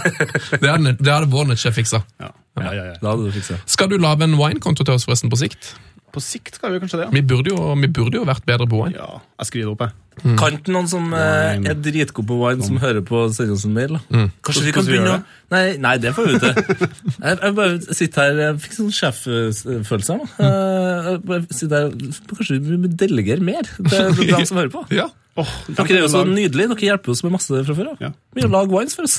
Det 0.62 0.68
hadde, 0.70 0.94
det 0.98 1.12
hadde 1.12 1.28
vår 1.32 1.46
nettsjef 1.52 1.76
fiksa. 1.76 2.00
Ja. 2.20 2.30
Ja, 2.60 2.70
ja, 2.72 2.84
ja. 2.88 2.94
Hadde 3.02 3.26
du 3.28 3.32
fiksa. 3.34 3.58
Skal 3.66 3.88
du 3.92 3.96
lage 4.00 4.24
en 4.26 4.36
winekonto 4.40 4.84
til 4.86 4.94
oss 4.96 5.04
forresten 5.08 5.30
på 5.32 5.38
sikt? 5.40 5.74
På 6.14 6.22
sikt 6.22 6.60
skal 6.60 6.74
vi 6.74 6.80
kanskje 6.82 7.00
det, 7.00 7.08
ja. 7.08 7.12
Vi 7.14 7.24
burde 7.26 7.50
jo, 7.50 7.58
vi 7.80 7.90
burde 7.90 8.20
jo 8.20 8.24
vært 8.28 8.46
bedre 8.46 8.68
på 8.70 8.84
wine. 8.84 8.94
Ja, 8.94 9.20
jeg 9.42 9.50
skriver 9.50 9.66
det 9.66 9.74
opp, 9.74 9.84
jeg. 9.88 10.00
Mm. 10.22 10.36
Kan 10.38 10.54
ikke 10.54 10.70
noen 10.70 10.86
som 10.86 11.08
eh, 11.18 11.56
er 11.66 11.78
dritgod 11.82 12.26
på 12.28 12.36
wine, 12.38 12.62
som 12.62 12.78
hører 12.78 13.02
på, 13.06 13.24
sende 13.34 13.56
oss 13.56 13.64
en 13.66 13.74
mail? 13.74 13.96
da? 13.96 14.00
Mm. 14.14 14.28
Kanskje 14.46 14.62
vi 14.62 14.70
Hvordan 14.70 14.76
kan 14.76 14.84
skal 14.84 14.92
vi 14.92 14.92
begynne 14.94 15.10
gjøre 15.10 15.18
å 15.18 15.54
Nei, 15.54 15.62
nei, 15.82 15.94
det 16.02 16.12
får 16.14 16.28
vi 16.28 16.38
til. 16.44 16.54
Jeg, 17.24 17.38
jeg 17.42 17.56
bare 17.58 17.96
sitter 17.98 18.22
her 18.22 18.40
Jeg 18.44 18.60
fikk 18.62 18.76
sånn 18.76 18.94
sjeffølelse 18.94 20.14
her 20.14 20.20
nå. 20.22 20.28
Eh, 20.46 21.08
jeg 21.08 21.20
bare 21.30 21.58
sitter 21.58 21.76
her, 21.82 22.14
Kanskje 22.30 22.58
vi 22.62 22.78
må 22.84 22.90
delegere 23.04 23.48
mer 23.50 23.68
til 23.74 23.90
til 24.20 24.30
dem 24.30 24.46
som 24.48 24.60
hører 24.62 24.72
på? 24.74 24.84
Ja. 24.94 25.08
Åh, 25.34 25.54
de 25.66 25.74
Dere 25.80 25.98
er 25.98 26.04
jo 26.04 26.12
så 26.12 26.22
nydelige. 26.28 26.70
Dere 26.74 26.90
hjelper 26.92 27.14
oss 27.16 27.24
med 27.26 27.34
masse 27.34 27.64
fra 27.66 27.78
før 27.80 27.90
av. 27.94 28.04
Ja. 28.06 28.12
Begynn 28.36 28.52
å 28.52 28.54
lage 28.54 28.70
wines 28.74 28.94
for 28.94 29.08
oss. 29.08 29.18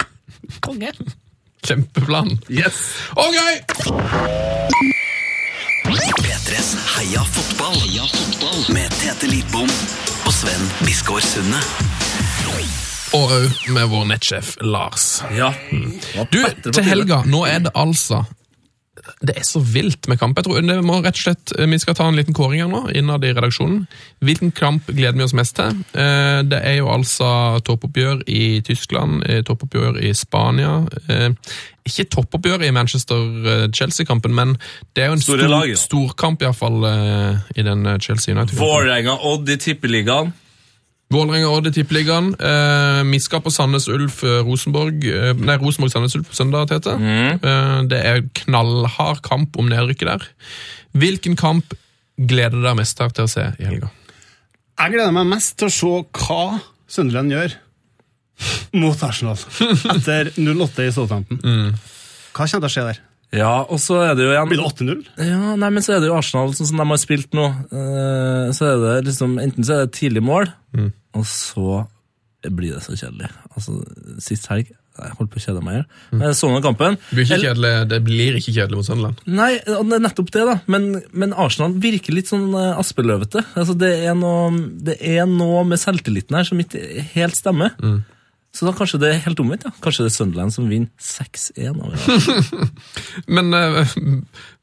Konge. 0.64 0.94
Kjempeplan. 1.62 2.38
Yes. 2.48 2.88
Ok! 3.20 4.91
P3s 5.92 6.76
Heia 6.96 7.24
fotball. 7.24 7.74
Heia 7.74 8.02
fotball. 8.06 8.74
Med 8.74 8.90
Tete 8.90 9.26
Lidbom 9.26 9.68
og 10.24 10.32
Sven 10.32 10.70
Biskår 10.86 11.20
Sunde. 11.20 11.60
Og 13.12 13.34
òg 13.36 13.72
med 13.76 13.90
vår 13.92 14.06
nettsjef 14.08 14.54
Lars. 14.64 15.20
Ja. 15.36 15.50
Du, 16.32 16.40
til 16.70 16.86
helga, 16.86 17.20
nå 17.28 17.44
er 17.44 17.66
det 17.66 17.74
altså 17.76 18.22
Det 19.24 19.32
er 19.40 19.44
så 19.48 19.60
vilt 19.64 20.04
med 20.10 20.18
kamp. 20.20 20.36
Jeg 20.36 20.44
tror 20.44 20.60
det 20.68 20.74
må 20.84 20.98
rett 21.00 21.16
og 21.16 21.22
slett, 21.22 21.52
Vi 21.56 21.78
skal 21.80 21.94
ta 21.96 22.08
en 22.10 22.18
liten 22.18 22.34
kåring 22.36 22.60
her 22.60 22.68
nå, 22.68 22.82
innad 22.92 23.24
i 23.24 23.30
redaksjonen. 23.32 23.86
Hvilken 24.20 24.52
kamp 24.52 24.90
gleder 24.92 25.16
vi 25.16 25.24
oss 25.24 25.32
mest 25.34 25.56
til? 25.56 25.78
Eh, 25.96 26.42
Det 26.44 26.60
er 26.60 26.76
jo 26.76 26.90
altså 26.92 27.58
toppoppgjør 27.64 28.22
i 28.28 28.60
Tyskland, 28.60 29.24
eh, 29.28 29.40
toppoppgjør 29.42 29.96
i 30.02 30.12
Spania. 30.12 30.86
Eh, 31.08 31.30
Ikke 31.88 32.04
toppoppgjør 32.04 32.62
i 32.62 32.70
Manchester-Chelsea-kampen, 32.70 34.34
men 34.34 34.58
det 34.94 35.02
er 35.02 35.06
jo 35.06 35.12
en 35.12 35.20
stor, 35.20 35.36
lag, 35.48 35.68
i, 35.70 35.74
storkamp 35.74 36.42
iallfall 36.42 36.84
i 37.56 37.62
den 37.62 37.86
eh, 37.86 37.98
Chelsea 37.98 38.34
United-kampen. 38.34 38.60
Vålerenga 38.68 39.16
Odd 39.24 39.48
i 39.48 39.56
Tippeligaen. 39.56 40.32
Vålerenga 41.12 41.50
Odd 41.52 41.68
i 41.68 41.72
Tippeligaen. 41.76 42.32
Eh, 42.40 43.02
Miska 43.04 43.40
på 43.44 43.50
Sandnes 43.52 43.88
Ulf 43.92 44.22
eh, 44.24 44.40
Rosenborg 44.46 45.04
eh, 45.08 45.32
Nei, 45.36 45.58
Rosenborg 45.60 45.92
Sandnes 45.92 46.16
Ulf 46.16 46.30
på 46.30 46.38
søndag, 46.38 46.70
Tete. 46.70 46.94
Eh, 46.96 47.74
det 47.90 48.00
er 48.00 48.22
knallhard 48.42 49.20
kamp 49.26 49.58
om 49.60 49.68
nedrykket 49.68 50.08
der. 50.08 50.26
Hvilken 50.96 51.36
kamp 51.36 51.76
gleder 52.16 52.56
du 52.56 52.64
deg 52.64 52.78
mest 52.80 53.00
her 53.02 53.12
til 53.12 53.28
å 53.28 53.32
se 53.32 53.44
i 53.58 53.68
helga? 53.68 53.92
Jeg 54.80 54.94
gleder 54.94 55.14
meg 55.14 55.28
mest 55.34 55.56
til 55.60 55.68
å 55.68 55.74
se 55.76 55.92
hva 56.24 56.42
Sunderland 56.90 57.32
gjør 57.34 57.58
mot 58.80 59.04
Arsenal 59.04 59.38
etter 59.96 60.32
0-8 60.40 60.88
i 60.88 60.92
Southampton. 60.94 61.40
Hva 62.32 62.46
kommer 62.48 62.64
til 62.64 62.70
å 62.70 62.72
skje 62.72 62.88
der? 62.88 63.02
Ja, 63.32 63.62
og 63.64 63.78
så 63.80 63.96
er 64.04 64.12
det 64.18 64.26
jo 64.26 64.32
igjen 64.34 64.50
Blir 64.50 64.60
det 64.60 64.68
8-0? 64.68 64.98
Ja, 65.24 65.54
nei, 65.56 65.70
men 65.72 65.80
så 65.84 65.94
er 65.96 66.02
det 66.04 66.10
jo 66.10 66.18
Arsenal, 66.18 66.52
sånn 66.58 66.68
som 66.68 66.82
de 66.82 66.86
har 66.90 67.00
spilt 67.00 67.32
nå. 67.38 67.46
eh, 67.72 68.50
Så 68.52 68.66
er 68.68 68.82
det 68.82 68.94
liksom, 69.08 69.38
Enten 69.40 69.64
så 69.64 69.78
er 69.78 69.86
det 69.86 69.94
tidlig 69.96 70.22
mål, 70.26 70.50
og 71.16 71.24
så 71.28 71.82
blir 72.52 72.74
det 72.74 72.82
så 72.84 72.92
kjedelig. 72.98 73.28
Altså, 73.54 73.76
Sist 74.20 74.48
helg 74.50 74.72
Jeg 74.98 75.12
holdt 75.16 75.30
på 75.32 75.38
å 75.40 75.42
kjede 75.46 75.60
meg 75.64 75.72
i 75.72 75.76
hjel. 75.78 75.86
Jeg 76.26 76.36
så 76.36 76.48
nå 76.52 76.58
kampen. 76.64 76.96
Det 77.08 77.16
blir 77.16 77.24
ikke 77.24 77.38
kjedelig, 77.46 77.70
det 77.88 78.00
blir 78.04 78.34
ikke 78.36 78.52
kjedelig 78.52 78.76
mot 78.76 78.84
Sunderland. 78.90 79.22
Nei, 79.40 79.52
det 79.64 79.78
er 79.96 80.02
nettopp 80.04 80.32
det, 80.34 80.42
da. 80.50 80.56
Men, 80.74 80.90
men 81.16 81.32
Arsenal 81.32 81.72
virker 81.80 82.12
litt 82.12 82.28
sånn 82.28 82.50
eh, 82.52 82.74
aspeløvete. 82.82 83.40
Altså, 83.56 83.72
det, 83.80 83.92
er 84.10 84.18
noe, 84.18 84.50
det 84.84 84.98
er 85.00 85.24
noe 85.30 85.62
med 85.70 85.80
selvtilliten 85.80 86.36
her 86.36 86.44
som 86.50 86.60
ikke 86.60 86.82
helt 87.14 87.38
stemmer. 87.40 87.72
Så 88.52 88.66
da 88.68 88.74
kanskje 88.76 88.98
det 89.00 89.08
er 89.08 89.20
helt 89.24 89.40
omvendt. 89.40 89.64
Ja. 89.64 89.72
Kanskje 89.80 90.04
det 90.04 90.10
er 90.10 90.16
Sunderland 90.18 90.52
som 90.52 90.66
vinner 90.68 90.90
6-1. 91.00 91.78
over 91.80 91.94
Arsenal. 91.96 92.68
Men, 93.32 93.54
eh, 93.56 93.94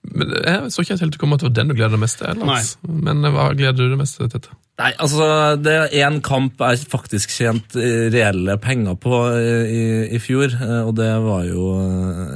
men 0.06 0.34
jeg 0.46 0.74
så 0.74 0.84
ikke 0.84 0.98
helt 1.02 1.16
til 1.16 1.26
å 1.26 1.30
være 1.32 1.48
var 1.48 1.56
den 1.58 1.72
du 1.72 1.76
gleder 1.76 1.96
deg 1.96 2.04
mest 2.04 2.22
til. 2.22 2.44
Men 2.86 3.26
eh, 3.26 3.34
hva 3.34 3.48
gleder 3.58 3.80
du 3.80 3.96
deg 3.96 3.98
mest 3.98 4.20
til? 4.20 4.30
Dette? 4.30 4.54
Nei, 4.80 4.92
altså, 5.02 5.26
det 5.60 5.74
er 5.74 5.96
én 6.06 6.20
kamp 6.24 6.62
jeg 6.62 6.86
faktisk 6.92 7.34
tjente 7.34 7.88
reelle 8.14 8.60
penger 8.62 8.96
på 9.02 9.24
i, 9.42 9.82
i 10.16 10.22
fjor, 10.24 10.54
og 10.86 10.94
det 10.96 11.10
var 11.26 11.50
jo 11.50 11.74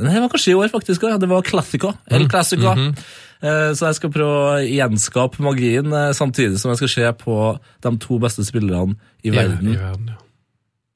Nei, 0.01 0.10
det 0.10 0.26
var 0.26 0.34
kanskje 0.34 0.56
i 0.56 0.58
år, 0.58 0.74
faktisk. 0.74 1.06
Ja, 1.08 1.22
det 1.22 1.30
var 1.32 1.45
Classica. 1.45 1.93
El 2.10 2.28
Classica. 2.28 2.74
Mm 2.74 2.89
-hmm. 2.89 3.76
Så 3.76 3.86
jeg 3.86 3.95
skal 3.95 4.12
prøve 4.12 4.34
å 4.34 4.60
gjenskape 4.64 5.43
magien, 5.43 5.91
samtidig 6.16 6.60
som 6.60 6.72
jeg 6.72 6.78
skal 6.78 6.89
se 6.89 7.14
på 7.24 7.58
de 7.84 7.97
to 7.99 8.20
beste 8.20 8.45
spillerne 8.45 8.95
i 9.24 9.30
verden 9.30 9.68
I 9.68 9.76
verden 9.76 10.08
ja. 10.08 10.22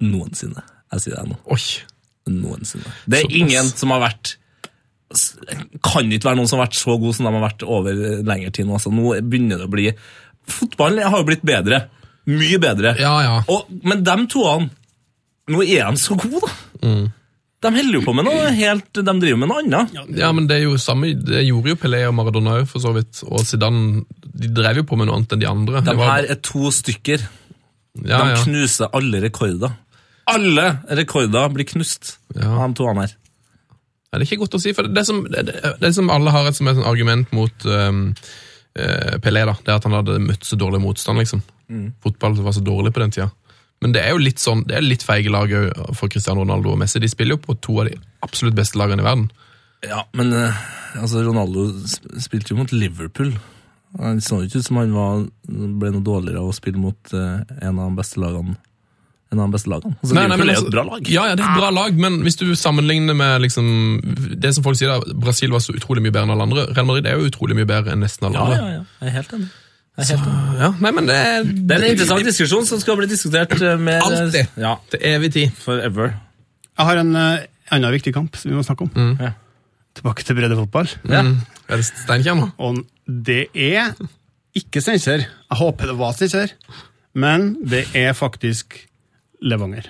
Noensinne. 0.03 0.63
Jeg 0.93 1.03
sier 1.03 1.17
det 1.19 1.27
nå. 1.31 1.37
Oi. 1.53 1.61
Noensinne. 2.31 2.91
Det 3.07 3.21
er 3.21 3.29
så 3.29 3.39
ingen 3.39 3.69
som 3.71 3.93
har 3.95 4.01
vært 4.03 4.35
Kan 5.87 6.09
ikke 6.11 6.27
være 6.27 6.35
noen 6.41 6.49
som 6.49 6.59
har 6.59 6.67
vært 6.67 6.79
så 6.79 6.97
god 6.99 7.15
som 7.15 7.27
de 7.27 7.31
har 7.31 7.45
vært 7.45 7.63
over 7.63 7.99
lengre 8.27 8.51
tid 8.51 8.67
nå. 8.67 8.75
Altså, 8.75 8.91
nå 8.91 9.13
begynner 9.23 9.61
det 9.61 9.69
å 9.69 9.71
bli 9.71 9.85
Fotballen 10.47 11.03
har 11.07 11.21
jo 11.21 11.27
blitt 11.27 11.45
bedre. 11.47 11.85
Mye 12.27 12.59
bedre. 12.63 12.93
Ja, 12.99 13.13
ja. 13.23 13.37
Og, 13.51 13.69
men 13.87 14.03
de 14.03 14.17
toene 14.31 14.69
Nå 15.47 15.61
er 15.63 15.87
de 15.87 15.99
så 16.01 16.17
gode, 16.19 16.43
da. 16.43 16.91
De 17.63 17.69
holder 17.73 17.95
jo 17.97 18.03
på 18.03 18.13
med 18.13 18.27
noe 18.27 18.49
helt 18.53 18.99
De 18.99 19.13
driver 19.21 19.39
med 19.39 19.49
noe 19.49 19.63
annet. 19.63 19.95
Ja, 20.19 20.33
men 20.35 20.49
det 20.49 20.59
er 20.59 20.65
jo 20.67 20.75
samme, 20.81 21.13
det 21.15 21.45
gjorde 21.47 21.71
jo 21.71 21.79
Pelé 21.79 22.03
og 22.09 22.15
Maradona 22.19 22.57
òg, 22.59 22.67
for 22.69 22.83
så 22.83 22.91
vidt. 22.95 23.23
Og 23.31 23.47
Zidane 23.47 24.03
de 24.37 24.51
drev 24.53 24.83
jo 24.83 24.87
på 24.91 24.99
med 24.99 25.07
noe 25.09 25.17
annet 25.17 25.33
enn 25.33 25.41
de 25.41 25.47
andre. 25.49 25.81
De 25.87 25.95
her 25.97 26.27
er 26.35 26.39
to 26.45 26.67
stykker. 26.75 27.23
ja, 28.03 28.19
De 28.19 28.35
ja. 28.35 28.41
knuser 28.43 28.91
alle 28.93 29.23
rekorder. 29.23 29.71
Alle 30.27 30.67
rekorder 30.99 31.49
blir 31.55 31.67
knust 31.69 32.17
Ja. 32.35 32.49
av 32.57 32.67
de 32.67 32.77
toene 32.81 33.05
her. 33.05 33.15
Ja, 34.07 34.17
det 34.17 34.23
er 34.23 34.27
ikke 34.29 34.43
godt 34.45 34.55
å 34.55 34.61
si, 34.63 34.71
for 34.75 34.87
det, 34.87 35.03
som, 35.07 35.23
det, 35.31 35.43
det, 35.81 35.89
som 35.95 36.09
alle 36.13 36.31
har 36.31 36.47
et, 36.47 36.55
som 36.55 36.67
et 36.71 36.77
argument 36.87 37.31
mot 37.35 37.65
um, 37.67 38.13
uh, 38.79 39.17
Pelé, 39.23 39.43
da, 39.49 39.55
det 39.63 39.73
er 39.73 39.79
at 39.81 39.87
han 39.87 39.97
hadde 39.97 40.19
møtt 40.23 40.47
så 40.47 40.55
dårlig 40.59 40.79
motstand. 40.83 41.19
liksom. 41.19 41.41
Fotball 42.03 42.37
var 42.39 42.55
så 42.55 42.63
dårlig 42.63 42.93
på 42.95 43.03
den 43.03 43.11
tida. 43.11 43.27
Men 43.83 43.91
det 43.93 44.01
er 44.05 44.15
jo 44.15 44.21
litt 44.23 44.39
sånn, 44.41 44.63
det 44.65 44.77
er 44.79 44.85
litt 44.85 45.03
feige 45.05 45.29
lag 45.29 45.51
for 45.93 46.09
Cristiano 46.09 46.41
Ronaldo 46.41 46.71
og 46.73 46.79
Messi. 46.81 47.01
De 47.03 47.09
spiller 47.11 47.35
jo 47.35 47.43
på 47.43 47.57
to 47.61 47.75
av 47.83 47.89
de 47.91 47.97
absolutt 48.25 48.55
beste 48.57 48.79
lagene 48.79 49.03
i 49.03 49.05
verden. 49.05 49.27
Ja, 49.85 50.05
men 50.17 50.31
uh, 50.33 50.55
altså, 50.97 51.21
Ronaldo 51.27 51.67
spilte 52.23 52.55
jo 52.55 52.61
mot 52.63 52.71
Liverpool. 52.73 53.35
Det 53.97 54.23
så 54.25 54.39
ikke 54.45 54.63
ut 54.63 54.65
som 54.65 54.79
han 54.81 54.95
var, 54.95 55.27
ble 55.47 55.91
noe 55.93 56.03
dårligere 56.05 56.41
av 56.41 56.49
å 56.49 56.55
spille 56.55 56.79
mot 56.81 57.13
uh, 57.13 57.43
en 57.59 57.75
av 57.83 57.91
de 57.91 57.99
beste 57.99 58.23
lagene. 58.23 58.55
En 59.31 59.39
av 59.43 59.49
de 59.49 59.55
beste 59.57 59.67
lagene. 59.67 59.97
Altså, 60.01 60.13
Nei, 60.15 60.21
nei, 60.23 60.37
men, 60.37 60.39
men 60.39 60.49
er 60.49 60.55
altså- 60.55 60.67
et 60.69 60.75
bra 60.77 60.83
lag. 60.87 61.09
Ja, 61.11 61.23
ja, 61.27 61.35
det 61.35 61.43
er 61.43 61.49
et 61.51 61.59
bra 61.59 61.69
lag, 61.75 61.97
men 61.99 62.21
hvis 62.23 62.37
du 62.39 62.45
sammenligner 62.55 63.15
med 63.19 63.41
liksom, 63.43 63.67
det 64.39 64.53
som 64.55 64.63
folk 64.63 64.77
sier 64.79 64.87
da, 64.93 65.13
Brasil 65.19 65.51
var 65.51 65.59
så 65.59 65.75
utrolig 65.75 66.01
mye 66.05 66.13
bedre 66.15 66.23
enn 66.29 66.31
alle 66.37 66.45
andre. 66.47 66.63
Real 66.73 66.87
Madrid 66.87 67.05
er 67.11 67.17
jo 67.19 67.27
utrolig 67.27 67.57
mye 67.59 67.67
bedre 67.67 67.91
enn 67.91 67.99
nesten 68.05 68.29
alle 68.29 68.39
andre. 68.39 68.55
ja, 68.61 68.69
ja. 68.77 68.83
Jeg 69.01 69.09
er 69.09 69.15
helt 69.17 69.33
enig. 69.35 69.49
Jeg 69.97 70.05
er 70.05 70.15
helt 70.15 70.29
enig. 70.31 70.61
Ja, 70.61 70.69
nei, 70.85 70.91
men 70.95 71.05
det 71.11 71.15
er, 71.17 71.43
Det 71.43 71.75
er 71.75 71.83
en 71.83 71.91
interessant 71.91 72.25
diskusjon 72.29 72.65
som 72.69 72.79
skal 72.79 72.95
bli 73.01 73.07
diskutert 73.11 73.55
med 73.81 73.99
Alltid. 74.01 74.47
Ja, 74.63 74.75
til 74.91 74.99
evig 75.11 75.33
tid. 75.33 75.51
forever. 75.59 76.13
Jeg 76.77 76.85
har 76.85 76.97
en 77.03 77.15
uh, 77.15 77.37
annen 77.73 77.91
viktig 77.97 78.13
kamp 78.13 78.35
som 78.37 78.51
vi 78.51 78.55
må 78.55 78.63
snakke 78.63 78.87
om. 78.87 79.17
Ja. 79.19 79.33
Tilbake 79.97 80.23
til 80.23 80.35
breddefotball. 80.39 80.87
Ja. 81.09 81.21
Mm. 81.25 81.41
Er 81.67 81.81
det 81.81 81.85
Steinkjer 81.89 82.35
nå? 82.37 82.51
Og 82.63 82.79
det 83.07 83.47
er 83.53 83.91
ikke 84.55 84.79
Steinkjer. 84.81 85.25
Jeg 85.27 85.57
håper 85.59 85.91
det 85.91 85.97
var 85.99 86.13
Steinkjer, 86.15 86.53
men 87.17 87.57
det 87.67 87.87
er 87.97 88.13
faktisk 88.13 88.86
Levanger. 89.41 89.89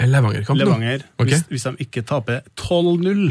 Er 0.00 0.10
Levanger-kamp 0.10 0.58
nå? 0.58 0.64
Levanger, 0.64 1.04
okay. 1.18 1.30
hvis, 1.30 1.44
hvis 1.50 1.66
de 1.68 1.86
ikke 1.86 2.02
taper 2.06 2.40
12-0 2.58 3.30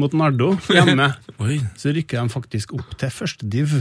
mot 0.00 0.14
Nardo 0.16 0.54
hjemme, 0.72 1.10
så 1.80 1.92
rykker 1.94 2.22
de 2.22 2.32
faktisk 2.32 2.72
opp 2.76 2.96
til 2.98 3.12
første 3.14 3.48
div. 3.52 3.76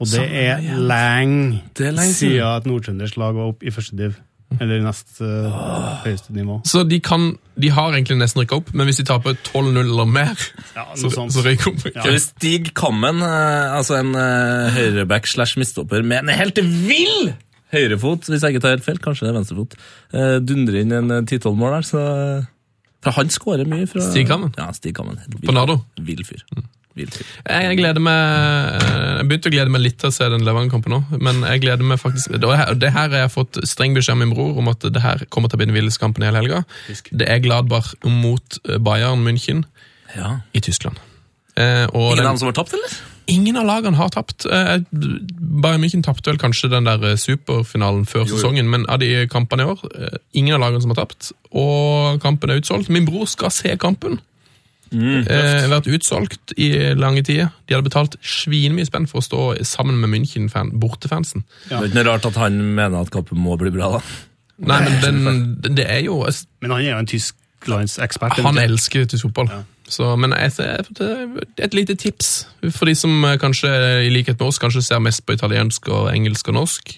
Og 0.00 0.08
det 0.08 0.22
er 0.24 0.62
lenge 0.80 1.60
er 1.76 1.92
lenge 1.92 2.14
siden. 2.14 2.38
siden 2.38 2.56
et 2.56 2.68
nordtrøndersk 2.70 3.18
lag 3.20 3.34
var 3.36 3.50
oppe 3.52 3.68
i 3.68 3.74
første 3.74 3.98
div. 3.98 4.14
Eller 4.58 4.80
i 4.80 4.82
nest 4.82 5.20
uh, 5.22 5.52
høyeste 6.02 6.32
nivå. 6.34 6.56
Så 6.66 6.82
de, 6.88 6.96
kan, 7.04 7.28
de 7.60 7.68
har 7.70 7.92
egentlig 7.94 8.16
nesten 8.18 8.40
rykka 8.42 8.56
opp, 8.58 8.72
men 8.74 8.88
hvis 8.88 8.98
de 8.98 9.04
taper 9.06 9.36
12-0 9.46 9.78
eller 9.84 10.08
mer, 10.10 10.32
Ja, 10.78 10.88
så, 10.98 11.10
så 11.12 11.44
ryker 11.44 11.70
de 11.70 11.92
Ja. 11.92 12.00
opp. 12.00 12.00
Skal 12.00 12.18
Stig 12.24 12.72
Kammen, 12.74 13.22
eh, 13.22 13.76
altså 13.76 14.00
en 14.00 14.10
uh, 14.16 14.72
høyreback 14.74 15.30
slash 15.30 15.60
midtstopper 15.60 16.02
med 16.02 16.24
en 16.24 16.34
helt 16.34 16.58
vill 16.88 17.30
høyrefot, 17.72 18.26
hvis 18.30 18.42
jeg 18.42 18.54
ikke 18.56 18.62
tar 18.64 18.74
helt 18.76 18.84
feil, 18.86 18.98
kanskje 19.02 19.26
det 19.26 19.32
er 19.34 19.38
venstrefot, 19.40 19.76
Eh, 20.12 20.36
dundrer 20.42 20.80
inn 20.82 20.92
en 20.96 21.10
eh, 21.10 21.22
10-12 21.22 21.54
mål 21.56 21.76
der, 21.78 21.86
så 21.86 22.00
eh, 22.02 22.44
For 23.04 23.14
han 23.16 23.30
skårer 23.30 23.68
mye 23.70 23.86
fra 23.88 24.02
Stig 24.04 24.26
Kammen? 24.28 24.52
Ja, 24.58 24.70
Stig 24.76 24.94
Kammen. 24.98 25.18
På 25.46 25.52
Nardo? 25.54 25.78
Vill 26.02 26.24
fyr. 26.26 26.42
Vill 26.98 27.06
fyr. 27.14 27.24
Jeg 27.46 27.76
gleder 27.78 28.02
meg 28.02 28.80
Jeg 28.82 29.26
begynte 29.30 29.48
å 29.48 29.52
glede 29.54 29.70
meg 29.72 29.84
litt 29.84 29.98
til 30.02 30.10
å 30.10 30.12
se 30.16 30.26
den 30.32 30.42
Levanger-kampen 30.44 30.90
nå, 30.92 30.98
men 31.22 31.38
jeg 31.46 31.62
gleder 31.62 31.86
meg 31.86 32.00
faktisk 32.02 32.34
Det 32.42 32.50
her 32.58 32.74
det 32.74 32.90
her 32.96 33.06
har 33.14 33.22
jeg 33.22 33.32
fått 33.36 33.60
streng 33.70 33.94
beskjed 33.94 34.16
av 34.16 34.20
min 34.24 34.32
bror 34.34 34.58
om 34.58 34.68
at 34.72 34.82
det 34.90 35.00
her 35.04 35.22
kommer 35.30 35.48
til 35.48 35.56
å 35.56 35.62
bli 35.62 35.68
den 35.70 35.78
villeste 35.78 36.02
kampen 36.02 36.24
i 36.24 36.28
hele 36.28 36.42
helga. 36.42 36.64
Det 37.14 37.28
er 37.30 37.38
Gladbach 37.46 37.92
mot 38.04 38.58
eh, 38.66 38.76
Bayern 38.82 39.22
München 39.24 39.62
Ja. 40.16 40.40
i 40.52 40.60
Tyskland. 40.60 40.98
Eh, 41.56 41.86
Ingen 41.86 42.16
den- 42.18 42.26
av 42.26 42.32
dem 42.34 42.42
som 42.42 42.50
har 42.50 42.58
tapt, 42.58 42.74
eller? 42.74 42.98
Ingen 43.30 43.56
av 43.60 43.66
lagene 43.68 43.96
har 43.96 44.08
tapt. 44.14 44.44
Eh, 44.46 44.80
Bayern 44.90 45.80
München 45.84 46.02
tapte 46.06 46.30
vel 46.32 46.38
kanskje 46.40 46.70
den 46.72 46.88
der 46.88 47.02
eh, 47.12 47.16
superfinalen 47.20 48.06
før 48.10 48.24
sesongen, 48.30 48.68
men 48.70 48.86
av 48.90 48.98
de 49.02 49.26
kampene 49.30 49.62
i 49.64 49.70
år, 49.70 49.84
eh, 49.94 50.18
ingen 50.34 50.56
av 50.56 50.60
lagene 50.64 50.82
som 50.82 50.90
har 50.94 51.00
tapt. 51.04 51.30
Og 51.52 52.18
kampen 52.22 52.50
er 52.50 52.60
utsolgt. 52.60 52.90
Min 52.90 53.06
bror 53.08 53.26
skal 53.30 53.50
se 53.54 53.76
kampen. 53.80 54.18
eh, 55.30 55.68
vært 55.70 55.86
utsolgt 55.86 56.52
i 56.58 56.72
lange 56.98 57.22
tider. 57.22 57.52
De 57.68 57.74
hadde 57.76 57.86
betalt 57.86 58.16
svinmye 58.26 58.84
spenn 58.88 59.06
for 59.06 59.20
å 59.20 59.22
stå 59.22 59.42
sammen 59.64 60.00
med 60.02 60.10
München-fan, 60.10 60.72
bortefansen. 60.82 61.44
Det 61.68 61.76
er 61.78 61.86
ikke 61.92 62.06
rart 62.08 62.26
at 62.26 62.34
han 62.42 62.58
mener 62.74 63.00
at 63.00 63.10
kampen 63.14 63.38
må 63.38 63.54
bli 63.60 63.70
bra, 63.70 63.92
da. 63.98 64.00
Nei, 64.60 64.80
men 64.82 65.24
den, 65.62 65.76
det 65.76 65.86
er 65.88 66.02
jo 66.04 66.18
Men 66.60 66.70
han 66.74 66.80
er 66.82 66.90
jo 66.90 66.98
en 66.98 67.06
tysklandsekspert. 67.06 68.40
Han 68.44 68.58
elsker 68.58 69.06
tysk 69.06 69.28
fotball. 69.28 69.48
Så, 69.90 70.12
men 70.20 70.30
jeg, 70.38 70.52
jeg, 70.62 71.46
et 71.58 71.74
lite 71.74 71.96
tips 71.98 72.28
for 72.76 72.86
de 72.86 72.94
som 72.94 73.24
eh, 73.26 73.34
kanskje 73.42 73.70
i 74.06 74.12
likhet 74.14 74.38
med 74.38 74.46
oss 74.52 74.60
kanskje 74.62 74.84
ser 74.86 75.02
mest 75.02 75.24
på 75.26 75.34
italiensk 75.34 75.88
og 75.90 76.12
engelsk 76.14 76.48
og 76.52 76.54
norsk. 76.60 76.92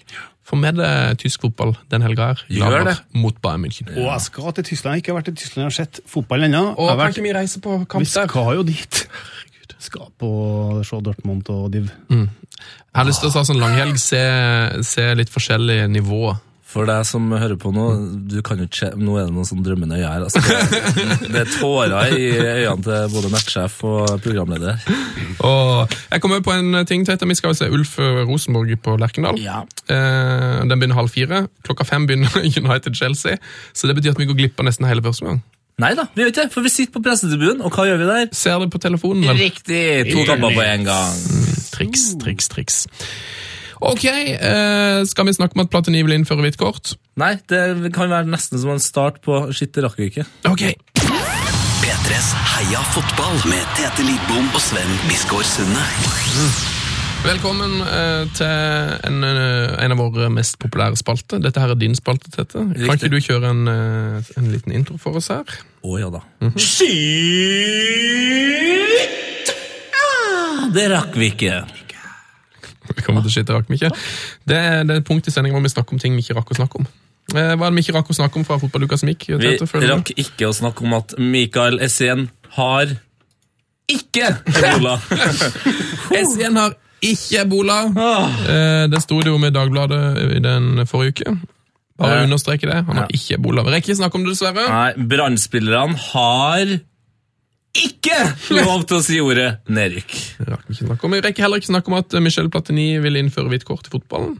Få 0.45 0.59
med 0.59 0.75
deg 0.77 1.17
tysk 1.23 1.41
fotball 1.45 1.71
den 1.89 2.03
helga 2.05 2.33
her. 2.33 2.43
Gjør 2.51 2.83
det. 2.89 2.97
Mot 3.15 3.37
Bayern 3.41 3.63
München. 3.63 3.87
Og 3.95 4.03
jeg 4.11 4.21
skal 4.27 4.53
til 4.59 4.67
Tyskland. 4.67 4.93
Jeg 4.93 4.99
har 4.99 5.05
ikke 5.05 5.15
vært 5.17 5.31
i 5.31 5.35
Tyskland, 5.39 5.65
og 5.71 5.73
sett 5.77 6.01
fotball 6.05 6.43
ennå. 6.49 6.63
Og 6.77 6.89
Jeg 6.91 6.97
vært- 6.99 7.17
ikke 7.17 7.25
mye 7.29 7.37
reise 7.39 7.61
på 7.63 7.77
kamp 7.87 7.93
der? 7.93 7.99
Vi 8.03 8.11
skal 8.11 8.55
jo 8.59 8.63
dit. 8.67 9.07
Skal 9.79 10.11
på 10.19 10.83
se 10.87 10.99
Dortmund 11.03 11.49
og 11.49 11.71
Div. 11.73 11.89
Jeg 12.09 12.27
har 12.95 13.05
lyst 13.07 13.19
til 13.23 13.29
å 13.29 13.33
ta 13.33 13.41
sånn 13.43 13.59
langhelg, 13.59 13.97
se, 13.99 14.21
se 14.83 15.07
litt 15.15 15.31
forskjellige 15.33 15.87
nivåer. 15.91 16.37
For 16.73 16.89
deg 16.89 17.05
som 17.05 17.27
hører 17.29 17.53
på 17.61 17.69
nå, 17.73 17.83
du 18.29 18.39
kan 18.45 18.57
jo 18.57 18.65
ikke 18.65 18.89
Nå 18.97 19.17
er 19.19 19.27
det 19.27 19.35
noen 19.35 19.45
sånn 19.45 19.61
drømmende 19.65 19.99
øyne 19.99 20.09
her. 20.09 20.25
Altså. 20.25 20.41
Det, 20.41 21.29
det 21.29 21.41
er 21.43 21.51
tårer 21.53 22.15
i 22.17 22.29
øynene 22.33 22.81
til 22.87 23.13
både 23.13 23.29
nettsjef 23.33 23.75
og 23.85 24.15
programleder. 24.23 24.81
Og 25.45 25.93
jeg 26.09 26.23
kommer 26.23 26.41
på 26.45 26.55
en 26.55 26.81
ting, 26.89 27.05
Tete. 27.05 27.29
Vi 27.29 27.37
skal 27.37 27.53
jo 27.53 27.59
se 27.61 27.69
Ulf 27.69 27.95
Rosenborg 28.01 28.73
på 28.83 28.97
Lerkendal. 29.01 29.37
Ja. 29.43 29.61
Eh, 29.85 30.63
den 30.65 30.79
begynner 30.79 30.97
halv 30.97 31.13
fire. 31.13 31.45
Klokka 31.67 31.85
fem 31.87 32.07
begynner 32.09 32.33
United-Chelsea. 32.63 33.37
Så 33.73 33.89
det 33.89 33.97
betyr 33.99 34.17
at 34.17 34.23
vi 34.23 34.29
går 34.31 34.41
glipp 34.41 34.63
av 34.63 34.69
nesten 34.71 34.89
hele 34.89 35.05
første 35.05 35.29
gang. 35.29 35.43
Nei 35.81 35.95
da, 35.97 36.05
vi 36.13 36.21
gjør 36.21 36.29
ikke 36.29 36.43
det, 36.43 36.51
for 36.53 36.65
vi 36.65 36.69
sitter 36.69 36.93
på 36.93 37.01
pressetribunen, 37.01 37.63
og 37.65 37.73
hva 37.73 37.87
gjør 37.89 37.97
vi 38.03 38.09
der? 38.09 38.27
Ser 38.37 38.59
det 38.61 38.67
på 38.73 38.81
telefonen, 38.81 39.23
vel? 39.25 39.39
Riktig! 39.41 39.85
To 40.11 40.25
kamper 40.29 40.53
på 40.53 40.65
én 40.67 40.85
gang. 40.85 41.23
Triks, 41.73 42.11
triks, 42.21 42.49
triks. 42.53 42.83
Ok, 43.83 44.05
eh, 44.07 45.03
skal 45.09 45.27
vi 45.27 45.33
snakke 45.35 45.57
om 45.57 45.65
at 45.65 45.71
Platini 45.73 46.03
vil 46.05 46.15
innføre 46.15 46.45
hvitt 46.45 46.57
kort? 46.61 46.93
Nei, 47.19 47.33
det 47.51 47.91
kan 47.93 48.09
være 48.09 48.29
nesten 48.31 48.61
som 48.61 48.71
en 48.73 48.79
start 48.81 49.19
på 49.25 49.41
Shit, 49.51 49.73
det 49.75 49.83
rakk 49.83 49.97
vi 49.99 50.07
ikke. 50.11 50.23
Ok. 50.49 50.63
P3s 51.83 52.29
Heia 52.53 52.79
fotball 52.93 53.41
med 53.51 53.65
Tete 53.75 54.05
Lidbom 54.07 54.47
og 54.55 54.61
Sven 54.63 54.95
Biskår 55.09 55.43
Sunde. 55.43 55.83
Velkommen 57.23 57.77
eh, 57.83 58.23
til 58.35 58.47
en, 59.07 59.19
eh, 59.23 59.75
en 59.83 59.93
av 59.95 59.99
våre 59.99 60.29
mest 60.31 60.57
populære 60.59 60.95
spalte. 60.99 61.39
Dette 61.43 61.59
her 61.63 61.71
er 61.71 61.79
din 61.79 61.95
spalte, 61.95 62.31
Tete. 62.31 62.59
Kan 62.59 62.73
Riktig. 62.75 62.97
ikke 62.97 63.13
du 63.13 63.19
kjøre 63.27 63.51
en, 63.51 63.67
eh, 63.71 64.33
en 64.39 64.51
liten 64.51 64.71
intro 64.75 64.97
for 64.99 65.15
oss 65.19 65.27
her? 65.31 65.43
Å 65.83 65.99
ja 65.99 66.09
da. 66.11 66.19
Shit! 66.55 66.89
Ah, 69.99 70.67
det 70.75 70.87
rakk 70.91 71.15
vi 71.19 71.31
ikke. 71.31 71.63
Vi 72.89 73.01
kommer 73.05 73.23
til 73.25 73.31
shit, 73.37 73.47
det 73.47 73.55
rakk 73.55 73.69
vi 73.71 73.79
ikke. 73.79 73.93
Det 74.49 74.57
er, 74.59 74.83
det 74.83 74.97
er 74.97 75.01
et 75.01 75.07
punkt 75.07 75.27
i 75.27 75.33
sendingen 75.33 75.57
hvor 75.57 75.65
vi 75.65 75.73
snakker 75.73 75.95
om 75.95 76.01
ting 76.03 76.17
vi 76.17 76.25
ikke 76.25 76.37
rakk 76.39 76.53
å 76.53 76.59
snakke 76.59 76.81
om. 76.81 76.87
Eh, 77.31 77.53
hva 77.55 77.67
er 77.67 77.71
det 77.71 77.77
vi 77.79 77.85
ikke 77.85 77.97
rakk 77.97 78.11
å 78.11 78.17
snakke 78.17 78.39
om 78.41 78.45
fra 78.47 78.59
fotballuka 78.61 78.99
som 78.99 79.11
gikk? 79.11 79.29
Vi 79.39 79.55
rakk 79.87 80.13
ikke 80.19 80.49
å 80.49 80.55
snakke 80.55 80.83
om 80.83 80.97
at 80.99 81.15
Mikael 81.19 81.79
Essien 81.83 82.27
har 82.57 82.91
ikke 83.91 84.29
ebola. 84.51 84.97
Essien 86.21 86.59
har 86.59 86.75
ikke 87.03 87.41
ebola. 87.43 87.79
Ah. 87.99 88.37
Eh, 88.47 88.85
det 88.91 89.01
sto 89.03 89.19
det 89.23 89.31
jo 89.31 89.39
med 89.41 89.55
Dagbladet 89.55 90.03
i 90.37 90.43
den 90.43 90.85
forrige 90.87 91.17
uke. 91.23 91.35
Bare 91.99 92.21
Eh, 92.21 92.23
understreke 92.25 92.67
det. 92.67 92.79
Han 92.87 93.03
har 93.03 93.11
ikke 93.13 93.37
ebola. 93.37 93.63
Vi 93.63 93.75
rekker 93.75 93.91
ikke 93.91 93.99
snakke 94.01 94.19
om 94.19 94.23
det, 94.25 94.33
dessverre. 94.33 94.65
Nei, 94.69 95.07
Brannspillerne 95.11 95.99
har 96.09 96.79
ikke 97.73 98.17
lov 98.53 98.83
til 98.89 98.99
å 98.99 99.03
si 99.05 99.19
ordet 99.23 99.47
nedrykk. 99.65 100.13
Rakk 100.49 100.67
vi 101.15 101.21
rekker 101.25 101.45
heller 101.45 101.61
ikke 101.61 101.71
snakke 101.71 101.89
om 101.89 101.97
at 101.97 102.13
Michel 102.21 102.51
Platini 102.53 102.91
vil 103.01 103.17
innføre 103.17 103.49
hvitt 103.49 103.65
kort 103.65 103.89
i 103.89 103.93
fotballen. 103.93 104.37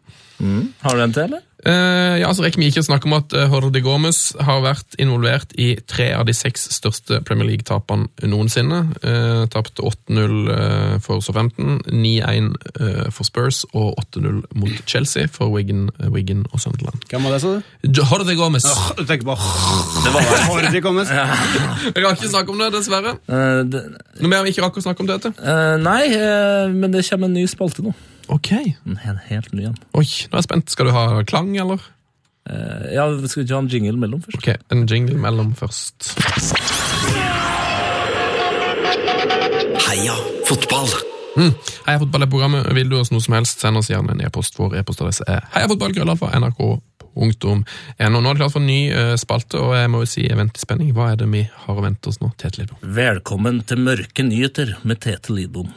Har 0.83 0.97
du 0.97 1.03
en 1.05 1.15
til, 1.15 1.31
eller? 1.31 1.41
Eh, 1.63 2.15
ja, 2.19 2.29
så 2.35 2.43
rekker 2.43 2.59
vi 2.59 2.67
ikke 2.71 2.83
å 2.83 2.87
snakke 2.87 3.07
om 3.07 3.15
at 3.17 3.33
eh, 3.37 3.47
Jordi 3.51 3.81
Gomez 3.83 4.33
har 4.43 4.63
vært 4.65 4.97
involvert 5.01 5.53
i 5.59 5.73
tre 5.87 6.09
av 6.17 6.25
de 6.27 6.35
seks 6.35 6.67
største 6.75 7.21
Premier 7.27 7.47
League-tapene 7.53 8.09
noensinne. 8.27 8.81
Uh, 9.03 9.45
Tapt 9.51 9.79
8-0 9.79 10.33
uh, 10.49 10.97
for 11.03 11.23
Southampton, 11.23 11.79
9-1 11.87 12.51
eh, 12.79 13.07
for 13.13 13.27
Spurs 13.27 13.63
og 13.71 13.95
8-0 14.15 14.41
mot 14.59 14.83
Chelsea 14.89 15.29
for 15.31 15.51
Wigan, 15.53 15.87
Wigan 16.13 16.45
og 16.51 16.63
Sunderland. 16.63 17.03
Hvem 17.09 17.27
var 17.27 17.35
det, 17.35 17.41
sa 17.43 17.55
du? 17.55 17.91
Jordi 17.99 18.35
Gomez! 18.39 18.67
Du 18.97 19.05
tenker 19.07 19.27
bare 19.27 19.39
Det 20.03 20.13
var 20.15 20.29
Jordi 20.47 20.71
til 20.73 20.83
Gomez? 20.85 21.11
Jeg 21.11 22.03
rakk 22.03 22.19
ikke 22.19 22.31
snakke 22.31 22.53
om 22.53 22.63
det, 22.63 22.71
dessverre. 22.75 23.17
Eh, 23.27 23.61
det, 23.67 23.83
Noe 24.21 24.31
mer 24.31 24.43
vi 24.45 24.53
ikke 24.53 24.65
rakk 24.65 24.79
å 24.79 24.85
snakke 24.85 25.03
om, 25.03 25.11
Tete? 25.11 25.33
eh, 25.39 25.75
Nei, 25.83 26.01
eh, 26.11 26.73
men 26.73 26.93
det 26.93 27.05
kommer 27.07 27.31
en 27.31 27.37
ny 27.37 27.45
spalte 27.49 27.85
nå. 27.85 27.93
Ok. 28.31 28.51
En 28.85 28.97
helt, 29.03 29.19
helt 29.29 29.53
ny 29.53 29.65
en. 29.71 29.75
Oi, 29.97 30.05
nå 30.05 30.35
er 30.37 30.39
jeg 30.41 30.47
spent. 30.47 30.69
Skal 30.73 30.87
du 30.89 30.93
ha 30.95 31.05
klang, 31.27 31.51
eller? 31.59 31.81
Eh, 32.49 32.93
Ja, 32.95 33.07
Skal 33.27 33.43
vi 33.43 33.47
ikke 33.47 33.55
ha 33.57 33.61
en 33.63 33.69
jingle 33.71 33.97
mellom 33.99 34.21
først? 34.23 34.37
Ok, 34.39 34.49
en 34.71 34.85
jingle 34.87 35.17
mellom 35.19 35.53
først. 35.59 36.13
Heia 39.87 40.15
fotball. 40.47 40.89
Heia 41.87 41.99
fotball 42.01 42.25
er 42.25 42.29
programmet. 42.31 42.67
Vil 42.77 42.89
du 42.91 42.97
oss 42.99 43.11
noe 43.13 43.23
som 43.23 43.35
helst, 43.37 43.61
send 43.63 43.77
oss 43.79 43.89
gjerne 43.91 44.15
en 44.15 44.23
e-post. 44.25 44.57
Vår 44.59 44.75
e-postadresse 44.81 45.25
er 45.29 45.45
heiafotballgrøllalfa.nrk.no. 45.55 46.83
Nå 47.13 47.61
er 47.99 48.23
det 48.27 48.39
klart 48.39 48.53
for 48.55 48.61
en 48.61 48.67
ny 48.69 48.79
eh, 48.91 49.13
spalte, 49.21 49.59
og 49.61 49.75
jeg 49.77 49.91
må 49.93 50.03
jo 50.03 50.09
si 50.09 50.25
jeg 50.27 50.37
venter 50.39 50.61
i 50.61 50.65
spenning. 50.65 50.93
Hva 50.97 51.11
er 51.13 51.19
det 51.21 51.29
vi 51.33 51.43
har 51.65 51.77
å 51.79 51.83
vente 51.85 52.09
oss 52.11 52.19
nå? 52.23 52.31
Tete 52.41 52.61
Lidbom. 52.63 52.79
Velkommen 52.97 53.61
til 53.69 53.81
Mørke 53.85 54.25
nyheter 54.27 54.75
med 54.83 55.01
Tete 55.05 55.33
Lidbom. 55.35 55.69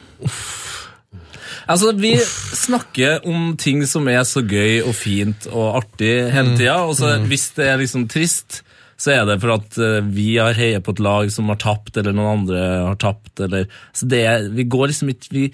Altså, 1.66 1.92
Vi 1.98 2.14
snakker 2.56 3.26
om 3.26 3.56
ting 3.58 3.82
som 3.86 4.06
er 4.08 4.22
så 4.28 4.42
gøy 4.46 4.82
og 4.86 4.94
fint 4.94 5.48
og 5.50 5.80
artig 5.82 6.14
hele 6.32 6.56
tida. 6.56 6.78
Og 6.86 6.96
så 6.98 7.16
hvis 7.26 7.50
det 7.58 7.70
er 7.70 7.80
liksom 7.82 8.06
trist, 8.12 8.62
så 8.96 9.12
er 9.12 9.24
det 9.28 9.40
for 9.42 9.56
at 9.58 9.76
eh, 9.82 10.00
vi 10.08 10.36
har 10.40 10.56
heiet 10.56 10.84
på 10.84 10.94
et 10.94 11.02
lag 11.04 11.30
som 11.32 11.50
har 11.52 11.58
tapt, 11.60 11.98
eller 12.00 12.14
noen 12.16 12.40
andre 12.40 12.60
har 12.88 13.00
tapt. 13.02 13.34
Eller, 13.44 13.66
så 13.92 14.08
det 14.08 14.22
er, 14.24 14.46
vi 14.56 14.64
går 14.64 14.92
liksom 14.92 15.10
ikke 15.12 15.32
Vi, 15.36 15.48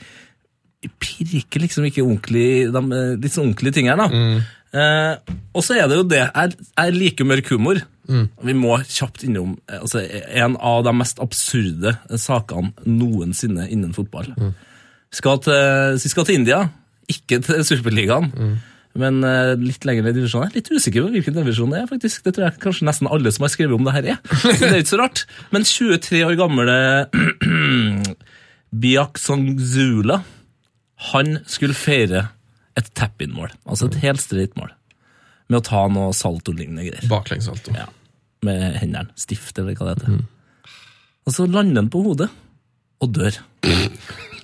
pirker 1.03 1.63
liksom 1.63 1.85
ikke 1.87 2.03
ordentlig 2.03 2.47
de 2.75 2.83
eh, 2.83 3.15
litt 3.23 3.35
sånn 3.35 3.49
ordentlige 3.51 3.81
tingene. 3.81 4.07
da. 4.07 4.23
Eh, 4.73 5.35
og 5.53 5.65
så 5.67 5.77
er 5.79 5.89
det 5.91 5.99
jo 5.99 6.07
det. 6.09 6.23
Jeg, 6.29 6.55
jeg 6.79 6.95
liker 6.97 7.29
mørk 7.29 7.51
humor. 7.53 7.83
Vi 8.43 8.55
må 8.59 8.77
kjapt 8.89 9.23
innom 9.27 9.57
eh, 9.71 9.79
altså, 9.81 10.03
en 10.03 10.57
av 10.59 10.83
de 10.87 10.95
mest 10.99 11.23
absurde 11.23 11.97
sakene 12.19 12.73
noensinne 12.87 13.69
innen 13.71 13.95
fotball. 13.97 14.33
Vi 14.39 14.53
skal 15.13 15.41
til, 15.45 15.99
skal 16.03 16.29
til 16.29 16.41
India, 16.41 16.61
ikke 17.13 17.41
til 17.45 17.65
Superligaen. 17.69 18.31
Men 18.99 19.23
uh, 19.25 19.55
litt 19.57 19.87
lenger 19.89 20.05
ned 20.05 20.17
i 20.17 20.21
divisjonen. 20.21 20.51
Jeg 20.51 20.53
er 20.53 20.59
litt 20.61 20.83
usikker 20.83 21.07
på 21.07 21.13
hvilken 21.15 21.37
divisjon 21.39 21.73
det 21.73 21.81
er. 21.81 21.89
faktisk. 21.89 22.25
Det 22.27 22.35
tror 22.37 22.45
jeg 22.49 22.61
kanskje 22.61 22.89
nesten 22.89 23.09
alle 23.09 23.33
som 23.33 23.47
har 23.47 23.53
skrevet 23.55 23.77
om 23.79 23.89
det 23.89 23.95
her 23.97 24.09
er. 24.15 24.19
Så 24.43 24.53
det 24.61 24.69
er 24.69 24.83
ikke 24.83 24.93
så 24.93 25.01
rart. 25.01 25.25
Men 25.55 25.65
23 25.69 26.21
år 26.27 26.37
gamle 26.41 26.77
Biak 28.83 29.21
Sangzula, 29.21 30.21
han 31.13 31.41
skulle 31.49 31.77
feire 31.77 32.27
et 32.77 32.93
tap-in-mål. 32.97 33.53
Altså 33.65 33.89
et 33.89 33.99
helt 34.05 34.23
streit 34.23 34.55
mål. 34.61 34.73
Med 35.49 35.61
å 35.61 35.67
ta 35.67 35.87
noe 35.93 36.13
salto-lignende 36.17 36.87
greier. 36.87 37.09
Baklengssalto. 37.11 37.75
Ja, 37.77 37.89
med 38.47 38.79
hendene. 38.81 39.13
Stift, 39.21 39.57
eller 39.61 39.77
hva 39.77 39.93
det 39.93 40.05
heter. 40.05 40.23
Og 41.29 41.37
så 41.37 41.47
lander 41.49 41.85
han 41.85 41.91
på 41.93 42.01
hodet, 42.05 42.29
og 43.03 43.13
dør. 43.17 43.37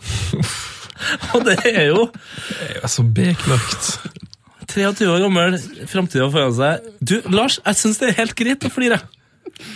og 1.34 1.44
det 1.46 1.59
er 1.70 1.84
jo 1.90 2.09
Det 2.12 2.70
er 2.70 2.80
jo 2.82 2.90
så 2.92 3.04
bekmørkt. 3.04 3.92
23 4.68 5.09
år 5.09 5.22
gammel, 5.24 5.56
framtida 5.88 6.28
foran 6.32 6.54
seg. 6.56 6.88
Du, 7.00 7.18
Lars, 7.32 7.56
jeg 7.64 7.80
syns 7.80 8.00
det 8.02 8.11
er 8.11 8.20
helt 8.20 8.36
greit 8.38 8.66
å 8.68 8.72
flire. 8.72 9.00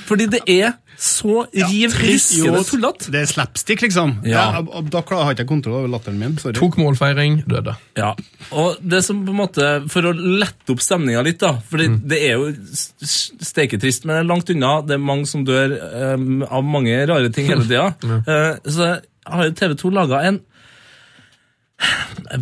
Fordi 0.07 0.29
det 0.31 0.43
er 0.53 0.75
så 1.03 1.43
riv 1.51 1.95
ruskende 1.99 2.61
tullete. 2.69 3.11
Det 3.11 3.23
er 3.25 3.31
slapstick, 3.31 3.81
liksom. 3.83 4.13
Ja. 4.29 4.45
Ja, 4.61 4.83
da 4.87 5.01
har 5.09 5.33
jeg 5.33 5.41
ikke 5.41 5.49
kontroll 5.51 5.81
over 5.81 5.91
latteren 5.91 6.21
min. 6.21 6.37
Sorry. 6.39 6.55
Tok 6.55 6.77
målfeiring, 6.79 7.41
døde. 7.51 7.75
Ja, 7.99 8.13
og 8.55 8.79
det 8.79 9.03
som 9.07 9.25
på 9.27 9.35
en 9.35 9.41
måte, 9.41 9.71
For 9.91 10.07
å 10.07 10.13
lette 10.15 10.75
opp 10.75 10.83
stemninga 10.85 11.25
litt, 11.27 11.41
da 11.43 11.57
For 11.67 11.83
det 11.83 12.19
er 12.29 12.39
jo 12.39 12.53
steketrist, 13.03 14.07
men 14.07 14.15
det 14.15 14.23
er 14.23 14.31
langt 14.31 14.53
unna. 14.55 14.75
Det 14.87 14.95
er 14.99 15.03
mange 15.03 15.27
som 15.31 15.47
dør 15.49 15.75
um, 16.15 16.45
av 16.47 16.63
mange 16.67 17.01
rare 17.11 17.33
ting 17.35 17.51
hele 17.51 17.67
tida. 17.67 17.91
Eh, 18.33 18.55
så 18.71 18.87
har 19.27 19.53
TV 19.59 19.77
2 19.79 19.93
laga 19.95 20.23
en 20.29 20.41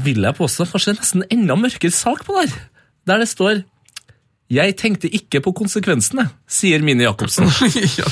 vil 0.05 0.24
jeg 0.26 0.37
påstå, 0.37 0.66
kanskje 0.68 0.97
nesten 0.99 1.26
enda 1.33 1.57
mørkere 1.57 1.95
sak 1.95 2.24
på 2.26 2.37
der. 2.37 2.53
Der 3.09 3.22
det 3.22 3.28
står 3.28 3.62
'Jeg 4.51 4.76
tenkte 4.76 5.07
ikke 5.07 5.41
på 5.41 5.53
konsekvensene', 5.55 6.26
sier 6.49 6.83
Mini 6.83 7.05
Jacobsen. 7.05 7.45
ja. 8.00 8.09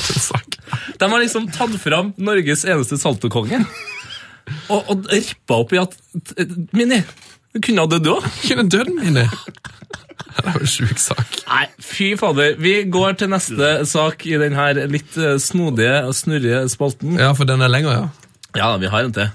De 1.00 1.08
har 1.10 1.18
liksom 1.18 1.48
tatt 1.50 1.74
fram 1.82 2.12
Norges 2.16 2.64
eneste 2.64 2.98
saltokonge. 2.98 3.64
Og, 4.70 4.84
og 4.88 5.08
rippa 5.10 5.58
opp 5.58 5.72
i 5.74 5.80
at 5.82 5.96
Mini, 6.72 7.02
du 7.52 7.60
kunne 7.60 7.82
ha 7.82 7.90
dødd 7.90 8.06
òg. 8.06 8.28
Kunne 8.46 8.68
dødd, 8.70 8.94
Mini. 9.00 9.26
Det 10.38 10.46
er 10.46 10.54
jo 10.54 10.62
en 10.62 10.70
sjuk 10.70 11.02
sak. 11.02 11.40
Nei, 11.48 11.66
fy 11.82 12.12
fader. 12.20 12.54
Vi 12.62 12.84
går 12.86 13.18
til 13.18 13.32
neste 13.34 13.72
sak 13.90 14.22
i 14.30 14.38
den 14.38 14.54
her 14.54 14.78
litt 14.86 15.18
eh, 15.18 15.40
snodige 15.42 16.04
og 16.06 16.14
snurrige 16.14 16.62
spalten. 16.70 17.18
Ja, 17.18 17.32
for 17.34 17.50
den 17.50 17.66
er 17.66 17.72
lenger, 17.72 17.98
ja. 17.98 18.27
Ja, 18.56 18.70
vi 18.80 18.86
har 18.88 19.04
en 19.04 19.12
til. 19.12 19.28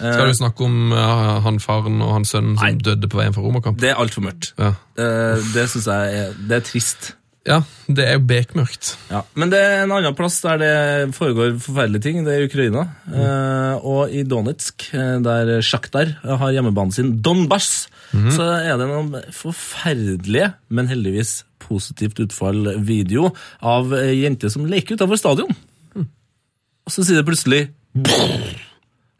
Skal 0.00 0.26
du 0.30 0.34
snakke 0.34 0.64
om 0.66 0.92
eh, 0.96 1.40
han 1.44 1.60
faren 1.62 2.00
og 2.02 2.14
han 2.16 2.24
sønnen 2.24 2.56
som 2.58 2.66
Nei. 2.66 2.74
døde 2.80 3.08
på 3.12 3.18
veien 3.20 3.34
fra 3.36 3.42
Romerkamp? 3.44 3.78
Det 3.80 3.90
er 3.92 4.00
altfor 4.00 4.24
mørkt. 4.26 4.52
Ja. 4.58 4.72
Eh, 4.98 5.40
Det 5.54 5.68
syns 5.70 5.86
jeg 5.86 6.20
er, 6.24 6.32
det 6.48 6.56
er 6.58 6.64
trist. 6.66 7.12
ja, 7.46 7.60
det 7.88 8.04
er 8.08 8.16
jo 8.18 8.24
bekmørkt. 8.28 8.94
Ja. 9.10 9.22
Men 9.34 9.50
det 9.52 9.60
er 9.60 9.82
en 9.84 9.92
annen 9.96 10.14
plass 10.16 10.40
der 10.44 10.58
det 10.60 11.14
foregår 11.16 11.54
forferdelige 11.60 12.02
ting. 12.08 12.24
Det 12.24 12.34
er 12.34 12.42
i 12.44 12.48
Ukraina. 12.50 12.82
Eh, 13.12 13.86
og 13.86 14.10
i 14.12 14.22
Donetsk, 14.28 14.88
eh, 14.94 15.18
der 15.24 15.60
Sjaktar 15.64 16.16
har 16.24 16.52
hjemmebanen 16.52 16.92
sin, 16.96 17.14
Donbass, 17.22 17.88
så 18.10 18.42
er 18.58 18.76
det 18.80 18.88
noen 18.90 19.12
forferdelige, 19.32 20.52
men 20.74 20.88
heldigvis 20.90 21.44
positivt 21.62 22.18
utfall-video 22.24 23.28
av 23.62 23.92
ei 23.94 24.24
jente 24.24 24.50
som 24.50 24.64
leker 24.66 24.96
utenfor 24.98 25.20
stadion. 25.20 25.52
Og 25.94 26.90
så 26.90 27.04
sier 27.06 27.20
det 27.20 27.26
plutselig 27.28 27.68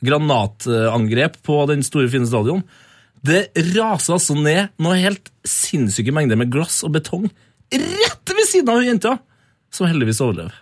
granatangrep 0.05 1.41
på 1.47 1.59
den 1.71 1.83
store, 1.87 2.09
fine 2.13 2.29
stadion. 2.29 2.63
Det 3.21 3.51
raser 3.77 4.17
altså 4.17 4.37
ned 4.39 4.71
noe 4.81 4.97
helt 4.97 5.29
sinnssyke 5.45 6.13
mengder 6.15 6.39
med 6.41 6.53
glass 6.53 6.81
og 6.87 6.95
betong 6.97 7.29
rett 7.71 8.33
ved 8.35 8.49
siden 8.49 8.73
av 8.73 8.81
hun 8.81 8.89
jenta, 8.89 9.13
som 9.71 9.87
heldigvis 9.91 10.23
overlever. 10.25 10.57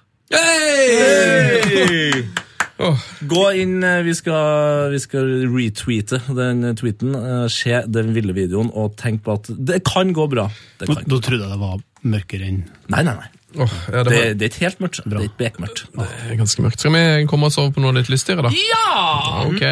Åh, 2.78 3.06
Gå 3.26 3.44
inn, 3.58 3.78
eh, 3.82 4.02
vi 4.06 4.12
skal, 4.14 4.90
vi 4.92 5.00
skal 5.02 5.30
retweete 5.50 6.20
den 6.36 6.76
tweeten, 6.78 7.14
eh, 7.16 7.46
se 7.50 7.80
den 7.90 8.12
ville 8.14 8.36
videoen, 8.36 8.70
og 8.70 8.94
tenk 9.00 9.24
på 9.24 9.34
at 9.34 9.48
det 9.50 9.80
kan 9.88 10.12
gå 10.14 10.28
bra. 10.30 10.46
Kan. 10.78 11.02
da 11.02 11.18
trodde 11.18 11.42
jeg 11.42 11.50
det 11.50 11.58
var 11.58 11.80
mørkere 12.06 12.46
enn 12.52 12.60
Nei, 12.88 13.02
nei, 13.02 13.16
nei. 13.16 13.30
Åh, 13.58 13.76
ja, 13.92 14.02
det, 14.02 14.10
Det, 14.10 14.18
var, 14.18 14.34
det 14.38 14.46
er 14.46 14.52
ikke 14.52 14.64
helt 14.66 14.80
mørkt. 14.84 15.00
Det 15.04 15.18
er 15.18 15.26
ikke 15.26 15.42
bekmørkt. 15.44 15.84
det 15.94 16.08
er 16.30 16.40
ganske 16.40 16.64
mørkt. 16.64 16.80
Skal 16.84 16.94
vi 16.94 17.04
komme 17.30 17.50
oss 17.50 17.58
over 17.58 17.74
på 17.76 17.84
noe 17.84 17.96
litt 17.98 18.10
lystigere, 18.12 18.46
da? 18.46 18.50
Ja! 18.54 18.88
Ok. 19.48 19.62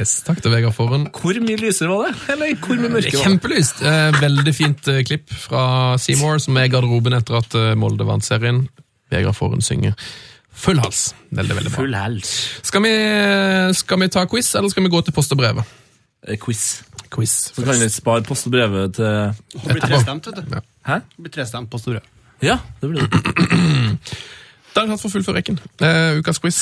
Yes, 0.00 0.22
takk 0.24 0.38
til 0.40 0.52
Vegard 0.54 0.72
Forhen. 0.72 1.08
Hvor 1.12 1.36
mye 1.44 1.58
lysere 1.60 1.90
var 1.90 2.08
det? 2.08 2.14
Eller 2.32 2.54
hvor 2.62 2.78
mye 2.80 2.88
mørkere? 2.94 3.20
Kjempelyst. 3.20 3.82
Eh, 3.84 4.20
veldig 4.22 4.54
fint 4.56 4.88
eh, 4.88 5.02
klipp 5.04 5.28
fra 5.42 5.64
Seymour, 6.00 6.38
som 6.40 6.56
er 6.56 6.68
i 6.68 6.72
garderoben 6.72 7.16
etter 7.18 7.36
at 7.40 7.56
eh, 7.58 7.74
Molde 7.76 8.06
vant 8.08 8.24
serien. 8.24 8.62
Vegard 9.12 9.36
Forhen 9.36 9.60
synger 9.64 9.96
full 10.60 10.80
hals. 10.82 11.10
Veldig, 11.36 11.56
veldig 11.58 11.72
bra. 11.72 11.82
Full 11.82 11.96
hals. 11.98 12.32
Skal 12.68 12.84
vi, 12.84 12.94
skal 13.76 14.00
vi 14.02 14.08
ta 14.12 14.24
quiz, 14.30 14.54
eller 14.58 14.72
skal 14.72 14.86
vi 14.86 14.92
gå 14.92 15.02
til 15.04 15.16
post 15.16 15.32
og 15.36 15.40
brevet? 15.42 15.76
Quiz. 16.40 16.64
Quiz. 17.10 17.32
Så 17.54 17.64
kan 17.66 17.78
vi 17.80 17.88
spare 17.90 18.22
postbrevet 18.26 18.94
til 18.94 19.04
Det 19.54 19.74
blir 19.74 19.82
trestemt, 19.82 20.26
vet 20.30 20.40
du. 20.40 20.56
Ja. 20.56 20.62
Hæ? 20.86 21.00
Det 21.16 21.26
blir 21.26 21.34
trestemt 21.34 21.70
på 21.72 21.80
store. 21.82 22.00
Ja, 22.42 22.58
det 22.80 22.88
blir 22.88 23.02
det. 23.02 23.10
Da 24.70 24.82
er 24.82 24.86
det 24.86 24.92
klart 24.92 25.02
for 25.02 25.10
å 25.10 25.14
fullføre 25.16 25.40
rekken. 25.40 25.58
Uh, 25.82 26.20
ukas 26.22 26.38
quiz. 26.40 26.60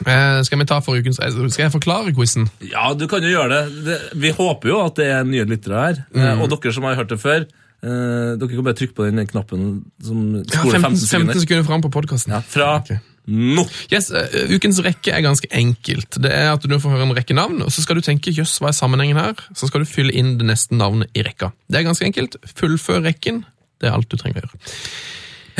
Uh, 0.00 0.40
skal 0.46 0.62
vi 0.62 0.66
ta 0.70 0.78
for 0.80 0.96
ukens 0.96 1.20
eh, 1.20 1.34
Skal 1.52 1.66
jeg 1.66 1.74
forklare 1.74 2.14
quizen? 2.16 2.48
Ja, 2.64 2.90
du 2.96 3.04
kan 3.10 3.22
jo 3.22 3.30
gjøre 3.34 3.50
det. 3.52 3.84
det. 3.84 3.98
Vi 4.22 4.32
håper 4.36 4.72
jo 4.72 4.80
at 4.86 4.96
det 4.96 5.10
er 5.12 5.28
nye 5.28 5.44
lyttere 5.48 5.82
her. 5.84 6.00
Eh, 6.16 6.40
Og 6.40 6.48
dere 6.54 6.72
som 6.72 6.88
har 6.88 6.96
hørt 6.96 7.12
det 7.12 7.20
før, 7.20 7.44
uh, 7.84 8.32
dere 8.40 8.48
kan 8.54 8.66
bare 8.66 8.78
trykke 8.80 8.96
på 8.96 9.10
den 9.10 9.28
knappen 9.28 9.68
som 10.02 10.24
Ja, 10.40 10.64
15, 10.64 10.72
15 10.72 11.00
sekunder. 11.04 11.34
15 11.36 11.44
sekunder 11.44 11.68
fram 11.68 11.84
på 11.84 11.92
podkasten. 12.00 12.34
Ja, 12.38 12.40
fra 12.40 12.72
Ok. 12.80 12.96
Nå. 13.28 13.64
Yes, 13.92 14.10
uh, 14.14 14.50
ukens 14.50 14.80
rekke 14.84 15.12
er 15.14 15.24
ganske 15.24 15.50
enkelt. 15.54 16.18
Det 16.22 16.32
er 16.34 16.52
at 16.54 16.66
Du 16.66 16.76
får 16.78 16.96
høre 16.96 17.08
en 17.08 17.16
rekke 17.16 17.36
navn, 17.36 17.62
og 17.66 17.72
så 17.74 17.84
skal 17.84 18.00
du 18.00 18.04
tenke 18.06 18.34
jøss, 18.34 18.58
hva 18.60 18.70
er 18.70 18.78
sammenhengen 18.78 19.20
her? 19.20 19.34
Så 19.54 19.70
skal 19.70 19.84
du 19.84 19.90
fylle 19.90 20.14
inn 20.16 20.36
det 20.40 20.48
neste 20.48 20.76
navnet 20.78 21.10
i 21.14 21.24
rekka. 21.26 21.52
Det 21.70 21.80
er 21.80 21.88
ganske 21.88 22.06
enkelt. 22.08 22.36
Fullfør 22.56 23.04
rekken. 23.06 23.44
Det 23.80 23.88
er 23.88 23.96
alt 23.96 24.10
du 24.10 24.18
trenger 24.20 24.44
å 24.44 24.46
gjøre. 24.46 24.62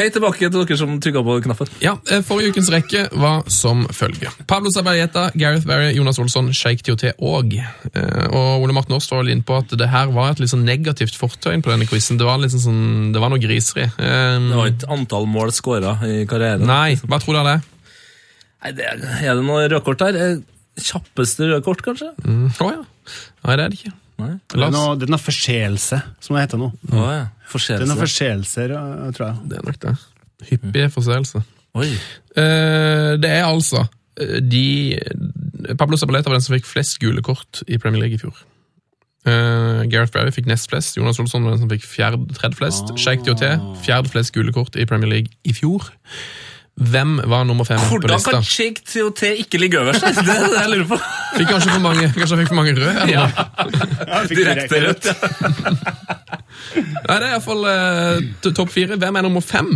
Hei 0.01 0.07
tilbake 0.09 0.49
til 0.49 0.63
dere 0.65 0.77
som 0.81 0.95
trykka 0.97 1.21
på 1.27 1.35
knappen. 1.45 1.69
Ja, 1.85 1.93
eh, 2.09 2.23
Forrige 2.25 2.55
ukens 2.55 2.71
rekke 2.73 3.03
var 3.21 3.43
som 3.53 3.83
følger. 3.93 4.33
Pablo 4.49 4.71
Sabarieta, 4.73 5.27
Gareth 5.37 5.67
Barry, 5.69 5.91
Jonas 5.93 6.17
Olsson, 6.23 6.49
Sheikh 6.57 6.81
Tioté 6.87 7.11
og 7.19 7.53
eh, 7.53 8.25
Og 8.33 8.63
Ole 8.65 8.73
Martin 8.73 8.97
Aas 8.97 9.11
var 9.13 9.29
inne 9.29 9.45
på 9.45 9.59
at 9.61 9.75
det 9.77 9.91
her 9.93 10.09
var 10.15 10.31
et 10.33 10.41
litt 10.41 10.55
sånn 10.55 10.65
negativt 10.65 11.19
fortegn 11.21 11.61
på 11.61 11.75
denne 11.75 11.85
quizen. 11.91 12.17
Det 12.17 12.25
var 12.25 12.41
litt 12.41 12.55
sånn, 12.55 13.11
det 13.13 13.21
var 13.21 13.29
noe 13.29 13.43
griseri. 13.43 13.91
Um, 13.99 14.49
Det 14.49 14.63
var 14.63 14.73
ikke 14.73 14.93
antall 14.97 15.29
mål 15.29 15.53
skåra 15.53 15.99
i 16.09 16.23
karrieren. 16.31 16.65
Nei, 16.65 16.97
hva 17.05 17.21
tror 17.21 17.37
dere 17.37 17.45
det 17.45 17.57
er? 17.59 17.67
Nei, 18.65 18.73
det 18.79 18.87
er, 18.95 19.05
er 19.21 19.37
det 19.37 19.45
noe 19.51 19.67
rødkort 19.69 20.07
her? 20.07 20.17
Eh, 20.17 20.39
Kjappeste 20.81 21.45
rødkort, 21.51 21.85
kanskje? 21.85 22.15
Mm, 22.25 22.47
Å 22.57 22.71
ja. 22.73 22.81
Nei, 23.45 23.53
det 23.53 23.67
er 23.67 23.69
det 23.69 23.83
ikke. 23.83 23.93
Nei. 24.21 24.33
Det 24.49 24.65
er 24.65 24.73
noe, 24.73 24.97
det 24.97 25.07
er 25.09 25.13
noe 25.13 25.21
forseelse, 25.21 26.01
som 26.25 26.37
det 26.37 26.47
heter 26.47 26.61
nå. 26.61 26.71
Ja, 26.89 27.11
ja. 27.19 27.27
Det 27.51 27.77
er 27.77 27.87
noen 27.87 27.99
Forseelse. 28.01 28.67
forseelser, 28.67 29.13
tror 29.17 29.27
jeg. 29.27 29.37
Det 29.51 29.59
er 29.59 29.67
nok 29.67 29.81
det. 29.85 29.97
Hyppige 30.51 30.91
forseelser. 30.95 31.43
Oi. 31.75 31.91
Eh, 32.37 33.17
det 33.23 33.31
er 33.31 33.45
altså 33.47 33.85
eh, 34.21 34.39
de 34.43 34.99
Pablo 35.79 35.97
Zabaleta 35.97 36.31
var 36.31 36.39
den 36.39 36.47
som 36.47 36.57
fikk 36.57 36.67
flest 36.67 36.99
gule 37.03 37.23
kort 37.23 37.63
i 37.69 37.79
Premier 37.79 38.03
League 38.07 38.17
i 38.17 38.23
fjor. 38.23 38.37
Uh, 39.29 39.85
Gareth 39.93 40.15
Barry 40.15 40.33
fikk 40.33 40.47
nest 40.49 40.71
flest. 40.73 40.97
Jonas 40.97 41.19
Olsson 41.21 41.45
var 41.45 41.53
den 41.53 41.61
som 41.61 41.71
fikk 41.71 41.85
tredje 42.39 42.57
flest. 42.57 42.95
Sheikh 42.97 43.27
Dioté 43.27 43.59
fjerde 43.85 44.09
flest 44.09 44.33
gule 44.33 44.55
kort 44.57 44.79
i 44.81 44.87
Premier 44.89 45.11
League 45.13 45.35
i 45.45 45.53
fjor. 45.53 45.91
Hvem 46.81 47.21
var 47.29 47.45
nummer 47.45 47.65
fem 47.69 47.77
på 47.77 47.99
lista? 48.01 48.09
Hvordan 48.09 48.41
kan 48.41 48.45
Shake 48.45 48.81
TOT 48.89 49.23
ikke 49.43 49.59
ligge 49.61 49.81
øverst? 49.81 50.01
Det 50.27 50.33
er 50.33 50.47
det 50.47 50.63
jeg 50.63 50.71
lurer 50.73 50.89
på. 50.89 50.99
Fikk 51.37 51.51
kanskje 51.53 51.75
for 51.75 51.85
mange, 51.85 52.07
kanskje 52.17 52.37
han 52.37 52.41
fikk 52.41 52.49
for 52.49 52.61
mange 52.63 52.73
røde? 52.79 52.95
Ja. 53.11 53.27
Direkte 54.33 54.81
rødt. 54.87 55.11
Nei, 56.77 57.17
det 57.17 57.17
er 57.17 57.31
iallfall 57.33 57.65
uh, 57.67 58.53
topp 58.55 58.71
fire. 58.75 58.99
Hvem 59.01 59.19
er 59.21 59.27
nummer 59.27 59.45
fem? 59.45 59.73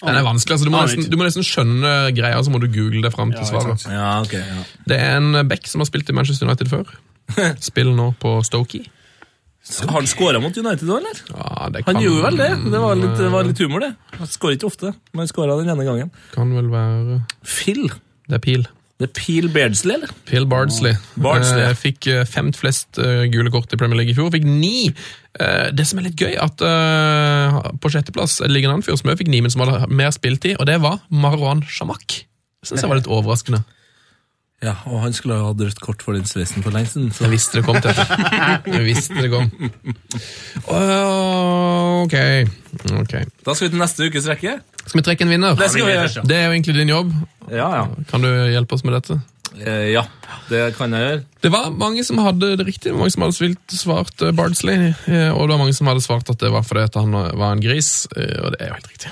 Den 0.00 0.16
er 0.16 0.24
vanskelig. 0.24 0.54
altså 0.56 0.64
Du 0.68 0.72
må, 0.72 0.80
nesten, 0.86 1.10
du 1.12 1.16
må 1.20 1.26
nesten 1.26 1.44
skjønne 1.44 1.90
greia, 2.16 2.38
så 2.40 2.52
må 2.52 2.60
du 2.62 2.70
google 2.72 3.02
det 3.04 3.12
fram 3.12 3.34
til 3.34 3.44
svaret. 3.48 3.84
ja, 3.84 4.14
ok. 4.22 4.32
Ja. 4.38 4.62
Det 4.88 4.96
er 4.96 5.18
en 5.18 5.42
back 5.48 5.68
som 5.68 5.84
har 5.84 5.90
spilt 5.90 6.08
i 6.08 6.16
Manchester 6.16 6.48
United 6.48 6.72
før. 6.72 6.88
Spiller 7.70 7.94
nå 7.96 8.10
på 8.22 8.38
Stokey. 8.46 8.86
Har 9.84 9.98
han 9.98 10.08
skåra 10.08 10.40
mot 10.40 10.56
United 10.56 10.88
òg, 10.88 11.02
eller? 11.02 11.18
Ja, 11.28 11.68
det 11.70 11.82
Han 11.86 12.00
gjorde 12.00 12.22
vel 12.30 12.40
det. 12.40 12.48
Det 12.72 12.80
var 12.80 12.96
litt, 12.96 13.16
det 13.18 13.28
var 13.30 13.44
litt 13.44 13.60
humor, 13.60 13.84
det. 13.84 13.90
Han 14.16 14.30
skårer 14.32 14.56
ikke 14.56 14.70
ofte, 14.70 14.94
men 15.12 15.22
han 15.22 15.28
skåra 15.30 15.58
den 15.60 15.68
ene 15.68 15.84
gangen. 15.84 16.10
kan 16.32 16.54
vel 16.56 16.70
være 16.72 17.20
Phil. 17.44 17.90
Det 18.26 18.40
er 18.40 18.44
Peel. 18.46 18.64
Det 19.00 19.06
er 19.08 19.12
Peel 19.16 19.48
Beardsley, 19.48 19.94
eller? 19.96 20.10
Peel 20.28 20.44
Bardsley. 20.44 20.92
Bardsley. 21.16 21.62
Eh, 21.64 21.76
fikk 21.78 22.08
eh, 22.12 22.26
femt 22.28 22.58
flest 22.60 23.00
eh, 23.00 23.24
gule 23.32 23.48
kort 23.52 23.72
i 23.72 23.78
Premier 23.80 23.96
League 23.96 24.12
i 24.12 24.16
fjor. 24.18 24.28
Fikk 24.34 24.44
ni. 24.44 24.90
Det 25.30 25.84
som 25.86 26.00
er 26.00 26.08
litt 26.08 26.18
gøy, 26.18 26.32
at 26.42 26.58
på 27.80 27.90
sjetteplass 27.94 28.40
ligger 28.50 28.66
en 28.66 28.74
annen 28.74 28.82
fyr 28.82 28.96
som 28.98 29.06
også 29.08 29.20
fikk 29.20 29.28
ni, 29.30 29.38
men 29.40 29.52
som 29.54 29.62
hadde 29.62 29.86
mer 29.94 30.10
spiltid, 30.12 30.56
og 30.58 30.66
det 30.66 30.80
var 30.82 30.98
Marwan 31.06 31.62
Shamak. 31.70 32.16
Syns 32.66 32.82
jeg 32.82 32.90
var 32.90 32.98
litt 32.98 33.08
overraskende. 33.08 33.62
Ja, 34.60 34.74
og 34.92 34.98
han 35.00 35.14
skulle 35.16 35.38
ha 35.40 35.46
hatt 35.48 35.60
rødt 35.64 35.78
kort 35.80 36.02
for 36.04 36.12
den 36.12 36.26
sveisen 36.28 36.60
for 36.62 36.74
lenge 36.74 36.90
siden. 36.92 37.08
Så. 37.16 37.24
Jeg 37.24 37.32
visste 37.32 37.56
det 37.56 37.64
kom 37.64 37.78
til 37.80 37.94
dette. 37.96 38.72
Jeg 38.74 38.82
visste 38.84 39.16
det 39.16 39.30
kom. 39.32 39.46
Åh, 40.68 42.02
Ok. 42.04 42.14
ok. 43.00 43.14
Da 43.44 43.54
skal 43.54 43.66
vi 43.66 43.72
til 43.72 43.80
neste 43.80 44.06
ukes 44.10 44.28
rekke. 44.28 44.54
Skal 44.84 45.00
vi 45.00 45.04
trekke 45.06 45.24
en 45.26 45.32
vinner? 45.32 45.56
Det 45.58 45.70
skal 45.72 45.86
vi 45.88 45.94
gjøre. 45.94 46.24
Det 46.28 46.36
er 46.36 46.46
jo 46.48 46.52
egentlig 46.56 46.76
din 46.76 46.92
jobb. 46.92 47.12
Ja, 47.50 47.68
ja. 47.80 47.86
Kan 48.10 48.24
du 48.24 48.28
hjelpe 48.52 48.76
oss 48.76 48.84
med 48.84 48.96
dette? 48.98 49.18
Eh, 49.60 49.90
ja, 49.94 50.04
det 50.48 50.74
kan 50.76 50.92
jeg 50.94 51.06
gjøre. 51.08 51.22
Det 51.42 51.50
var 51.52 51.70
mange 51.74 52.04
som 52.06 52.20
hadde 52.22 52.52
det 52.60 52.66
riktig. 52.68 52.92
Mange 52.94 53.10
som 53.16 53.24
hadde 53.26 53.36
svilt 53.36 53.74
svart 53.74 54.22
eh, 54.22 54.30
Bardsley. 54.36 54.92
eh, 55.08 55.30
Og 55.34 55.48
det 55.48 55.56
var 55.56 55.62
mange 55.64 55.74
som 55.76 55.88
hadde 55.90 56.04
svart 56.04 56.28
at 56.30 56.38
det 56.44 56.52
var 56.54 56.62
fordi 56.68 56.84
at 56.86 57.00
han 57.00 57.10
var 57.16 57.52
en 57.56 57.64
gris. 57.64 58.06
eh, 58.16 58.36
Og 58.44 58.52
det 58.54 58.60
er 58.60 58.70
jo 58.70 58.78
helt 58.78 58.92
riktig. 58.92 59.10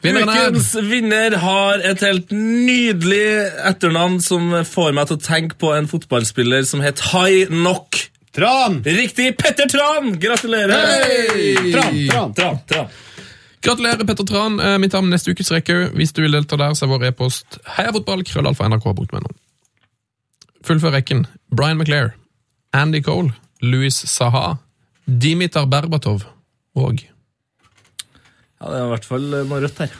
Ukens 0.00 0.70
vinner 0.88 1.34
har 1.42 1.82
et 1.84 2.00
helt 2.00 2.30
nydelig 2.32 3.26
etternavn 3.68 4.16
som 4.24 4.54
får 4.64 4.94
meg 4.96 5.10
til 5.10 5.18
å 5.18 5.24
tenke 5.24 5.58
på 5.60 5.74
en 5.76 5.90
fotballspiller 5.90 6.64
som 6.68 6.80
het 6.84 7.02
Hai 7.10 7.44
Nok. 7.52 7.98
Tran! 8.32 8.80
Riktig! 8.86 9.34
Petter 9.36 9.68
Tran! 9.68 10.14
Gratulerer! 10.22 10.86
Tran, 11.72 12.00
tran. 12.08 12.34
Tran, 12.38 12.58
Tran. 12.70 12.88
Gratulerer, 13.60 14.06
Petter 14.08 14.24
Tran. 14.24 14.56
Mitt 14.80 14.96
navn 14.96 15.12
neste 15.12 15.34
ukes 15.34 15.52
rekke. 15.52 15.90
Hvis 15.98 16.14
du 16.16 16.22
vil 16.24 16.32
delta 16.32 16.56
der, 16.56 16.72
så 16.78 16.86
er 16.86 16.92
vår 16.94 17.08
e-post 17.10 17.60
heiafotball, 17.76 18.24
krøllalfa, 18.24 18.70
nrk.no. 18.72 19.34
Fullfør 20.64 20.96
rekken. 20.96 21.26
Brian 21.52 21.76
McClair, 21.76 22.14
Andy 22.72 23.02
Cole, 23.04 23.34
Louis 23.60 24.00
Saha, 24.08 24.54
Dimitar 25.04 25.68
Berbatov 25.68 26.24
og 26.78 27.02
Ja, 28.60 28.68
det 28.68 28.76
er 28.78 28.86
i 28.86 28.90
hvert 28.92 29.06
fall 29.08 29.26
noe 29.48 29.60
rødt 29.64 29.78
her. 29.80 29.92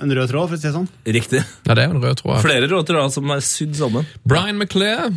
En 0.00 0.12
rød 0.16 0.30
tråd, 0.30 0.48
for 0.48 0.56
å 0.56 0.60
si 0.60 0.64
det 0.68 0.72
sånn. 0.72 0.86
Riktig. 1.04 1.42
Ja, 1.66 1.74
det 1.74 1.82
er 1.82 1.90
jo 1.90 1.96
en 1.98 2.04
rød 2.04 2.20
tråd. 2.22 2.36
her. 2.38 2.44
Flere 2.46 2.68
røde 2.70 2.86
tråder 2.88 3.10
som 3.12 3.30
er 3.34 3.42
sydd 3.44 3.74
sammen. 3.76 4.06
Brian 4.24 4.56
McClair, 4.56 5.10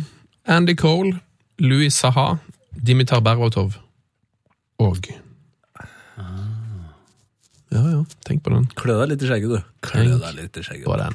Andy 0.44 0.74
Cole, 0.76 1.14
Louis 1.62 1.94
Saha, 1.94 2.38
Dimitar 2.76 3.22
Berbatov 3.24 3.78
og 4.78 5.08
Ja, 7.68 7.82
ja, 7.84 8.04
tenk 8.24 8.44
på 8.44 8.52
den. 8.52 8.64
Klø 8.80 8.94
deg 9.02 9.10
litt 9.12 9.24
i 9.24 9.28
skjegget, 9.28 9.50
du. 9.52 9.72
Klø 9.84 10.04
deg 10.22 10.36
litt 10.38 10.56
i 10.56 10.62
skjegget. 10.64 10.86
På 10.88 10.96
den. 10.96 11.12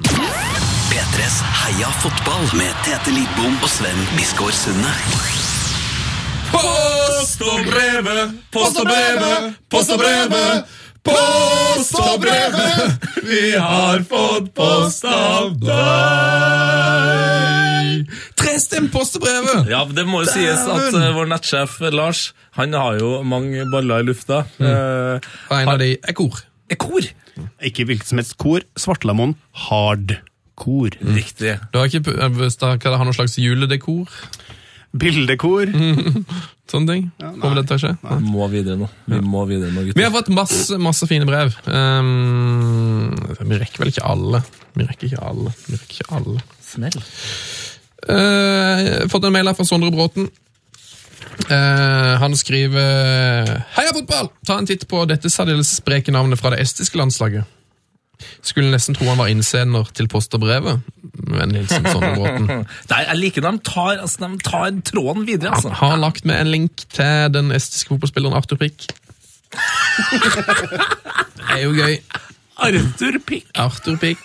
P3s 0.90 1.38
Heia 1.64 1.88
fotball 1.98 2.44
med 2.58 2.70
Tete 2.86 3.10
Lidbom 3.10 3.56
og 3.58 3.70
Sven 3.72 4.04
Biskår 4.14 4.54
Sunde. 4.54 4.92
Post 6.54 7.42
og 7.42 7.66
brevet, 7.66 8.36
post 8.54 8.78
og 8.78 8.86
brevet, 8.86 9.56
post 9.74 9.90
og 9.96 9.98
brevet. 10.04 10.74
Post 11.04 11.94
og 12.00 12.20
brevet, 12.22 13.08
vi 13.26 13.50
har 13.60 14.00
fått 14.08 14.46
post 14.56 15.04
av 15.08 15.50
deg. 16.74 18.08
Trestemt 18.40 18.90
brevet! 19.20 19.68
Ja, 19.70 19.82
det 19.88 20.04
må 20.08 20.22
jo 20.24 20.30
sies 20.32 20.62
at 20.64 20.94
uh, 20.96 21.10
vår 21.16 21.28
nettsjef 21.30 21.76
Lars 21.94 22.20
Han 22.58 22.72
har 22.76 22.98
jo 23.00 23.10
mange 23.26 23.64
baller 23.72 24.00
i 24.04 24.06
lufta. 24.08 24.42
Eh, 24.62 25.18
Og 25.50 25.54
en 25.58 25.68
av 25.74 25.78
de 25.82 25.90
er 25.98 26.14
kor. 26.16 26.40
er 26.70 26.76
kor. 26.80 27.02
Ikke 27.66 27.84
hvilket 27.88 28.06
som 28.08 28.18
helst 28.20 28.36
kor. 28.40 28.60
Svartlamon 28.78 29.34
hardkor. 29.66 30.94
Riktig. 31.02 31.56
Du 31.72 31.78
har 31.80 31.86
ikke 31.90 32.04
pu- 32.06 32.14
er 32.22 32.30
hvis 32.38 32.56
da 32.60 32.76
kan 32.78 32.92
det 32.94 33.00
har 33.00 33.08
noe 33.08 33.16
slags 33.16 33.34
juledekor? 33.42 34.06
Bildekor. 34.94 35.70
Sånne 36.70 36.94
ting? 36.94 37.08
Ja, 37.20 37.32
det 37.34 37.64
til 37.68 37.76
å 37.76 37.80
skje? 37.82 37.92
Vi 38.02 38.30
må 38.32 38.46
videre 38.52 38.78
nå. 38.80 38.88
Vi 39.10 39.18
må 39.20 39.42
videre 39.50 39.72
nå, 39.74 39.84
Vi 39.90 40.04
har 40.04 40.12
fått 40.14 40.30
masse, 40.34 40.78
masse 40.80 41.08
fine 41.10 41.26
brev. 41.28 41.52
Um, 41.66 43.10
vi 43.42 43.58
rekker 43.60 43.82
vel 43.82 43.92
ikke 43.92 44.06
alle. 44.14 44.40
Vi 44.74 44.86
rekker 44.86 45.10
ikke 45.10 45.26
alle. 45.28 45.52
Vi 45.66 45.76
rekker 45.76 45.98
ikke 45.98 46.20
alle. 46.20 46.46
Smell. 46.64 46.96
Uh, 48.04 49.04
fått 49.12 49.28
en 49.28 49.34
mail 49.34 49.50
her 49.50 49.58
fra 49.58 49.68
Sondre 49.68 49.92
Bråten. 49.94 50.30
Uh, 51.50 52.14
han 52.20 52.36
skriver 52.38 53.48
Heia 53.74 53.92
fotball! 53.96 54.28
Ta 54.46 54.58
en 54.60 54.68
titt 54.68 54.84
på 54.86 55.00
dette 55.10 55.30
særdeles 55.32 55.72
spreke 55.80 56.12
navnet 56.14 56.38
fra 56.38 56.52
det 56.54 56.62
estiske 56.62 57.00
landslaget. 57.00 57.48
Skulle 58.44 58.72
nesten 58.74 58.96
tro 58.96 59.08
han 59.10 59.20
var 59.20 59.30
innsender 59.32 59.88
til 59.96 60.08
post 60.12 60.34
og 60.36 60.44
brevet. 60.44 60.82
Vennlig 61.24 61.64
hilsen 61.64 61.86
Sondre 61.88 62.12
Bråten. 62.16 62.66
Nei, 62.92 63.00
jeg 63.06 63.20
liker 63.20 63.46
når 63.46 63.58
de 63.58 63.64
tar, 63.70 63.94
altså, 63.96 64.26
de 64.26 64.44
tar 64.44 64.68
tråden 64.90 65.26
videre, 65.28 65.54
Han 65.54 65.60
altså. 65.60 65.74
har 65.80 65.96
lagt 66.02 66.28
med 66.28 66.40
en 66.40 66.52
link 66.52 66.84
til 66.94 67.32
den 67.34 67.52
estiske 67.54 67.94
fotballspilleren 67.94 68.36
Arthur 68.36 68.60
Prikk. 68.60 68.88
Det 71.44 71.60
er 71.60 71.64
jo 71.66 71.74
gøy. 71.76 71.98
Arthur 72.56 73.18
Pick. 73.18 73.46
Arthur 73.58 73.96
Pick. 73.96 74.18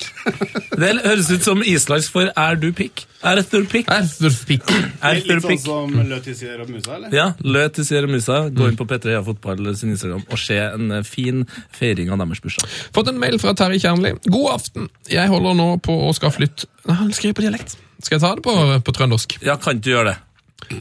Det 0.80 0.90
høres 1.04 1.30
ut 1.34 1.44
som 1.44 1.64
islandsk 1.66 2.14
for 2.14 2.30
er 2.30 2.60
du 2.62 2.70
pikk? 2.76 3.06
Arthur 3.26 3.66
Pick. 3.70 3.90
Arthur 3.90 4.36
Pick. 4.48 4.70
Arthur 5.02 5.42
Litt 5.42 5.64
sånn 5.64 5.90
som 5.96 6.12
Løtis 6.12 6.44
Gjør 6.46 6.62
og 6.64 6.72
Musa, 6.72 6.94
eller? 6.96 7.16
Ja, 7.16 7.26
Løtis 7.42 7.80
til 7.80 7.90
Sierra 7.90 8.12
Musa. 8.12 8.40
Gå 8.54 8.70
inn 8.70 8.78
på 8.80 8.88
P3 8.90 9.16
Heia 9.16 9.26
Fotball 9.26 9.74
sin 9.80 9.96
Instagram 9.96 10.24
og 10.30 10.42
se 10.42 10.60
en 10.62 10.94
eh, 11.00 11.04
fin 11.08 11.44
feiring 11.76 12.14
av 12.14 12.22
deres 12.22 12.44
bursdag. 12.46 12.70
Fått 12.96 13.12
en 13.12 13.20
mail 13.22 13.40
fra 13.42 13.56
Terje 13.58 13.82
Kjernli. 13.84 14.14
God 14.30 14.50
aften. 14.54 14.90
Jeg 15.10 15.32
holder 15.34 15.58
nå 15.58 15.70
på 15.86 15.98
å 16.08 16.14
skal 16.16 16.34
flytte 16.36 16.70
Nei, 16.86 16.96
Han 17.02 17.14
skriver 17.14 17.40
på 17.40 17.48
dialekt. 17.48 17.78
Skal 18.00 18.20
jeg 18.20 18.24
ta 18.24 18.36
det 18.38 18.46
på, 18.46 18.56
på 18.86 18.96
trøndersk? 18.96 19.40
Ja, 19.44 19.58
kan 19.60 19.78
ikke 19.78 19.90
du 19.90 19.94
gjøre 19.98 20.14
det? 20.14 20.18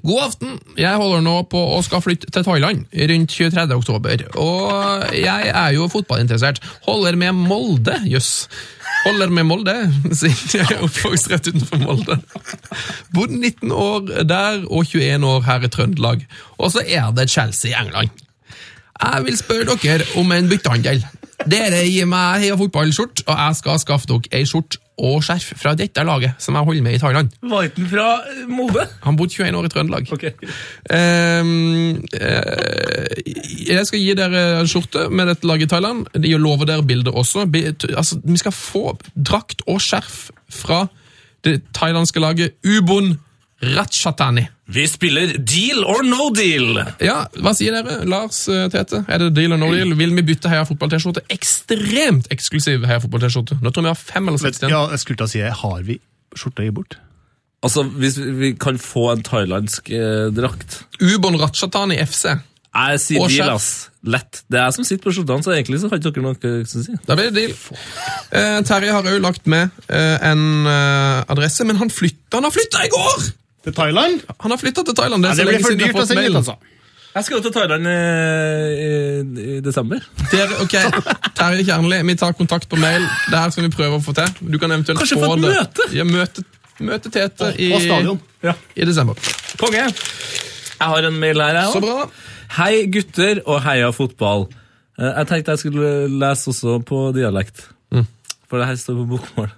God 0.03 0.23
aften. 0.23 0.57
Jeg 0.79 1.01
holder 1.01 1.23
nå 1.25 1.37
på 1.51 1.61
å 1.75 1.79
skal 1.85 2.03
flytte 2.05 2.31
til 2.33 2.45
Thailand 2.47 2.85
rundt 3.11 3.35
23. 3.35 3.67
oktober. 3.77 4.25
Og 4.41 5.15
jeg 5.17 5.53
er 5.53 5.77
jo 5.77 5.89
fotballinteressert. 5.93 6.61
Holder 6.89 7.17
med 7.21 7.39
Molde, 7.39 7.97
jøss. 8.09 8.49
Holder 9.07 9.33
med 9.33 9.47
Molde, 9.49 9.75
siden 10.21 10.61
jeg 10.61 10.67
er 10.77 10.85
oppvokst 10.85 11.31
rett 11.33 11.51
utenfor 11.51 11.83
Molde. 11.83 12.19
Bodd 13.15 13.35
19 13.35 13.73
år 13.73 14.25
der 14.29 14.65
og 14.67 14.89
21 14.91 15.29
år 15.29 15.45
her 15.49 15.67
i 15.67 15.73
Trøndelag. 15.73 16.25
Og 16.59 16.75
så 16.75 16.85
er 16.85 17.13
det 17.17 17.31
Chelsea 17.33 17.73
i 17.73 17.79
England. 17.79 18.11
Jeg 18.99 19.25
vil 19.29 19.37
spørre 19.39 19.79
dere 19.79 20.07
om 20.19 20.33
en 20.35 20.49
byttehandel. 20.51 21.05
Dere 21.47 21.85
gir 21.87 22.09
meg 22.11 22.43
Heia 22.43 22.59
fotballskjort, 22.59 23.23
og 23.29 23.35
jeg 23.39 23.59
skal 23.61 23.81
skaffe 23.83 24.11
dere 24.11 24.31
ei 24.35 24.47
skjort 24.49 24.81
og 24.99 25.21
skjerf 25.23 25.53
fra 25.61 25.75
dette 25.79 26.03
laget 26.03 26.43
som 26.43 26.57
jeg 26.59 26.67
holder 26.67 26.83
med 26.83 26.97
i 26.97 26.99
Thailand. 26.99 27.31
Var 27.47 27.69
ikke 27.69 27.85
han 27.85 27.91
fra 27.93 28.07
eh, 28.27 28.95
Han 29.05 29.17
bodde 29.17 29.35
21 29.37 29.59
år 29.59 29.69
i 29.69 29.71
Trøndelag. 29.71 30.09
Okay. 30.13 30.33
Um, 30.91 32.03
uh, 32.19 33.07
jeg 33.69 33.87
skal 33.87 34.03
gi 34.03 34.17
dere 34.19 34.43
en 34.65 34.71
skjorte 34.71 35.07
med 35.11 35.31
dette 35.31 35.47
laget 35.47 35.69
i 35.69 35.71
Thailand. 35.71 36.07
De 36.19 36.35
lover 36.35 36.67
dere 36.67 36.83
bilder 36.83 37.15
også. 37.15 37.47
Altså, 37.95 38.19
vi 38.25 38.43
skal 38.43 38.53
få 38.53 38.99
drakt 39.15 39.63
og 39.67 39.79
skjerf 39.85 40.33
fra 40.51 40.87
det 41.47 41.61
thailandske 41.79 42.21
laget 42.21 42.59
Ubon 42.67 43.15
Ratchatani. 43.63 44.45
Vi 44.71 44.85
spiller 44.87 45.33
deal 45.39 45.81
or 45.85 46.03
no 46.07 46.29
deal. 46.35 46.77
Ja, 47.03 47.25
hva 47.43 47.55
sier 47.57 47.75
dere, 47.75 48.05
Lars 48.07 48.45
eh, 48.53 48.67
Tete? 48.71 49.01
Er 49.09 49.19
det 49.25 49.31
deal 49.35 49.55
or 49.57 49.59
no 49.61 49.71
deal? 49.73 49.95
Vil 49.99 50.13
vi 50.15 50.23
bytte 50.29 50.51
Heia 50.53 50.67
fotball-T-skjorte? 50.69 51.25
Ekstremt 51.35 52.29
eksklusiv 52.35 52.85
Heia 52.87 53.01
fotball-T-skjorte. 53.03 53.59
Nå 53.65 53.73
tror 53.73 53.83
jeg 53.83 53.89
vi 53.89 53.95
har 53.97 54.03
fem 54.13 54.29
eller 54.31 54.43
seks 54.43 54.61
igjen. 54.63 54.75
Ja, 54.77 54.85
jeg 54.93 55.03
skulle 55.03 55.23
da 55.25 55.31
si, 55.33 55.41
har 55.63 55.83
vi 55.89 55.99
skjorta 56.39 56.67
gi 56.69 56.75
bort? 56.77 56.99
Altså, 57.67 57.83
hvis 57.99 58.19
vi- 58.21 58.31
vi 58.39 58.53
kan 58.55 58.79
få 58.79 59.09
en 59.17 59.23
thailandsk 59.27 59.91
eh, 59.91 60.29
drakt 60.31 60.85
Ubon 61.03 61.41
Ratchatani 61.41 61.97
FC. 62.05 62.37
Jeg 62.79 63.01
sier 63.01 63.21
Og 63.25 63.31
deal, 63.33 63.51
ass. 63.57 63.89
Lett. 64.05 64.43
Det 64.47 64.61
er 64.61 64.69
jeg 64.69 64.75
som 64.77 64.85
sitter 64.87 65.09
på 65.09 65.15
skjortene, 65.17 65.43
så 65.43 65.51
egentlig 65.57 65.81
så 65.81 65.89
har 65.91 65.99
ikke 65.99 66.13
dere 66.15 66.23
noe 66.23 66.63
å 66.63 66.69
si. 66.69 66.95
Da 67.09 67.17
blir 67.19 67.33
det 67.33 67.35
deal. 67.35 67.57
Eh, 68.31 68.61
Terje 68.69 68.93
har 68.95 69.03
òg 69.03 69.19
lagt 69.25 69.49
med 69.51 69.71
eh, 69.89 70.19
en 70.31 70.67
eh, 70.69 71.25
adresse, 71.33 71.65
men 71.67 71.81
han 71.81 71.91
flytta 71.91 72.37
Han 72.39 72.45
har 72.47 72.55
flytta 72.55 72.85
i 72.87 72.93
går! 72.93 73.27
Til 73.65 73.75
Thailand? 73.75 74.21
Han 74.41 74.51
har 74.55 74.59
flytta 74.61 74.85
til 74.87 74.95
Thailand. 74.95 75.23
Det 75.25 75.29
Ja, 75.29 75.33
er 75.33 75.37
det 75.37 75.55
blir 75.57 75.65
for 75.67 75.79
dyrt 75.81 75.97
å 76.03 76.07
sende 76.07 76.27
ut, 76.31 76.37
altså. 76.43 76.57
Jeg 77.15 77.25
skal 77.25 77.37
jo 77.39 77.43
til 77.43 77.53
Thailand 77.57 77.87
i, 77.91 77.95
i, 78.85 79.57
i 79.57 79.61
desember. 79.65 80.05
Der, 80.31 80.53
ok, 80.63 80.75
Terje 81.39 81.65
Kjernli, 81.67 81.99
vi 82.07 82.15
tar 82.21 82.33
kontakt 82.39 82.69
på 82.71 82.79
mail. 82.79 83.03
Det 83.33 83.39
her 83.41 83.51
skal 83.55 83.67
vi 83.67 83.71
prøve 83.75 83.99
å 83.99 84.05
få 84.05 84.15
til. 84.15 84.37
Du 84.53 84.59
kan 84.63 84.71
eventuelt 84.77 85.01
Kanskje 85.01 85.19
få 85.19 85.31
få 85.33 85.39
et 85.39 85.43
det. 85.43 85.55
møte? 85.57 85.89
Ja, 85.97 86.05
møte, 86.07 86.45
møte 86.85 87.11
Tete 87.15 87.51
i. 87.59 87.73
Ja. 88.45 88.55
i 88.77 88.87
desember. 88.87 89.19
Konge. 89.59 89.89
Jeg 90.79 90.93
har 90.93 91.09
en 91.09 91.19
mail 91.19 91.41
her, 91.43 91.59
jeg 91.65 91.83
òg. 91.83 92.13
Hei, 92.61 92.75
gutter, 92.95 93.41
og 93.51 93.59
heia 93.67 93.91
fotball. 93.93 94.47
Eh, 94.99 95.11
Jeg 95.19 95.27
tenkte 95.33 95.57
jeg 95.57 95.65
skulle 95.65 95.91
lese 96.21 96.53
også 96.53 96.79
på 96.87 97.09
dialekt. 97.17 97.67
For 98.49 98.57
det 98.63 98.69
her 98.71 98.79
står 98.81 98.95
på 99.03 99.09
bokmål. 99.17 99.51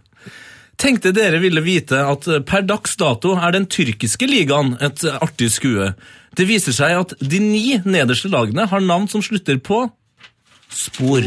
Tenkte 0.80 1.12
dere 1.12 1.38
ville 1.42 1.60
vite 1.60 1.98
at 2.08 2.24
per 2.48 2.62
dags 2.64 2.94
dato 2.96 3.34
er 3.36 3.52
den 3.52 3.66
tyrkiske 3.68 4.24
ligaen 4.30 4.74
et 4.80 5.02
artig 5.20 5.50
skue. 5.52 5.90
Det 6.38 6.46
viser 6.48 6.72
seg 6.72 6.94
at 7.02 7.12
de 7.20 7.40
ni 7.42 7.64
nederste 7.84 8.30
lagene 8.32 8.64
har 8.70 8.80
navn 8.80 9.08
som 9.12 9.20
slutter 9.24 9.58
på 9.60 9.82
spor. 10.72 11.26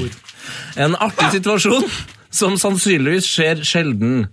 En 0.79 0.95
artig 0.97 1.29
situasjon 1.35 1.85
som 2.33 2.55
sannsynligvis 2.57 3.27
skjer 3.29 3.61
sjelden. 3.67 4.25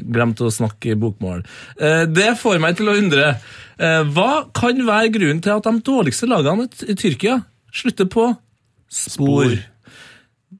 Glemt 0.00 0.38
å 0.40 0.52
snakke 0.54 0.94
bokmål. 0.96 1.42
Eh, 1.80 2.06
Det 2.06 2.30
får 2.38 2.60
meg 2.62 2.76
til 2.78 2.88
å 2.88 2.96
undre. 2.96 3.34
eh, 3.78 4.04
Hva 4.04 4.46
kan 4.54 4.78
være 4.86 5.10
grunnen 5.12 5.42
til 5.42 5.56
at 5.56 5.64
de 5.66 5.80
dårligste 5.82 6.28
lagene 6.30 6.68
i 6.86 6.94
Tyrkia 6.94 7.40
slutter 7.72 8.06
på 8.06 8.30
spor? 8.88 9.50
spor? 9.50 9.58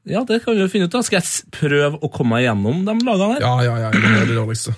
Ja, 0.09 0.23
det 0.25 0.41
kan 0.45 0.57
vi 0.57 0.63
jo 0.63 0.71
finne 0.73 0.89
ut 0.89 0.95
av. 0.97 1.05
Skal 1.05 1.21
jeg 1.21 1.51
prøve 1.53 2.01
å 2.01 2.09
komme 2.13 2.39
meg 2.39 2.47
gjennom 2.47 2.85
de 2.87 2.95
lagene 3.05 3.35
her? 3.35 3.45
Ja, 3.45 3.53
ja, 3.67 3.75
ja. 3.85 3.91
Det 3.93 4.13
er 4.23 4.31
det 4.31 4.39
dårligste. 4.39 4.75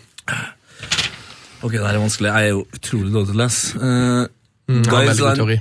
Ok, 1.63 1.77
det 1.77 1.85
her 1.85 1.95
er 1.95 2.03
vanskelig. 2.03 2.33
Jeg 2.33 2.49
er 2.49 2.55
jo 2.57 2.65
utrolig 2.75 3.13
dårlig 3.15 3.31
til 3.31 3.37
å 3.37 3.43
lese. 3.43 3.79
Uh, 3.79 4.73
mm, 4.73 4.83
har 4.91 5.07
veldig 5.07 5.23
god 5.23 5.43
teori. 5.43 5.59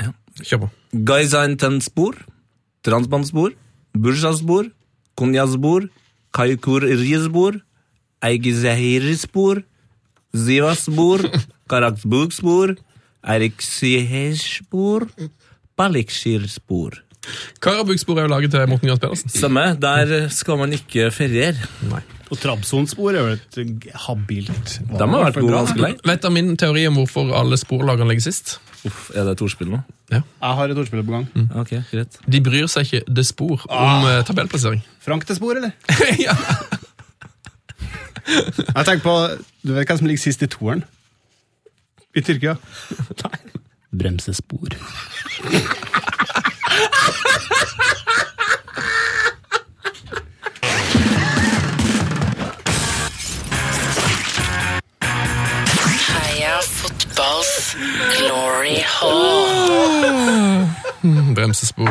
Ja. 0.00 0.12
Kjør 0.40 0.62
på. 0.62 0.68
Gaziantepspor, 1.10 2.20
transbandspor, 2.88 3.56
Bursaspor, 3.98 4.70
Konyaspor, 5.18 5.88
Kaykurrizspor, 6.32 7.58
Eigizahirspor, 8.24 9.60
Zivaspor, 10.32 11.26
Karakbukspor, 11.70 12.78
Eriksihespor, 13.28 15.08
Balikshirspor. 15.76 17.02
Karabukspor 17.64 18.20
er 18.20 18.28
jo 18.28 18.34
laget 18.34 18.54
til 18.54 18.68
Morten 18.70 18.90
Gahrs 18.90 19.02
Pedersen. 19.02 19.32
Samme, 19.32 19.66
der 19.80 20.28
skal 20.34 20.60
man 20.60 20.72
ikke 20.76 21.10
feriere. 21.14 21.56
Nei. 21.90 22.04
Og 22.28 22.36
Trabzonspor 22.36 23.16
er 23.16 23.22
jo 23.24 23.36
et 23.36 23.84
habilt 24.04 24.74
De 24.84 24.98
har 25.00 25.08
vært 25.08 25.38
gode 25.40 25.54
ganske 25.54 25.80
lenge. 25.80 26.00
Vet 26.04 26.24
du 26.24 26.32
min 26.32 26.56
teori 26.60 26.84
om 26.88 26.98
hvorfor 27.00 27.30
alle 27.36 27.56
sporlagene 27.56 28.10
ligger 28.10 28.26
sist? 28.28 28.58
Uff, 28.86 29.08
er 29.14 29.24
det 29.26 29.38
et 29.38 29.44
ordspill 29.46 29.70
nå? 29.72 29.80
Jeg 30.12 30.22
har 30.40 30.68
et 30.72 30.78
ordspill 30.78 31.04
på 31.04 31.14
gang. 31.14 31.24
Ok, 31.58 31.72
greit. 31.90 32.20
De 32.28 32.40
bryr 32.44 32.68
seg 32.70 32.86
ikke 32.86 33.16
det 33.16 33.24
spor 33.26 33.64
om 33.64 34.04
ah. 34.04 34.20
tabellplassering. 34.28 34.84
Frank 35.04 35.26
til 35.26 35.40
spor, 35.40 35.56
eller? 35.56 35.72
ja. 36.26 36.36
Jeg 38.28 38.84
tenker 38.84 39.02
på, 39.02 39.16
Du 39.64 39.72
vet 39.72 39.88
hvem 39.88 40.00
som 40.02 40.10
ligger 40.10 40.22
sist 40.22 40.44
i 40.44 40.50
toeren? 40.52 40.84
I 42.16 42.24
Tyrkia? 42.24 42.58
Bremsespor. 43.98 44.76
Fotballs 57.18 57.74
glory 58.18 58.78
hall. 58.86 60.66
Bremsespor. 61.34 61.90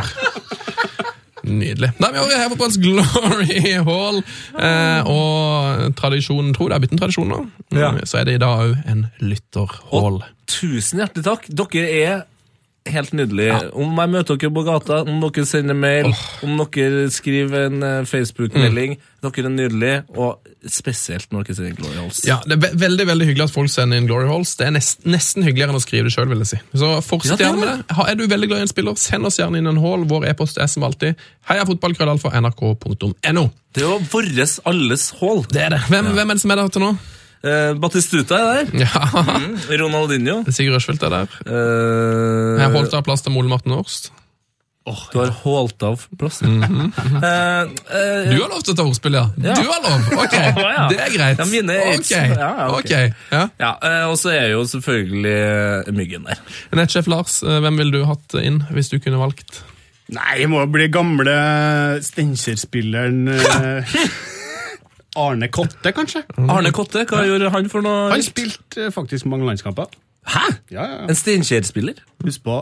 Nydelig. 1.48 1.94
Da 2.00 2.10
er 2.12 2.18
her 2.18 2.26
på 2.28 2.58
Heverfalls 2.58 2.76
Glory 2.84 3.60
Hall, 3.88 4.18
eh, 4.60 5.08
og 5.08 5.94
tradisjonen, 5.96 6.52
tror 6.56 6.70
det 6.72 6.76
er 6.76 6.82
blitt 6.84 6.96
en 6.96 7.00
tradisjon 7.00 7.30
nå, 7.32 7.38
Ja. 7.72 7.94
så 8.04 8.20
er 8.20 8.26
det 8.28 8.34
i 8.36 8.42
dag 8.44 8.60
òg 8.66 8.74
en 8.92 9.06
lytterhall. 9.24 10.20
Tusen 10.48 11.00
hjertelig 11.00 11.24
takk. 11.24 11.48
Dere 11.48 11.88
er 12.04 12.26
helt 12.94 13.14
nydelige. 13.18 13.58
Om 13.74 14.00
jeg 14.02 14.10
møter 14.14 14.38
dere 14.40 14.54
på 14.54 14.64
gata, 14.68 15.02
om 15.08 15.22
dere 15.24 15.46
sender 15.48 15.78
mail, 15.78 16.10
om 16.46 16.58
dere 16.74 17.08
skriver 17.14 17.68
en 17.68 17.84
eh, 17.84 18.06
Facebook-melding. 18.10 18.98
Dere 19.26 19.44
er 19.44 19.50
nydelige, 19.50 20.04
og 20.18 20.40
spesielt 20.72 21.32
når 21.34 21.48
dere 21.48 21.58
sender 21.58 21.78
Glory 21.80 21.98
Halls. 22.00 22.22
Ja, 22.28 22.38
Det 22.46 22.58
er 22.58 22.62
ve 22.66 22.70
veldig 22.86 23.08
veldig 23.10 23.28
hyggelig 23.30 23.48
at 23.48 23.56
folk 23.56 23.72
sender 23.74 23.98
inn 24.00 24.08
Glory 24.10 24.28
Halls. 24.30 24.56
Det 24.60 24.68
er 24.68 24.74
nest, 24.78 25.06
nesten 25.10 25.46
hyggeligere 25.48 25.74
enn 25.74 25.82
å 25.82 25.84
skrive 25.84 26.08
det 26.08 26.14
sjøl, 26.16 26.46
si. 26.48 26.60
Så 26.78 26.94
fortsett 27.06 27.40
er 27.42 27.50
gjerne 27.50 27.64
med 27.64 27.70
det. 27.74 28.08
Er 28.08 28.16
du 28.20 28.26
veldig 28.28 28.52
glad 28.52 28.64
i 28.64 28.68
en 28.68 28.74
spiller, 28.74 28.96
send 29.02 29.30
oss 29.30 29.40
gjerne 29.42 29.58
inn 29.62 29.70
en 29.74 29.82
hall. 29.84 30.06
Vår 30.10 30.30
e-post 30.32 30.62
er 30.62 30.70
som 30.72 30.86
alltid 30.88 31.18
heiafotballkrøllalfa.nrk.no. 31.50 33.46
Det 33.76 33.84
er 33.84 33.92
jo 33.92 34.00
våres 34.12 34.60
alles 34.66 35.12
hall. 35.20 35.44
Det 35.52 35.62
er 35.68 35.76
det. 35.76 35.84
Hvem, 35.92 36.14
hvem 36.18 36.30
er 36.30 36.38
det 36.38 36.44
som 36.46 36.54
er 36.56 36.62
der 36.62 36.74
til 36.74 36.86
nå? 36.86 36.96
Eh, 37.44 37.74
Batistuta 37.78 38.38
er 38.40 38.66
der. 38.66 38.80
Ja, 38.86 39.08
Mm. 39.38 39.58
Ronaldinho. 39.82 40.40
Sigurd 40.52 40.78
Rushfeldt 40.80 41.04
er 41.04 41.10
der. 41.14 41.28
Uh, 41.46 42.58
Jeg 42.62 42.72
holdt 42.74 42.94
av 42.98 43.04
plass 43.06 43.22
til 43.26 43.32
Mole 43.36 43.50
Martin 43.52 43.76
Oh, 44.88 45.02
Du 45.12 45.18
har 45.20 45.34
holdt 45.44 45.84
av 45.84 46.06
plass. 46.18 46.38
uh, 46.42 46.48
uh, 46.48 47.66
Du 48.32 48.38
har 48.40 48.48
lov 48.48 48.62
til 48.64 48.72
å 48.72 48.78
ta 48.80 48.86
ordspill, 48.88 49.18
ja. 49.20 49.26
Ja. 49.44 49.56
Du 49.60 49.68
har 49.68 49.82
lov! 49.84 50.06
Ok, 50.24 50.36
ja. 50.64 50.86
det 50.90 51.00
er 51.04 51.12
greit. 51.12 51.42
Ja, 51.42 51.48
mine 51.52 51.76
er 51.76 51.98
Ok, 51.98 52.12
ja, 52.14 52.22
ja, 52.32 52.68
ok. 52.72 52.78
ok. 52.86 52.94
Ja. 53.36 53.42
Ja, 53.60 53.72
eh, 53.84 54.06
og 54.08 54.16
så 54.22 54.32
er 54.32 54.54
jo 54.54 54.62
selvfølgelig 54.72 55.34
eh, 55.36 55.92
Myggen 55.98 56.24
der. 56.30 56.40
Nettsjef 56.80 57.10
Lars, 57.12 57.42
eh, 57.44 57.60
hvem 57.66 57.82
ville 57.84 58.00
du 58.00 58.06
hatt 58.08 58.38
inn 58.40 58.62
hvis 58.72 58.88
du 58.94 58.98
kunne 59.04 59.20
valgt? 59.20 59.60
Nei, 60.16 60.38
jeg 60.40 60.48
må 60.48 60.62
bli 60.72 60.88
gamle 60.88 61.36
Steinkjer-spilleren 62.08 63.28
eh, 63.34 63.98
Arne 65.18 65.50
Kotte, 65.54 65.92
kanskje? 65.96 66.24
Arne 66.38 66.72
Kotte, 66.76 67.04
hva 67.10 67.24
gjorde 67.28 67.52
han 67.54 67.70
for 67.72 67.86
noe? 67.86 68.10
Han 68.14 68.24
spilte 68.26 68.88
eh, 68.88 68.94
faktisk 68.94 69.28
mange 69.30 69.48
landskamper. 69.50 69.90
Hæ? 70.28 70.44
Ja, 70.74 70.84
ja, 70.84 70.98
ja. 71.02 71.06
En 71.08 71.16
Steinkjer-spiller? 71.18 72.02
Husk 72.26 72.44
på, 72.44 72.58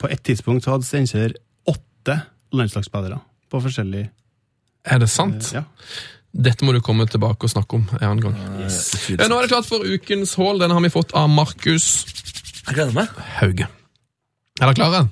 på 0.00 0.08
et 0.10 0.22
tidspunkt 0.24 0.64
så 0.64 0.74
hadde 0.74 0.88
Steinkjer 0.88 1.34
åtte 1.68 2.16
landslagsspillere 2.56 3.20
på 3.50 3.60
forskjellig 3.60 4.06
Er 4.88 5.02
det 5.02 5.10
sant? 5.12 5.50
Ja. 5.54 5.64
Dette 6.30 6.64
må 6.64 6.72
du 6.72 6.80
komme 6.84 7.04
tilbake 7.10 7.46
og 7.46 7.50
snakke 7.52 7.76
om 7.76 7.86
en 7.98 8.04
annen 8.06 8.22
gang. 8.22 8.36
Ja, 8.62 9.26
nå 9.28 9.36
er 9.40 9.46
det 9.46 9.50
klart 9.50 9.66
for 9.68 9.82
ukens 9.82 10.36
haul. 10.38 10.60
Den 10.62 10.70
har 10.70 10.80
vi 10.84 10.92
fått 10.94 11.12
av 11.18 11.26
Markus 11.28 12.06
Jeg 12.68 12.76
gleder 12.76 12.94
meg. 12.94 13.10
Hauge. 13.40 13.66
Er 14.60 14.68
dere 14.68 14.78
klare? 14.78 15.02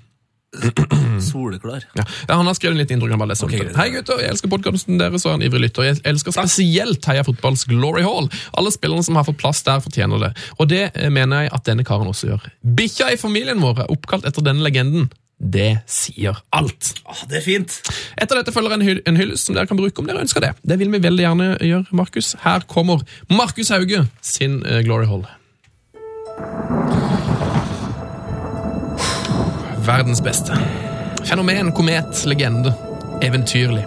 Soleklar. 1.21 1.85
Ja. 1.95 2.05
ja, 2.29 2.35
Han 2.35 2.47
har 2.47 2.55
skrevet 2.55 2.75
en 2.75 2.79
liten 2.79 3.19
bare 3.19 3.29
leser 3.29 3.47
opp 3.47 3.53
greit. 3.53 3.77
Hei 3.77 3.91
gutter, 3.93 4.23
jeg 4.23 4.33
elsker 4.33 4.51
podkasten 4.53 5.01
deres 5.01 5.27
og 5.27 5.35
er 5.35 5.39
en 5.39 5.47
ivrig 5.49 5.67
lytter. 5.67 5.89
Jeg 5.91 6.01
elsker 6.09 6.35
spesielt 6.35 7.05
Heia 7.11 7.25
Fotballs 7.27 7.67
Glory 7.69 8.05
Hall. 8.07 8.31
Alle 8.57 8.73
spillerne 8.73 9.05
som 9.05 9.19
har 9.19 9.27
fått 9.29 9.41
plass 9.43 9.61
der, 9.67 9.83
fortjener 9.85 10.29
det. 10.29 10.33
Og 10.57 10.71
det 10.73 10.85
eh, 10.95 11.11
mener 11.13 11.47
jeg 11.47 11.55
at 11.59 11.69
denne 11.69 11.85
karen 11.87 12.09
også 12.09 12.33
gjør. 12.33 12.51
Bikkja 12.79 13.13
i 13.13 13.21
familien 13.21 13.61
vår 13.63 13.85
er 13.85 13.93
oppkalt 13.93 14.29
etter 14.29 14.47
denne 14.47 14.65
legenden. 14.65 15.11
Det 15.39 15.85
sier 15.87 16.41
alt. 16.57 16.95
Ah, 17.07 17.21
det 17.31 17.39
er 17.39 17.45
fint. 17.45 17.77
Etter 18.19 18.41
dette 18.41 18.55
følger 18.55 18.75
en, 18.75 18.83
hyll, 18.83 19.03
en 19.07 19.21
hyllest 19.21 19.47
som 19.47 19.55
dere 19.55 19.71
kan 19.71 19.79
bruke 19.79 20.03
om 20.03 20.09
dere 20.09 20.25
ønsker 20.25 20.43
det. 20.43 20.57
Det 20.67 20.81
vil 20.81 20.91
vi 20.97 21.03
veldig 21.05 21.27
gjerne 21.29 21.51
gjøre, 21.63 21.87
Markus. 22.01 22.33
Her 22.43 22.67
kommer 22.67 23.05
Markus 23.31 23.71
Hauge 23.75 24.07
sin 24.25 24.63
eh, 24.67 24.83
Glory 24.89 25.07
Hall. 25.13 25.29
Verdens 29.89 30.21
beste. 30.21 30.53
Fenomen, 31.25 31.73
komet, 31.73 32.25
legende. 32.29 32.75
Eventyrlig. 33.25 33.87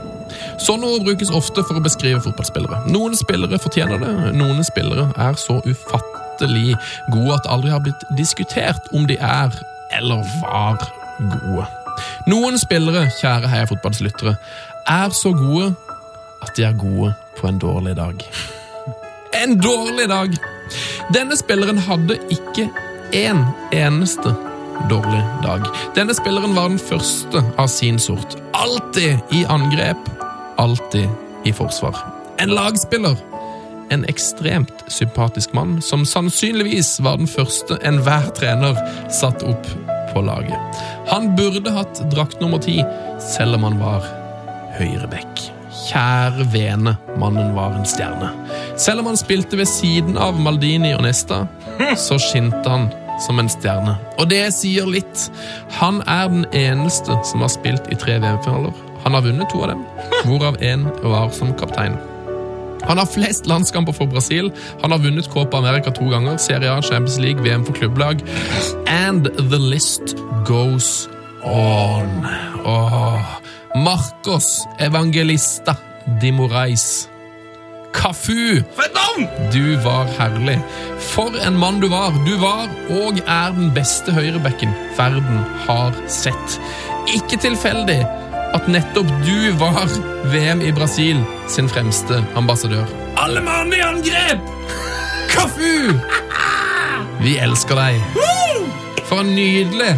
Sånne 0.57 0.87
ord 0.89 1.05
brukes 1.05 1.29
ofte 1.29 1.61
for 1.67 1.77
å 1.77 1.83
beskrive 1.83 2.23
fotballspillere. 2.25 2.79
Noen 2.89 3.13
spillere 3.19 3.59
fortjener 3.61 4.01
det, 4.01 4.09
noen 4.33 4.65
spillere 4.65 5.11
er 5.21 5.37
så 5.37 5.59
ufattelig 5.61 6.73
gode 7.13 7.37
at 7.37 7.45
det 7.45 7.53
aldri 7.53 7.73
har 7.75 7.85
blitt 7.85 8.07
diskutert 8.17 8.89
om 8.97 9.05
de 9.09 9.19
er 9.21 9.53
eller 9.93 10.25
var 10.41 10.81
gode. 11.19 11.69
Noen 12.31 12.57
spillere, 12.57 13.05
kjære 13.21 13.51
heia 13.51 13.69
fotballslyttere, 13.69 14.37
er 14.89 15.13
så 15.13 15.35
gode 15.37 15.73
at 16.41 16.55
de 16.57 16.65
er 16.65 16.77
gode 16.81 17.13
på 17.37 17.49
en 17.49 17.61
dårlig 17.61 17.97
dag. 18.01 18.25
En 19.37 19.59
dårlig 19.61 20.09
dag! 20.09 20.33
Denne 21.13 21.37
spilleren 21.37 21.81
hadde 21.85 22.17
ikke 22.33 22.71
én 23.13 23.45
eneste 23.75 24.33
dårlig 24.89 25.21
dag. 25.43 25.65
Denne 25.95 26.15
spilleren 26.15 26.55
var 26.55 26.69
den 26.69 26.79
første 26.79 27.43
av 27.57 27.67
sin 27.67 27.99
sort. 27.99 28.37
Alltid 28.57 29.19
i 29.31 29.43
angrep, 29.49 30.09
alltid 30.57 31.09
i 31.45 31.53
forsvar. 31.53 31.97
En 32.41 32.49
lagspiller. 32.55 33.17
En 33.91 34.05
ekstremt 34.07 34.85
sympatisk 34.87 35.53
mann 35.53 35.81
som 35.83 36.05
sannsynligvis 36.07 36.99
var 37.03 37.17
den 37.19 37.27
første 37.27 37.75
enhver 37.83 38.29
trener 38.37 38.77
satt 39.11 39.43
opp 39.43 39.67
på 40.13 40.23
laget. 40.23 40.83
Han 41.11 41.33
burde 41.35 41.73
hatt 41.75 41.99
drakt 42.13 42.39
nummer 42.39 42.61
ti, 42.63 42.79
selv 43.19 43.59
om 43.59 43.67
han 43.67 43.81
var 43.83 44.07
høyreback. 44.79 45.43
Kjære 45.89 46.45
vene, 46.53 46.95
mannen 47.19 47.51
var 47.55 47.75
en 47.75 47.87
stjerne. 47.87 48.31
Selv 48.79 49.03
om 49.03 49.11
han 49.11 49.19
spilte 49.19 49.59
ved 49.59 49.67
siden 49.67 50.17
av 50.19 50.39
Maldini 50.39 50.93
og 50.95 51.03
Nesta, 51.03 51.45
så 51.99 52.19
skinte 52.21 52.63
han 52.69 52.87
som 53.21 53.39
en 53.39 53.49
stjerne. 53.49 53.95
Og 54.19 54.29
det 54.31 54.43
sier 54.55 54.89
litt. 54.89 55.27
Han 55.79 56.01
er 56.07 56.29
den 56.31 56.45
eneste 56.57 57.17
som 57.27 57.43
har 57.45 57.51
spilt 57.53 57.91
i 57.91 57.97
tre 57.99 58.19
VM-finaler. 58.21 58.73
Han 59.03 59.17
har 59.17 59.25
vunnet 59.25 59.49
to 59.49 59.63
av 59.65 59.73
dem, 59.73 59.85
hvorav 60.27 60.59
én 60.61 60.85
var 61.01 61.31
som 61.33 61.53
kaptein. 61.57 61.97
Han 62.87 62.97
har 62.97 63.05
flest 63.05 63.45
landskamper 63.49 63.93
for 63.93 64.09
Brasil. 64.09 64.51
Han 64.81 64.91
har 64.91 65.01
vunnet 65.01 65.29
Copa 65.29 65.57
America 65.57 65.91
to 65.93 66.09
ganger, 66.09 66.37
Serie 66.37 66.71
A, 66.71 66.81
Champions 66.81 67.19
League, 67.19 67.43
VM 67.43 67.65
for 67.65 67.73
klubblag. 67.73 68.21
And 68.87 69.29
the 69.37 69.59
list 69.59 70.15
goes 70.45 71.07
on. 71.43 72.25
Åh. 72.65 73.21
Marcos 73.75 74.67
Evangelista 74.79 75.75
de 76.21 76.31
Morais. 76.31 77.07
Cafu! 77.93 78.61
For 78.75 78.85
et 78.85 78.95
navn! 78.95 79.27
Du 79.53 79.75
var 79.83 80.07
herlig. 80.17 80.57
For 81.11 81.35
en 81.47 81.57
mann 81.59 81.81
du 81.81 81.89
var. 81.91 82.15
Du 82.25 82.33
var 82.41 82.69
og 82.89 83.19
er 83.25 83.53
den 83.57 83.71
beste 83.75 84.13
høyrebekken 84.15 84.73
verden 84.97 85.43
har 85.67 85.95
sett. 86.11 86.57
Ikke 87.11 87.39
tilfeldig 87.41 87.99
at 88.55 88.67
nettopp 88.71 89.11
du 89.25 89.51
var 89.59 89.87
VM 90.31 90.63
i 90.63 90.71
Brasil 90.75 91.21
sin 91.51 91.69
fremste 91.71 92.21
ambassadør. 92.39 92.87
Alle 93.19 93.43
mann 93.43 93.73
i 93.75 93.83
angrep! 93.83 94.43
Kafu! 95.31 95.95
Vi 97.25 97.37
elsker 97.37 97.77
deg. 97.77 98.21
For 99.05 99.21
en 99.21 99.35
nydelig 99.35 99.95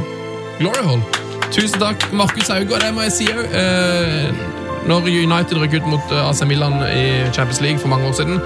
Glory 0.59 0.83
Hall. 0.85 1.05
Tusen 1.53 1.79
takk, 1.81 2.09
Markus 2.13 2.49
Hauge. 2.49 2.73
Og 2.73 2.81
det 2.81 2.89
må 2.95 3.05
jeg 3.05 3.13
si 3.13 3.29
òg. 3.29 4.52
Når 4.83 5.05
United 5.07 5.55
røk 5.61 5.77
ut 5.79 5.85
mot 5.87 6.11
eh, 6.11 6.25
AC 6.27 6.41
Milan 6.47 6.73
i 6.83 7.03
Champions 7.31 7.61
League 7.63 7.79
for 7.79 7.87
mange 7.91 8.09
år 8.09 8.17
siden, 8.17 8.41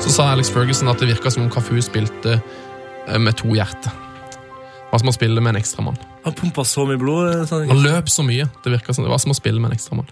så 0.00 0.12
sa 0.12 0.30
Alex 0.32 0.48
Ferguson 0.52 0.88
at 0.88 1.00
det 1.02 1.10
virka 1.10 1.32
som 1.32 1.44
om 1.44 1.50
Cafu 1.52 1.76
spilte 1.84 2.38
eh, 2.38 3.18
med 3.20 3.36
to 3.36 3.52
hjerter. 3.52 3.92
Det 3.92 4.88
var 4.94 5.02
som 5.02 5.10
å 5.12 5.16
spille 5.16 5.42
med 5.44 5.52
en 5.52 5.60
ekstramann. 5.60 5.98
Han 6.24 6.36
pumpa 6.38 6.64
så 6.64 6.86
mye 6.88 7.00
blod. 7.00 7.44
Sånn. 7.50 7.66
Han 7.68 7.82
løp 7.84 8.08
så 8.08 8.24
mye. 8.24 8.46
Det 8.64 8.72
virka 8.72 8.94
som 8.96 9.04
det 9.04 9.12
var 9.12 9.20
som 9.20 9.34
å 9.34 9.36
spille 9.36 9.60
med 9.60 9.72
en 9.72 9.76
ekstramann. 9.76 10.08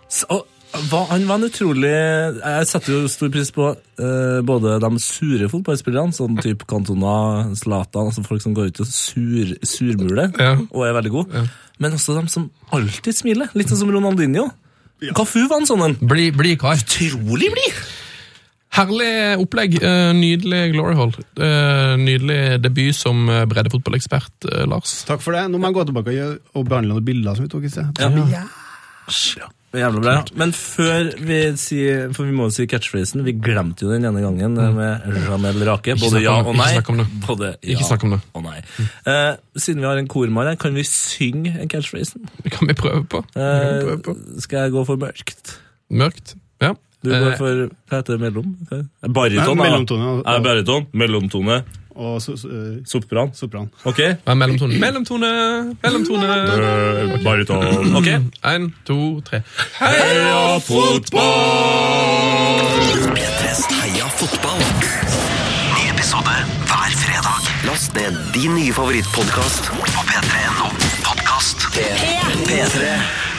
Han 0.73 1.27
var 1.29 1.37
en 1.37 1.45
utrolig 1.47 1.93
Jeg 1.93 2.69
setter 2.69 2.95
jo 2.95 3.09
stor 3.13 3.29
pris 3.33 3.51
på 3.53 3.67
uh, 3.73 4.39
både 4.49 4.79
de 4.83 4.91
sure 5.05 5.49
fotballspillerne, 5.53 6.17
sånn 6.17 6.39
type 6.41 6.69
Cantona, 6.69 7.15
Zlatan, 7.61 8.09
altså 8.09 8.25
folk 8.25 8.45
som 8.45 8.57
går 8.57 8.73
ut 8.73 8.81
og 8.85 8.89
sur, 8.89 9.53
surmuler 9.69 10.33
Ja. 10.41 10.55
og 10.69 10.87
er 10.89 10.97
veldig 10.97 11.13
gode, 11.13 11.45
men 11.79 11.97
også 11.97 12.17
de 12.17 12.25
som 12.33 12.49
alltid 12.73 13.21
smiler. 13.21 13.53
Litt 13.57 13.69
sånn 13.73 13.83
som 13.85 13.93
Ronaldinho. 13.93 14.49
Cafu 15.17 15.43
var 15.51 15.61
en 15.63 15.67
sånn 15.67 15.83
en. 15.89 15.97
Bli, 16.01 16.31
bli 16.37 16.55
kar. 16.61 16.79
Utrolig 16.79 17.51
blid! 17.55 17.83
Herlig 18.73 19.37
opplegg. 19.43 19.75
eh, 19.85 20.13
Nydelig 20.17 20.73
Glory 20.73 20.95
Hall. 20.97 21.11
Eh, 21.37 21.97
Nydelig 22.01 22.61
debut 22.65 22.97
som 22.97 23.27
eh, 23.29 23.43
breddefotballekspert, 23.51 24.47
Lars. 24.71 25.03
Takk 25.09 25.21
for 25.21 25.37
det. 25.37 25.43
Nå 25.53 25.61
må 25.61 25.69
jeg 25.69 25.77
gå 25.77 25.85
tilbake 25.91 26.15
og 26.57 26.69
behandle 26.71 26.95
noen 26.95 27.05
bilder 27.05 27.37
som 27.37 27.45
vi 27.45 27.53
tok 27.53 27.67
i 27.69 27.73
sted. 27.75 28.01
Ja. 28.33 29.51
Jævla 29.73 30.01
bra. 30.05 30.15
Men 30.37 30.51
før 30.53 31.07
vi 31.25 31.37
sier 31.57 32.11
For 32.13 32.29
vi 32.29 32.35
må 32.37 32.45
jo 32.51 32.53
si 32.53 32.67
catchphrasen. 32.69 33.23
Vi 33.25 33.33
glemte 33.41 33.87
jo 33.87 33.93
den 33.95 34.05
ene 34.05 34.21
gangen 34.21 34.59
eh, 34.61 34.73
med 34.77 35.17
Jamel 35.25 35.63
Rake. 35.69 35.95
Både 36.03 36.21
ja 36.21 36.35
og 36.43 36.51
nei. 36.59 36.67
ikke 36.69 36.75
snakk 36.77 36.91
om 36.93 37.01
det. 37.01 37.07
Både 37.27 37.51
Ikke 37.63 37.79
ja 37.81 37.89
snakk 37.89 38.05
om 38.05 38.11
det. 38.17 38.21
og 38.37 38.45
nei. 38.45 38.59
Eh, 39.09 39.33
siden 39.57 39.81
vi 39.81 39.89
har 39.89 39.97
en 40.03 40.09
kormann 40.13 40.51
her, 40.53 40.57
kan 40.61 40.75
vi 40.77 40.85
synge 40.85 41.55
en 41.57 41.69
catchphrasen? 41.73 42.29
Det 42.45 42.53
kan 42.53 42.69
vi 42.69 42.77
prøve 42.77 43.05
på. 43.09 43.23
Det 43.33 43.41
kan 43.41 43.49
Eh, 43.49 43.83
prøve 43.87 44.03
på. 44.11 44.17
skal 44.45 44.67
jeg 44.67 44.73
gå 44.77 44.85
for 44.93 44.97
mørkt? 45.01 45.55
Mørkt. 45.91 46.35
Ja. 46.61 46.75
Du 47.03 47.11
går 47.11 47.33
Eh, 47.33 47.37
for 47.41 47.65
Hva 47.91 47.97
heter 48.03 48.13
det? 48.15 48.21
Mellom? 48.23 48.53
Hva? 48.69 48.83
Bariton? 49.09 49.57
Nei, 49.57 49.65
da. 49.65 49.71
mellomtone, 49.71 50.05
ja. 50.05 50.19
Er 50.27 50.39
det 50.39 50.45
bariton? 50.47 50.87
Mellomtone? 50.93 51.63
Og 51.97 52.23
so, 52.23 52.37
so, 52.37 52.49
eh, 52.49 52.77
Sopran. 52.87 53.31
sopran. 53.35 53.69
Ok. 53.85 53.99
Hva 54.25 54.33
er 54.33 54.35
mellomtone? 54.35 54.79
Mellomtone! 54.81 55.31
Mellomtone! 55.83 56.29
Bariton. 57.25 57.97
ok. 57.97 58.07
Én, 58.53 58.73
to, 58.87 59.21
tre. 59.27 59.41
Heia 59.81 60.59
fotball! 60.59 61.23
P3s 63.17 63.63
Heia 63.81 64.07
fotball. 64.21 64.63
Ny 65.75 65.83
episode 65.95 66.35
hver 66.69 66.93
fredag. 67.05 67.41
Last 67.67 67.95
ned 67.95 68.15
din 68.35 68.55
nye 68.55 68.73
favorittpodkast 68.73 69.65
på 69.73 70.01
p3.no. 70.09 70.69
Podkast. 71.05 71.59
P3. 72.49 73.32